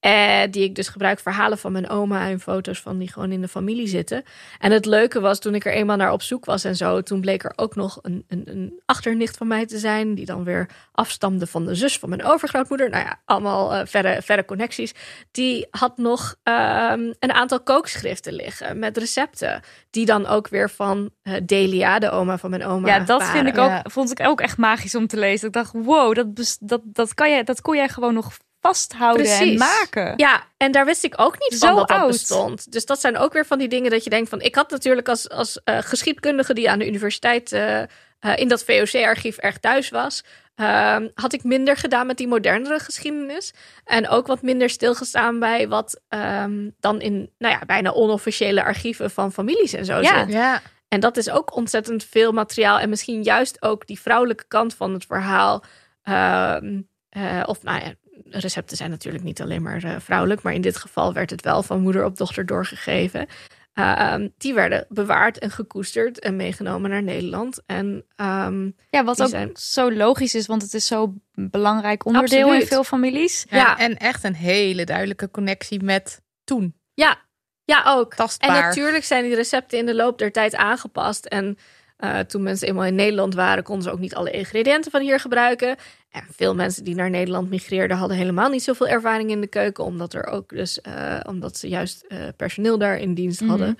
Eh, 0.02 0.40
die 0.50 0.64
ik 0.64 0.74
dus 0.74 0.88
gebruik, 0.88 1.20
verhalen 1.20 1.58
van 1.58 1.72
mijn 1.72 1.88
oma 1.88 2.28
en 2.28 2.40
foto's 2.40 2.80
van 2.80 2.98
die 2.98 3.12
gewoon 3.12 3.32
in 3.32 3.40
de 3.40 3.48
familie 3.48 3.86
zitten. 3.86 4.24
En 4.58 4.72
het 4.72 4.86
leuke 4.86 5.20
was, 5.20 5.38
toen 5.38 5.54
ik 5.54 5.64
er 5.64 5.72
eenmaal 5.72 5.96
naar 5.96 6.12
op 6.12 6.22
zoek 6.22 6.44
was 6.44 6.64
en 6.64 6.76
zo, 6.76 7.02
toen 7.02 7.20
bleek 7.20 7.44
er 7.44 7.52
ook 7.56 7.74
nog 7.74 7.98
een, 8.02 8.24
een, 8.28 8.42
een 8.44 8.80
achternicht 8.86 9.36
van 9.36 9.46
mij 9.46 9.66
te 9.66 9.78
zijn, 9.78 10.14
die 10.14 10.26
dan 10.26 10.44
weer 10.44 10.68
afstamde 10.92 11.46
van 11.46 11.64
de 11.64 11.74
zus 11.74 11.98
van 11.98 12.08
mijn 12.08 12.24
overgrootmoeder. 12.24 12.90
Nou 12.90 13.04
ja, 13.04 13.20
allemaal 13.24 13.74
eh, 13.74 13.86
verre, 13.86 14.22
verre 14.22 14.44
connecties. 14.44 14.94
Die 15.30 15.66
had 15.70 15.96
nog 15.98 16.36
ehm, 16.42 17.12
een 17.18 17.32
aantal 17.32 17.60
kookschriften 17.60 18.32
liggen 18.32 18.78
met 18.78 18.96
recepten, 18.98 19.60
die 19.90 20.06
dan 20.06 20.26
ook 20.26 20.48
weer 20.48 20.70
van 20.70 21.10
eh, 21.22 21.34
Delia, 21.44 21.98
de 21.98 22.10
oma 22.10 22.38
van 22.38 22.50
mijn 22.50 22.64
oma. 22.64 22.88
Ja, 22.88 22.98
dat 22.98 23.20
waren. 23.20 23.34
vind 23.34 23.46
ik 23.46 23.58
ook, 23.58 23.68
Ja. 23.68 23.84
vond 23.90 24.10
ik 24.10 24.26
ook 24.26 24.40
echt 24.40 24.58
magisch 24.58 24.94
om 24.94 25.06
te 25.06 25.18
lezen. 25.18 25.46
Ik 25.46 25.52
dacht, 25.54 25.72
wow, 25.72 26.14
dat, 26.14 26.56
dat, 26.60 26.80
dat, 26.84 27.14
kan 27.14 27.30
jij, 27.30 27.42
dat 27.42 27.60
kon 27.60 27.76
jij 27.76 27.88
gewoon 27.88 28.14
nog 28.14 28.32
vasthouden 28.62 29.26
en 29.26 29.58
maken. 29.58 30.12
Ja, 30.16 30.42
en 30.56 30.72
daar 30.72 30.84
wist 30.84 31.04
ik 31.04 31.20
ook 31.20 31.38
niet 31.38 31.58
Zo 31.58 31.66
van 31.66 31.76
dat 31.76 31.88
dat 31.88 32.06
bestond. 32.06 32.72
Dus 32.72 32.86
dat 32.86 33.00
zijn 33.00 33.16
ook 33.16 33.32
weer 33.32 33.46
van 33.46 33.58
die 33.58 33.68
dingen 33.68 33.90
dat 33.90 34.04
je 34.04 34.10
denkt 34.10 34.28
van... 34.28 34.40
Ik 34.40 34.54
had 34.54 34.70
natuurlijk 34.70 35.08
als, 35.08 35.28
als 35.28 35.60
eh, 35.64 35.78
geschiedkundige 35.80 36.54
die 36.54 36.70
aan 36.70 36.78
de 36.78 36.86
universiteit... 36.86 37.52
eh, 37.52 37.80
eh, 37.82 37.86
in 38.34 38.48
dat 38.48 38.64
VOC-archief 38.64 39.36
erg 39.36 39.58
thuis 39.58 39.88
was... 39.88 40.24
ehm, 40.54 41.08
had 41.14 41.32
ik 41.32 41.44
minder 41.44 41.76
gedaan 41.76 42.06
met 42.06 42.16
die 42.16 42.28
modernere 42.28 42.78
geschiedenis. 42.78 43.52
En 43.84 44.08
ook 44.08 44.26
wat 44.26 44.42
minder 44.42 44.70
stilgestaan 44.70 45.38
bij 45.38 45.68
wat 45.68 46.00
ehm, 46.08 46.68
dan 46.80 47.00
in... 47.00 47.30
nou 47.38 47.54
ja, 47.54 47.60
bijna 47.66 47.90
onofficiële 47.90 48.62
archieven 48.64 49.10
van 49.10 49.32
families 49.32 49.72
en 49.72 49.84
zo 49.84 50.00
Ja. 50.00 50.24
zit. 50.24 50.32
Ja, 50.32 50.60
En 50.88 51.00
dat 51.00 51.16
is 51.16 51.30
ook 51.30 51.56
ontzettend 51.56 52.04
veel 52.04 52.32
materiaal. 52.32 52.78
En 52.78 52.88
misschien 52.88 53.22
juist 53.22 53.62
ook 53.62 53.86
die 53.86 54.00
vrouwelijke 54.00 54.44
kant 54.48 54.74
van 54.74 54.92
het 54.92 55.04
verhaal. 55.04 55.62
Ehm, 56.02 56.80
eh, 57.08 57.42
of 57.46 57.62
nou 57.62 57.80
ja, 57.84 57.94
recepten 58.30 58.76
zijn 58.76 58.90
natuurlijk 58.90 59.24
niet 59.24 59.40
alleen 59.40 59.62
maar 59.62 59.84
eh, 59.84 59.96
vrouwelijk. 59.98 60.42
Maar 60.42 60.52
in 60.54 60.60
dit 60.60 60.76
geval 60.76 61.12
werd 61.12 61.30
het 61.30 61.42
wel 61.42 61.62
van 61.62 61.80
moeder 61.80 62.04
op 62.04 62.16
dochter 62.16 62.46
doorgegeven. 62.46 63.26
Ehm, 63.72 64.28
die 64.38 64.54
werden 64.54 64.86
bewaard 64.88 65.38
en 65.38 65.50
gekoesterd 65.50 66.18
en 66.18 66.36
meegenomen 66.36 66.90
naar 66.90 67.02
Nederland. 67.02 67.60
En 67.66 68.04
ehm, 68.16 68.70
Ja, 68.90 69.04
wat 69.04 69.22
ook 69.22 69.28
zijn- 69.28 69.50
zo 69.54 69.92
logisch 69.92 70.34
is, 70.34 70.46
want 70.46 70.62
het 70.62 70.74
is 70.74 70.86
zo'n 70.86 71.22
belangrijk 71.34 72.04
onderdeel 72.06 72.54
in 72.54 72.66
veel 72.66 72.84
families. 72.84 73.46
ja. 73.50 73.56
Ja. 73.56 73.78
En 73.78 73.96
echt 73.96 74.24
een 74.24 74.34
hele 74.34 74.84
duidelijke 74.84 75.30
connectie 75.30 75.82
met 75.82 76.20
toen. 76.44 76.74
ja, 76.94 77.16
ja, 77.64 77.82
ook. 77.86 78.10
En 78.10 78.16
Tastbaar. 78.16 78.62
natuurlijk 78.62 79.04
zijn 79.04 79.24
die 79.24 79.34
recepten 79.34 79.78
in 79.78 79.86
de 79.86 79.94
loop 79.94 80.18
der 80.18 80.32
tijd 80.32 80.54
aangepast. 80.56 81.24
En 81.24 81.58
eh, 82.02 82.18
toen 82.18 82.42
mensen 82.42 82.68
eenmaal 82.68 82.84
in 82.84 82.94
Nederland 82.94 83.34
waren, 83.34 83.62
konden 83.64 83.84
ze 83.84 83.90
ook 83.90 83.98
niet 83.98 84.14
alle 84.14 84.30
ingrediënten 84.30 84.90
van 84.90 85.00
hier 85.00 85.20
gebruiken. 85.20 85.76
En 86.10 86.22
veel 86.30 86.54
mensen 86.54 86.84
die 86.84 86.94
naar 86.94 87.10
Nederland 87.10 87.50
migreerden, 87.50 87.96
hadden 87.96 88.16
helemaal 88.16 88.50
niet 88.50 88.62
zoveel 88.62 88.88
ervaring 88.88 89.30
in 89.30 89.40
de 89.40 89.46
keuken. 89.46 89.84
Omdat 89.84 90.14
er 90.14 90.26
ook 90.26 90.48
dus, 90.48 90.80
eh, 90.80 91.20
omdat 91.28 91.56
ze 91.56 91.68
juist 91.68 92.02
eh, 92.08 92.18
personeel 92.36 92.78
daar 92.78 92.98
in 92.98 93.14
dienst 93.14 93.40
Mhm. 93.40 93.50
hadden. 93.50 93.76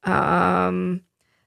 ehm, 0.00 0.98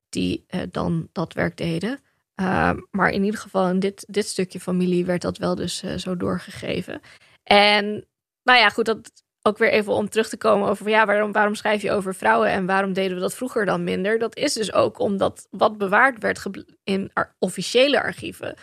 die 0.09 0.45
dan 0.71 1.09
dat 1.11 1.33
werk 1.33 1.57
deden. 1.57 1.99
Ehm, 2.35 2.79
maar 2.91 3.09
in 3.09 3.23
ieder 3.23 3.39
geval 3.39 3.69
in 3.69 3.79
dit, 3.79 4.05
dit 4.07 4.25
stukje 4.27 4.59
familie 4.59 5.05
werd 5.05 5.21
dat 5.21 5.37
wel 5.37 5.55
dus 5.55 5.83
zo 5.97 6.17
doorgegeven. 6.17 7.01
En 7.43 8.05
nou 8.43 8.59
ja, 8.59 8.69
goed, 8.69 8.85
dat 8.85 9.22
ook 9.43 9.57
weer 9.57 9.71
even 9.71 9.93
om 9.93 10.09
terug 10.09 10.29
te 10.29 10.37
komen 10.37 10.69
over 10.69 10.89
ja, 10.89 11.05
waarom, 11.05 11.31
waarom 11.31 11.55
schrijf 11.55 11.81
je 11.81 11.91
over 11.91 12.15
vrouwen 12.15 12.49
en 12.49 12.65
waarom 12.65 12.93
deden 12.93 13.15
we 13.15 13.21
dat 13.21 13.35
vroeger 13.35 13.65
dan 13.65 13.83
minder? 13.83 14.19
Dat 14.19 14.35
is 14.35 14.53
dus 14.53 14.73
ook 14.73 14.99
omdat 14.99 15.47
wat 15.49 15.77
bewaard 15.77 16.19
werd 16.19 16.43
in 16.83 17.11
officiële 17.39 18.01
archieven 18.01 18.55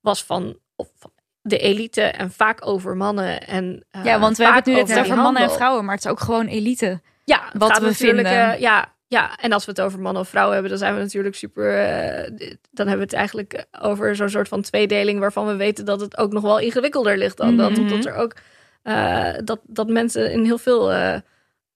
was 0.00 0.24
van, 0.24 0.58
of 0.76 0.88
van 0.98 1.10
de 1.42 1.58
elite 1.58 2.02
en 2.02 2.30
vaak 2.32 2.66
over 2.66 2.96
mannen. 2.96 3.46
En, 3.46 3.84
eh, 3.90 4.04
Ja, 4.04 4.18
want 4.20 4.36
we 4.36 4.44
hebben 4.44 4.62
het 4.62 4.72
nu 4.72 4.80
over 4.82 5.00
over 5.00 5.16
mannen 5.16 5.42
en 5.42 5.50
vrouwen, 5.50 5.84
maar 5.84 5.94
het 5.94 6.04
is 6.04 6.10
ook 6.10 6.20
gewoon 6.20 6.46
elite. 6.46 7.00
Ja, 7.24 7.42
wat 7.52 7.78
we 7.78 7.94
vinden. 7.94 8.24
eh, 8.26 8.60
ja, 8.60 8.96
Ja, 9.10 9.36
en 9.36 9.52
als 9.52 9.64
we 9.64 9.70
het 9.70 9.80
over 9.80 10.00
man 10.00 10.16
of 10.16 10.28
vrouw 10.28 10.50
hebben, 10.50 10.70
dan 10.70 10.78
zijn 10.78 10.94
we 10.94 11.00
natuurlijk 11.00 11.34
super. 11.34 11.78
eh, 11.78 12.30
dan 12.70 12.86
hebben 12.86 12.96
we 12.96 13.02
het 13.02 13.12
eigenlijk 13.12 13.64
over 13.80 14.16
zo'n 14.16 14.28
soort 14.28 14.48
van 14.48 14.62
tweedeling 14.62 15.18
waarvan 15.20 15.46
we 15.46 15.56
weten 15.56 15.84
dat 15.84 16.00
het 16.00 16.18
ook 16.18 16.32
nog 16.32 16.42
wel 16.42 16.58
ingewikkelder 16.58 17.18
ligt 17.18 17.36
dan 17.36 17.56
dat. 17.56 17.70
Mhm. 17.70 17.80
Omdat 17.80 18.04
er 18.04 18.14
ook 18.14 18.34
eh, 18.88 19.34
dat, 19.44 19.60
dat 19.66 19.88
mensen 19.88 20.32
in 20.32 20.44
heel 20.44 20.58
veel, 20.58 20.92
eh, 20.92 21.20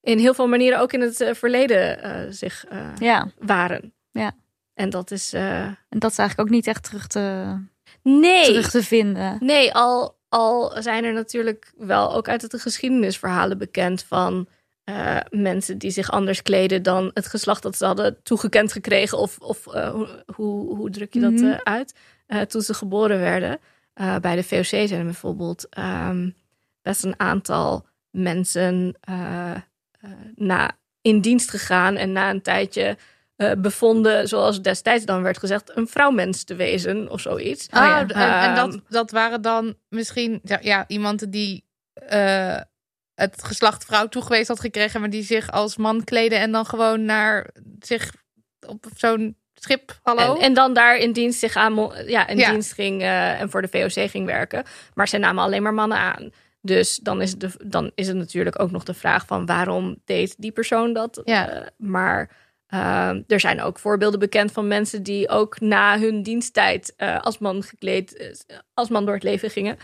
in 0.00 0.18
heel 0.18 0.34
veel 0.34 0.46
manieren 0.46 0.80
ook 0.80 0.92
in 0.92 1.00
het 1.00 1.20
eh, 1.20 1.34
verleden 1.34 2.34
zich 2.34 2.64
Ja, 2.98 3.30
waren. 3.38 3.92
Ja. 4.10 4.32
En 4.74 4.90
dat 4.90 5.10
is. 5.10 5.32
en 5.32 5.76
dat 5.88 6.10
is 6.10 6.18
eigenlijk 6.18 6.48
ook 6.48 6.54
niet 6.54 6.66
echt 6.66 6.84
terug 6.84 7.06
te, 7.06 7.54
nee. 8.02 8.44
terug 8.44 8.70
te 8.70 8.82
vinden. 8.82 9.36
Nee, 9.40 9.74
al, 9.74 10.16
al 10.28 10.82
zijn 10.82 11.04
er 11.04 11.12
natuurlijk 11.12 11.72
wel 11.76 12.14
ook 12.14 12.28
uit 12.28 12.50
de 12.50 12.58
geschiedenisverhalen 12.58 13.58
bekend 13.58 14.02
van 14.02 14.48
mensen 15.30 15.78
die 15.78 15.90
zich 15.90 16.10
anders 16.10 16.42
kleden 16.42 16.82
dan 16.82 17.10
het 17.14 17.26
geslacht 17.26 17.62
dat 17.62 17.76
ze 17.76 17.84
hadden 17.84 18.22
toegekend 18.22 18.72
gekregen. 18.72 19.18
Of, 19.18 19.38
of 19.38 19.64
hoe, 19.64 20.24
hoe, 20.34 20.76
hoe 20.76 20.90
druk 20.90 21.14
je 21.14 21.20
dat 21.20 21.32
Mhm. 21.32 21.58
uit? 21.62 21.94
Toen 22.48 22.62
ze 22.62 22.74
geboren 22.74 23.18
werden. 23.18 23.58
Bij 24.20 24.36
de 24.36 24.42
VOC 24.44 24.64
zijn 24.64 24.90
er 24.90 25.04
bijvoorbeeld 25.04 25.66
ehm, 25.68 26.28
best 26.82 27.04
een 27.04 27.14
aantal 27.20 27.86
mensen 28.10 28.96
eh, 29.00 29.50
eh, 29.50 30.10
na, 30.34 30.70
in 31.00 31.20
dienst 31.20 31.50
gegaan 31.50 31.96
en 31.96 32.12
na 32.12 32.30
een 32.30 32.42
tijdje. 32.42 32.96
eh, 33.36 33.52
bevonden, 33.58 34.28
zoals 34.28 34.62
destijds 34.62 35.04
dan 35.04 35.22
werd 35.22 35.38
gezegd, 35.38 35.76
een 35.76 35.88
vrouwmens 35.88 36.44
te 36.44 36.54
wezen 36.54 37.10
of 37.10 37.20
zoiets. 37.20 37.70
Ah, 37.70 37.82
ja. 37.84 38.00
en, 38.00 38.48
en 38.50 38.54
dat, 38.54 38.72
Ehm, 38.74 38.80
dat 38.88 39.10
waren 39.10 39.42
dan 39.42 39.74
misschien 39.88 40.40
ja, 40.44 40.58
ja, 40.62 40.84
iemand 40.86 41.32
die 41.32 41.64
eh, 41.94 42.56
het 43.14 43.44
geslacht 43.44 43.84
vrouw 43.84 44.08
toegewezen 44.08 44.46
had 44.46 44.60
gekregen, 44.60 45.00
maar 45.00 45.10
die 45.10 45.22
zich 45.22 45.50
als 45.50 45.76
man 45.76 46.04
kleden 46.04 46.38
en 46.40 46.52
dan 46.52 46.66
gewoon 46.66 47.04
naar 47.04 47.50
zich 47.78 48.12
op 48.66 48.86
zo'n 48.96 49.36
schip, 49.54 49.98
hallo? 50.02 50.34
En, 50.36 50.40
en 50.42 50.54
dan 50.54 50.74
daar 50.74 50.96
in 50.96 51.12
dienst 51.12 51.38
zich 51.38 51.56
aan, 51.56 51.92
ja, 52.06 52.26
in 52.26 52.38
Ja. 52.38 52.50
dienst 52.50 52.72
ging 52.72 53.00
eh, 53.02 53.40
en 53.40 53.50
voor 53.50 53.62
de 53.62 53.68
VOC 53.68 54.10
ging 54.10 54.26
werken. 54.26 54.64
Maar 54.94 55.08
ze 55.08 55.18
namen 55.18 55.44
alleen 55.44 55.62
maar 55.62 55.74
mannen 55.74 55.98
aan. 55.98 56.30
Dus 56.64 56.96
dan 56.96 57.22
is, 57.22 57.30
het 57.30 57.40
de, 57.40 57.50
dan 57.66 57.90
is 57.94 58.06
het 58.08 58.16
natuurlijk 58.16 58.60
ook 58.60 58.70
nog 58.70 58.84
de 58.84 58.94
vraag 58.94 59.26
van 59.26 59.46
waarom 59.46 59.96
deed 60.04 60.34
die 60.38 60.52
persoon 60.52 60.92
dat? 60.92 61.20
Ja. 61.24 61.48
Eh, 61.48 61.66
maar 61.76 62.30
eh, 62.66 63.10
er 63.26 63.40
zijn 63.40 63.60
ook 63.62 63.78
voorbeelden 63.78 64.18
bekend 64.20 64.52
van 64.52 64.68
mensen 64.68 65.02
die 65.02 65.28
ook 65.28 65.60
na 65.60 65.98
hun 65.98 66.22
diensttijd 66.22 66.92
eh, 66.96 67.20
als 67.20 67.38
man 67.38 67.62
gekleed, 67.62 68.16
eh, 68.16 68.56
als 68.74 68.88
man 68.88 69.04
door 69.04 69.14
het 69.14 69.22
leven 69.22 69.50
gingen. 69.50 69.76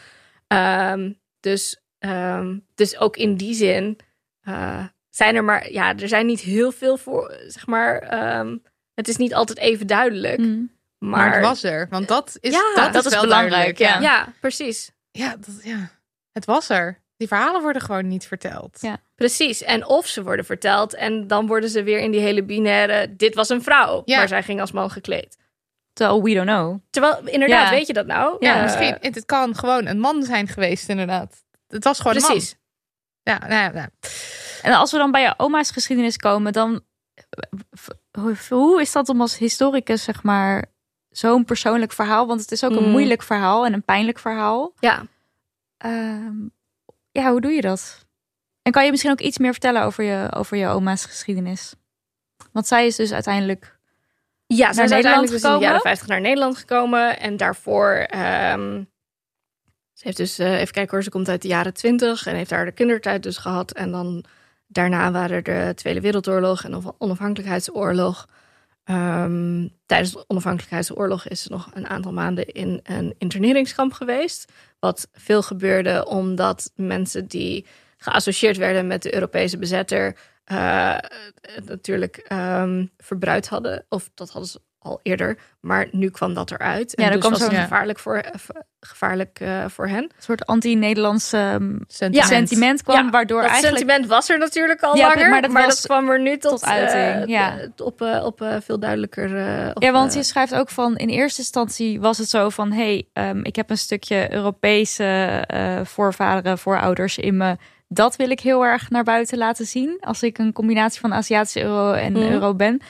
Ehm, 0.46 1.12
dus, 1.40 1.76
ehm, 1.98 2.58
dus 2.74 2.98
ook 2.98 3.16
in 3.16 3.34
die 3.36 3.54
zin 3.54 3.98
eh, 4.40 4.84
zijn 5.10 5.34
er 5.36 5.44
maar, 5.44 5.72
ja, 5.72 5.96
er 5.96 6.08
zijn 6.08 6.26
niet 6.26 6.40
heel 6.40 6.72
veel 6.72 6.96
voor, 6.96 7.34
zeg 7.46 7.66
maar. 7.66 7.98
ehm, 7.98 8.56
het 8.94 9.08
is 9.08 9.16
niet 9.16 9.34
altijd 9.34 9.58
even 9.58 9.86
duidelijk. 9.86 10.38
Mm. 10.38 10.76
Maar, 10.98 11.10
maar 11.10 11.34
het 11.34 11.44
was 11.44 11.62
er, 11.62 11.86
want 11.90 12.08
dat 12.08 12.36
is, 12.40 12.52
Ja, 12.52 12.74
dat, 12.74 12.92
dat 12.92 13.04
is 13.04 13.10
is 13.10 13.12
wel 13.18 13.22
belangrijk, 13.22 13.78
duidelijk, 13.78 14.04
Ja, 14.12 14.24
Ja, 14.24 14.32
precies. 14.40 14.90
ja, 15.10 15.36
dat, 15.36 15.60
ja, 15.62 15.90
het 16.38 16.46
was 16.46 16.68
er. 16.68 17.00
Die 17.16 17.28
verhalen 17.28 17.62
worden 17.62 17.82
gewoon 17.82 18.08
niet 18.08 18.26
verteld. 18.26 18.78
Ja. 18.80 18.96
Precies. 19.14 19.62
En 19.62 19.86
of 19.86 20.06
ze 20.06 20.22
worden 20.22 20.44
verteld 20.44 20.94
en 20.94 21.26
dan 21.26 21.46
worden 21.46 21.68
ze 21.70 21.82
weer 21.82 21.98
in 21.98 22.10
die 22.10 22.20
hele 22.20 22.42
binaire... 22.44 23.16
dit 23.16 23.34
was 23.34 23.48
een 23.48 23.62
vrouw, 23.62 24.02
Ja. 24.04 24.18
maar 24.18 24.28
zij 24.28 24.42
ging 24.42 24.60
als 24.60 24.72
man 24.72 24.90
gekleed. 24.90 25.36
Terwijl 25.92 26.22
we 26.22 26.34
don't 26.34 26.46
know. 26.48 26.78
Terwijl, 26.90 27.26
inderdaad, 27.26 27.64
Ja. 27.64 27.70
weet 27.70 27.86
je 27.86 27.92
dat 27.92 28.06
nou? 28.06 28.36
Ja, 28.38 28.56
Eh, 28.56 28.62
misschien. 28.62 28.96
Het, 29.00 29.14
het 29.14 29.24
kan 29.26 29.54
gewoon 29.56 29.86
een 29.86 30.00
man 30.00 30.22
zijn 30.22 30.48
geweest, 30.48 30.88
inderdaad. 30.88 31.44
Het 31.68 31.84
was 31.84 31.98
gewoon 32.00 32.16
Precies. 32.16 32.50
een 32.50 32.58
man. 33.22 33.34
Ja, 33.40 33.48
nou 33.48 33.62
ja, 33.62 33.70
nou. 33.70 33.88
En 34.62 34.72
als 34.72 34.92
we 34.92 34.98
dan 34.98 35.10
bij 35.10 35.22
je 35.22 35.34
oma's 35.36 35.70
geschiedenis 35.70 36.16
komen, 36.16 36.52
dan 36.52 36.80
hoe- 38.20 38.36
hoe 38.48 38.80
is 38.80 38.92
dat 38.92 39.08
om 39.08 39.20
als 39.20 39.38
historicus, 39.38 40.02
zeg 40.04 40.22
maar, 40.22 40.64
zo'n 41.10 41.44
persoonlijk 41.44 41.92
verhaal? 41.92 42.26
Want 42.26 42.40
het 42.40 42.52
is 42.52 42.64
ook 42.64 42.70
een 42.76 42.84
Mm. 42.84 42.90
moeilijk 42.90 43.22
verhaal 43.22 43.66
en 43.66 43.72
een 43.72 43.84
pijnlijk 43.84 44.18
verhaal. 44.18 44.72
Ja. 44.80 45.02
Ehm, 45.78 46.36
ja, 47.10 47.30
hoe 47.30 47.40
doe 47.40 47.52
je 47.52 47.60
dat? 47.60 48.06
En 48.62 48.72
kan 48.72 48.84
je 48.84 48.90
misschien 48.90 49.12
ook 49.12 49.20
iets 49.20 49.38
meer 49.38 49.52
vertellen 49.52 49.82
over 49.82 50.04
je, 50.04 50.32
over 50.32 50.56
je 50.56 50.66
oma's 50.66 51.04
geschiedenis? 51.04 51.74
Want 52.52 52.66
zij 52.66 52.86
is 52.86 52.96
dus 52.96 53.12
uiteindelijk. 53.12 53.78
Ja, 54.46 54.72
ze 54.72 54.82
is 54.82 54.92
uiteindelijk 54.92 55.32
dus 55.32 55.42
in 55.42 55.52
de 55.52 55.58
jaren 55.58 55.80
50 55.80 56.08
naar 56.08 56.20
Nederland 56.20 56.56
gekomen. 56.56 57.20
En 57.20 57.36
daarvoor... 57.36 57.90
ehm, 57.92 58.84
ze 59.92 60.04
heeft 60.04 60.16
dus... 60.16 60.38
eh, 60.38 60.60
even 60.60 60.72
kijken 60.72 60.90
hoor, 60.90 61.02
ze 61.02 61.10
komt 61.10 61.28
uit 61.28 61.42
de 61.42 61.48
jaren 61.48 61.74
20 61.74 62.26
en 62.26 62.34
heeft 62.34 62.50
daar 62.50 62.64
de 62.64 62.72
kindertijd 62.72 63.22
dus 63.22 63.36
gehad. 63.36 63.72
En 63.72 63.90
dan 63.90 64.24
daarna 64.66 65.10
waren 65.10 65.36
er 65.36 65.42
de 65.42 65.72
Tweede 65.74 66.00
Wereldoorlog 66.00 66.64
en 66.64 66.70
de 66.70 66.94
onafhankelijkheidsoorlog. 66.98 68.28
Ehm, 68.88 69.68
tijdens 69.86 70.12
de 70.12 70.24
onafhankelijkheidsoorlog 70.26 71.28
is 71.28 71.42
ze 71.42 71.50
nog 71.50 71.70
een 71.74 71.86
aantal 71.86 72.12
maanden 72.12 72.46
in 72.46 72.80
een 72.82 73.14
interneringskamp 73.18 73.92
geweest. 73.92 74.52
Wat 74.78 75.08
veel 75.12 75.42
gebeurde 75.42 76.06
omdat 76.06 76.72
mensen 76.74 77.26
die 77.26 77.66
geassocieerd 77.96 78.56
werden 78.56 78.86
met 78.86 79.02
de 79.02 79.14
Europese 79.14 79.58
bezetter... 79.58 80.16
het 80.44 81.64
natuurlijk 81.64 82.16
ehm, 82.16 82.86
verbruikt 82.98 83.48
hadden. 83.48 83.84
Of 83.88 84.10
dat 84.14 84.30
hadden 84.30 84.50
ze 84.50 84.60
al 84.88 85.00
eerder. 85.02 85.38
Maar 85.60 85.88
nu 85.90 86.10
kwam 86.10 86.34
dat 86.34 86.50
eruit. 86.50 86.94
En 86.94 87.02
Ja, 87.04 87.08
er 87.08 87.14
dus 87.16 87.20
kwam 87.20 87.32
was 87.32 87.42
het 87.42 87.50
zo'n- 87.52 87.60
gevaarlijk, 87.60 87.98
voor, 87.98 88.16
eh, 88.16 88.30
gevaarlijk 88.80 89.40
eh, 89.40 89.64
voor 89.68 89.88
hen. 89.88 90.02
Een 90.02 90.10
soort 90.18 90.46
anti-Nederlands 90.46 91.32
ehm, 91.32 91.76
Sentiment. 91.86 92.26
sentiment 92.28 92.82
kwam, 92.82 93.04
Ja, 93.04 93.10
waardoor 93.10 93.40
dat 93.40 93.50
eigenlijk. 93.50 93.78
sentiment 93.78 94.10
was 94.10 94.28
er 94.28 94.38
natuurlijk 94.38 94.82
al 94.82 94.96
Ja, 94.96 95.06
langer. 95.08 95.30
maar 95.30 95.42
dat 95.42 95.52
was 95.52 95.80
kwam 95.86 96.08
er 96.10 96.20
nu 96.20 96.38
tot, 96.38 96.50
tot 96.50 96.64
uiting, 96.64 97.22
eh, 97.22 97.26
ja. 97.34 97.56
t- 97.74 97.80
op, 97.80 98.00
op 98.22 98.40
eh, 98.40 98.56
veel 98.60 98.78
duidelijker... 98.78 99.36
eh, 99.36 99.70
of, 99.74 99.82
Ja, 99.82 99.92
want 99.92 100.14
je 100.14 100.22
schrijft 100.22 100.54
ook 100.54 100.68
van 100.70 100.96
in 100.96 101.08
eerste 101.08 101.40
instantie 101.40 102.00
was 102.00 102.18
het 102.18 102.28
zo 102.28 102.48
van: 102.48 102.72
hey, 102.72 103.08
ehm, 103.12 103.40
ik 103.42 103.56
heb 103.56 103.70
een 103.70 103.78
stukje 103.78 104.32
Europese 104.32 105.04
eh, 105.46 105.80
voorvaderen, 105.84 106.58
voorouders 106.58 107.18
in 107.18 107.36
me. 107.36 107.56
Dat 107.88 108.16
wil 108.16 108.30
ik 108.30 108.40
heel 108.40 108.64
erg 108.64 108.90
naar 108.90 109.04
buiten 109.04 109.38
laten 109.38 109.66
zien. 109.66 109.96
Als 110.00 110.22
ik 110.22 110.38
een 110.38 110.52
combinatie 110.52 111.00
van 111.00 111.14
Aziatische 111.14 111.62
euro 111.62 111.92
en 111.92 112.12
Mhm. 112.12 112.22
euro 112.22 112.54
ben. 112.54 112.80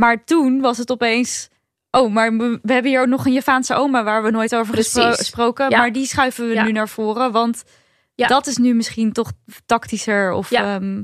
Maar 0.00 0.24
toen 0.24 0.60
was 0.60 0.78
het 0.78 0.90
opeens. 0.90 1.48
Oh, 1.90 2.12
maar 2.12 2.36
we 2.36 2.58
we 2.62 2.72
hebben 2.72 2.90
hier 2.90 3.00
ook 3.00 3.06
nog 3.06 3.26
een 3.26 3.32
Javaanse 3.32 3.74
oma 3.74 4.04
waar 4.04 4.22
we 4.22 4.30
nooit 4.30 4.54
over 4.54 4.72
Precies. 4.72 5.16
gesproken. 5.16 5.70
Ja. 5.70 5.78
Maar 5.78 5.92
die 5.92 6.06
schuiven 6.06 6.48
we 6.48 6.54
Ja. 6.54 6.62
nu 6.64 6.72
naar 6.72 6.88
voren. 6.88 7.32
Want 7.32 7.62
Ja. 8.14 8.26
dat 8.26 8.46
is 8.46 8.56
nu 8.56 8.74
misschien 8.74 9.12
toch 9.12 9.32
tactischer. 9.66 10.32
Of 10.32 10.50
Ja. 10.50 10.74
ehm, 10.74 11.02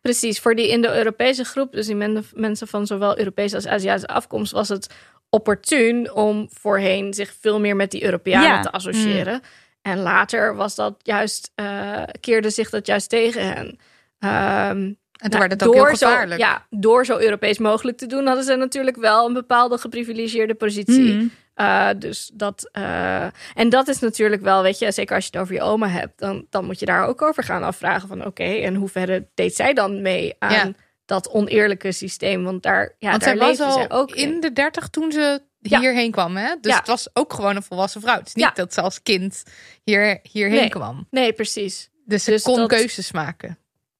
Precies, 0.00 0.40
voor 0.40 0.54
die 0.54 0.68
Indo-Europese 0.68 1.44
groep, 1.44 1.72
dus 1.72 1.86
die 1.86 1.94
men- 1.94 2.24
mensen 2.34 2.68
van 2.68 2.86
zowel 2.86 3.18
Europese 3.18 3.54
als 3.54 3.66
Aziatische 3.66 4.06
afkomst, 4.08 4.52
was 4.52 4.68
het 4.68 4.94
opportun 5.30 6.12
om 6.12 6.48
voorheen 6.52 7.14
zich 7.14 7.34
veel 7.40 7.60
meer 7.60 7.76
met 7.76 7.90
die 7.90 8.04
Europeanen 8.04 8.62
te 8.62 8.70
associëren. 8.72 9.40
En 9.82 9.98
later 9.98 10.54
was 10.56 10.74
dat 10.74 10.94
juist, 11.02 11.52
eh, 11.54 12.02
keerde 12.20 12.50
zich 12.50 12.70
dat 12.70 12.86
juist 12.86 13.08
tegen 13.08 13.46
hen. 13.54 13.78
Ehm, 14.18 14.92
En 15.18 15.30
toen 15.30 15.38
nou, 15.38 15.48
werd 15.48 15.60
het 15.60 15.68
ook 15.68 15.74
heel 15.74 15.96
zo- 15.96 16.06
gevaarlijk. 16.08 16.40
ja, 16.40 16.66
door 16.70 17.04
zo 17.04 17.18
Europees 17.18 17.58
mogelijk 17.58 17.96
te 17.96 18.06
doen, 18.06 18.26
hadden 18.26 18.44
ze 18.44 18.54
natuurlijk 18.54 18.96
wel 18.96 19.26
een 19.26 19.32
bepaalde 19.32 19.78
geprivilegeerde 19.78 20.54
positie. 20.54 21.12
mm, 21.14 21.30
Uh, 21.60 21.88
dus 21.98 22.30
dat, 22.34 22.70
uh, 22.78 23.22
en 23.54 23.68
dat 23.68 23.88
is 23.88 23.98
natuurlijk 23.98 24.42
wel, 24.42 24.62
weet 24.62 24.78
je, 24.78 24.92
zeker 24.92 25.14
als 25.14 25.24
je 25.24 25.30
het 25.32 25.40
over 25.40 25.54
je 25.54 25.60
oma 25.60 25.88
hebt, 25.88 26.18
dan, 26.18 26.46
dan 26.50 26.64
moet 26.64 26.78
je 26.80 26.86
daar 26.86 27.06
ook 27.06 27.22
over 27.22 27.42
gaan 27.42 27.62
afvragen 27.62 28.08
van 28.08 28.26
oké, 28.26 28.42
en 28.44 28.74
hoe 28.74 28.88
verder 28.88 29.28
deed 29.34 29.54
zij 29.54 29.72
dan 29.74 30.02
mee 30.02 30.34
aan 30.38 30.50
Ja. 30.52 30.70
dat 31.04 31.28
oneerlijke 31.30 31.92
systeem? 31.92 32.44
Want 32.44 32.62
daar, 32.62 32.94
ja, 32.98 33.10
Want 33.10 33.22
daar 33.24 33.36
zij 33.36 33.46
was 33.46 33.60
al 33.60 33.90
ook 33.90 34.10
in 34.10 34.32
in. 34.34 34.40
de 34.40 34.52
dertig 34.52 34.88
toen 34.88 35.12
ze 35.12 35.40
Ja. 35.60 35.80
hierheen 35.80 36.10
kwam. 36.10 36.36
Hè? 36.36 36.54
Dus 36.60 36.72
Ja. 36.72 36.78
het 36.78 36.86
was 36.86 37.08
ook 37.12 37.32
gewoon 37.32 37.56
een 37.56 37.62
volwassen 37.62 38.00
vrouw. 38.00 38.16
Het 38.18 38.26
is 38.26 38.34
niet 38.34 38.44
Ja. 38.44 38.50
dat 38.54 38.74
ze 38.74 38.80
als 38.80 39.02
kind 39.02 39.42
hier, 39.84 40.18
hierheen 40.22 40.60
Nee. 40.60 40.68
kwam. 40.68 41.06
Nee, 41.10 41.32
precies. 41.32 41.90
Dus 42.04 42.24
ze 42.24 42.30
Dus 42.30 42.42
kon 42.42 42.56
dat- 42.56 42.68
keuzes 42.68 43.12
maken. 43.12 43.58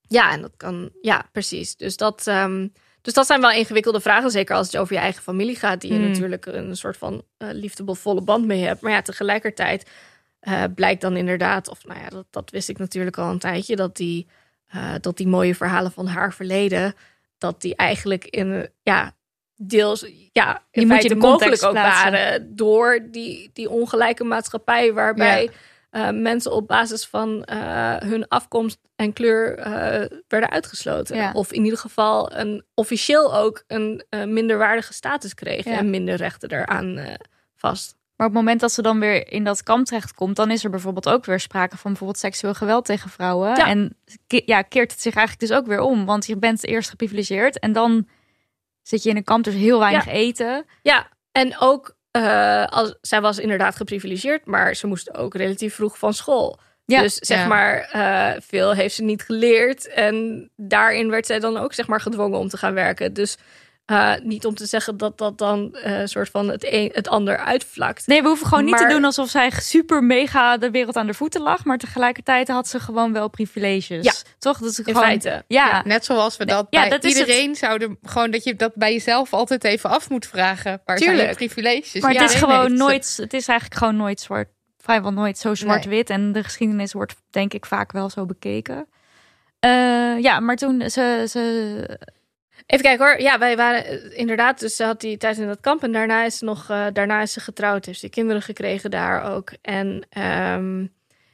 Ja, 0.08 0.32
en 0.32 0.40
dat 0.40 0.52
kan, 0.56 0.90
ja, 1.00 1.28
precies. 1.32 1.76
Dus 1.76 1.96
dat, 1.96 2.26
ehm, 2.26 2.68
dus 3.02 3.12
dat 3.12 3.26
zijn 3.26 3.40
wel 3.40 3.50
ingewikkelde 3.50 4.00
vragen, 4.00 4.30
zeker 4.30 4.56
als 4.56 4.66
het 4.66 4.76
over 4.76 4.94
je 4.94 5.00
eigen 5.00 5.22
familie 5.22 5.56
gaat, 5.56 5.80
die 5.80 5.92
je 5.92 5.98
Mm. 5.98 6.08
natuurlijk 6.08 6.46
een 6.46 6.76
soort 6.76 6.96
van 6.96 7.22
eh 7.36 7.48
liefdebelvolle 7.52 8.22
band 8.22 8.46
mee 8.46 8.62
hebt. 8.64 8.80
Maar 8.80 8.92
ja, 8.92 9.02
tegelijkertijd 9.02 9.90
eh, 10.40 10.64
blijkt 10.74 11.00
dan 11.00 11.16
inderdaad, 11.16 11.68
of 11.68 11.84
nou 11.84 12.00
ja, 12.00 12.08
dat, 12.08 12.26
dat 12.30 12.50
wist 12.50 12.68
ik 12.68 12.78
natuurlijk 12.78 13.18
al 13.18 13.30
een 13.30 13.38
tijdje, 13.38 13.76
dat 13.76 13.96
die, 13.96 14.26
eh, 14.68 14.94
dat 15.00 15.16
die 15.16 15.26
mooie 15.28 15.54
verhalen 15.54 15.92
van 15.92 16.06
haar 16.06 16.32
verleden, 16.34 16.94
dat 17.38 17.60
die 17.60 17.76
eigenlijk 17.76 18.24
in, 18.24 18.68
ja, 18.82 19.12
deels, 19.56 20.06
ja, 20.32 20.62
in 20.70 20.86
moet 20.86 20.90
je 20.90 20.96
feite 20.96 21.08
de 21.14 21.20
context 21.20 21.62
mogelijk 21.62 21.64
ook 21.64 21.72
plaatsen. 21.72 22.12
waren 22.12 22.56
door 22.56 23.08
die, 23.10 23.50
die 23.52 23.70
ongelijke 23.70 24.24
maatschappij 24.24 24.92
waarbij 24.92 25.42
Ja. 25.42 25.50
Eh, 25.90 26.10
mensen 26.10 26.52
op 26.52 26.66
basis 26.68 27.06
van 27.06 27.44
eh, 27.44 27.96
hun 27.96 28.28
afkomst 28.28 28.78
en 28.96 29.12
kleur 29.12 29.58
eh, 29.58 30.18
werden 30.28 30.50
uitgesloten. 30.50 31.16
Ja. 31.16 31.32
Of 31.32 31.52
in 31.52 31.64
ieder 31.64 31.78
geval 31.78 32.32
een, 32.36 32.64
officieel 32.74 33.36
ook 33.36 33.64
een 33.66 34.04
minderwaardige 34.10 34.92
status 34.92 35.34
kregen 35.34 35.70
Ja. 35.72 35.78
en 35.78 35.90
minder 35.90 36.14
rechten 36.14 36.50
eraan 36.50 36.96
eh, 36.96 37.14
vast. 37.56 37.96
Maar 38.16 38.26
op 38.26 38.32
het 38.32 38.42
moment 38.42 38.60
dat 38.60 38.72
ze 38.72 38.82
dan 38.82 39.00
weer 39.00 39.32
in 39.32 39.44
dat 39.44 39.62
kamp 39.62 39.86
terechtkomt, 39.86 40.36
dan 40.36 40.50
is 40.50 40.64
er 40.64 40.70
bijvoorbeeld 40.70 41.08
ook 41.08 41.24
weer 41.24 41.40
sprake 41.40 41.76
van 41.76 41.90
bijvoorbeeld 41.90 42.18
seksueel 42.18 42.54
geweld 42.54 42.84
tegen 42.84 43.10
vrouwen. 43.10 43.48
Ja. 43.56 43.66
En 43.68 43.96
ja, 44.26 44.62
keert 44.62 44.90
het 44.90 45.00
zich 45.00 45.14
eigenlijk 45.14 45.48
dus 45.48 45.58
ook 45.58 45.66
weer 45.66 45.80
om. 45.80 46.04
Want 46.04 46.26
je 46.26 46.36
bent 46.36 46.66
eerst 46.66 46.90
geprivilegeerd 46.90 47.58
en 47.58 47.72
dan 47.72 48.08
zit 48.82 49.02
je 49.02 49.10
in 49.10 49.16
een 49.16 49.24
kamp, 49.24 49.44
dus 49.44 49.54
heel 49.54 49.78
weinig 49.78 50.06
eten. 50.06 50.64
Ja, 50.82 51.08
en 51.32 51.58
ook, 51.58 51.96
eh, 52.10 52.64
als, 52.66 52.94
zij 53.00 53.20
was 53.20 53.38
inderdaad 53.38 53.76
geprivilegeerd, 53.76 54.46
maar 54.46 54.74
ze 54.74 54.86
moest 54.86 55.14
ook 55.14 55.34
relatief 55.34 55.74
vroeg 55.74 55.98
van 55.98 56.14
school. 56.14 56.58
Ja. 56.84 57.00
Dus 57.00 57.14
zeg 57.14 57.38
Ja. 57.38 57.46
maar, 57.46 57.80
eh, 57.92 58.40
veel 58.40 58.74
heeft 58.74 58.94
ze 58.94 59.02
niet 59.02 59.22
geleerd. 59.22 59.88
En 59.88 60.48
daarin 60.56 61.10
werd 61.10 61.26
zij 61.26 61.38
dan 61.38 61.56
ook 61.56 61.72
zeg 61.74 61.86
maar 61.86 62.00
gedwongen 62.00 62.38
om 62.38 62.48
te 62.48 62.56
gaan 62.56 62.74
werken. 62.74 63.12
Dus 63.12 63.36
eh, 63.88 64.14
niet 64.22 64.46
om 64.46 64.54
te 64.54 64.66
zeggen 64.66 64.96
dat 64.96 65.18
dat 65.18 65.38
dan 65.38 65.74
eh, 65.74 65.98
een 66.00 66.08
soort 66.08 66.28
van 66.28 66.48
het 66.48 66.66
een 66.72 66.90
het 66.92 67.08
ander 67.08 67.36
uitvlakt. 67.38 68.06
Nee, 68.06 68.22
we 68.22 68.28
hoeven 68.28 68.46
gewoon 68.46 68.64
niet 68.64 68.76
te 68.76 68.86
doen 68.86 69.04
alsof 69.04 69.28
zij 69.30 69.50
super 69.50 70.04
mega 70.04 70.56
de 70.56 70.70
wereld 70.70 70.96
aan 70.96 71.06
de 71.06 71.14
voeten 71.14 71.40
lag. 71.40 71.64
Maar 71.64 71.78
tegelijkertijd 71.78 72.48
had 72.48 72.68
ze 72.68 72.80
gewoon 72.80 73.12
wel 73.12 73.28
privileges. 73.28 74.04
Ja. 74.04 74.12
Toch? 74.38 74.58
Dat 74.58 74.70
is 74.70 74.78
In 74.78 74.84
gewoon, 74.84 75.02
feite. 75.02 75.44
Ja. 75.46 75.82
Net 75.84 76.04
zoals 76.04 76.36
we 76.36 76.44
dat 76.44 76.66
Ja, 76.70 76.80
bij 76.80 76.88
dat 76.90 77.02
het. 77.02 77.12
iedereen 77.18 77.54
zouden... 77.54 77.98
Gewoon 78.02 78.30
dat 78.30 78.44
je 78.44 78.56
dat 78.56 78.72
bij 78.74 78.92
jezelf 78.92 79.32
altijd 79.32 79.64
even 79.64 79.90
af 79.90 80.10
moet 80.10 80.26
vragen. 80.26 80.80
Waar 80.84 80.98
zijn 80.98 81.10
Tuurlijk. 81.10 81.30
je 81.30 81.46
privileges? 81.46 82.02
Maar 82.02 82.12
Ja, 82.12 82.22
het 82.22 82.30
is 82.30 82.36
gewoon 82.36 82.74
nooit, 82.74 83.16
het 83.20 83.32
is 83.32 83.48
eigenlijk 83.48 83.80
gewoon 83.80 83.96
nooit 83.96 84.20
zwart, 84.20 84.48
vrijwel 84.78 85.12
nooit 85.12 85.38
zo 85.38 85.54
zwart-wit. 85.54 86.10
En 86.10 86.32
de 86.32 86.42
geschiedenis 86.42 86.92
wordt 86.92 87.14
denk 87.30 87.54
ik 87.54 87.66
vaak 87.66 87.92
wel 87.92 88.10
zo 88.10 88.26
bekeken. 88.26 88.88
Eh, 89.60 90.18
ja, 90.20 90.40
maar 90.40 90.56
toen 90.56 90.90
ze, 90.90 91.24
ze 91.28 91.98
Even 92.66 92.84
kijken 92.84 93.06
hoor. 93.06 93.20
Ja, 93.20 93.38
wij 93.38 93.56
waren 93.56 93.84
eh, 93.86 94.18
inderdaad. 94.18 94.60
Dus 94.60 94.76
ze 94.76 94.84
had 94.84 95.00
die 95.00 95.16
tijd 95.16 95.38
in 95.38 95.46
dat 95.46 95.60
kamp. 95.60 95.82
En 95.82 95.92
daarna 95.92 96.24
is 96.24 96.38
ze 96.38 96.44
nog. 96.44 96.70
eh, 96.70 96.86
daarna 96.92 97.20
is 97.22 97.32
ze 97.32 97.40
getrouwd. 97.40 97.84
Heeft 97.84 98.00
ze 98.00 98.08
kinderen 98.08 98.42
gekregen 98.42 98.90
daar 98.90 99.22
ook. 99.32 99.52
En 99.62 100.06
ehm, 100.10 100.86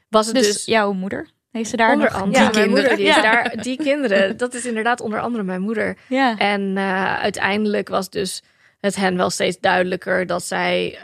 was 0.08 0.26
het 0.26 0.34
dus, 0.34 0.46
dus. 0.52 0.64
jouw 0.64 0.92
moeder 0.92 1.28
heeft 1.50 1.70
ze 1.70 1.76
daar 1.76 1.92
onder 1.92 2.10
nog 2.10 2.22
andere 2.22 2.44
die 2.50 2.54
mijn 2.54 2.70
moeder. 2.70 2.88
kinderen. 2.88 3.14
Die, 3.14 3.22
Ja. 3.22 3.32
daar, 3.32 3.56
die 3.66 3.76
kinderen. 3.76 4.36
Dat 4.36 4.54
is 4.54 4.66
inderdaad 4.66 5.00
onder 5.00 5.20
andere 5.20 5.42
mijn 5.44 5.60
moeder. 5.60 5.96
Ja. 6.08 6.38
En 6.38 6.76
eh, 6.76 7.14
uiteindelijk 7.20 7.88
was 7.88 8.10
dus 8.10 8.42
het 8.80 8.96
hen 8.96 9.16
wel 9.16 9.30
steeds 9.30 9.58
duidelijker 9.60 10.26
dat 10.26 10.44
zij 10.44 10.98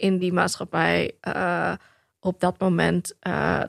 in 0.00 0.18
die 0.18 0.32
maatschappij 0.32 1.12
op 2.20 2.40
dat 2.40 2.58
moment 2.58 3.14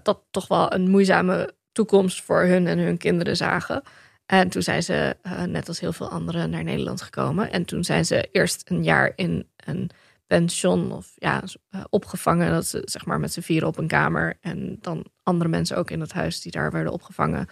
dat 0.04 0.20
toch 0.32 0.48
wel 0.48 0.74
een 0.74 0.90
moeizame 0.90 1.54
toekomst 1.72 2.22
voor 2.24 2.42
hun 2.44 2.68
en 2.68 2.78
hun 2.80 2.98
kinderen 2.98 3.38
zagen. 3.38 3.82
En 4.26 4.50
toen 4.50 4.62
zijn 4.62 4.84
ze, 4.84 5.18
eh, 5.22 5.44
net 5.44 5.68
als 5.68 5.80
heel 5.80 5.94
veel 5.94 6.10
anderen, 6.10 6.50
naar 6.50 6.64
Nederland 6.64 7.02
gekomen. 7.02 7.52
En 7.52 7.66
toen 7.66 7.84
zijn 7.84 8.06
ze 8.06 8.30
eerst 8.32 8.70
een 8.70 8.84
jaar 8.84 9.12
in 9.16 9.50
een 9.56 9.90
pension 10.28 10.92
of 10.92 11.14
ja, 11.16 11.44
eh, 11.70 11.84
opgevangen. 11.90 12.52
Dat 12.52 12.66
ze 12.66 12.82
zeg 12.86 13.06
maar 13.06 13.20
met 13.20 13.34
z'n 13.34 13.42
vieren 13.42 13.68
op 13.68 13.78
een 13.78 13.88
kamer. 13.88 14.38
En 14.42 14.78
dan 14.82 15.06
andere 15.24 15.50
mensen 15.50 15.78
ook 15.78 15.92
in 15.92 16.00
het 16.00 16.14
huis 16.14 16.42
die 16.42 16.52
daar 16.52 16.72
werden 16.72 16.94
opgevangen. 16.94 17.48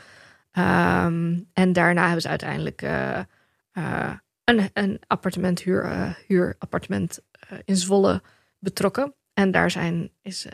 Ehm, 0.52 1.40
en 1.54 1.74
daarna 1.74 2.04
hebben 2.04 2.22
ze 2.22 2.28
uiteindelijk 2.28 2.82
eh, 2.82 3.20
een, 4.44 4.70
een 4.74 5.02
appartement, 5.08 5.62
huur, 5.62 6.18
huurappartement 6.28 7.20
in 7.66 7.78
Zwolle 7.78 8.22
betrokken. 8.60 9.16
En 9.34 9.52
daar 9.52 9.72
zijn, 9.72 10.12
is 10.22 10.48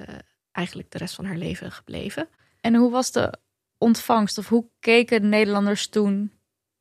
eigenlijk 0.52 0.92
de 0.92 0.98
rest 0.98 1.16
van 1.16 1.26
haar 1.26 1.38
leven 1.38 1.72
gebleven. 1.72 2.30
En 2.62 2.76
hoe 2.76 2.92
was 2.92 3.12
de 3.12 3.40
ontvangst? 3.80 4.38
Of 4.38 4.48
hoe 4.48 4.66
keken 4.80 5.22
de 5.22 5.28
Nederlanders 5.28 5.88
toen 5.88 6.32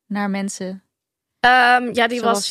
naar 0.07 0.29
mensen? 0.29 0.83
Ehm, 1.39 1.89
ja, 1.93 2.07
die 2.07 2.21
was. 2.21 2.47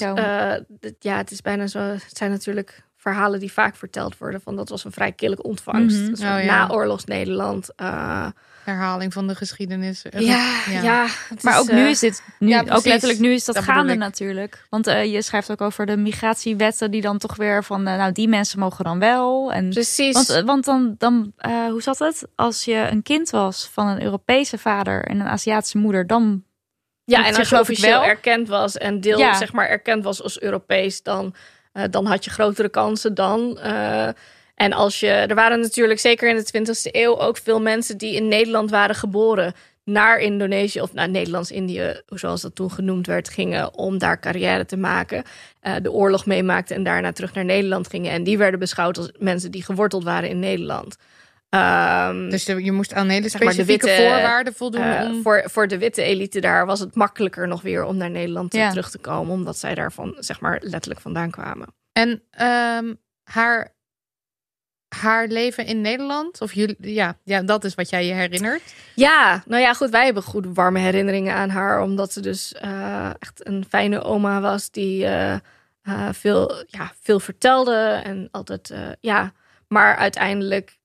d- 0.81 0.95
ja, 0.99 1.17
het 1.17 1.31
is 1.31 1.41
bijna 1.41 1.67
zo. 1.67 1.79
Het 1.79 2.17
zijn 2.17 2.31
natuurlijk 2.31 2.87
verhalen 2.97 3.41
die 3.41 3.53
vaak 3.53 3.77
verteld 3.77 4.19
worden. 4.19 4.41
Van 4.41 4.57
dat 4.57 4.69
was 4.69 4.85
een 4.85 4.93
vrij 4.93 5.13
kille 5.13 5.43
ontvangst. 5.43 5.97
Mhm. 6.01 6.11
Dus 6.11 6.21
Oh, 6.21 6.27
ja. 6.27 6.45
Naoorlogs 6.45 7.05
Nederland. 7.05 7.75
eh, 7.75 8.29
Herhaling 8.69 9.13
van 9.13 9.27
de 9.27 9.35
geschiedenis. 9.35 10.05
ja, 10.11 10.61
ja. 10.71 11.07
Maar 11.43 11.55
is, 11.55 11.61
ook 11.61 11.71
nu 11.73 11.85
eh, 11.85 11.91
is 11.91 11.99
dit, 11.99 12.23
nu, 12.39 12.49
ja, 12.49 12.65
ook 12.69 12.85
letterlijk 12.85 13.21
nu 13.21 13.33
is 13.33 13.45
dat, 13.45 13.59
gaande 13.59 13.95
natuurlijk. 13.95 14.67
Want 14.71 14.87
eh, 14.87 15.13
je 15.13 15.23
schrijft 15.23 15.51
ook 15.51 15.61
over 15.61 15.87
de 15.87 15.97
migratiewetten 15.97 16.91
die 16.91 17.01
dan 17.01 17.19
toch 17.19 17.37
weer 17.37 17.65
van, 17.65 17.87
eh, 17.87 17.97
nou 17.97 18.13
die 18.13 18.29
mensen 18.29 18.59
mogen 18.59 18.85
dan 18.85 18.99
wel. 18.99 19.53
En, 19.53 19.69
Precies. 19.69 20.15
want 20.15 20.45
want 20.47 20.65
dan, 20.65 20.95
dan 20.99 21.33
eh, 21.37 21.67
hoe 21.67 21.83
zat 21.83 21.99
het? 21.99 22.27
Als 22.35 22.65
je 22.65 22.87
een 22.91 23.03
kind 23.03 23.31
was 23.31 23.69
van 23.73 23.87
een 23.87 24.03
Europese 24.03 24.59
vader 24.59 25.05
en 25.05 25.21
een 25.21 25.29
Aziatische 25.29 25.79
moeder, 25.79 26.07
dan 26.07 26.45
Ja, 27.05 27.27
en 27.27 27.35
als 27.37 27.49
je 27.49 27.61
officieel 27.61 28.01
wel. 28.01 28.05
erkend 28.05 28.49
was 28.49 28.77
en 28.77 29.01
deel 29.01 29.19
Ja. 29.19 29.35
zeg 29.35 29.53
maar 29.53 29.69
erkend 29.69 30.05
was 30.05 30.23
als 30.23 30.41
Europees, 30.41 31.03
dan, 31.03 31.35
eh, 31.73 31.85
dan 31.91 32.07
had 32.07 32.25
je 32.25 32.31
grotere 32.31 32.69
kansen 32.69 33.15
dan. 33.15 33.59
En 34.59 34.73
als 34.73 35.01
je, 35.01 35.09
er 35.09 35.35
waren 35.35 35.61
natuurlijk 35.61 36.01
zeker 36.01 36.29
in 36.29 36.37
de 36.37 36.75
20e 36.75 36.91
eeuw 36.93 37.19
ook 37.19 37.37
veel 37.37 37.61
mensen 37.61 37.99
die 37.99 38.15
in 38.15 38.29
Nederland 38.29 38.71
waren 38.71 38.95
geboren, 38.95 39.53
naar 39.85 40.19
Indonesië 40.19 40.81
of 40.81 40.93
naar 40.93 41.09
Nederlands-Indië, 41.09 42.01
zoals 42.07 42.41
dat 42.41 42.55
toen 42.55 42.71
genoemd 42.71 43.07
werd, 43.07 43.29
gingen 43.29 43.75
om 43.75 43.99
daar 43.99 44.21
carrière 44.21 44.65
te 44.67 44.77
maken. 44.77 45.23
eh, 45.61 45.75
de 45.83 45.93
oorlog 45.93 46.27
meemaakten 46.27 46.77
en 46.77 46.83
daarna 46.83 47.13
terug 47.13 47.35
naar 47.35 47.45
Nederland 47.45 47.89
gingen. 47.89 48.13
En 48.13 48.23
die 48.25 48.39
werden 48.39 48.59
beschouwd 48.61 48.99
als 48.99 49.11
mensen 49.19 49.51
die 49.51 49.63
geworteld 49.65 50.05
waren 50.05 50.29
in 50.29 50.39
Nederland. 50.39 50.97
Ehm, 51.49 52.29
Dus 52.31 52.45
je 52.45 52.65
je 52.65 52.73
moest 52.73 52.93
aan 52.95 53.09
hele 53.09 53.29
Zeg 53.29 53.41
maar 53.41 53.49
de 53.55 53.63
specifieke 53.63 53.87
witte, 53.87 54.03
voorwaarden 54.03 54.55
voldoen. 54.55 54.83
eh, 54.83 55.09
om... 55.09 55.23
voor, 55.23 55.43
voor 55.45 55.69
de 55.69 55.79
witte 55.79 56.03
elite 56.03 56.41
daar 56.41 56.67
was 56.67 56.81
het 56.81 56.95
makkelijker 56.95 57.49
nog 57.49 57.63
weer 57.63 57.85
om 57.85 57.97
naar 57.97 58.11
Nederland 58.11 58.55
Ja. 58.55 58.69
terug 58.71 58.91
te 58.91 58.99
komen. 58.99 59.33
Omdat 59.33 59.59
zij 59.59 59.75
daarvan, 59.75 60.15
zeg 60.19 60.41
maar, 60.41 60.59
letterlijk 60.65 61.01
vandaan 61.01 61.31
kwamen. 61.31 61.67
En 61.93 62.23
ehm, 62.31 62.95
haar, 63.25 63.75
haar 64.89 65.27
leven 65.27 65.67
in 65.67 65.81
Nederland, 65.81 66.41
of 66.41 66.53
jullie, 66.53 66.77
ja, 66.81 67.17
ja, 67.25 67.43
dat 67.43 67.65
is 67.65 67.75
wat 67.75 67.91
jij 67.91 68.07
je 68.07 68.13
herinnert. 68.13 68.75
Ja, 68.95 69.43
nou 69.47 69.63
ja, 69.63 69.75
goed. 69.75 69.91
Wij 69.91 70.05
hebben 70.05 70.23
goede 70.23 70.53
warme 70.53 70.79
herinneringen 70.79 71.35
aan 71.35 71.51
haar. 71.51 71.83
Omdat 71.83 72.13
ze 72.13 72.21
dus 72.21 72.53
eh, 72.53 73.11
echt 73.19 73.47
een 73.47 73.65
fijne 73.69 74.03
oma 74.03 74.41
was. 74.41 74.71
Die 74.71 75.05
eh, 75.05 75.33
eh, 75.83 76.09
veel, 76.13 76.65
ja, 76.67 76.93
veel 77.01 77.21
vertelde. 77.21 78.01
En 78.05 78.29
altijd, 78.31 78.75
ja. 79.01 79.33
Maar 79.69 79.97
uiteindelijk, 79.97 80.79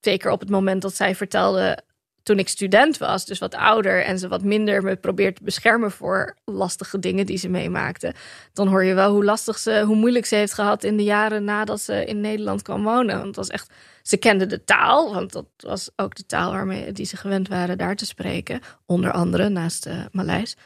zeker 0.00 0.30
op 0.30 0.40
het 0.40 0.50
moment 0.50 0.82
dat 0.82 0.94
zij 0.94 1.14
vertelde... 1.14 1.78
Toen 2.24 2.38
ik 2.38 2.48
student 2.48 2.98
was, 2.98 3.24
dus 3.24 3.38
wat 3.38 3.54
ouder 3.54 4.04
en 4.04 4.18
ze 4.18 4.28
wat 4.28 4.42
minder 4.42 4.82
me 4.82 4.96
probeert 4.96 5.36
te 5.36 5.44
beschermen 5.44 5.90
voor 5.90 6.36
lastige 6.44 6.98
dingen 6.98 7.26
die 7.26 7.38
ze 7.38 7.48
meemaakte, 7.48 8.14
dan 8.52 8.68
hoor 8.68 8.84
je 8.84 8.94
wel 8.94 9.12
hoe 9.12 9.24
lastig 9.24 9.58
ze, 9.58 9.82
hoe 9.86 9.96
moeilijk 9.96 10.26
ze 10.26 10.34
heeft 10.34 10.54
gehad 10.54 10.84
in 10.84 10.96
de 10.96 11.02
jaren 11.02 11.44
nadat 11.44 11.80
ze 11.80 12.04
in 12.04 12.20
Nederland 12.20 12.62
kwam 12.62 12.82
wonen. 12.82 13.14
Want 13.14 13.26
het 13.26 13.36
was 13.36 13.48
echt 13.48 13.72
ze 14.02 14.16
kenden 14.16 14.48
de 14.48 14.64
taal, 14.64 15.14
want 15.14 15.32
dat 15.32 15.46
was 15.56 15.90
ook 15.96 16.14
de 16.14 16.26
taal 16.26 16.52
waarmee 16.52 16.92
die 16.92 17.06
ze 17.06 17.16
gewend 17.16 17.48
waren 17.48 17.78
daar 17.78 17.96
te 17.96 18.06
spreken. 18.06 18.60
Onder 18.86 19.12
andere 19.12 19.48
naast 19.48 19.86
uh, 19.86 20.04
Maleis. 20.10 20.56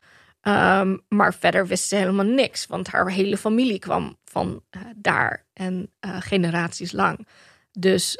Um, 0.42 1.00
maar 1.08 1.34
verder 1.34 1.66
wist 1.66 1.88
ze 1.88 1.96
helemaal 1.96 2.24
niks, 2.24 2.66
want 2.66 2.88
haar 2.88 3.10
hele 3.10 3.36
familie 3.36 3.78
kwam 3.78 4.16
van 4.24 4.62
uh, 4.70 4.82
daar 4.96 5.46
en 5.52 5.92
uh, 6.06 6.16
generaties 6.18 6.92
lang. 6.92 7.26
Dus, 7.72 8.18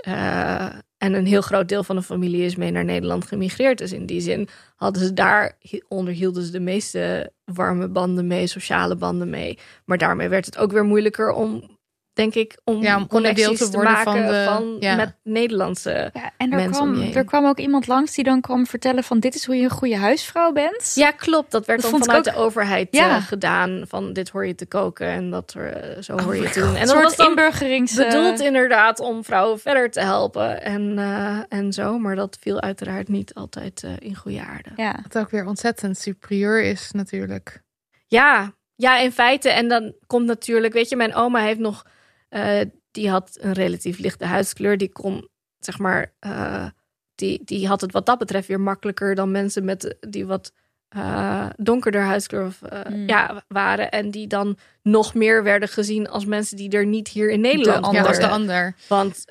en 0.98 1.14
een 1.14 1.26
heel 1.26 1.40
groot 1.40 1.68
deel 1.68 1.84
van 1.84 1.96
de 1.96 2.02
familie 2.02 2.44
is 2.44 2.56
mee 2.56 2.70
naar 2.70 2.84
Nederland 2.84 3.26
gemigreerd. 3.26 3.78
Dus 3.78 3.92
in 3.92 4.06
die 4.06 4.20
zin 4.20 4.48
hadden 4.76 5.02
ze 5.02 5.14
daar, 5.14 5.58
onderhielden 5.88 6.42
ze 6.42 6.50
de 6.50 6.60
meeste 6.60 7.32
warme 7.44 7.88
banden 7.88 8.26
mee, 8.26 8.46
sociale 8.46 8.96
banden 8.96 9.30
mee. 9.30 9.58
Maar 9.84 9.98
daarmee 9.98 10.28
werd 10.28 10.46
het 10.46 10.58
ook 10.58 10.72
weer 10.72 10.84
moeilijker 10.84 11.32
om 11.32 11.77
denk 12.18 12.34
ik, 12.34 12.58
om, 12.64 12.82
ja, 12.82 12.96
om 12.96 13.06
connecties 13.06 13.58
te, 13.58 13.68
te 13.68 13.78
maken 13.78 14.04
van, 14.04 14.14
de, 14.26 14.44
van 14.48 14.76
ja. 14.80 14.96
met 14.96 15.14
Nederlandse 15.22 16.10
ja, 16.12 16.30
en 16.36 16.50
er 16.50 16.56
mensen 16.56 16.92
kwam, 16.92 17.12
er 17.12 17.24
kwam 17.24 17.46
ook 17.46 17.58
iemand 17.58 17.86
langs 17.86 18.14
die 18.14 18.24
dan 18.24 18.40
kwam 18.40 18.66
vertellen 18.66 19.04
van 19.04 19.20
dit 19.20 19.34
is 19.34 19.44
hoe 19.46 19.56
je 19.56 19.62
een 19.62 19.70
goede 19.70 19.96
huisvrouw 19.96 20.52
bent. 20.52 20.92
Ja, 20.94 21.10
klopt. 21.10 21.50
Dat 21.50 21.66
werd 21.66 21.82
Dat 21.82 21.90
dan 21.90 22.00
vanuit 22.02 22.24
de 22.24 22.34
overheid 22.34 22.88
Ja. 22.90 23.16
eh, 23.16 23.26
gedaan. 23.26 23.84
Van 23.88 24.12
dit 24.12 24.28
hoor 24.28 24.46
je 24.46 24.54
te 24.54 24.66
koken 24.66 25.06
en 25.06 25.30
dat 25.30 25.54
eh, 25.58 26.02
zo 26.02 26.18
hoor 26.20 26.34
je 26.34 26.40
my 26.42 26.48
te 26.50 26.60
doen. 26.60 26.76
En 26.76 26.86
dat 26.86 27.02
was 27.02 27.16
dan 27.16 27.28
inburgerings... 27.28 27.94
bedoeld 27.94 28.40
eh, 28.40 28.46
inderdaad 28.46 29.00
om 29.00 29.24
vrouwen 29.24 29.58
verder 29.60 29.90
te 29.90 30.00
helpen 30.00 30.62
en, 30.62 30.98
eh, 30.98 31.38
en 31.48 31.72
zo. 31.72 31.98
Maar 31.98 32.16
dat 32.16 32.36
viel 32.40 32.60
uiteraard 32.60 33.08
niet 33.08 33.34
altijd 33.34 33.86
in 33.98 34.14
goede 34.16 34.40
aarde. 34.40 34.70
ja. 34.76 35.00
Wat 35.02 35.18
ook 35.18 35.30
weer 35.30 35.46
ontzettend 35.46 35.98
superieur 35.98 36.62
is 36.62 36.90
natuurlijk. 36.92 37.62
Ja, 38.06 38.52
ja, 38.74 38.98
in 38.98 39.12
feite. 39.12 39.50
En 39.50 39.68
dan 39.68 39.94
komt 40.06 40.26
natuurlijk, 40.26 40.72
weet 40.72 40.88
je, 40.88 40.96
mijn 40.96 41.14
oma 41.14 41.40
heeft 41.40 41.58
nog, 41.58 41.84
eh, 42.28 42.60
die 42.90 43.10
had 43.10 43.38
een 43.40 43.52
relatief 43.52 43.98
lichte 43.98 44.24
huidskleur. 44.24 44.78
Die 44.78 44.92
kon, 44.92 45.28
zeg 45.58 45.78
maar, 45.78 46.12
eh, 46.18 46.66
die, 47.14 47.40
die 47.44 47.66
had 47.68 47.80
het 47.80 47.92
wat 47.92 48.06
dat 48.06 48.18
betreft 48.18 48.48
weer 48.48 48.60
makkelijker 48.60 49.14
dan 49.14 49.30
mensen 49.30 49.64
met 49.64 49.96
die 50.00 50.26
wat 50.26 50.52
eh, 50.88 51.46
donkerder 51.56 52.02
huidskleur 52.02 52.46
of, 52.46 52.62
eh, 52.62 52.84
Mm. 52.92 53.08
ja, 53.08 53.42
waren. 53.48 53.90
En 53.90 54.10
die 54.10 54.26
dan 54.26 54.58
nog 54.82 55.14
meer 55.14 55.42
werden 55.42 55.68
gezien 55.68 56.08
als 56.08 56.24
mensen 56.24 56.56
die 56.56 56.70
er 56.70 56.86
niet 56.86 57.08
hier 57.08 57.30
in 57.30 57.40
Nederland 57.40 57.84
ander. 57.84 58.00
Ja, 58.02 58.06
als 58.08 58.16
de 58.16 58.22
waren. 58.22 58.36
ander. 58.36 58.74
Want 58.88 59.22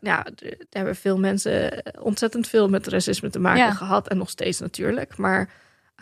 ja, 0.00 0.26
er 0.26 0.56
hebben 0.70 0.96
veel 0.96 1.18
mensen 1.18 1.82
ontzettend 2.00 2.48
veel 2.48 2.68
met 2.68 2.86
racisme 2.86 3.30
te 3.30 3.38
maken 3.38 3.60
Ja. 3.64 3.72
gehad. 3.72 4.08
En 4.08 4.16
nog 4.18 4.30
steeds 4.30 4.60
natuurlijk. 4.60 5.16
Maar 5.16 5.50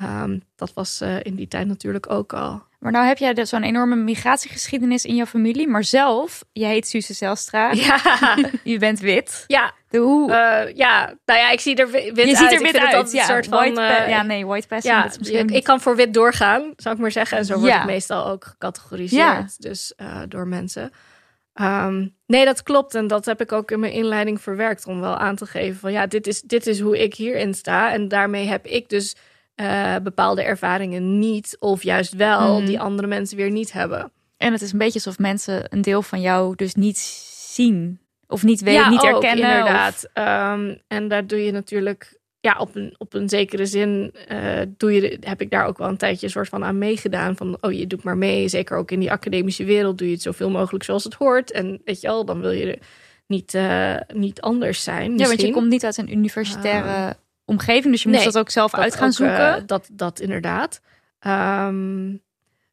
um, 0.03 0.43
dat 0.57 0.73
was 0.75 1.01
in 1.23 1.35
die 1.35 1.49
tijd 1.49 1.67
natuurlijk 1.67 2.11
ook 2.11 2.33
al. 2.33 2.63
Maar 2.79 2.93
nou 2.93 3.07
heb 3.07 3.19
jij 3.19 3.35
dus 3.35 3.49
zo'n 3.49 3.63
enorme 3.63 3.97
migratiegeschiedenis 3.97 5.05
in 5.05 5.15
jouw 5.15 5.27
familie. 5.27 5.69
Maar 5.69 5.85
zelf, 5.85 6.45
je 6.53 6.65
heet 6.65 6.89
Suze 6.89 7.15
Zelstra. 7.15 7.73
Ja, 7.87 8.01
Je 8.65 8.79
bent 8.79 9.01
wit. 9.01 9.45
ja, 9.47 9.73
De 9.89 9.99
hoe... 9.99 10.33
eh, 10.33 10.75
ja. 10.77 11.15
Nou 11.25 11.39
ja, 11.41 11.51
ik 11.51 11.61
zie 11.61 11.75
er 11.77 11.91
wit 11.91 12.05
je 12.15 12.27
uit. 12.27 12.37
ziet 12.37 12.53
er 12.53 12.61
wit 12.63 12.77
uit. 12.79 13.13
Ja, 13.13 13.21
een 13.21 13.27
soort 13.27 13.47
van... 13.47 13.59
white 13.59 13.81
eh, 13.81 14.09
ja, 14.09 14.23
nee, 14.23 14.47
white 14.47 14.67
passing. 14.67 14.95
ja, 14.95 15.03
dat 15.03 15.11
is 15.11 15.19
misschien 15.19 15.39
ik, 15.39 15.51
niet- 15.51 15.65
kan 15.65 15.81
voor 15.81 15.97
wit 15.97 16.15
doorgaan, 16.15 16.73
zou 16.77 16.95
ik 16.95 17.01
maar 17.01 17.11
zeggen. 17.13 17.39
En 17.39 17.45
zo 17.45 17.55
word 17.59 17.71
Ja. 17.73 17.81
ik 17.81 17.87
meestal 17.87 18.27
ook 18.27 18.45
gecategoriseerd. 18.45 19.23
Ja. 19.23 19.47
Dus 19.59 19.95
eh, 19.97 20.21
door 20.29 20.47
mensen. 20.47 20.91
Ehm, 21.55 22.07
nee, 22.27 22.45
dat 22.45 22.63
klopt. 22.63 22.95
En 22.95 23.07
dat 23.07 23.25
heb 23.25 23.41
ik 23.41 23.53
ook 23.53 23.71
in 23.71 23.81
mijn 23.81 23.93
inleiding 23.93 24.41
verwerkt. 24.41 24.87
Om 24.87 25.01
wel 25.01 25.17
aan 25.17 25.37
te 25.37 25.47
geven 25.47 25.79
van 25.81 25.93
ja, 25.93 26.07
dit 26.07 26.27
is, 26.27 26.41
dit 26.41 26.67
is 26.67 26.81
hoe 26.81 27.03
ik 27.03 27.15
hierin 27.15 27.55
sta. 27.55 27.93
En 27.93 28.09
daarmee 28.09 28.47
heb 28.47 28.67
ik 28.67 28.89
dus 28.89 29.17
eh, 29.59 29.97
bepaalde 30.03 30.43
ervaringen 30.43 31.19
niet. 31.19 31.57
Of 31.59 31.83
juist 31.83 32.13
wel, 32.13 32.57
Mhm. 32.57 32.67
die 32.67 32.81
andere 32.81 33.09
mensen 33.09 33.37
weer 33.37 33.51
niet 33.51 33.73
hebben. 33.73 34.13
En 34.37 34.53
het 34.53 34.63
is 34.63 34.73
een 34.73 34.79
beetje 34.79 34.95
alsof 35.05 35.19
mensen 35.19 35.65
een 35.69 35.83
deel 35.83 36.03
van 36.03 36.21
jou 36.21 36.55
dus 36.57 36.75
niet 36.75 36.99
zien. 37.55 38.01
Of 38.27 38.43
niet 38.43 38.61
weten, 38.61 38.91
niet 38.91 39.01
ook, 39.01 39.23
herkennen. 39.23 39.49
inderdaad. 39.49 40.09
Ehm, 40.13 40.75
en 40.89 41.09
daar 41.09 41.27
doe 41.27 41.45
je 41.45 41.53
natuurlijk, 41.53 42.19
ja, 42.41 42.57
op 42.59 42.75
een, 42.75 42.95
op 42.99 43.15
een 43.15 43.29
zekere 43.29 43.67
zin 43.67 44.15
eh, 44.29 44.61
doe 44.77 44.93
je, 44.93 45.19
heb 45.21 45.41
ik 45.41 45.51
daar 45.51 45.67
ook 45.67 45.79
wel 45.79 45.89
een 45.89 45.97
tijdje 45.97 46.27
een 46.27 46.33
soort 46.33 46.49
van 46.49 46.65
aan 46.65 46.79
meegedaan. 46.79 47.37
Van, 47.37 47.59
oh, 47.61 47.73
je 47.73 47.87
doet 47.87 48.03
maar 48.03 48.17
mee. 48.17 48.49
Zeker 48.49 48.77
ook 48.77 48.91
in 48.91 49.01
die 49.01 49.11
academische 49.13 49.65
wereld 49.65 49.99
doe 49.99 50.07
je 50.07 50.13
het 50.13 50.23
zoveel 50.23 50.51
mogelijk 50.51 50.85
zoals 50.85 51.05
het 51.05 51.15
hoort. 51.15 51.51
En 51.51 51.81
weet 51.85 52.01
je 52.01 52.07
wel, 52.07 52.25
dan 52.25 52.41
wil 52.41 52.51
je 52.51 52.79
niet, 53.27 53.55
eh, 53.55 53.95
niet 54.15 54.41
anders 54.41 54.83
zijn. 54.83 55.01
Of, 55.01 55.07
ja, 55.07 55.17
want 55.17 55.21
je 55.21 55.29
misschien. 55.29 55.53
komt 55.53 55.69
niet 55.69 55.85
uit 55.85 55.97
een 55.97 56.13
universitaire 56.13 57.17
omgeving. 57.49 57.93
Dus 57.93 58.03
je 58.03 58.09
moet 58.09 58.17
Nee, 58.17 58.27
dat 58.27 58.39
ook 58.39 58.51
zelf 58.51 58.71
Dat 58.71 58.81
uit 58.81 58.95
gaan 58.95 59.07
ook, 59.07 59.13
zoeken. 59.15 59.57
eh, 59.57 59.63
dat, 59.67 59.89
dat 59.93 60.21
inderdaad. 60.21 60.81
Ehm, 61.19 62.17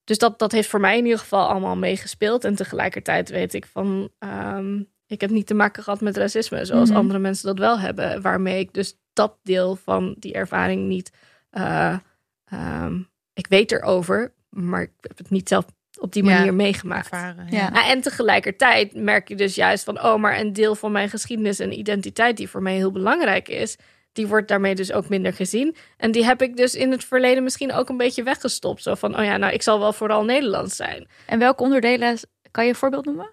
dus 0.03 0.18
dat, 0.18 0.39
dat 0.39 0.52
heeft 0.52 0.69
voor 0.69 0.80
mij 0.80 0.97
in 0.97 1.03
ieder 1.03 1.19
geval 1.19 1.47
allemaal 1.49 1.76
meegespeeld. 1.76 2.43
En 2.43 2.56
tegelijkertijd 2.56 3.30
weet 3.30 3.53
ik 3.53 3.65
van... 3.65 4.10
ehm, 4.19 4.80
ik 5.07 5.22
heb 5.22 5.30
niet 5.30 5.47
te 5.47 5.53
maken 5.53 5.84
gehad 5.84 6.02
met 6.02 6.18
racisme... 6.18 6.65
zoals 6.65 6.89
Mhm. 6.89 6.97
andere 6.97 7.19
mensen 7.19 7.45
dat 7.47 7.60
wel 7.60 7.80
hebben. 7.80 8.22
Waarmee 8.22 8.60
ik 8.60 8.73
dus 8.73 8.97
dat 9.14 9.38
deel 9.43 9.76
van 9.76 10.15
die 10.19 10.34
ervaring 10.34 10.88
niet... 10.88 11.11
eh, 11.49 11.97
ehm, 12.45 12.99
ik 13.34 13.47
weet 13.47 13.72
erover, 13.72 14.34
maar 14.49 14.81
ik 14.81 14.91
heb 15.02 15.18
het 15.18 15.30
niet 15.30 15.47
zelf 15.49 15.65
op 15.99 16.14
die 16.14 16.23
Ja, 16.23 16.35
manier 16.35 16.53
meegemaakt. 16.53 17.10
ervaren. 17.11 17.47
Ja. 17.49 17.69
Ja, 17.73 17.89
en 17.89 18.02
tegelijkertijd 18.02 18.95
merk 18.95 19.27
je 19.27 19.35
dus 19.35 19.56
juist 19.56 19.84
van, 19.84 20.02
oh, 20.03 20.15
maar 20.15 20.39
een 20.39 20.53
deel 20.53 20.76
van 20.76 20.91
mijn 20.91 21.10
geschiedenis 21.10 21.60
en 21.60 21.80
identiteit, 21.80 22.38
die 22.38 22.49
voor 22.49 22.61
mij 22.61 22.76
heel 22.76 22.91
belangrijk 22.91 23.47
is, 23.47 23.77
die 24.15 24.27
wordt 24.27 24.47
daarmee 24.47 24.75
dus 24.75 24.91
ook 24.91 25.09
minder 25.09 25.33
gezien. 25.33 25.75
En 25.97 26.11
die 26.11 26.25
heb 26.25 26.41
ik 26.41 26.57
dus 26.57 26.75
in 26.75 26.91
het 26.91 27.05
verleden 27.05 27.43
misschien 27.43 27.73
ook 27.73 27.89
een 27.89 27.97
beetje 27.97 28.23
weggestopt. 28.23 28.81
Zo 28.81 28.95
van, 28.95 29.17
oh 29.17 29.23
ja, 29.23 29.37
nou, 29.37 29.53
ik 29.53 29.61
zal 29.61 29.79
wel 29.79 29.93
vooral 29.93 30.23
Nederlands 30.23 30.75
zijn. 30.75 31.07
En 31.25 31.39
welke 31.39 31.63
onderdelen, 31.63 32.17
kan 32.51 32.63
je 32.63 32.69
een 32.69 32.75
voorbeeld 32.75 33.05
noemen? 33.05 33.29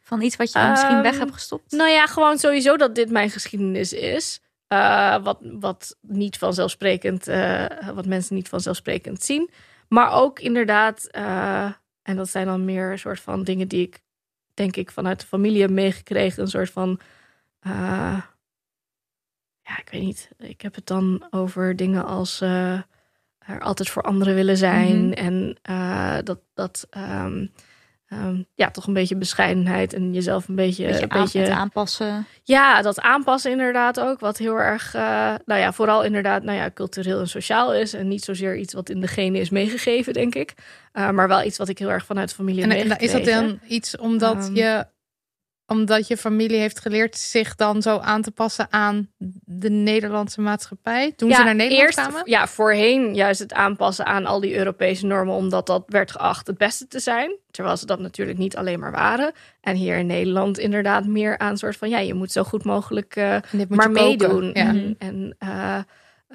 Van 0.00 0.22
iets 0.22 0.36
wat 0.36 0.52
je 0.52 0.66
misschien 0.70 0.94
Ehm, 0.94 1.02
weg 1.02 1.18
hebt 1.18 1.32
gestopt? 1.32 1.72
Nou 1.72 1.90
ja, 1.90 2.06
gewoon 2.06 2.38
sowieso 2.38 2.76
dat 2.76 2.94
dit 2.94 3.10
mijn 3.10 3.30
geschiedenis 3.30 3.92
is. 3.92 4.40
Eh, 4.66 5.22
wat, 5.22 5.38
wat 5.42 5.96
niet 6.00 6.38
vanzelfsprekend, 6.38 7.28
eh, 7.28 7.66
wat 7.94 8.06
mensen 8.06 8.34
niet 8.34 8.48
vanzelfsprekend 8.48 9.22
zien. 9.22 9.50
Maar 9.88 10.12
ook 10.12 10.38
inderdaad, 10.38 11.06
eh, 11.10 11.72
en 12.02 12.16
dat 12.16 12.28
zijn 12.28 12.46
dan 12.46 12.64
meer 12.64 12.90
een 12.90 12.98
soort 12.98 13.20
van 13.20 13.42
dingen 13.42 13.68
die 13.68 13.86
ik, 13.86 14.00
denk 14.54 14.76
ik, 14.76 14.90
vanuit 14.90 15.20
de 15.20 15.26
familie 15.26 15.60
heb 15.60 15.70
meegekregen. 15.70 16.42
Een 16.42 16.48
soort 16.48 16.70
van, 16.70 17.00
ja, 19.70 19.78
ik 19.78 19.88
weet 19.90 20.02
niet. 20.02 20.28
Ik 20.38 20.60
heb 20.60 20.74
het 20.74 20.86
dan 20.86 21.26
over 21.30 21.76
dingen 21.76 22.06
als 22.06 22.40
eh, 22.40 22.72
er 23.38 23.60
altijd 23.60 23.88
voor 23.88 24.02
anderen 24.02 24.34
willen 24.34 24.56
zijn. 24.56 25.04
Mhm. 25.04 25.12
En 25.12 25.58
eh, 25.62 26.16
dat, 26.24 26.38
dat 26.54 26.86
ehm, 26.90 27.46
ehm, 28.06 28.42
ja, 28.54 28.70
toch 28.70 28.86
een 28.86 28.92
beetje 28.92 29.16
bescheidenheid 29.16 29.92
en 29.92 30.12
jezelf 30.12 30.48
een 30.48 30.54
beetje, 30.54 30.86
beetje, 30.86 31.02
een 31.02 31.10
aan, 31.10 31.22
beetje 31.22 31.52
aanpassen. 31.52 32.26
ja, 32.42 32.82
dat 32.82 33.00
aanpassen 33.00 33.50
inderdaad 33.50 34.00
ook. 34.00 34.20
Wat 34.20 34.38
heel 34.38 34.56
erg, 34.56 34.94
eh, 34.94 35.34
nou 35.44 35.60
ja, 35.60 35.72
vooral 35.72 36.04
inderdaad, 36.04 36.42
nou 36.42 36.58
ja, 36.58 36.70
cultureel 36.74 37.20
en 37.20 37.28
sociaal 37.28 37.74
is. 37.74 37.92
En 37.94 38.08
niet 38.08 38.24
zozeer 38.24 38.56
iets 38.56 38.74
wat 38.74 38.88
in 38.88 39.00
de 39.00 39.06
genen 39.06 39.40
is 39.40 39.50
meegegeven, 39.50 40.12
denk 40.12 40.34
ik. 40.34 40.54
Maar 40.92 41.28
wel 41.28 41.42
iets 41.42 41.58
wat 41.58 41.68
ik 41.68 41.78
heel 41.78 41.90
erg 41.90 42.04
vanuit 42.04 42.34
familie 42.34 42.62
En, 42.62 42.70
heb 42.70 42.88
en 42.88 42.98
is 42.98 43.12
dat 43.12 43.24
dan 43.24 43.60
iets 43.68 43.96
omdat 43.96 44.36
Ehm. 44.36 44.54
je 44.54 44.86
omdat 45.70 46.08
je 46.08 46.16
familie 46.16 46.58
heeft 46.58 46.80
geleerd 46.80 47.18
zich 47.18 47.54
dan 47.54 47.82
zo 47.82 47.98
aan 47.98 48.22
te 48.22 48.30
passen 48.30 48.66
aan 48.70 49.08
de 49.44 49.70
Nederlandse 49.70 50.40
maatschappij 50.40 51.12
toen 51.16 51.32
ze 51.32 51.42
naar 51.42 51.54
Nederland 51.54 51.86
eerst, 51.86 51.98
kwamen? 51.98 52.22
Ja, 52.24 52.46
voorheen 52.46 53.14
juist 53.14 53.40
het 53.40 53.52
aanpassen 53.52 54.06
aan 54.06 54.26
al 54.26 54.40
die 54.40 54.56
Europese 54.56 55.06
normen, 55.06 55.34
omdat 55.34 55.66
dat 55.66 55.82
werd 55.86 56.10
geacht 56.10 56.46
het 56.46 56.58
beste 56.58 56.88
te 56.88 57.00
zijn. 57.00 57.36
Terwijl 57.50 57.76
ze 57.76 57.86
dat 57.86 58.00
natuurlijk 58.00 58.38
niet 58.38 58.56
alleen 58.56 58.80
maar 58.80 58.92
waren. 58.92 59.32
En 59.60 59.76
hier 59.76 59.96
in 59.96 60.06
Nederland 60.06 60.58
inderdaad 60.58 61.06
meer 61.06 61.38
aan 61.38 61.58
soort 61.58 61.76
van, 61.76 61.88
ja, 61.88 61.98
je 61.98 62.14
moet 62.14 62.32
zo 62.32 62.44
goed 62.44 62.64
mogelijk 62.64 63.16
uh, 63.16 63.36
moet 63.52 63.68
maar 63.68 63.90
meedoen. 63.90 64.44
Ja. 64.44 64.52
En, 64.54 64.96
en 64.98 65.36
uh, 65.44 65.78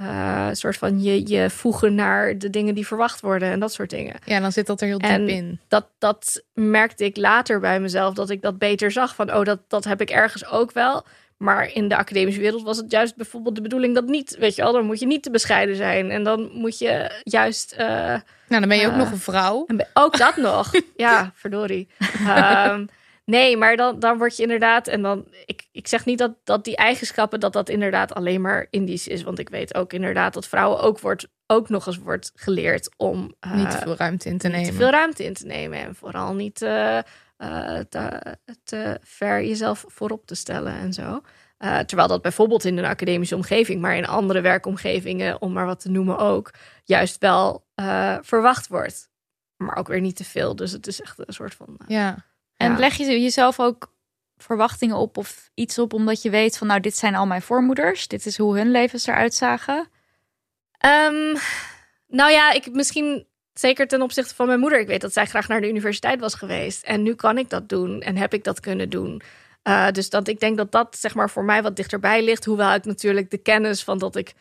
uh, 0.01 0.47
soort 0.51 0.77
van 0.77 1.01
je, 1.01 1.27
je 1.27 1.49
voegen 1.49 1.95
naar 1.95 2.37
de 2.37 2.49
dingen 2.49 2.75
die 2.75 2.87
verwacht 2.87 3.21
worden 3.21 3.51
en 3.51 3.59
dat 3.59 3.73
soort 3.73 3.89
dingen. 3.89 4.15
Ja, 4.25 4.39
dan 4.39 4.51
zit 4.51 4.67
dat 4.67 4.81
er 4.81 4.87
heel 4.87 4.97
diep 4.97 5.09
En 5.09 5.29
in. 5.29 5.59
Dat, 5.67 5.87
dat 5.99 6.43
merkte 6.53 7.05
ik 7.05 7.17
later 7.17 7.59
bij 7.59 7.79
mezelf, 7.79 8.13
dat 8.13 8.29
ik 8.29 8.41
dat 8.41 8.57
beter 8.57 8.91
zag. 8.91 9.15
Van, 9.15 9.33
oh, 9.33 9.43
dat, 9.43 9.59
dat 9.67 9.83
heb 9.83 10.01
ik 10.01 10.09
ergens 10.09 10.45
ook 10.45 10.71
wel. 10.71 11.05
Maar 11.37 11.73
in 11.73 11.87
de 11.87 11.97
academische 11.97 12.41
wereld 12.41 12.63
was 12.63 12.77
het 12.77 12.91
juist 12.91 13.15
bijvoorbeeld 13.15 13.55
de 13.55 13.61
bedoeling 13.61 13.95
dat 13.95 14.05
niet, 14.05 14.37
weet 14.37 14.55
je 14.55 14.61
wel, 14.61 14.71
dan 14.71 14.85
moet 14.85 14.99
je 14.99 15.05
niet 15.05 15.23
te 15.23 15.31
bescheiden 15.31 15.75
zijn. 15.75 16.11
En 16.11 16.23
dan 16.23 16.49
moet 16.53 16.77
je 16.77 17.21
juist. 17.23 17.75
Uh, 17.79 17.87
nou, 17.87 18.21
dan 18.47 18.67
ben 18.67 18.77
je 18.77 18.85
ook 18.85 18.91
uh, 18.91 18.97
nog 18.97 19.11
een 19.11 19.17
vrouw. 19.17 19.63
En 19.67 19.87
ook 19.93 20.17
dat 20.17 20.37
nog. 20.37 20.71
Ja, 20.95 21.31
verdorie. 21.33 21.87
Um, 22.67 22.89
nee, 23.25 23.57
maar 23.57 23.75
dan, 23.75 23.99
dan 23.99 24.17
word 24.17 24.35
je 24.35 24.43
inderdaad. 24.43 24.87
En 24.87 25.01
dan. 25.01 25.27
Ik, 25.45 25.67
ik 25.71 25.87
zeg 25.87 26.05
niet 26.05 26.17
dat, 26.17 26.35
dat 26.43 26.63
die 26.63 26.75
eigenschappen. 26.75 27.39
dat 27.39 27.53
dat 27.53 27.69
inderdaad 27.69 28.13
alleen 28.13 28.41
maar 28.41 28.67
Indisch 28.69 29.07
is. 29.07 29.23
Want 29.23 29.39
ik 29.39 29.49
weet 29.49 29.75
ook 29.75 29.93
inderdaad 29.93 30.33
dat 30.33 30.47
vrouwen 30.47 30.79
ook, 30.79 30.99
wordt, 30.99 31.27
ook 31.47 31.69
nog 31.69 31.87
eens 31.87 31.97
wordt 31.97 32.31
geleerd 32.35 32.89
om. 32.97 33.35
Uh, 33.45 33.55
niet 33.55 33.71
te 33.71 33.77
veel 33.77 33.95
ruimte 33.95 34.29
in 34.29 34.37
te 34.37 34.47
nemen. 34.47 34.69
Te 34.69 34.73
veel 34.75 34.89
ruimte 34.89 35.23
in 35.23 35.33
te 35.33 35.45
nemen. 35.45 35.79
En 35.79 35.95
vooral 35.95 36.33
niet. 36.33 36.61
Uh, 36.61 36.99
uh, 37.37 37.79
te, 37.89 38.35
te, 38.63 38.99
ver 39.03 39.43
jezelf 39.43 39.85
voorop 39.87 40.25
te 40.25 40.35
stellen 40.35 40.73
en 40.73 40.93
zo. 40.93 41.21
Uh, 41.59 41.79
terwijl 41.79 42.07
dat 42.07 42.21
bijvoorbeeld 42.21 42.65
in 42.65 42.77
een 42.77 42.85
academische 42.85 43.35
omgeving, 43.35 43.81
maar 43.81 43.95
in 43.95 44.07
andere 44.07 44.41
werkomgevingen, 44.41 45.41
om 45.41 45.53
maar 45.53 45.65
wat 45.65 45.79
te 45.79 45.89
noemen 45.89 46.17
ook, 46.17 46.53
juist 46.83 47.17
wel 47.17 47.65
uh, 47.75 48.17
verwacht 48.21 48.67
wordt. 48.67 49.09
Maar 49.57 49.75
ook 49.75 49.87
weer 49.87 50.01
niet 50.01 50.15
te 50.15 50.23
veel. 50.23 50.55
Dus 50.55 50.71
het 50.71 50.87
is 50.87 51.01
echt 51.01 51.19
een 51.27 51.33
soort 51.33 51.53
van. 51.55 51.67
uh, 51.69 51.87
Ja. 51.87 52.25
En 52.65 52.71
ja. 52.71 52.79
leg 52.79 52.95
je 52.95 53.21
jezelf 53.21 53.59
ook 53.59 53.93
verwachtingen 54.37 54.95
op 54.95 55.17
of 55.17 55.49
iets 55.53 55.79
op, 55.79 55.93
omdat 55.93 56.21
je 56.21 56.29
weet 56.29 56.57
van, 56.57 56.67
nou, 56.67 56.79
dit 56.79 56.97
zijn 56.97 57.15
al 57.15 57.25
mijn 57.25 57.41
voormoeders, 57.41 58.07
dit 58.07 58.25
is 58.25 58.37
hoe 58.37 58.57
hun 58.57 58.71
levens 58.71 59.07
eruit 59.07 59.33
zagen? 59.33 59.77
Um, 60.85 61.37
nou 62.07 62.31
ja, 62.31 62.51
ik 62.51 62.71
misschien 62.71 63.27
zeker 63.53 63.87
ten 63.87 64.01
opzichte 64.01 64.35
van 64.35 64.47
mijn 64.47 64.59
moeder. 64.59 64.79
Ik 64.79 64.87
weet 64.87 65.01
dat 65.01 65.13
zij 65.13 65.25
graag 65.25 65.47
naar 65.47 65.61
de 65.61 65.69
universiteit 65.69 66.19
was 66.19 66.33
geweest. 66.33 66.83
En 66.83 67.03
nu 67.03 67.15
kan 67.15 67.37
ik 67.37 67.49
dat 67.49 67.69
doen 67.69 68.01
en 68.01 68.17
heb 68.17 68.33
ik 68.33 68.43
dat 68.43 68.59
kunnen 68.59 68.89
doen. 68.89 69.21
Uh, 69.63 69.91
dus 69.91 70.09
dat 70.09 70.27
ik 70.27 70.39
denk 70.39 70.57
dat 70.57 70.71
dat 70.71 70.97
zeg 70.97 71.15
maar 71.15 71.29
voor 71.29 71.43
mij 71.43 71.63
wat 71.63 71.75
dichterbij 71.75 72.23
ligt. 72.23 72.45
Hoewel 72.45 72.73
ik 72.73 72.85
natuurlijk 72.85 73.31
de 73.31 73.37
kennis 73.37 73.83
van 73.83 73.97
dat 73.97 74.15
ik 74.15 74.33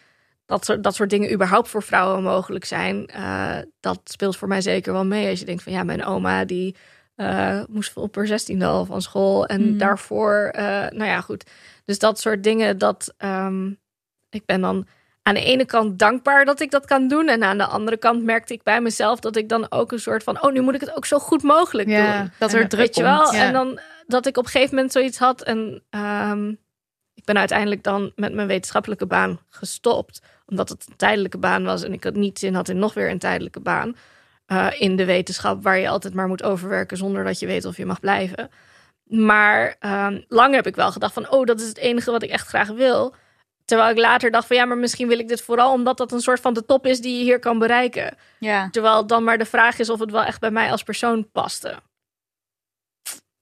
dat 0.46 0.64
soort, 0.64 0.82
dat 0.82 0.94
soort 0.94 1.10
dingen 1.10 1.32
überhaupt 1.32 1.68
voor 1.68 1.82
vrouwen 1.82 2.22
mogelijk 2.22 2.64
zijn. 2.64 3.10
Uh, 3.16 3.58
dat 3.80 4.00
speelt 4.04 4.36
voor 4.36 4.48
mij 4.48 4.60
zeker 4.60 4.92
wel 4.92 5.04
mee. 5.04 5.28
Als 5.28 5.38
je 5.38 5.44
denkt 5.44 5.62
van 5.62 5.72
ja, 5.72 5.82
mijn 5.82 6.04
oma 6.04 6.44
die 6.44 6.76
uh, 7.16 7.60
moest 7.68 7.96
op 7.96 8.14
haar 8.14 8.26
zestiende 8.26 8.66
al 8.66 8.84
van 8.84 9.02
school. 9.02 9.46
En 9.46 9.72
mm. 9.72 9.78
daarvoor, 9.78 10.50
nou 10.90 11.04
ja, 11.04 11.20
goed. 11.20 11.50
Dus 11.84 11.98
dat 11.98 12.20
soort 12.20 12.42
dingen, 12.42 12.78
dat 12.78 13.14
um, 13.18 13.78
ik 14.30 14.46
ben 14.46 14.60
dan 14.60 14.86
aan 15.22 15.34
de 15.34 15.44
ene 15.44 15.64
kant 15.64 15.98
dankbaar 15.98 16.44
dat 16.44 16.60
ik 16.60 16.70
dat 16.70 16.86
kan 16.86 17.08
doen. 17.08 17.28
En 17.28 17.42
aan 17.42 17.58
de 17.58 17.66
andere 17.66 17.96
kant 17.96 18.24
merkte 18.24 18.52
ik 18.52 18.62
bij 18.62 18.80
mezelf 18.80 19.20
dat 19.20 19.36
ik 19.36 19.48
dan 19.48 19.66
ook 19.70 19.92
een 19.92 20.00
soort 20.00 20.22
van... 20.22 20.42
oh, 20.42 20.52
nu 20.52 20.60
moet 20.60 20.74
ik 20.74 20.80
het 20.80 20.96
ook 20.96 21.06
zo 21.06 21.18
goed 21.18 21.42
mogelijk 21.42 21.88
ja, 21.88 22.18
doen. 22.18 22.30
Dat 22.38 22.52
er 22.52 22.68
druk 22.68 22.80
Weet 22.80 22.96
je 22.96 23.02
wel? 23.02 23.34
Ja. 23.34 23.46
En 23.46 23.52
dan 23.52 23.80
dat 24.06 24.26
ik 24.26 24.36
op 24.36 24.44
een 24.44 24.50
gegeven 24.50 24.74
moment 24.74 24.92
zoiets 24.92 25.18
had. 25.18 25.42
En 25.42 25.82
um, 25.90 26.58
ik 27.14 27.24
ben 27.24 27.38
uiteindelijk 27.38 27.82
dan 27.82 28.12
met 28.16 28.34
mijn 28.34 28.48
wetenschappelijke 28.48 29.06
baan 29.06 29.40
gestopt. 29.48 30.22
Omdat 30.46 30.68
het 30.68 30.86
een 30.88 30.96
tijdelijke 30.96 31.38
baan 31.38 31.64
was. 31.64 31.82
En 31.82 31.92
ik 31.92 32.04
had 32.04 32.14
niet 32.14 32.38
zin 32.38 32.54
had 32.54 32.68
in 32.68 32.78
nog 32.78 32.94
weer 32.94 33.10
een 33.10 33.18
tijdelijke 33.18 33.60
baan. 33.60 33.96
Uh, 34.52 34.66
in 34.78 34.96
de 34.96 35.04
wetenschap 35.04 35.62
waar 35.62 35.78
je 35.78 35.88
altijd 35.88 36.14
maar 36.14 36.28
moet 36.28 36.42
overwerken... 36.42 36.96
zonder 36.96 37.24
dat 37.24 37.38
je 37.38 37.46
weet 37.46 37.64
of 37.64 37.76
je 37.76 37.86
mag 37.86 38.00
blijven. 38.00 38.50
Maar 39.04 39.76
um, 39.80 40.24
lang 40.28 40.54
heb 40.54 40.66
ik 40.66 40.76
wel 40.76 40.92
gedacht 40.92 41.14
van... 41.14 41.30
oh, 41.30 41.44
dat 41.44 41.60
is 41.60 41.68
het 41.68 41.78
enige 41.78 42.10
wat 42.10 42.22
ik 42.22 42.30
echt 42.30 42.46
graag 42.46 42.68
wil... 42.68 43.14
Terwijl 43.64 43.90
ik 43.90 43.98
later 43.98 44.30
dacht 44.30 44.46
van 44.46 44.56
ja, 44.56 44.64
maar 44.64 44.78
misschien 44.78 45.08
wil 45.08 45.18
ik 45.18 45.28
dit 45.28 45.42
vooral 45.42 45.72
omdat 45.72 45.96
dat 45.96 46.12
een 46.12 46.20
soort 46.20 46.40
van 46.40 46.54
de 46.54 46.64
top 46.64 46.86
is 46.86 47.00
die 47.00 47.18
je 47.18 47.22
hier 47.22 47.38
kan 47.38 47.58
bereiken. 47.58 48.16
Ja. 48.38 48.70
Terwijl 48.70 49.06
dan 49.06 49.24
maar 49.24 49.38
de 49.38 49.44
vraag 49.44 49.78
is 49.78 49.90
of 49.90 50.00
het 50.00 50.10
wel 50.10 50.24
echt 50.24 50.40
bij 50.40 50.50
mij 50.50 50.70
als 50.70 50.82
persoon 50.82 51.30
paste. 51.30 51.78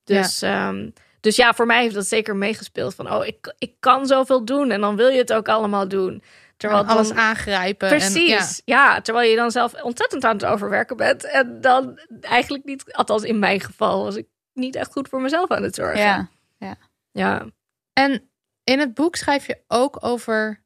Dus 0.05 0.41
ja, 0.41 0.69
um, 0.69 0.93
dus 1.21 1.37
ja 1.37 1.53
voor 1.55 1.67
mij 1.67 1.83
heeft 1.83 1.95
dat 1.95 2.07
zeker 2.07 2.37
meegespeeld 2.37 2.95
van 2.95 3.13
oh, 3.13 3.27
ik, 3.27 3.55
ik 3.59 3.75
kan 3.81 4.07
zoveel 4.07 4.45
doen 4.45 4.71
en 4.71 4.81
dan 4.81 4.97
wil 4.97 5.09
je 5.09 5.19
het 5.19 5.33
ook 5.33 5.49
allemaal 5.49 5.89
doen. 5.89 6.23
Terwijl 6.69 6.85
alles 6.97 7.09
dan- 7.09 7.17
aangrijpen. 7.19 7.89
Precies, 7.89 8.59
En, 8.59 8.63
ja. 8.65 8.85
ja. 8.95 9.01
Terwijl 9.01 9.31
je 9.31 9.37
dan 9.37 9.51
zelf 9.51 9.83
ontzettend 9.83 10.25
aan 10.25 10.33
het 10.37 10.45
overwerken 10.45 10.97
bent. 10.97 11.25
En 11.25 11.61
dan 11.61 12.01
eigenlijk 12.21 12.65
niet, 12.65 12.93
althans 12.93 13.23
in 13.23 13.39
mijn 13.39 13.61
geval, 13.61 14.05
was 14.05 14.17
ik 14.17 14.27
niet 14.53 14.75
echt 14.77 14.93
goed 14.93 15.09
voor 15.09 15.21
mezelf 15.21 15.51
aan 15.51 15.63
het 15.63 15.75
zorgen. 15.75 16.29
Ja. 16.59 16.77
ja. 17.13 17.47
En 17.93 18.31
in 18.65 18.79
het 18.79 18.95
boek 18.95 19.17
schrijf 19.17 19.47
je 19.47 19.63
ook 19.69 20.05
over 20.05 20.65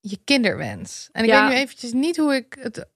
je 0.00 0.18
kinderwens. 0.24 1.08
En 1.12 1.22
ik 1.24 1.30
Ja. 1.30 1.42
weet 1.42 1.54
nu 1.54 1.60
eventjes 1.60 1.92
niet 1.92 2.16
hoe 2.16 2.34
ik 2.34 2.56
het... 2.60 2.86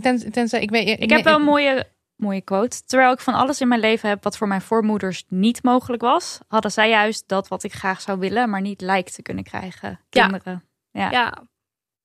Ten, 0.00 0.32
tenzij, 0.32 0.60
ik, 0.60 0.70
weet, 0.70 1.00
Ik 1.00 1.10
heb 1.10 1.24
wel 1.24 1.36
een 1.36 1.42
mooie, 1.42 1.86
mooie 2.16 2.40
quote. 2.40 2.84
Terwijl 2.84 3.12
ik 3.12 3.20
van 3.20 3.34
alles 3.34 3.60
in 3.60 3.68
mijn 3.68 3.80
leven 3.80 4.08
heb 4.08 4.24
wat 4.24 4.36
voor 4.36 4.48
mijn 4.48 4.60
voormoeders 4.60 5.24
niet 5.28 5.62
mogelijk 5.62 6.02
was, 6.02 6.38
hadden 6.48 6.70
zij 6.70 6.88
juist 6.88 7.28
dat 7.28 7.48
wat 7.48 7.62
ik 7.62 7.72
graag 7.72 8.00
zou 8.00 8.18
willen, 8.18 8.50
maar 8.50 8.60
niet 8.60 8.80
lijkt 8.80 9.14
te 9.14 9.22
kunnen 9.22 9.44
krijgen. 9.44 10.00
Ja. 10.10 10.22
Kinderen. 10.26 10.64
Ja. 10.90 11.10
ja. 11.10 11.48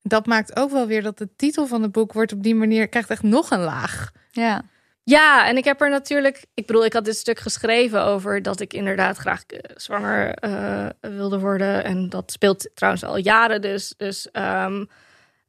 Dat 0.08 0.26
maakt 0.26 0.56
ook 0.56 0.72
wel 0.72 0.88
weer 0.88 1.02
dat 1.02 1.18
de 1.18 1.30
titel 1.36 1.68
van 1.68 1.82
het 1.82 1.92
boek 1.92 2.14
wordt 2.14 2.34
op 2.34 2.44
die 2.44 2.56
manier... 2.56 2.88
krijgt 2.88 3.10
echt 3.10 3.24
nog 3.24 3.52
een 3.52 3.64
laag. 3.64 4.12
Ja. 4.32 4.62
Ja, 5.04 5.48
en 5.48 5.58
ik 5.58 5.66
heb 5.66 5.82
er 5.82 5.90
natuurlijk. 5.90 6.46
Ik 6.54 6.66
bedoel, 6.66 6.86
ik 6.86 6.94
had 6.94 7.06
dit 7.06 7.16
stuk 7.16 7.40
geschreven 7.40 8.04
over 8.04 8.42
dat 8.42 8.60
ik 8.60 8.74
inderdaad 8.74 9.18
graag 9.18 9.44
eh, 9.46 9.60
zwanger 9.76 10.34
eh, 10.34 10.90
wilde 11.00 11.40
worden. 11.40 11.84
En 11.84 12.10
dat 12.10 12.32
speelt 12.32 12.70
trouwens 12.74 13.04
al 13.04 13.18
jaren 13.18 13.62
dus. 13.62 13.94
dus 13.98 14.32
ehm, 14.32 14.86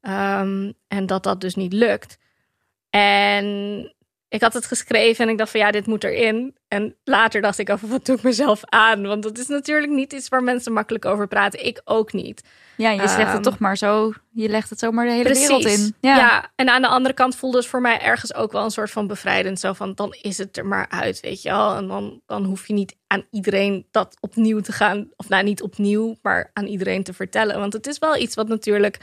ehm, 0.00 0.72
en 0.88 1.06
dat 1.06 1.22
dat 1.22 1.40
dus 1.40 1.54
niet 1.54 1.72
lukt. 1.72 2.18
En 2.90 3.46
ik 4.28 4.40
had 4.40 4.52
het 4.52 4.66
geschreven 4.66 5.24
en 5.24 5.30
ik 5.30 5.38
dacht 5.38 5.50
van 5.50 5.60
ja, 5.60 5.70
dit 5.70 5.86
moet 5.86 6.04
erin. 6.04 6.56
En 6.68 6.96
later 7.04 7.40
dacht 7.40 7.58
ik 7.58 7.70
over 7.70 7.88
wat 7.88 8.06
doe 8.06 8.16
ik 8.16 8.22
mezelf 8.22 8.60
aan? 8.64 9.06
Want 9.06 9.22
dat 9.22 9.38
is 9.38 9.46
natuurlijk 9.46 9.92
niet 9.92 10.12
iets 10.12 10.28
waar 10.28 10.42
mensen 10.42 10.72
makkelijk 10.72 11.04
over 11.04 11.28
praten. 11.28 11.66
Ik 11.66 11.80
ook 11.84 12.12
niet. 12.12 12.42
Ja, 12.76 12.90
je 12.90 13.00
Ehm, 13.00 13.32
het 13.32 13.42
toch 13.42 13.58
maar 13.58 13.76
zo. 13.76 14.12
Je 14.30 14.48
legt 14.48 14.70
het 14.70 14.78
zomaar 14.78 15.06
de 15.06 15.12
hele 15.12 15.32
wereld 15.34 15.64
in. 15.64 15.94
Ja. 16.00 16.16
Ja. 16.16 16.52
en 16.54 16.68
aan 16.68 16.82
de 16.82 16.88
andere 16.88 17.14
kant 17.14 17.36
voelde 17.36 17.56
het 17.56 17.66
voor 17.66 17.80
mij 17.80 18.00
ergens 18.00 18.34
ook 18.34 18.52
wel 18.52 18.64
een 18.64 18.70
soort 18.70 18.90
van 18.90 19.06
bevrijdend. 19.06 19.60
Zo 19.60 19.72
van, 19.72 19.94
dan 19.94 20.16
is 20.22 20.38
het 20.38 20.56
er 20.56 20.66
maar 20.66 20.88
uit, 20.88 21.20
weet 21.20 21.42
je 21.42 21.48
wel. 21.48 21.76
En 21.76 21.86
dan, 21.88 22.20
dan 22.26 22.44
hoef 22.44 22.66
je 22.66 22.72
niet 22.72 22.96
aan 23.06 23.24
iedereen 23.30 23.86
dat 23.90 24.16
opnieuw 24.20 24.60
te 24.60 24.72
gaan... 24.72 25.08
Of 25.16 25.28
nou, 25.28 25.44
niet 25.44 25.62
opnieuw, 25.62 26.16
maar 26.22 26.50
aan 26.52 26.66
iedereen 26.66 27.02
te 27.02 27.12
vertellen. 27.12 27.58
Want 27.58 27.72
het 27.72 27.86
is 27.86 27.98
wel 27.98 28.16
iets 28.16 28.34
wat 28.34 28.48
natuurlijk... 28.48 28.98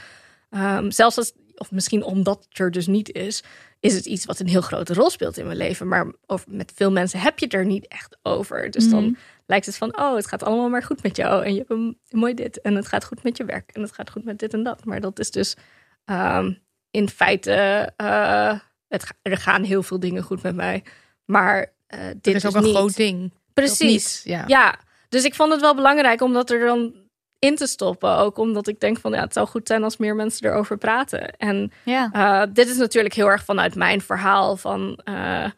ehm, 0.50 0.90
zelfs 0.90 1.16
als, 1.16 1.32
of 1.56 1.70
misschien 1.70 2.04
omdat 2.04 2.46
het 2.48 2.58
er 2.58 2.70
dus 2.70 2.86
niet 2.86 3.12
is... 3.12 3.42
is 3.80 3.94
het 3.94 4.06
iets 4.06 4.24
wat 4.24 4.38
een 4.38 4.48
heel 4.48 4.60
grote 4.60 4.94
rol 4.94 5.10
speelt 5.10 5.38
in 5.38 5.46
mijn 5.46 5.58
leven. 5.58 5.88
Maar 5.88 6.12
over, 6.26 6.46
met 6.50 6.72
veel 6.74 6.90
mensen 6.92 7.20
heb 7.20 7.38
je 7.38 7.44
het 7.44 7.54
er 7.54 7.66
niet 7.66 7.88
echt 7.88 8.16
over. 8.22 8.70
Dus 8.70 8.90
dan 8.90 9.16
lijkt 9.46 9.66
het 9.66 9.76
van, 9.76 9.98
oh, 9.98 10.14
het 10.14 10.26
gaat 10.26 10.42
allemaal 10.42 10.68
maar 10.68 10.82
goed 10.82 11.02
met 11.02 11.16
jou. 11.16 11.44
En 11.44 11.52
je 11.52 11.58
hebt 11.58 11.70
een 11.70 11.98
mooi 12.10 12.34
dit. 12.34 12.60
En 12.60 12.74
het 12.74 12.86
gaat 12.86 13.04
goed 13.04 13.22
met 13.22 13.36
je 13.36 13.44
werk. 13.44 13.70
En 13.72 13.82
het 13.82 13.92
gaat 13.92 14.10
goed 14.10 14.24
met 14.24 14.38
dit 14.38 14.52
en 14.54 14.62
dat. 14.62 14.84
Maar 14.84 15.00
dat 15.00 15.18
is 15.18 15.30
dus 15.30 15.56
ehm, 16.04 16.52
in 16.90 17.08
feite... 17.08 17.52
eh, 17.96 18.58
het, 18.88 19.14
er 19.22 19.36
gaan 19.36 19.62
heel 19.62 19.82
veel 19.82 20.00
dingen 20.00 20.22
goed 20.22 20.42
met 20.42 20.54
mij. 20.54 20.84
Maar 21.24 21.72
eh, 21.86 21.98
dit 22.20 22.34
is 22.34 22.46
ook 22.46 22.52
dus 22.52 22.60
een 22.62 22.68
niet. 22.68 22.76
groot 22.76 22.96
ding. 22.96 23.32
Precies. 23.54 24.24
Niet, 24.24 24.34
ja. 24.34 24.44
Ja, 24.46 24.78
dus 25.08 25.24
ik 25.24 25.34
vond 25.34 25.52
het 25.52 25.60
wel 25.60 25.74
belangrijk 25.74 26.20
om 26.20 26.32
dat 26.32 26.50
er 26.50 26.66
dan 26.66 26.94
in 27.38 27.56
te 27.56 27.66
stoppen. 27.66 28.16
Ook 28.16 28.38
omdat 28.38 28.68
ik 28.68 28.80
denk 28.80 28.98
van, 29.00 29.12
ja, 29.12 29.20
het 29.20 29.32
zou 29.32 29.46
goed 29.46 29.66
zijn 29.66 29.84
als 29.84 29.96
meer 29.96 30.14
mensen 30.14 30.48
erover 30.48 30.78
praten. 30.78 31.36
En 31.36 31.72
Ja. 31.84 32.10
eh, 32.12 32.52
dit 32.52 32.68
is 32.68 32.76
natuurlijk 32.76 33.14
heel 33.14 33.30
erg 33.30 33.44
vanuit 33.44 33.74
mijn 33.74 34.00
verhaal 34.00 34.56
van, 34.56 35.00
eh, 35.04 35.50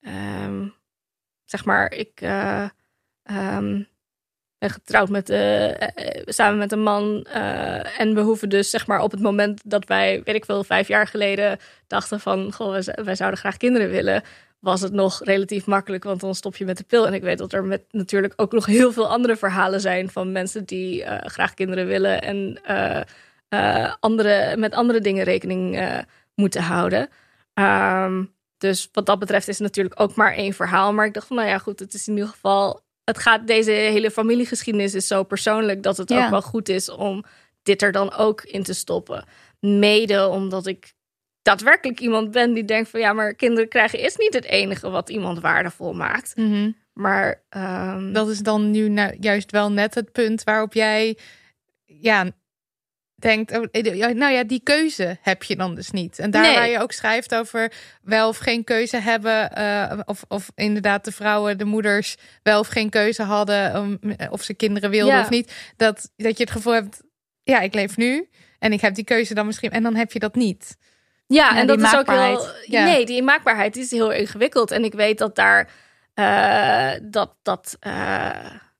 ehm, 0.00 0.68
zeg 1.44 1.64
maar, 1.64 1.92
ik 1.92 2.20
ehm, 3.36 3.82
ben 4.62 4.70
getrouwd 4.70 5.08
met, 5.08 5.30
eh, 5.30 5.82
eh, 5.82 6.22
samen 6.26 6.58
met 6.58 6.72
een 6.72 6.82
man. 6.82 7.24
eh, 7.24 8.00
en 8.00 8.14
we 8.14 8.20
hoeven 8.20 8.48
dus, 8.48 8.70
zeg 8.70 8.86
maar, 8.86 9.00
op 9.02 9.10
het 9.10 9.20
moment 9.20 9.60
dat 9.64 9.86
wij, 9.86 10.22
weet 10.24 10.34
ik 10.34 10.44
veel, 10.44 10.64
vijf 10.64 10.88
jaar 10.88 11.06
geleden 11.06 11.58
dachten 11.86 12.20
van, 12.20 12.52
goh, 12.52 12.78
wij, 13.04 13.14
zouden 13.14 13.38
graag 13.40 13.56
kinderen 13.56 13.90
willen, 13.90 14.22
was 14.58 14.80
het 14.80 14.92
nog 14.92 15.24
relatief 15.24 15.66
makkelijk, 15.66 16.04
want 16.04 16.20
dan 16.20 16.34
stop 16.34 16.56
je 16.56 16.64
met 16.64 16.76
de 16.76 16.84
pil. 16.84 17.06
En 17.06 17.14
ik 17.14 17.22
weet 17.22 17.38
dat 17.38 17.52
er 17.52 17.64
met 17.64 17.84
natuurlijk 17.90 18.32
ook 18.36 18.52
nog 18.52 18.66
heel 18.66 18.92
veel 18.92 19.08
andere 19.08 19.36
verhalen 19.36 19.80
zijn 19.80 20.10
van 20.10 20.32
mensen 20.32 20.64
die 20.64 21.04
graag 21.06 21.54
kinderen 21.54 21.86
willen 21.86 22.22
en 22.22 22.60
andere, 24.00 24.56
met 24.56 24.74
andere 24.74 25.00
dingen 25.00 25.24
rekening 25.24 25.80
moeten 26.34 26.62
houden. 26.62 27.08
Ehm, 27.54 28.24
dus 28.58 28.88
wat 28.92 29.06
dat 29.06 29.18
betreft 29.18 29.48
is 29.48 29.58
het 29.58 29.66
natuurlijk 29.66 30.00
ook 30.00 30.14
maar 30.14 30.32
één 30.34 30.52
verhaal. 30.52 30.92
Maar 30.92 31.06
ik 31.06 31.14
dacht 31.14 31.26
van, 31.26 31.36
nou 31.36 31.48
ja, 31.48 31.58
goed, 31.58 31.78
het 31.78 31.94
is 31.94 32.08
in 32.08 32.14
ieder 32.14 32.28
geval. 32.28 32.80
Het 33.04 33.18
gaat, 33.18 33.46
deze 33.46 33.70
hele 33.70 34.10
familiegeschiedenis 34.10 34.94
is 34.94 35.06
zo 35.06 35.22
persoonlijk 35.22 35.82
dat 35.82 35.96
het 35.96 36.08
Ja. 36.10 36.24
ook 36.24 36.30
wel 36.30 36.42
goed 36.42 36.68
is 36.68 36.88
om 36.88 37.24
dit 37.62 37.82
er 37.82 37.92
dan 37.92 38.12
ook 38.14 38.42
in 38.42 38.62
te 38.62 38.74
stoppen. 38.74 39.24
Mede 39.60 40.28
omdat 40.28 40.66
ik 40.66 40.92
daadwerkelijk 41.42 42.00
iemand 42.00 42.30
ben 42.30 42.52
die 42.52 42.64
denkt 42.64 42.90
van 42.90 43.00
ja, 43.00 43.12
maar 43.12 43.34
kinderen 43.34 43.68
krijgen 43.68 43.98
is 43.98 44.16
niet 44.16 44.34
het 44.34 44.44
enige 44.44 44.90
wat 44.90 45.10
iemand 45.10 45.40
waardevol 45.40 45.92
maakt. 45.92 46.36
Mhm. 46.36 46.70
Maar 46.92 47.42
ehm, 47.48 48.12
Dat 48.12 48.28
is 48.28 48.38
dan 48.38 48.70
nu 48.70 48.88
nou 48.88 49.16
juist 49.20 49.50
wel 49.50 49.72
net 49.72 49.94
het 49.94 50.12
punt 50.12 50.44
waarop 50.44 50.72
jij 50.74 51.18
ja, 51.84 52.30
denkt, 53.22 53.58
oh, 53.58 53.64
eh, 53.70 54.06
nou 54.14 54.32
ja, 54.32 54.44
die 54.44 54.60
keuze 54.62 55.18
heb 55.22 55.42
je 55.42 55.56
dan 55.56 55.74
dus 55.74 55.90
niet. 55.90 56.18
En 56.18 56.30
daar 56.30 56.42
Nee. 56.42 56.54
waar 56.54 56.68
je 56.68 56.80
ook 56.80 56.92
schrijft 56.92 57.34
over 57.34 57.72
wel 58.02 58.28
of 58.28 58.36
geen 58.38 58.64
keuze 58.64 58.96
hebben, 58.96 59.52
eh, 59.52 59.98
of, 60.04 60.24
of 60.28 60.50
inderdaad 60.54 61.04
de 61.04 61.12
vrouwen, 61.12 61.58
de 61.58 61.64
moeders 61.64 62.16
wel 62.42 62.58
of 62.60 62.66
geen 62.68 62.90
keuze 62.90 63.22
hadden, 63.22 63.76
om, 63.80 63.98
of 64.30 64.42
ze 64.42 64.54
kinderen 64.54 64.90
wilden 64.90 65.14
Ja. 65.14 65.20
of 65.20 65.30
niet, 65.30 65.52
dat, 65.76 66.10
dat 66.16 66.36
je 66.36 66.42
het 66.42 66.52
gevoel 66.52 66.72
hebt, 66.72 67.02
ja, 67.42 67.60
ik 67.60 67.74
leef 67.74 67.96
nu 67.96 68.28
en 68.58 68.72
ik 68.72 68.80
heb 68.80 68.94
die 68.94 69.04
keuze 69.04 69.34
dan 69.34 69.46
misschien, 69.46 69.70
en 69.70 69.82
dan 69.82 69.94
heb 69.94 70.12
je 70.12 70.18
dat 70.18 70.34
niet. 70.34 70.76
Ja, 71.26 71.50
Ja, 71.50 71.58
en 71.58 71.66
dat 71.66 71.80
is 71.80 71.94
ook 71.94 72.10
heel. 72.10 72.46
Ja. 72.66 72.84
Nee, 72.84 73.06
die 73.06 73.22
maakbaarheid 73.22 73.76
is 73.76 73.90
heel 73.90 74.10
ingewikkeld. 74.12 74.70
En 74.70 74.84
ik 74.84 74.92
weet 74.92 75.18
dat 75.18 75.36
daar. 75.36 75.70
eh, 76.14 76.90
dat, 77.02 77.34
dat, 77.42 77.76
eh, 77.80 78.30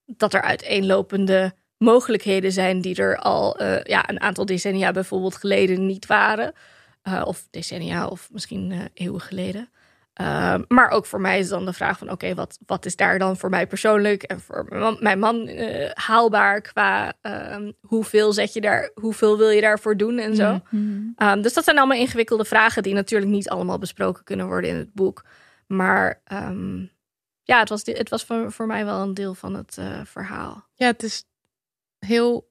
dat 0.07 0.35
er 0.35 0.43
uiteenlopende 0.43 1.55
mogelijkheden 1.83 2.53
zijn 2.53 2.81
die 2.81 2.97
er 2.97 3.17
al 3.17 3.57
eh, 3.57 3.83
ja, 3.83 4.09
een 4.09 4.21
aantal 4.21 4.47
decennia 4.47 4.93
bijvoorbeeld 4.93 5.37
geleden 5.37 5.87
niet 5.87 6.07
waren. 6.07 6.53
Eh, 7.03 7.23
of 7.25 7.47
decennia, 7.51 8.07
of 8.07 8.29
misschien 8.33 8.73
eh, 8.73 8.79
eeuwen 8.95 9.21
geleden. 9.21 9.69
Maar 10.69 10.91
ook 10.91 11.07
voor 11.07 11.21
mij 11.21 11.39
is 11.39 11.49
dan 11.49 11.65
de 11.65 11.73
vraag 11.73 11.99
van 11.99 12.11
oké, 12.11 12.35
wat, 12.35 12.59
wat 12.67 12.87
is 12.87 12.97
daar 12.97 13.19
dan 13.19 13.37
voor 13.37 13.51
mij 13.51 13.67
persoonlijk 13.67 14.23
en 14.23 14.41
voor 14.41 14.67
mijn 14.69 14.81
man, 14.81 14.97
mijn 15.01 15.19
man 15.19 15.49
haalbaar 15.95 16.61
qua 16.61 17.13
ehm, 17.21 17.73
hoeveel 17.81 18.33
zet 18.33 18.53
je 18.53 18.61
daar, 18.61 18.91
hoeveel 18.95 19.39
wil 19.39 19.49
je 19.49 19.61
daarvoor 19.61 19.97
doen 19.97 20.19
en 20.19 20.37
zo. 20.37 20.61
Um, 20.73 21.43
dus 21.43 21.53
dat 21.53 21.65
zijn 21.65 21.79
allemaal 21.79 21.99
ingewikkelde 21.99 22.45
vragen 22.45 22.83
die 22.83 22.95
natuurlijk 22.95 23.31
niet 23.31 23.49
allemaal 23.49 23.79
besproken 23.79 24.25
kunnen 24.25 24.47
worden 24.47 24.71
in 24.71 24.77
het 24.77 24.95
boek. 24.95 25.25
Maar 25.67 26.21
ehm, 26.25 26.81
ja, 27.43 27.59
het 27.59 27.69
was, 27.69 27.83
het 27.85 28.09
was 28.09 28.25
voor, 28.25 28.53
voor 28.53 28.67
mij 28.67 28.85
wel 28.85 29.01
een 29.01 29.15
deel 29.15 29.35
van 29.35 29.55
het 29.55 29.79
verhaal. 30.05 30.67
Ja, 30.75 30.87
het 30.87 31.03
is 31.03 31.25
heel. 32.07 32.51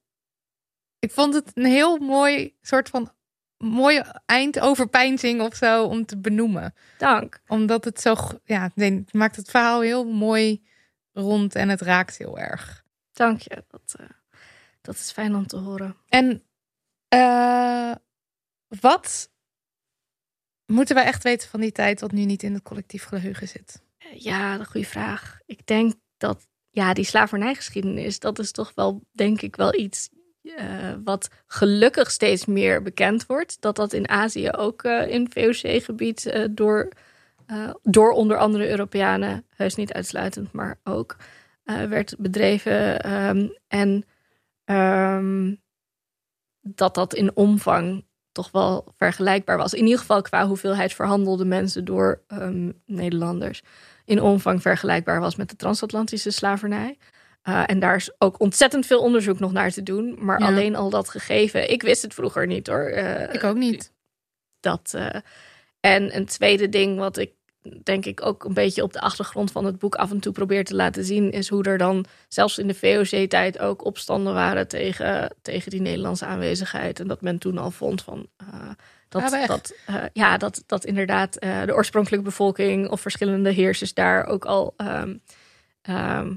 Ik 0.99 1.11
vond 1.11 1.34
het 1.34 1.52
een 1.53 1.65
heel 1.65 1.98
mooi 1.98 2.56
soort 2.61 2.90
van 2.90 3.11
mooie 3.57 4.22
eindoverpeinzing 4.26 5.41
of 5.41 5.56
zo 5.56 5.86
om 5.86 6.06
te 6.06 6.18
benoemen. 6.18 6.73
Dank. 6.98 7.41
Omdat 7.48 7.86
het 7.86 8.02
zo, 8.02 8.15
ja, 8.44 8.72
nee, 8.76 8.91
het 8.94 9.14
maakt 9.14 9.36
het 9.36 9.49
verhaal 9.49 9.82
heel 9.82 10.06
mooi 10.06 10.64
rond 11.11 11.56
en 11.56 11.69
het 11.69 11.82
raakt 11.82 12.18
heel 12.18 12.40
erg. 12.40 12.84
Dank 13.11 13.41
je. 13.41 13.64
Dat, 13.68 13.95
eh, 13.99 14.06
dat 14.82 14.95
is 14.95 15.11
fijn 15.11 15.36
om 15.36 15.48
te 15.48 15.57
horen. 15.57 15.98
En 16.07 16.44
eh, 17.07 17.91
wat 18.68 19.32
moeten 20.65 20.95
wij 20.95 21.03
echt 21.06 21.23
weten 21.23 21.49
van 21.49 21.60
die 21.60 21.72
tijd 21.72 22.02
wat 22.02 22.11
nu 22.11 22.26
niet 22.26 22.44
in 22.44 22.53
het 22.53 22.64
collectief 22.64 23.03
geheugen 23.03 23.48
zit? 23.48 23.82
Eh, 23.98 24.19
Ja, 24.19 24.53
een 24.53 24.65
goede 24.65 24.88
vraag. 24.88 25.40
Ik 25.45 25.65
denk 25.65 25.94
dat 26.18 26.48
ja, 26.72 26.93
die 26.93 27.06
slavernijgeschiedenis, 27.06 28.19
dat 28.19 28.39
is 28.39 28.52
toch 28.52 28.72
wel, 28.76 29.02
denk 29.11 29.41
ik, 29.41 29.56
wel 29.56 29.76
iets 29.76 30.10
eh, 30.43 30.93
wat 31.03 31.30
gelukkig 31.48 32.11
steeds 32.11 32.45
meer 32.45 32.81
bekend 32.81 33.26
wordt. 33.26 33.61
Dat 33.61 33.76
dat 33.76 33.93
in 33.93 34.10
Azië 34.10 34.52
ook 34.52 34.84
eh, 34.84 35.07
in 35.07 35.31
VOC-gebied 35.31 36.26
eh, 36.26 36.45
door, 36.52 36.91
door 37.81 38.11
onder 38.11 38.38
andere 38.38 38.69
Europeanen, 38.69 39.45
heus 39.56 39.76
niet 39.76 39.93
uitsluitend, 39.93 40.52
maar 40.52 40.80
ook 40.84 41.15
werd 41.64 42.15
bedreven. 42.18 43.02
Ehm, 43.02 43.48
en 43.68 44.06
ehm, 44.64 45.56
dat 46.61 46.95
dat 46.95 47.14
in 47.14 47.35
omvang 47.35 48.06
toch 48.31 48.52
wel 48.52 48.93
vergelijkbaar 48.98 49.57
was. 49.57 49.73
In 49.73 49.84
ieder 49.84 49.99
geval 49.99 50.22
qua 50.22 50.48
hoeveelheid 50.48 50.93
verhandelde 50.93 51.45
mensen 51.45 51.85
door 51.85 52.22
ehm, 52.27 52.72
Nederlanders. 52.85 53.61
In 54.11 54.21
omvang 54.21 54.61
vergelijkbaar 54.61 55.19
was 55.19 55.35
met 55.35 55.49
de 55.49 55.55
transatlantische 55.55 56.31
slavernij. 56.31 56.97
Uh, 57.49 57.63
en 57.65 57.79
daar 57.79 57.95
is 57.95 58.11
ook 58.17 58.39
ontzettend 58.39 58.85
veel 58.85 58.99
onderzoek 59.01 59.39
nog 59.39 59.51
naar 59.51 59.71
te 59.71 59.83
doen. 59.83 60.15
Maar 60.19 60.39
Ja. 60.39 60.45
alleen 60.45 60.75
al 60.75 60.89
dat 60.89 61.09
gegeven. 61.09 61.69
Ik 61.71 61.81
wist 61.81 62.01
het 62.01 62.13
vroeger 62.13 62.47
niet 62.47 62.67
hoor. 62.67 62.91
Uh, 62.91 63.33
Ik 63.33 63.43
ook 63.43 63.55
niet. 63.55 63.91
Dat, 64.59 64.91
uh, 64.95 65.15
en 65.79 66.15
een 66.15 66.25
tweede 66.25 66.69
ding 66.69 66.97
wat 66.97 67.17
ik 67.17 67.31
denk 67.83 68.05
ik 68.05 68.25
ook 68.25 68.43
een 68.43 68.53
beetje 68.53 68.83
op 68.83 68.93
de 68.93 69.01
achtergrond 69.01 69.51
van 69.51 69.65
het 69.65 69.79
boek 69.79 69.95
af 69.95 70.11
en 70.11 70.19
toe 70.19 70.33
probeert 70.33 70.65
te 70.65 70.75
laten 70.75 71.05
zien, 71.05 71.31
is 71.31 71.49
hoe 71.49 71.63
er 71.63 71.77
dan 71.77 72.05
zelfs 72.27 72.57
in 72.57 72.67
de 72.67 72.73
VOC-tijd 72.73 73.59
ook 73.59 73.85
opstanden 73.85 74.33
waren 74.33 74.67
tegen, 74.67 75.35
tegen 75.41 75.71
die 75.71 75.81
Nederlandse 75.81 76.25
aanwezigheid. 76.25 76.99
En 76.99 77.07
dat 77.07 77.21
men 77.21 77.38
toen 77.38 77.57
al 77.57 77.71
vond 77.71 78.03
van. 78.03 78.27
Dat, 79.11 79.33
echt? 79.33 79.47
dat, 79.47 79.73
eh, 79.85 79.95
ja, 80.13 80.38
dat, 80.38 80.63
dat 80.65 80.85
inderdaad 80.85 81.35
eh, 81.38 81.61
de 81.65 81.73
oorspronkelijke 81.73 82.25
bevolking 82.25 82.89
of 82.89 83.01
verschillende 83.01 83.51
heersers 83.51 83.93
daar 83.93 84.25
ook 84.25 84.45
al. 84.45 84.73
ehm, 84.77 85.15
ehm, 85.81 86.33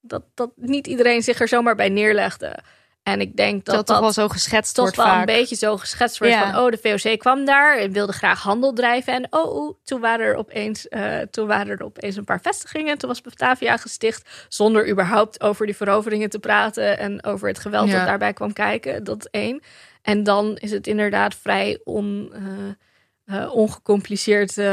dat, 0.00 0.22
dat 0.34 0.50
niet 0.56 0.86
iedereen 0.86 1.22
zich 1.22 1.40
er 1.40 1.48
zomaar 1.48 1.74
bij 1.74 1.88
neerlegde. 1.88 2.58
En 3.02 3.20
ik 3.20 3.36
denk 3.36 3.64
Dat, 3.64 3.74
dat 3.74 3.86
toch 3.86 3.94
dat 3.96 4.04
wel 4.04 4.24
zo 4.26 4.28
geschetst 4.28 4.74
toch 4.74 4.84
wordt 4.84 4.96
wel 4.96 5.06
vaak. 5.06 5.18
een 5.28 5.34
beetje 5.34 5.56
zo 5.56 5.76
geschetst 5.76 6.18
wordt 6.18 6.34
Ja. 6.34 6.50
van 6.52 6.60
oh 6.64 6.70
de 6.70 6.78
VOC 7.00 7.18
kwam 7.18 7.44
daar 7.44 7.78
en 7.78 7.92
wilde 7.92 8.12
graag 8.12 8.42
handel 8.42 8.72
drijven 8.72 9.12
en 9.14 9.26
oh, 9.30 9.74
toen 9.84 10.00
waren 10.00 10.26
er 10.26 10.34
opeens 10.34 10.88
eh, 10.88 11.18
toen 11.30 11.46
waren 11.46 11.78
er 11.78 11.82
opeens 11.84 12.16
een 12.16 12.24
paar 12.24 12.40
vestigingen 12.40 12.98
toen 12.98 13.08
was 13.08 13.20
Batavia 13.20 13.76
gesticht 13.76 14.46
zonder 14.48 14.88
überhaupt 14.90 15.40
over 15.42 15.66
die 15.66 15.76
veroveringen 15.76 16.30
te 16.30 16.38
praten 16.38 16.98
en 16.98 17.24
over 17.24 17.48
het 17.48 17.58
geweld 17.58 17.88
Ja. 17.88 17.96
dat 17.98 18.06
daarbij 18.06 18.32
kwam 18.32 18.52
kijken 18.52 19.04
dat 19.04 19.28
één 19.30 19.62
en 20.08 20.22
dan 20.22 20.56
is 20.56 20.70
het 20.70 20.86
inderdaad 20.86 21.34
vrij 21.34 21.80
on, 21.84 22.32
eh, 22.32 23.42
eh, 23.42 23.54
ongecompliceerd 23.54 24.50
eh, 24.50 24.64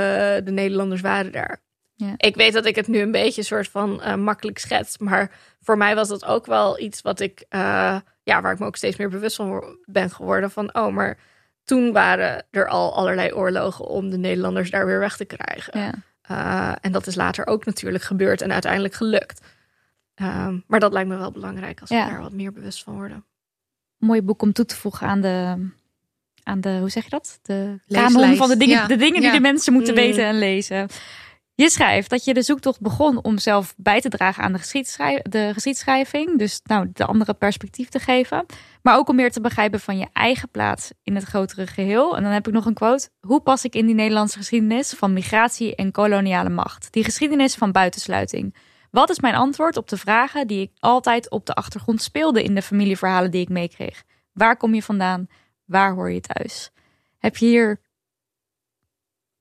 de 0.43 0.51
Nederlanders 0.51 1.01
waren 1.01 1.31
daar 1.31 1.63
Ja. 1.95 2.13
ik 2.17 2.35
weet 2.35 2.53
dat 2.53 2.65
ik 2.65 2.75
het 2.75 2.87
nu 2.87 2.99
een 2.99 3.11
beetje 3.11 3.43
soort 3.43 3.67
van 3.67 4.21
makkelijk 4.23 4.57
schets. 4.57 4.97
Maar 4.97 5.31
voor 5.61 5.77
mij 5.77 5.95
was 5.95 6.07
dat 6.07 6.25
ook 6.25 6.45
wel 6.45 6.79
iets 6.79 7.01
wat 7.01 7.19
ik, 7.19 7.45
ja, 8.23 8.41
waar 8.41 8.51
ik 8.51 8.59
me 8.59 8.65
ook 8.65 8.75
steeds 8.75 8.97
meer 8.97 9.09
bewust 9.09 9.35
van 9.35 9.77
ben 9.85 10.09
geworden. 10.09 10.51
Van, 10.51 10.75
oh, 10.75 10.93
maar 10.93 11.17
toen 11.63 11.91
waren 11.91 12.45
er 12.51 12.67
al 12.67 12.95
allerlei 12.95 13.33
oorlogen 13.33 13.85
om 13.85 14.09
de 14.09 14.17
Nederlanders 14.17 14.69
daar 14.69 14.85
weer 14.85 14.99
weg 14.99 15.17
te 15.17 15.25
krijgen. 15.25 15.79
Ja. 16.27 16.77
En 16.81 16.91
dat 16.91 17.07
is 17.07 17.15
later 17.15 17.47
ook 17.47 17.65
natuurlijk 17.65 18.03
gebeurd 18.03 18.41
en 18.41 18.51
uiteindelijk 18.51 18.93
gelukt. 18.93 19.45
Ehm, 20.15 20.59
maar 20.67 20.79
dat 20.79 20.93
lijkt 20.93 21.09
me 21.09 21.17
wel 21.17 21.31
belangrijk 21.31 21.81
als 21.81 21.89
we 21.89 21.95
Ja. 21.95 22.09
daar 22.09 22.21
wat 22.21 22.31
meer 22.31 22.51
bewust 22.51 22.83
van 22.83 22.95
worden. 22.95 23.25
Mooi 24.05 24.21
boek 24.21 24.41
om 24.41 24.53
toe 24.53 24.65
te 24.65 24.75
voegen 24.75 25.07
aan 25.07 25.21
de, 25.21 25.67
aan 26.43 26.61
de 26.61 26.77
hoe 26.79 26.89
zeg 26.89 27.03
je 27.03 27.09
dat? 27.09 27.39
De 27.41 27.79
kanon 27.87 28.35
van 28.35 28.49
de 28.49 28.57
dingen, 28.57 28.75
Ja. 28.77 28.87
de 28.87 28.95
dingen 28.95 29.19
die 29.21 29.29
Ja. 29.29 29.35
de 29.35 29.39
mensen 29.41 29.73
moeten 29.73 29.93
Mm. 29.93 29.99
weten 29.99 30.23
en 30.25 30.37
lezen. 30.39 30.87
Je 31.55 31.69
schrijft 31.69 32.09
dat 32.09 32.25
je 32.25 32.33
de 32.33 32.41
zoektocht 32.41 32.81
begon 32.81 33.23
om 33.23 33.37
zelf 33.37 33.73
bij 33.77 34.01
te 34.01 34.09
dragen 34.09 34.43
aan 34.43 34.51
de, 34.53 34.59
geschiedschrij- 34.59 35.25
de 35.29 35.49
geschiedschrijving. 35.53 36.37
Dus 36.39 36.61
nou, 36.63 36.89
de 36.93 37.05
andere 37.05 37.33
perspectief 37.33 37.89
te 37.89 37.99
geven. 37.99 38.45
Maar 38.81 38.97
ook 38.97 39.09
om 39.09 39.15
meer 39.15 39.31
te 39.31 39.41
begrijpen 39.41 39.79
van 39.79 39.97
je 39.97 40.07
eigen 40.13 40.49
plaats 40.49 40.91
in 41.03 41.15
het 41.15 41.23
grotere 41.23 41.67
geheel. 41.67 42.15
En 42.17 42.23
dan 42.23 42.31
heb 42.31 42.47
ik 42.47 42.53
nog 42.53 42.65
een 42.65 42.73
quote. 42.73 43.09
Hoe 43.19 43.41
pas 43.41 43.63
ik 43.63 43.75
in 43.75 43.85
die 43.85 43.95
Nederlandse 43.95 44.37
geschiedenis 44.37 44.89
van 44.93 45.13
migratie 45.13 45.75
en 45.75 45.91
koloniale 45.91 46.49
macht? 46.49 46.87
Die 46.91 47.03
geschiedenis 47.03 47.55
van 47.55 47.71
buitensluiting. 47.71 48.55
Wat 48.95 49.09
is 49.09 49.19
mijn 49.19 49.35
antwoord 49.35 49.77
op 49.77 49.87
de 49.87 49.97
vragen 49.97 50.47
die 50.47 50.61
ik 50.61 50.71
altijd 50.79 51.29
op 51.29 51.45
de 51.45 51.53
achtergrond 51.53 52.01
speelde 52.01 52.43
in 52.43 52.55
de 52.55 52.61
familieverhalen 52.61 53.31
die 53.31 53.41
ik 53.41 53.49
meekreeg? 53.49 54.03
Waar 54.31 54.57
kom 54.57 54.73
je 54.73 54.83
vandaan? 54.83 55.27
Waar 55.65 55.93
hoor 55.93 56.11
je 56.11 56.21
thuis? 56.21 56.71
Heb 57.17 57.37
je 57.37 57.45
hier 57.45 57.81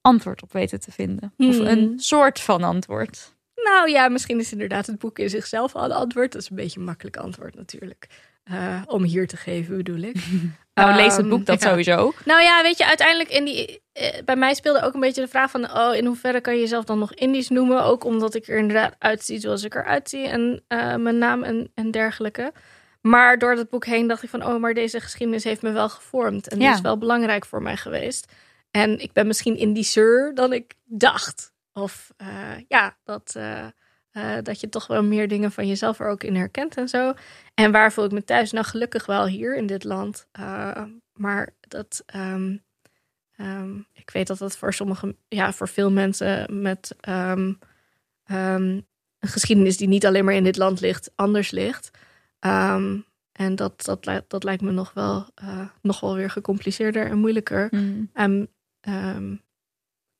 antwoord 0.01 0.43
op 0.43 0.53
weten 0.53 0.81
te 0.81 0.93
vinden? 0.93 1.35
Of 1.37 1.57
Hmm. 1.57 1.67
een 1.67 1.99
soort 1.99 2.41
van 2.41 2.63
antwoord? 2.63 3.35
Nou 3.55 3.91
ja, 3.91 4.09
misschien 4.09 4.39
is 4.39 4.53
inderdaad 4.53 4.87
het 4.87 4.99
boek 4.99 5.19
in 5.19 5.31
zichzelf 5.31 5.75
al 5.75 5.85
een 5.85 5.93
antwoord. 5.93 6.33
Dat 6.33 6.43
is 6.43 6.51
een 6.51 6.57
beetje 6.57 6.79
een 6.79 6.87
makkelijk 6.87 7.17
antwoord 7.17 7.55
natuurlijk. 7.55 8.07
Eh, 8.45 8.83
om 8.87 9.03
hier 9.03 9.27
te 9.27 9.37
geven, 9.37 9.77
bedoel 9.77 10.01
ik. 10.01 10.17
Nou, 10.75 10.97
lees 10.97 11.13
het 11.13 11.21
Ehm, 11.21 11.29
boek 11.29 11.47
dat 11.47 11.63
ja. 11.63 11.69
sowieso. 11.69 12.13
Nou 12.25 12.43
ja, 12.43 12.63
weet 12.63 12.79
je, 12.79 12.87
uiteindelijk 12.87 13.31
in 13.31 13.45
die, 13.45 13.83
eh, 13.93 14.23
bij 14.25 14.37
mij 14.37 14.55
speelde 14.55 14.83
ook 14.83 14.95
een 14.95 15.01
beetje 15.01 15.21
de 15.21 15.29
vraag 15.29 15.51
van, 15.51 15.71
oh, 15.77 15.95
in 15.95 16.07
hoeverre 16.07 16.41
kan 16.41 16.55
je 16.55 16.61
jezelf 16.61 16.85
dan 16.85 16.99
nog 16.99 17.15
Indisch 17.15 17.49
noemen? 17.49 17.83
Ook 17.83 18.05
omdat 18.05 18.35
ik 18.35 18.49
er 18.49 18.59
inderdaad 18.59 18.95
uitzie 18.99 19.39
zoals 19.39 19.63
ik 19.63 19.75
eruit 19.75 20.09
zie 20.09 20.29
en 20.29 20.65
eh, 20.69 20.97
mijn 20.97 21.19
naam 21.19 21.43
en, 21.43 21.71
en 21.75 21.91
dergelijke. 21.91 22.53
Maar 23.01 23.39
door 23.39 23.55
dat 23.55 23.69
boek 23.69 23.85
heen 23.85 24.07
dacht 24.07 24.23
ik 24.23 24.29
van, 24.29 24.47
oh, 24.47 24.61
maar 24.61 24.75
deze 24.75 25.01
geschiedenis 25.01 25.45
heeft 25.45 25.63
me 25.63 25.71
wel 25.73 25.89
gevormd 25.89 26.49
en 26.49 26.59
die 26.59 26.69
is 26.69 26.81
wel 26.81 26.99
belangrijk 26.99 27.47
voor 27.47 27.63
mij 27.63 27.77
geweest. 27.77 28.33
En 28.71 28.99
ik 29.01 29.13
ben 29.13 29.27
misschien 29.27 29.57
Indischer 29.57 30.35
dan 30.35 30.53
ik 30.53 30.75
dacht. 30.85 31.53
Of 31.73 32.13
eh, 32.17 32.29
ja, 32.69 32.97
dat, 33.05 33.37
eh, 34.15 34.33
dat 34.43 34.61
je 34.61 34.69
toch 34.69 34.87
wel 34.87 35.03
meer 35.05 35.29
dingen 35.29 35.53
van 35.53 35.67
jezelf 35.67 36.01
er 36.01 36.09
ook 36.09 36.23
in 36.23 36.37
herkent 36.37 36.77
en 36.77 36.89
zo. 36.89 37.13
En 37.55 37.73
waar 37.73 37.93
voel 37.93 38.05
ik 38.05 38.13
me 38.13 38.25
thuis? 38.25 38.53
Nou, 38.53 38.67
gelukkig 38.67 39.07
wel 39.07 39.27
hier 39.27 39.57
in 39.57 39.67
dit 39.67 39.85
land. 39.85 40.27
Eh, 40.33 40.83
maar 41.13 41.49
dat, 41.61 42.03
ehm, 42.07 42.57
ik 43.93 44.11
weet 44.11 44.27
dat 44.27 44.39
dat 44.39 44.57
voor 44.57 44.75
sommige, 44.75 45.17
ja, 45.29 45.53
voor 45.53 45.69
veel 45.69 45.91
mensen 45.91 46.63
met 46.63 46.97
ehm, 47.01 47.53
een 48.25 48.87
geschiedenis 49.21 49.77
die 49.77 49.89
niet 49.89 50.07
alleen 50.07 50.25
maar 50.25 50.35
in 50.35 50.45
dit 50.45 50.57
land 50.57 50.81
ligt, 50.81 51.11
anders 51.15 51.51
ligt. 51.51 51.91
En 53.33 53.57
dat, 53.57 53.85
dat, 53.85 54.05
lijkt- 54.07 54.31
dat 54.31 54.45
lijkt 54.45 54.63
me 54.63 54.71
nog 54.71 54.93
wel, 54.93 55.27
eh, 55.35 55.69
nog 55.83 56.01
wel 56.01 56.15
weer 56.15 56.31
gecompliceerder 56.31 57.07
en 57.07 57.19
moeilijker. 57.19 57.69
En, 58.13 58.49
ehm, 58.81 59.35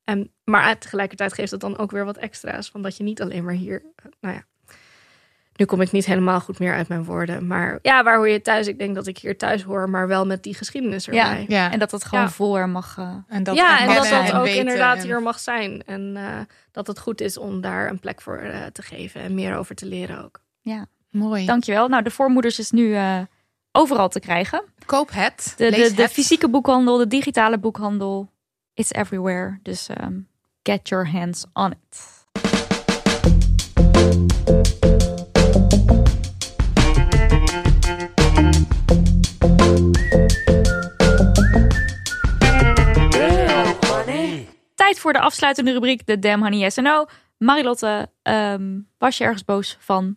en, 0.05 0.31
maar 0.45 0.79
tegelijkertijd 0.79 1.33
geeft 1.33 1.51
het 1.51 1.61
dan 1.61 1.79
ook 1.79 1.91
weer 1.91 2.05
wat 2.05 2.17
extra's. 2.17 2.69
Van 2.71 2.83
dat 2.83 2.97
je 2.97 3.03
niet 3.05 3.23
alleen 3.23 3.45
maar 3.45 3.55
hier. 3.55 3.83
eh, 3.97 4.05
Nou 4.21 4.35
ja. 4.35 4.43
Nu 5.57 5.65
kom 5.65 5.81
ik 5.81 5.93
niet 5.93 6.07
helemaal 6.07 6.41
goed 6.41 6.59
meer 6.59 6.75
uit 6.75 6.89
mijn 6.89 7.05
woorden. 7.05 7.47
Maar 7.47 7.79
ja, 7.83 8.03
waar 8.03 8.17
hoor 8.17 8.29
je 8.29 8.41
thuis? 8.41 8.67
Ik 8.67 8.79
denk 8.79 8.95
dat 8.95 9.07
ik 9.07 9.19
hier 9.19 9.39
thuis 9.39 9.63
hoor, 9.63 9.91
maar 9.91 10.09
wel 10.09 10.27
met 10.27 10.43
die 10.43 10.55
geschiedenis 10.55 11.07
erbij. 11.07 11.45
Ja. 11.49 11.71
En 11.73 11.79
dat 11.79 11.91
het 11.91 12.05
gewoon 12.05 12.25
Ja. 12.25 12.31
voor 12.31 12.59
er 12.59 12.69
mag. 12.69 12.95
eh, 12.99 13.15
En 13.29 13.43
dat 13.43 13.57
ja, 13.57 13.81
en 13.81 13.95
dat 13.95 14.09
dat 14.09 14.33
ook 14.33 14.47
inderdaad 14.47 14.97
en- 14.97 15.03
hier 15.05 15.23
mag 15.23 15.39
zijn. 15.39 15.83
En 15.87 16.13
eh, 16.17 16.41
dat 16.73 16.87
het 16.87 16.99
goed 16.99 17.21
is 17.21 17.39
om 17.39 17.61
daar 17.61 17.91
een 17.91 17.99
plek 18.01 18.21
voor 18.21 18.37
eh, 18.37 18.65
te 18.73 18.83
geven 18.83 19.21
en 19.21 19.35
meer 19.35 19.57
over 19.57 19.75
te 19.75 19.87
leren 19.87 20.25
ook. 20.25 20.41
Mooi. 21.11 21.47
Dankjewel. 21.47 21.89
Nou, 21.89 22.03
de 22.03 22.11
voormoeders 22.11 22.59
is 22.59 22.71
nu 22.71 22.95
eh, 22.95 23.19
overal 23.73 24.09
te 24.09 24.21
krijgen. 24.21 24.65
Koop 24.87 25.11
het. 25.13 25.55
De, 25.57 25.71
Lees 25.71 25.89
de, 25.89 25.95
de 25.95 26.03
het. 26.03 26.13
fysieke 26.13 26.49
boekhandel, 26.49 26.97
de 26.97 27.07
digitale 27.07 27.59
boekhandel. 27.59 28.31
It's 28.77 28.91
everywhere. 28.93 29.61
Dus 29.63 29.89
ehm, 29.89 30.21
get 30.63 30.89
your 30.89 31.07
hands 31.07 31.47
on 31.53 31.73
it. 31.73 32.23
Tijd 44.75 44.99
voor 44.99 45.13
de 45.13 45.21
afsluitende 45.21 45.73
rubriek, 45.73 46.07
de 46.07 46.19
Damn 46.19 46.43
Honey 46.43 46.59
Yes 46.59 46.79
and. 46.79 47.07
Marilotte, 47.39 48.11
ehm, 48.23 48.81
was 48.99 49.19
je 49.19 49.25
ergens 49.25 49.45
boos 49.45 49.77
van 49.81 50.17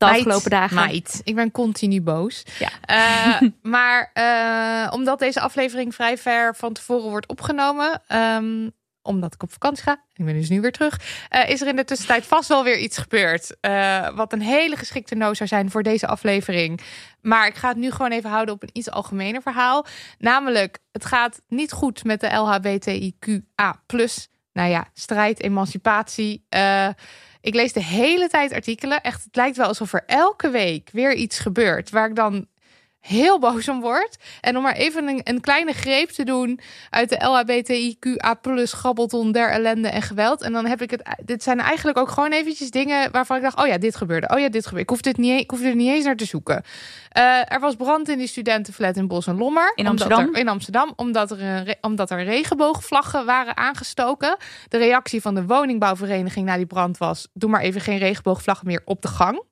de 0.00 0.06
Meid, 0.06 0.18
afgelopen 0.18 0.50
dagen? 0.50 0.74
Meid, 0.74 1.20
ik 1.24 1.34
ben 1.34 1.50
continu 1.50 2.02
boos. 2.02 2.42
Ja. 2.58 2.70
Eh, 2.80 3.48
maar 3.76 4.10
eh, 4.12 4.92
omdat 4.92 5.18
deze 5.18 5.40
aflevering 5.40 5.94
vrij 5.94 6.18
ver 6.18 6.56
van 6.56 6.72
tevoren 6.72 7.10
wordt 7.10 7.28
opgenomen, 7.28 8.02
ehm, 8.06 8.68
omdat 9.02 9.34
ik 9.34 9.42
op 9.42 9.52
vakantie 9.52 9.82
ga, 9.82 10.04
ik 10.12 10.24
ben 10.24 10.34
dus 10.34 10.48
nu 10.48 10.60
weer 10.60 10.72
terug, 10.72 11.00
eh, 11.28 11.48
is 11.48 11.60
er 11.60 11.68
in 11.68 11.76
de 11.76 11.84
tussentijd 11.84 12.26
vast 12.26 12.48
wel 12.48 12.64
weer 12.64 12.78
iets 12.78 12.98
gebeurd. 12.98 13.56
wat 14.14 14.32
een 14.32 14.40
hele 14.40 14.76
geschikte 14.76 15.14
no 15.14 15.34
zou 15.34 15.48
zijn 15.48 15.70
voor 15.70 15.82
deze 15.82 16.06
aflevering. 16.06 16.80
Maar 17.20 17.46
ik 17.46 17.54
ga 17.54 17.68
het 17.68 17.76
nu 17.76 17.90
gewoon 17.90 18.10
even 18.10 18.30
houden 18.30 18.54
op 18.54 18.62
een 18.62 18.70
iets 18.72 18.90
algemener 18.90 19.42
verhaal. 19.42 19.86
Namelijk, 20.18 20.78
het 20.92 21.04
gaat 21.04 21.40
niet 21.48 21.72
goed 21.72 22.04
met 22.04 22.20
de 22.20 22.26
LHBTIQA. 22.26 23.82
Nou 24.52 24.70
ja, 24.70 24.88
strijd, 24.94 25.42
emancipatie. 25.42 26.46
Ik 27.40 27.54
lees 27.54 27.72
de 27.72 27.84
hele 27.84 28.28
tijd 28.28 28.52
artikelen. 28.52 29.02
Echt, 29.02 29.24
het 29.24 29.36
lijkt 29.36 29.56
wel 29.56 29.66
alsof 29.66 29.92
er 29.92 30.02
elke 30.06 30.50
week 30.50 30.88
weer 30.92 31.14
iets 31.14 31.38
gebeurt. 31.38 31.90
Waar 31.90 32.08
ik 32.08 32.16
dan 32.16 32.46
heel 33.00 33.38
boos 33.38 33.68
om 33.68 33.80
word. 33.80 34.16
En 34.40 34.56
om 34.56 34.62
maar 34.62 34.74
even 34.74 35.08
een, 35.08 35.20
een 35.24 35.40
kleine 35.40 35.72
greep 35.72 36.08
te 36.10 36.24
doen 36.24 36.60
uit 36.90 37.08
de 37.08 37.24
LHBTIQA 37.24 38.34
plus 38.34 38.72
grabbelton 38.72 39.32
der 39.32 39.50
ellende 39.50 39.88
en 39.88 40.02
geweld. 40.02 40.42
En 40.42 40.52
dan 40.52 40.66
heb 40.66 40.82
ik 40.82 40.90
het. 40.90 41.02
Dit 41.24 41.42
zijn 41.42 41.60
eigenlijk 41.60 41.98
ook 41.98 42.08
gewoon 42.10 42.30
eventjes 42.32 42.70
dingen 42.70 43.10
waarvan 43.10 43.36
ik 43.36 43.42
dacht: 43.42 43.58
oh 43.58 43.66
ja, 43.66 43.78
dit 43.78 43.96
gebeurde. 43.96 44.28
Oh 44.28 44.40
ja, 44.40 44.48
dit 44.48 44.62
gebeurde. 44.62 44.82
Ik 44.82 44.90
hoef, 44.90 45.00
dit 45.00 45.16
niet, 45.16 45.40
ik 45.40 45.50
hoef 45.50 45.60
er 45.62 45.74
niet 45.74 45.88
eens 45.88 46.04
naar 46.04 46.16
te 46.16 46.24
zoeken. 46.24 46.62
Eh, 47.08 47.52
er 47.52 47.60
was 47.60 47.74
brand 47.76 48.08
in 48.08 48.18
die 48.18 48.26
studentenflat 48.26 48.96
in 48.96 49.08
Bos 49.08 49.26
en 49.26 49.36
Lommer. 49.36 49.72
In 49.74 49.86
Amsterdam? 49.86 50.34
er- 50.34 50.40
in 50.40 50.48
Amsterdam, 50.48 50.92
omdat 50.96 51.30
er, 51.30 51.40
een, 51.40 51.74
omdat 51.80 52.10
er 52.10 52.24
regenboogvlaggen 52.24 53.26
waren 53.26 53.56
aangestoken. 53.56 54.36
De 54.68 54.78
reactie 54.78 55.20
van 55.20 55.34
de 55.34 55.46
woningbouwvereniging 55.46 56.46
na 56.46 56.56
die 56.56 56.66
brand 56.66 56.98
was: 56.98 57.28
doe 57.32 57.50
maar 57.50 57.60
even 57.60 57.80
geen 57.80 57.98
regenboogvlaggen 57.98 58.66
meer 58.66 58.82
op 58.84 59.02
de 59.02 59.08
gang. 59.08 59.42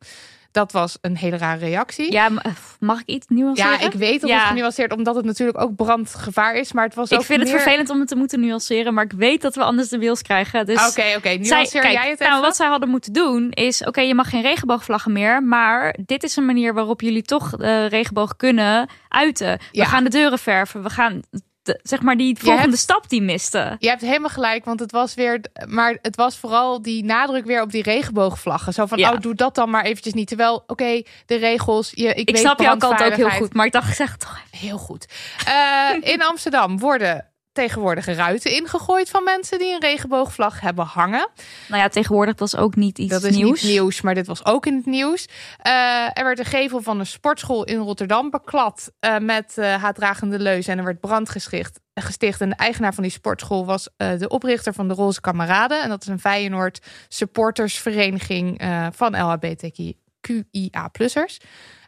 Dat 0.52 0.72
was 0.72 0.98
een 1.00 1.16
hele 1.16 1.36
rare 1.36 1.58
reactie. 1.58 2.12
Ja, 2.12 2.28
ma- 2.28 2.42
mag 2.78 3.00
ik 3.00 3.06
iets 3.06 3.26
nuanceren? 3.28 3.70
Ja, 3.80 3.80
ik 3.86 3.92
weet 3.92 4.20
dat 4.20 4.30
Ja. 4.30 4.38
het 4.38 4.46
genuanceerd 4.46 4.92
omdat 4.92 5.14
het 5.14 5.24
natuurlijk 5.24 5.60
ook 5.60 5.76
brandgevaar 5.76 6.54
is. 6.54 6.72
Maar 6.72 6.84
het 6.84 6.94
was 6.94 7.10
Ik 7.10 7.18
ook 7.18 7.24
vind 7.24 7.40
het 7.40 7.50
vervelend 7.50 7.90
om 7.90 7.98
het 7.98 8.08
te 8.08 8.16
moeten 8.16 8.40
nuanceren, 8.40 8.94
maar 8.94 9.04
ik 9.04 9.12
weet 9.12 9.42
dat 9.42 9.54
we 9.54 9.62
anders 9.62 9.88
de 9.88 9.98
wheels 9.98 10.22
krijgen. 10.22 10.66
Dus 10.66 10.88
Oké, 10.88 11.16
oké. 11.16 11.28
Nuanceer 11.28 11.80
kijk, 11.80 11.92
jij 11.92 12.10
het 12.10 12.18
nou, 12.18 12.30
even? 12.30 12.42
wat 12.42 12.56
zij 12.56 12.66
hadden 12.66 12.88
moeten 12.88 13.12
doen 13.12 13.50
is: 13.50 13.84
oké, 13.84 14.00
je 14.00 14.14
mag 14.14 14.28
geen 14.30 14.42
regenboogvlaggen 14.42 15.12
meer, 15.12 15.42
maar 15.42 15.96
dit 16.06 16.22
is 16.22 16.36
een 16.36 16.46
manier 16.46 16.74
waarop 16.74 17.00
jullie 17.00 17.22
toch 17.22 17.50
de 17.50 17.86
regenboog 17.86 18.36
kunnen 18.36 18.88
uiten. 19.08 19.46
We 19.58 19.64
Ja. 19.70 19.84
gaan 19.84 20.04
de 20.04 20.10
deuren 20.10 20.38
verven, 20.38 20.82
we 20.82 20.90
gaan 20.90 21.20
de- 21.68 21.80
zeg 21.82 22.02
maar 22.02 22.16
die 22.16 22.36
volgende 22.38 22.76
stap 22.76 23.08
die 23.08 23.22
miste. 23.22 23.76
Je 23.78 23.88
hebt 23.88 24.00
helemaal 24.00 24.28
gelijk, 24.30 24.64
want 24.64 24.80
het 24.80 24.92
was 24.92 25.14
weer, 25.14 25.40
maar 25.66 25.98
het 26.02 26.16
was 26.16 26.36
vooral 26.38 26.82
die 26.82 27.04
nadruk 27.04 27.44
weer 27.44 27.62
op 27.62 27.70
die 27.72 27.82
regenboogvlaggen. 27.82 28.72
Zo 28.72 28.86
van, 28.86 28.98
Ja. 28.98 29.12
oh, 29.12 29.20
doe 29.20 29.34
dat 29.34 29.54
dan 29.54 29.70
maar 29.70 29.84
eventjes 29.84 30.12
niet. 30.14 30.28
Terwijl, 30.28 30.64
oké, 30.66 31.02
de 31.26 31.36
regels, 31.36 31.92
je, 31.94 32.08
ik, 32.08 32.16
Ik 32.18 32.28
weet 32.30 32.38
snap 32.38 32.60
jouw 32.60 32.76
kant 32.76 33.02
ook 33.04 33.14
heel 33.14 33.30
goed, 33.30 33.54
maar 33.54 33.66
ik 33.66 33.72
dacht, 33.72 33.96
zeg 33.96 34.16
toch 34.16 34.30
even. 34.52 34.66
Heel 34.68 34.78
goed. 34.78 35.06
Eh, 35.46 36.12
in 36.12 36.22
Amsterdam 36.22 36.78
worden 36.78 37.26
tegenwoordig 37.58 38.06
ruiten 38.06 38.50
ingegooid 38.50 39.10
van 39.10 39.24
mensen 39.24 39.58
die 39.58 39.72
een 39.72 39.80
regenboogvlag 39.80 40.60
hebben 40.60 40.84
hangen. 40.84 41.28
Nou 41.68 41.82
ja, 41.82 41.88
tegenwoordig 41.88 42.34
dat 42.34 42.48
is 42.48 42.56
ook 42.56 42.76
niet 42.76 42.98
iets 42.98 43.10
Dat 43.10 43.22
is 43.22 43.36
nieuws. 43.36 43.62
niet 43.62 43.72
nieuws, 43.72 44.00
maar 44.00 44.14
dit 44.14 44.26
was 44.26 44.44
ook 44.44 44.66
in 44.66 44.76
het 44.76 44.86
nieuws. 44.86 45.28
Eh, 45.58 46.18
er 46.18 46.24
werd 46.24 46.38
een 46.38 46.44
gevel 46.44 46.82
van 46.82 46.98
een 46.98 47.06
sportschool 47.06 47.64
in 47.64 47.76
Rotterdam 47.76 48.30
beklad 48.30 48.92
eh, 49.00 49.18
met 49.18 49.58
eh 49.58 49.82
haatdragende 49.82 50.38
leuzen 50.38 50.72
en 50.72 50.78
er 50.78 50.84
werd 50.84 51.00
brand 51.00 51.28
gesticht. 51.28 51.80
gesticht. 51.94 52.40
En 52.40 52.48
de 52.48 52.56
eigenaar 52.56 52.94
van 52.94 53.02
die 53.02 53.12
sportschool 53.12 53.66
was 53.66 53.88
de 53.96 54.28
oprichter 54.28 54.74
van 54.74 54.88
de 54.88 54.94
Roze 54.94 55.20
Kameraden. 55.20 55.82
En 55.82 55.88
dat 55.88 56.02
is 56.02 56.08
een 56.08 56.20
Feyenoord 56.20 56.80
supportersvereniging 57.08 58.62
van 58.94 59.16
LHBTQIA-plussers. 59.16 61.38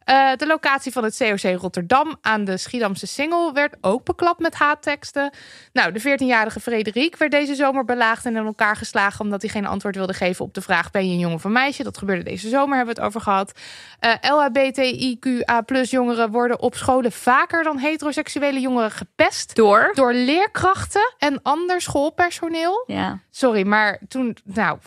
Eh, 0.05 0.33
de 0.37 0.47
locatie 0.47 0.93
van 0.93 1.05
het 1.05 1.17
COC 1.17 1.61
Rotterdam 1.61 2.17
aan 2.21 2.45
de 2.45 2.57
Schiedamse 2.57 3.07
Singel 3.07 3.53
werd 3.53 3.77
ook 3.81 4.05
beklapt 4.05 4.41
met 4.41 4.55
haatteksten. 4.55 5.33
Nou, 5.73 5.93
de 5.93 6.01
14-jarige 6.01 6.61
Frederik 6.61 7.17
werd 7.17 7.31
deze 7.31 7.55
zomer 7.55 7.85
belaagd 7.85 8.25
en 8.25 8.37
in 8.37 8.45
elkaar 8.45 8.77
geslagen 8.77 9.21
omdat 9.21 9.43
hij 9.43 9.51
geen 9.51 9.67
antwoord 9.67 9.97
wilde 9.97 10.15
geven 10.15 10.45
op 10.45 10.55
de 10.55 10.61
vraag: 10.61 10.91
ben 10.91 11.07
je 11.07 11.13
een 11.13 11.19
jongen 11.19 11.37
of 11.37 11.45
een 11.45 11.53
meisje? 11.53 11.83
Dat 11.83 11.99
gebeurde 11.99 12.23
deze 12.23 12.49
zomer, 12.49 12.77
hebben 12.77 12.95
we 12.95 13.01
het 13.01 13.09
over 13.09 13.21
gehad. 13.21 13.53
Eh 13.99 14.15
LHBTIQA 14.21 15.83
jongeren 15.83 16.31
worden 16.31 16.61
op 16.61 16.75
scholen 16.75 17.13
vaker 17.13 17.63
dan 17.63 17.79
heteroseksuele 17.79 18.61
jongeren 18.61 18.91
gepest. 18.91 19.55
Door? 19.55 19.91
Door 19.95 20.13
leerkrachten 20.13 21.15
en 21.19 21.43
ander 21.43 21.81
schoolpersoneel. 21.81 22.85
Ja. 22.87 23.21
Sorry, 23.31 23.67
maar 23.67 24.01
toen, 24.09 24.37
nou. 24.45 24.79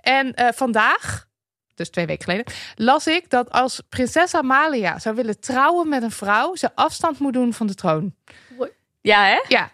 En 0.00 0.34
eh, 0.34 0.48
vandaag, 0.54 1.26
dus 1.80 1.90
twee 1.90 2.06
weken 2.06 2.24
geleden, 2.24 2.52
las 2.74 3.06
ik 3.06 3.30
dat 3.30 3.50
als 3.50 3.82
prinses 3.88 4.34
Amalia 4.34 4.98
zou 4.98 5.14
willen 5.14 5.40
trouwen 5.40 5.88
met 5.88 6.02
een 6.02 6.10
vrouw, 6.10 6.54
ze 6.54 6.70
afstand 6.74 7.18
moet 7.18 7.32
doen 7.32 7.52
van 7.52 7.66
de 7.66 7.74
troon. 7.74 8.14
Ja, 9.00 9.24
hè? 9.24 9.40
Ja. 9.48 9.70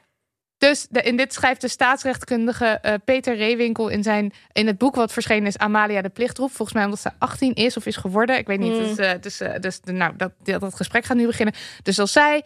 Dus 0.58 0.86
de, 0.90 1.02
in 1.02 1.16
dit 1.16 1.32
schrijft 1.32 1.60
de 1.60 1.68
staatsrechtkundige 1.68 2.66
eh, 2.66 2.94
Peter 3.04 3.36
Reewinkel 3.36 3.88
in, 3.88 4.02
zijn, 4.02 4.32
in 4.52 4.66
het 4.66 4.78
boek 4.78 4.94
wat 4.94 5.12
verschenen 5.12 5.46
is 5.46 5.58
Amalia 5.58 6.02
de 6.02 6.08
Plichtroep. 6.08 6.48
Volgens 6.52 6.72
mij 6.72 6.84
omdat 6.84 7.00
ze 7.00 7.10
18 7.18 7.54
is 7.54 7.76
of 7.76 7.86
is 7.86 7.96
geworden. 7.96 8.38
Ik 8.38 8.46
weet 8.46 8.58
niet. 8.58 8.72
Mm. 8.72 8.78
Dus, 8.78 8.96
eh, 8.96 9.12
dus, 9.20 9.40
eh, 9.40 9.60
dus 9.60 9.80
de- 9.80 9.92
nou, 9.92 10.16
dat, 10.16 10.32
dat, 10.42 10.60
dat 10.60 10.74
gesprek 10.74 11.04
gaat 11.04 11.16
nu 11.16 11.26
beginnen. 11.26 11.54
Dus 11.82 11.98
als 11.98 12.12
zij 12.12 12.44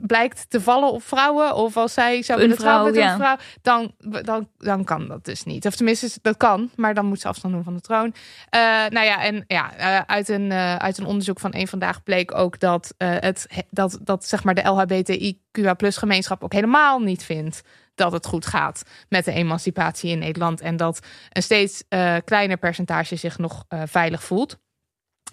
blijkt 0.00 0.50
te 0.50 0.60
vallen 0.60 0.92
op 0.92 1.02
vrouwen 1.02 1.54
of 1.54 1.76
als 1.76 1.92
zij 1.92 2.22
zou 2.22 2.40
willen 2.40 2.56
trouwen 2.56 2.94
met 2.94 3.02
een 3.02 3.16
vrouw, 3.16 3.36
dan, 3.62 3.94
dan, 4.24 4.48
dan 4.58 4.84
kan 4.84 5.08
dat 5.08 5.24
dus 5.24 5.44
niet. 5.44 5.66
Of 5.66 5.74
tenminste, 5.74 6.18
dat 6.22 6.36
kan, 6.36 6.70
maar 6.76 6.94
dan 6.94 7.06
moet 7.06 7.20
ze 7.20 7.28
afstand 7.28 7.54
doen 7.54 7.64
van 7.64 7.74
de 7.74 7.80
troon. 7.80 8.14
Eh, 8.48 8.60
nou 8.88 9.06
ja, 9.06 9.22
en 9.22 9.44
ja, 9.46 9.74
eh, 9.76 10.00
uit, 10.06 10.28
een, 10.28 10.52
eh, 10.52 10.76
uit 10.76 10.98
een 10.98 11.06
onderzoek 11.06 11.40
van 11.40 11.52
één 11.52 11.68
vandaag 11.68 12.02
bleek 12.02 12.34
ook 12.34 12.60
dat, 12.60 12.94
het, 12.98 13.46
dat, 13.70 13.98
dat 14.02 14.24
zeg 14.24 14.44
maar 14.44 14.54
de 14.54 14.68
LHBTIQA 14.68 15.74
gemeenschap 15.78 16.44
ook 16.44 16.52
helemaal 16.52 16.98
niet 16.98 17.24
vindt 17.24 17.62
dat 17.94 18.12
het 18.12 18.26
goed 18.26 18.46
gaat 18.46 18.82
met 19.08 19.24
de 19.24 19.32
emancipatie 19.32 20.10
in 20.10 20.18
Nederland. 20.18 20.60
En 20.60 20.76
dat 20.76 21.06
een 21.30 21.42
steeds 21.42 21.82
kleiner 22.24 22.56
percentage 22.56 23.16
zich 23.16 23.38
nog 23.38 23.64
veilig 23.68 24.24
voelt. 24.24 24.58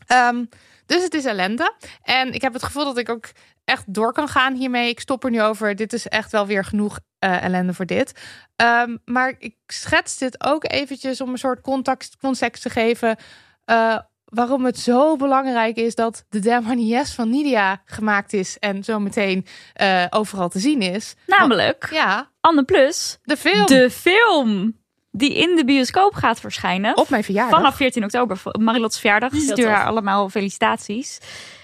Ehm, 0.06 0.44
dus 0.86 1.04
het 1.04 1.14
is 1.14 1.26
ellende. 1.26 1.74
En 2.02 2.34
ik 2.34 2.42
heb 2.42 2.54
het 2.54 2.64
gevoel 2.64 2.84
dat 2.84 2.98
ik 2.98 3.10
ook 3.10 3.26
echt 3.66 3.84
door 3.94 4.14
kan 4.14 4.28
gaan 4.28 4.56
hiermee. 4.56 4.90
Ik 4.90 5.00
stop 5.00 5.24
er 5.24 5.30
nu 5.30 5.42
over. 5.42 5.76
Dit 5.76 5.94
is 5.94 6.08
echt 6.08 6.32
wel 6.32 6.46
weer 6.48 6.66
genoeg 6.66 7.00
eh, 7.20 7.44
ellende 7.44 7.74
voor 7.74 7.86
dit. 7.86 8.12
Ehm, 8.56 8.98
maar 9.06 9.36
ik 9.40 9.56
schets 9.68 10.18
dit 10.18 10.44
ook 10.46 10.72
eventjes 10.72 11.22
om 11.22 11.30
een 11.30 11.38
soort 11.38 11.62
context, 11.62 12.18
context 12.22 12.62
te 12.62 12.70
geven. 12.70 13.18
eh, 13.66 13.98
waarom 14.26 14.66
het 14.66 14.80
zo 14.80 15.16
belangrijk 15.16 15.78
is 15.78 15.96
dat 15.96 16.26
de 16.30 16.62
Yes 16.78 17.14
van 17.14 17.30
Nidia 17.30 17.82
gemaakt 17.86 18.34
is. 18.34 18.58
En 18.60 18.84
zo 18.84 19.00
meteen 19.00 19.46
eh, 19.74 20.06
overal 20.10 20.50
te 20.50 20.60
zien 20.60 20.82
is. 20.82 21.16
Namelijk 21.26 21.88
Ja, 21.92 22.30
Anne 22.42 22.64
Plus, 22.64 23.18
de 23.24 23.38
film. 23.38 23.66
de 23.66 23.90
film 23.92 24.78
die 25.12 25.34
in 25.34 25.56
de 25.56 25.66
bioscoop 25.66 26.14
gaat 26.14 26.40
verschijnen. 26.40 26.98
Op 26.98 27.10
mijn 27.10 27.24
verjaardag. 27.24 27.60
Vanaf 27.60 27.76
14 27.76 28.04
oktober, 28.04 28.42
Marilot's 28.60 29.00
verjaardag. 29.00 29.32
Heel 29.32 29.42
Stuur 29.42 29.70
haar 29.70 29.86
allemaal 29.86 30.30
felicitaties. 30.30 31.20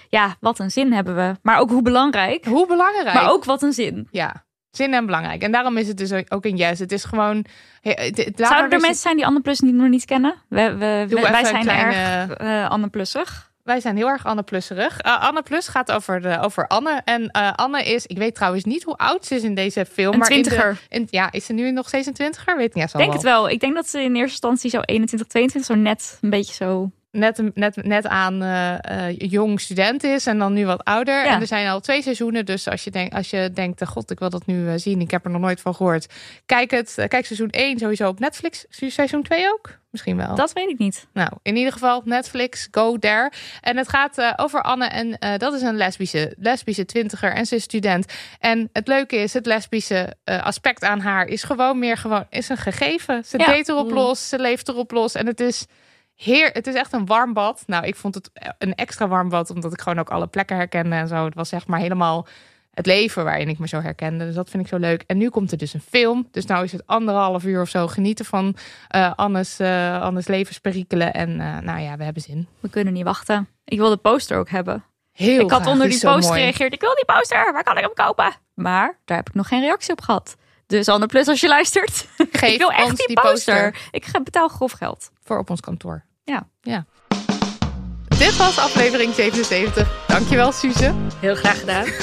Ja, 0.08 0.36
wat 0.40 0.58
een 0.58 0.70
zin 0.70 0.92
hebben 0.92 1.14
we. 1.16 1.34
Maar 1.42 1.58
ook 1.58 1.70
hoe 1.70 1.82
belangrijk. 1.82 2.44
Hoe 2.44 2.66
belangrijk. 2.66 3.14
Maar 3.14 3.30
ook 3.30 3.44
wat 3.44 3.62
een 3.62 3.72
zin. 3.72 4.08
Ja, 4.10 4.44
zin 4.70 4.94
en 4.94 5.06
belangrijk. 5.06 5.42
En 5.42 5.52
daarom 5.52 5.76
is 5.76 5.88
het 5.88 5.96
dus 5.96 6.12
ook 6.28 6.44
een 6.44 6.56
yes. 6.56 6.78
Het 6.78 6.92
is 6.92 7.04
gewoon... 7.04 7.44
het- 7.80 7.98
het- 8.16 8.32
Zouden 8.36 8.70
er 8.70 8.80
mensen 8.80 9.02
zijn 9.02 9.16
die 9.16 9.26
Anne 9.26 9.40
Plus 9.40 9.60
niet, 9.60 9.74
nog 9.74 9.88
niet 9.88 10.04
kennen? 10.04 10.34
We, 10.48 10.74
we, 10.76 11.04
Doe 11.08 11.20
we- 11.20 11.30
wij 11.30 11.44
zijn 11.44 11.62
kleine- 11.62 11.92
erg 11.92 12.32
eh 12.32 12.70
Anne 12.70 12.88
Plussig. 12.88 13.44
Wij 13.62 13.80
zijn 13.80 13.96
heel 13.96 14.08
erg 14.08 14.24
Anne 14.26 14.42
Plusserig. 14.42 15.04
Uh, 15.04 15.20
Anne 15.20 15.42
Plus 15.42 15.68
gaat 15.68 15.92
over, 15.92 16.20
de, 16.20 16.40
over 16.40 16.66
Anne. 16.66 17.00
En 17.04 17.30
eh, 17.30 17.52
Anne 17.52 17.84
is, 17.84 18.06
ik 18.06 18.18
weet 18.18 18.34
trouwens 18.34 18.64
niet 18.64 18.82
hoe 18.82 18.96
oud 18.96 19.26
ze 19.26 19.34
is 19.34 19.42
in 19.42 19.54
deze 19.54 19.84
film. 19.86 20.12
Een 20.12 20.18
maar 20.18 20.30
in 20.30 20.42
de- 20.42 20.48
twintiger. 20.48 20.80
in- 20.88 21.06
ja, 21.10 21.32
is 21.32 21.44
ze 21.44 21.52
nu 21.52 21.70
nog 21.70 21.88
steeds 21.88 22.06
een 22.06 22.12
twintiger? 22.14 22.56
Weet 22.56 22.66
ik 22.68 22.74
niet. 22.74 22.90
Ja, 22.92 22.98
denk 22.98 23.04
wel. 23.12 23.20
het 23.20 23.30
wel. 23.30 23.48
Ik 23.50 23.60
denk 23.60 23.74
dat 23.74 23.88
ze 23.88 23.98
in 24.00 24.08
eerste 24.14 24.22
instantie 24.30 24.70
zo 24.70 24.80
21, 24.80 25.28
22, 25.28 25.74
zo 25.76 25.80
net 25.82 26.18
een 26.20 26.30
beetje 26.30 26.54
zo... 26.54 26.90
Net, 27.16 27.42
net, 27.54 27.84
net 27.84 28.06
aan 28.06 28.42
eh, 28.42 29.08
eh, 29.08 29.18
jong 29.18 29.60
student 29.60 30.04
is 30.04 30.26
en 30.26 30.38
dan 30.38 30.52
nu 30.52 30.66
wat 30.66 30.84
ouder. 30.84 31.24
Ja. 31.24 31.34
En 31.34 31.40
er 31.40 31.46
zijn 31.46 31.68
al 31.68 31.80
twee 31.80 32.02
seizoenen. 32.02 32.44
Dus 32.46 32.68
als 32.68 32.84
je, 32.84 32.90
denk, 32.90 33.14
als 33.14 33.30
je 33.30 33.50
denkt, 33.54 33.80
eh, 33.80 33.88
god, 33.88 34.10
ik 34.10 34.18
wil 34.18 34.30
dat 34.30 34.46
nu 34.46 34.78
zien. 34.78 35.00
Ik 35.00 35.10
heb 35.10 35.24
er 35.24 35.30
nog 35.30 35.40
nooit 35.40 35.60
van 35.60 35.74
gehoord. 35.74 36.06
Kijk 36.46 36.70
het. 36.70 36.94
Kijk 37.08 37.26
seizoen 37.26 37.50
1 37.50 37.78
sowieso 37.78 38.08
op 38.08 38.18
Netflix. 38.18 38.64
Seizoen 38.68 39.22
2 39.22 39.52
ook? 39.52 39.70
Misschien 39.90 40.16
wel. 40.16 40.34
Dat 40.34 40.52
weet 40.52 40.68
ik 40.68 40.78
niet. 40.78 41.06
Nou, 41.12 41.30
in 41.42 41.56
ieder 41.56 41.72
geval 41.72 42.02
Netflix, 42.04 42.68
go 42.70 42.98
there. 42.98 43.32
En 43.60 43.76
het 43.76 43.88
gaat 43.88 44.32
over 44.36 44.62
Anne 44.62 44.86
en 44.86 45.38
dat 45.38 45.54
is 45.54 45.62
een 45.62 45.76
lesbische, 45.76 46.34
lesbische 46.38 46.84
twintiger 46.84 47.32
en 47.32 47.46
ze 47.46 47.54
is 47.54 47.62
student. 47.62 48.12
En 48.38 48.68
het 48.72 48.88
leuke 48.88 49.16
is, 49.16 49.32
het 49.32 49.46
lesbische 49.46 50.14
aspect 50.24 50.84
aan 50.84 51.00
haar 51.00 51.26
is 51.26 51.42
gewoon 51.42 51.78
meer 51.78 51.96
gewoon, 51.96 52.26
is 52.30 52.48
een 52.48 52.56
gegeven. 52.56 53.24
Ze 53.24 53.38
Ja. 53.38 53.46
date 53.46 53.72
erop 53.72 53.90
los, 53.90 54.28
ze 54.28 54.38
leeft 54.38 54.68
erop 54.68 54.90
los 54.90 55.14
en 55.14 55.26
het 55.26 55.40
is 55.40 55.66
heer, 56.16 56.50
het 56.52 56.66
is 56.66 56.74
echt 56.74 56.92
een 56.92 57.06
warm 57.06 57.32
bad. 57.32 57.62
Nou, 57.66 57.86
ik 57.86 57.96
vond 57.96 58.14
het 58.14 58.30
een 58.58 58.74
extra 58.74 59.08
warm 59.08 59.28
bad, 59.28 59.50
omdat 59.50 59.72
ik 59.72 59.80
gewoon 59.80 59.98
ook 59.98 60.10
alle 60.10 60.26
plekken 60.26 60.56
herkende 60.56 60.96
en 60.96 61.08
zo. 61.08 61.24
Het 61.24 61.34
was 61.34 61.48
zeg 61.48 61.66
maar 61.66 61.80
helemaal 61.80 62.26
het 62.76 62.86
leven 62.86 63.24
waarin 63.24 63.48
ik 63.48 63.58
me 63.58 63.68
zo 63.68 63.80
herkende. 63.80 64.24
Dus 64.24 64.34
dat 64.34 64.50
vind 64.50 64.62
ik 64.62 64.68
zo 64.68 64.76
leuk. 64.76 65.04
En 65.06 65.18
nu 65.18 65.28
komt 65.28 65.52
er 65.52 65.58
dus 65.58 65.74
een 65.74 65.80
film. 65.80 66.28
Dus 66.30 66.46
nou 66.46 66.64
is 66.64 66.72
het 66.72 66.86
anderhalf 66.86 67.44
uur 67.44 67.60
of 67.60 67.68
zo 67.68 67.86
genieten 67.86 68.24
van 68.24 68.56
eh, 68.88 69.12
Annes, 69.14 69.58
eh, 69.58 70.02
Annes 70.02 70.26
levensperikelen. 70.26 71.14
En 71.14 71.40
eh, 71.40 71.58
nou 71.58 71.80
ja, 71.80 71.96
we 71.96 72.04
hebben 72.04 72.22
zin. 72.22 72.48
We 72.60 72.68
kunnen 72.68 72.92
niet 72.92 73.04
wachten. 73.04 73.48
Ik 73.64 73.78
wil 73.78 73.90
de 73.90 73.96
poster 73.96 74.38
ook 74.38 74.50
hebben. 74.50 74.84
Heel 75.12 75.40
ik 75.44 75.50
had 75.50 75.60
graag. 75.60 75.72
onder 75.72 75.88
die 75.88 76.00
poster 76.00 76.30
mooi. 76.30 76.40
gereageerd. 76.40 76.72
Ik 76.72 76.80
wil 76.80 76.94
die 76.94 77.04
poster. 77.04 77.52
Waar 77.52 77.64
kan 77.64 77.76
ik 77.76 77.82
hem 77.82 78.06
kopen? 78.06 78.34
Maar 78.54 78.98
daar 79.04 79.16
heb 79.16 79.28
ik 79.28 79.34
nog 79.34 79.48
geen 79.48 79.60
reactie 79.60 79.92
op 79.92 80.00
gehad. 80.00 80.36
Dus 80.66 80.88
Anne 80.88 81.06
Plus, 81.06 81.28
als 81.28 81.40
je 81.40 81.48
luistert. 81.48 82.06
Geef 82.32 82.52
ik 82.52 82.58
wil 82.58 82.70
echt 82.70 82.84
ons 82.90 82.96
die, 82.98 83.06
die 83.06 83.20
poster. 83.20 83.70
poster. 83.70 83.88
Ik 83.90 84.04
ga- 84.04 84.20
betaal 84.22 84.48
grof 84.48 84.72
geld. 84.72 85.10
Voor 85.24 85.38
op 85.38 85.50
ons 85.50 85.60
kantoor. 85.60 86.04
Ja. 86.24 86.46
ja. 86.60 86.84
Dit 88.18 88.36
was 88.36 88.58
aflevering 88.58 89.14
77. 89.14 89.88
Dankjewel, 90.06 90.52
Suze. 90.52 90.94
Heel 91.20 91.34
graag 91.34 91.60
gedaan. 91.60 91.84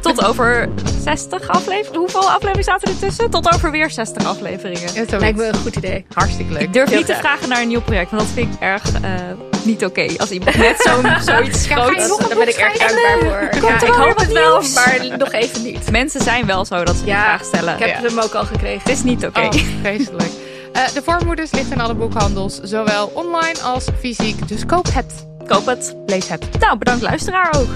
Tot 0.00 0.24
over 0.24 0.68
60 1.02 1.48
afleveringen. 1.48 1.98
Hoeveel 1.98 2.30
afleveringen 2.30 2.64
zaten 2.64 2.88
er 2.92 2.98
tussen? 2.98 3.30
Tot 3.30 3.54
over 3.54 3.70
weer 3.70 3.90
60 3.90 4.24
afleveringen. 4.24 4.94
Ja. 4.94 5.18
Lijkt 5.18 5.36
me 5.38 5.46
een 5.46 5.54
goed 5.56 5.76
idee. 5.76 6.06
Hartstikke 6.14 6.52
leuk. 6.52 6.62
Ik 6.62 6.72
durf 6.72 6.88
Heel 6.88 6.98
niet 6.98 7.06
te 7.06 7.14
vragen 7.14 7.48
naar 7.48 7.60
een 7.62 7.68
nieuw 7.68 7.80
project, 7.80 8.10
want 8.10 8.22
dat 8.22 8.30
vind 8.32 8.54
ik 8.54 8.60
erg 8.60 9.00
eh, 9.00 9.12
niet 9.68 9.84
oké. 9.84 10.06
Als 10.16 10.30
iemand 10.30 10.56
net 10.56 10.76
zo'n 10.80 11.06
zoiets 11.34 11.66
Ja, 11.68 11.74
ga 11.76 11.84
je 11.90 12.00
groots... 12.00 12.28
Daar 12.28 12.38
ben 12.38 12.48
ik 12.48 12.54
erg 12.54 12.76
dankbaar 12.76 13.18
voor. 13.20 13.68
Ja, 13.70 13.74
ik 13.82 13.92
hoop 13.92 14.18
het 14.18 14.32
wel, 14.32 14.58
nieuws? 14.60 14.74
maar 14.74 15.16
nog 15.18 15.32
even 15.32 15.62
niet. 15.62 15.90
Mensen 15.90 16.20
zijn 16.20 16.46
wel 16.46 16.64
zo 16.64 16.84
dat 16.84 16.96
ze 16.96 17.04
die 17.04 17.12
Ja, 17.12 17.22
vraag 17.22 17.44
stellen. 17.44 17.74
Ik 17.74 17.78
heb 17.80 18.00
Ja. 18.02 18.08
hem 18.08 18.18
ook 18.18 18.34
al 18.34 18.44
gekregen. 18.44 18.78
Het 18.80 18.88
is 18.88 19.02
niet 19.02 19.26
oké. 19.26 19.40
Oh, 19.40 19.52
vreselijk. 19.80 20.30
Eh, 20.72 20.82
de 20.94 21.02
voormoeders 21.02 21.50
ligt 21.50 21.70
in 21.70 21.80
alle 21.80 21.94
boekhandels, 21.94 22.60
zowel 22.62 23.10
online 23.14 23.60
als 23.62 23.84
fysiek. 24.00 24.48
Dus 24.48 24.66
koop 24.66 24.86
het. 24.92 25.12
Koop 25.46 25.66
het. 25.66 25.94
Lees 26.06 26.28
het. 26.28 26.46
Nou, 26.60 26.78
bedankt 26.78 27.02
luisteraar 27.02 27.48
ook. 27.56 27.68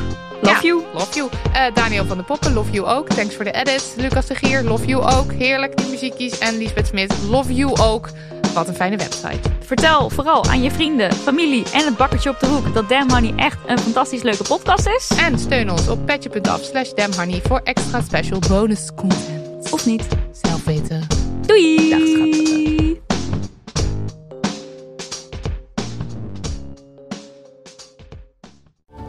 Love 0.43 0.55
Ja, 0.55 0.61
you. 0.63 0.83
Love 0.95 1.15
you. 1.15 1.29
Eh, 1.53 1.63
Daniel 1.75 2.05
van 2.07 2.17
de 2.17 2.23
Poppen, 2.23 2.53
love 2.53 2.71
you 2.71 2.87
ook. 2.87 3.09
Thanks 3.09 3.35
voor 3.35 3.45
de 3.45 3.53
edit. 3.53 3.85
Lucas 3.97 4.27
de 4.27 4.35
Gier, 4.35 4.63
love 4.63 4.87
you 4.87 5.03
ook. 5.17 5.33
Heerlijk, 5.33 5.77
die 5.77 5.87
muziekjes. 5.91 6.39
En 6.39 6.57
Lisbeth 6.59 6.87
Smit, 6.87 7.13
love 7.29 7.55
you 7.55 7.81
ook. 7.81 8.09
Wat 8.55 8.69
een 8.69 8.75
fijne 8.75 8.97
website. 8.97 9.41
Vertel 9.61 10.11
vooral 10.11 10.45
aan 10.45 10.63
je 10.63 10.71
vrienden, 10.71 11.13
familie 11.13 11.65
en 11.73 11.85
het 11.85 11.97
bakkertje 11.97 12.31
op 12.31 12.41
de 12.41 12.47
hoek 12.47 12.75
dat 12.75 12.89
Damn 12.89 13.13
Honey 13.13 13.33
echt 13.37 13.59
een 13.67 13.79
fantastisch 13.79 14.23
leuke 14.23 14.45
podcast 14.45 14.87
is. 14.87 15.11
En 15.19 15.39
steun 15.39 15.71
ons 15.71 15.89
op 15.89 16.07
petje.af 16.07 16.63
slash 16.63 16.93
damhoney 16.93 17.41
voor 17.43 17.61
extra 17.65 18.01
special 18.01 18.39
bonus 18.49 18.91
content. 18.95 19.73
Of 19.73 19.87
niet. 19.87 20.07
Zelf 20.33 20.65
weten. 20.65 21.07
Doei! 21.47 21.91
Dag, 21.91 22.01
schatten. 22.07 23.01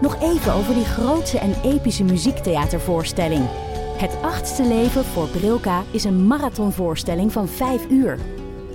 Nog 0.01 0.21
even 0.21 0.53
over 0.53 0.73
die 0.73 0.85
grootse 0.85 1.39
en 1.39 1.55
epische 1.63 2.03
muziektheatervoorstelling. 2.03 3.45
Het 3.97 4.17
achtste 4.21 4.63
leven 4.63 5.05
voor 5.05 5.27
Brilka 5.27 5.83
is 5.91 6.03
een 6.03 6.27
marathonvoorstelling 6.27 7.31
van 7.31 7.47
5 7.47 7.81
uur. 7.89 8.19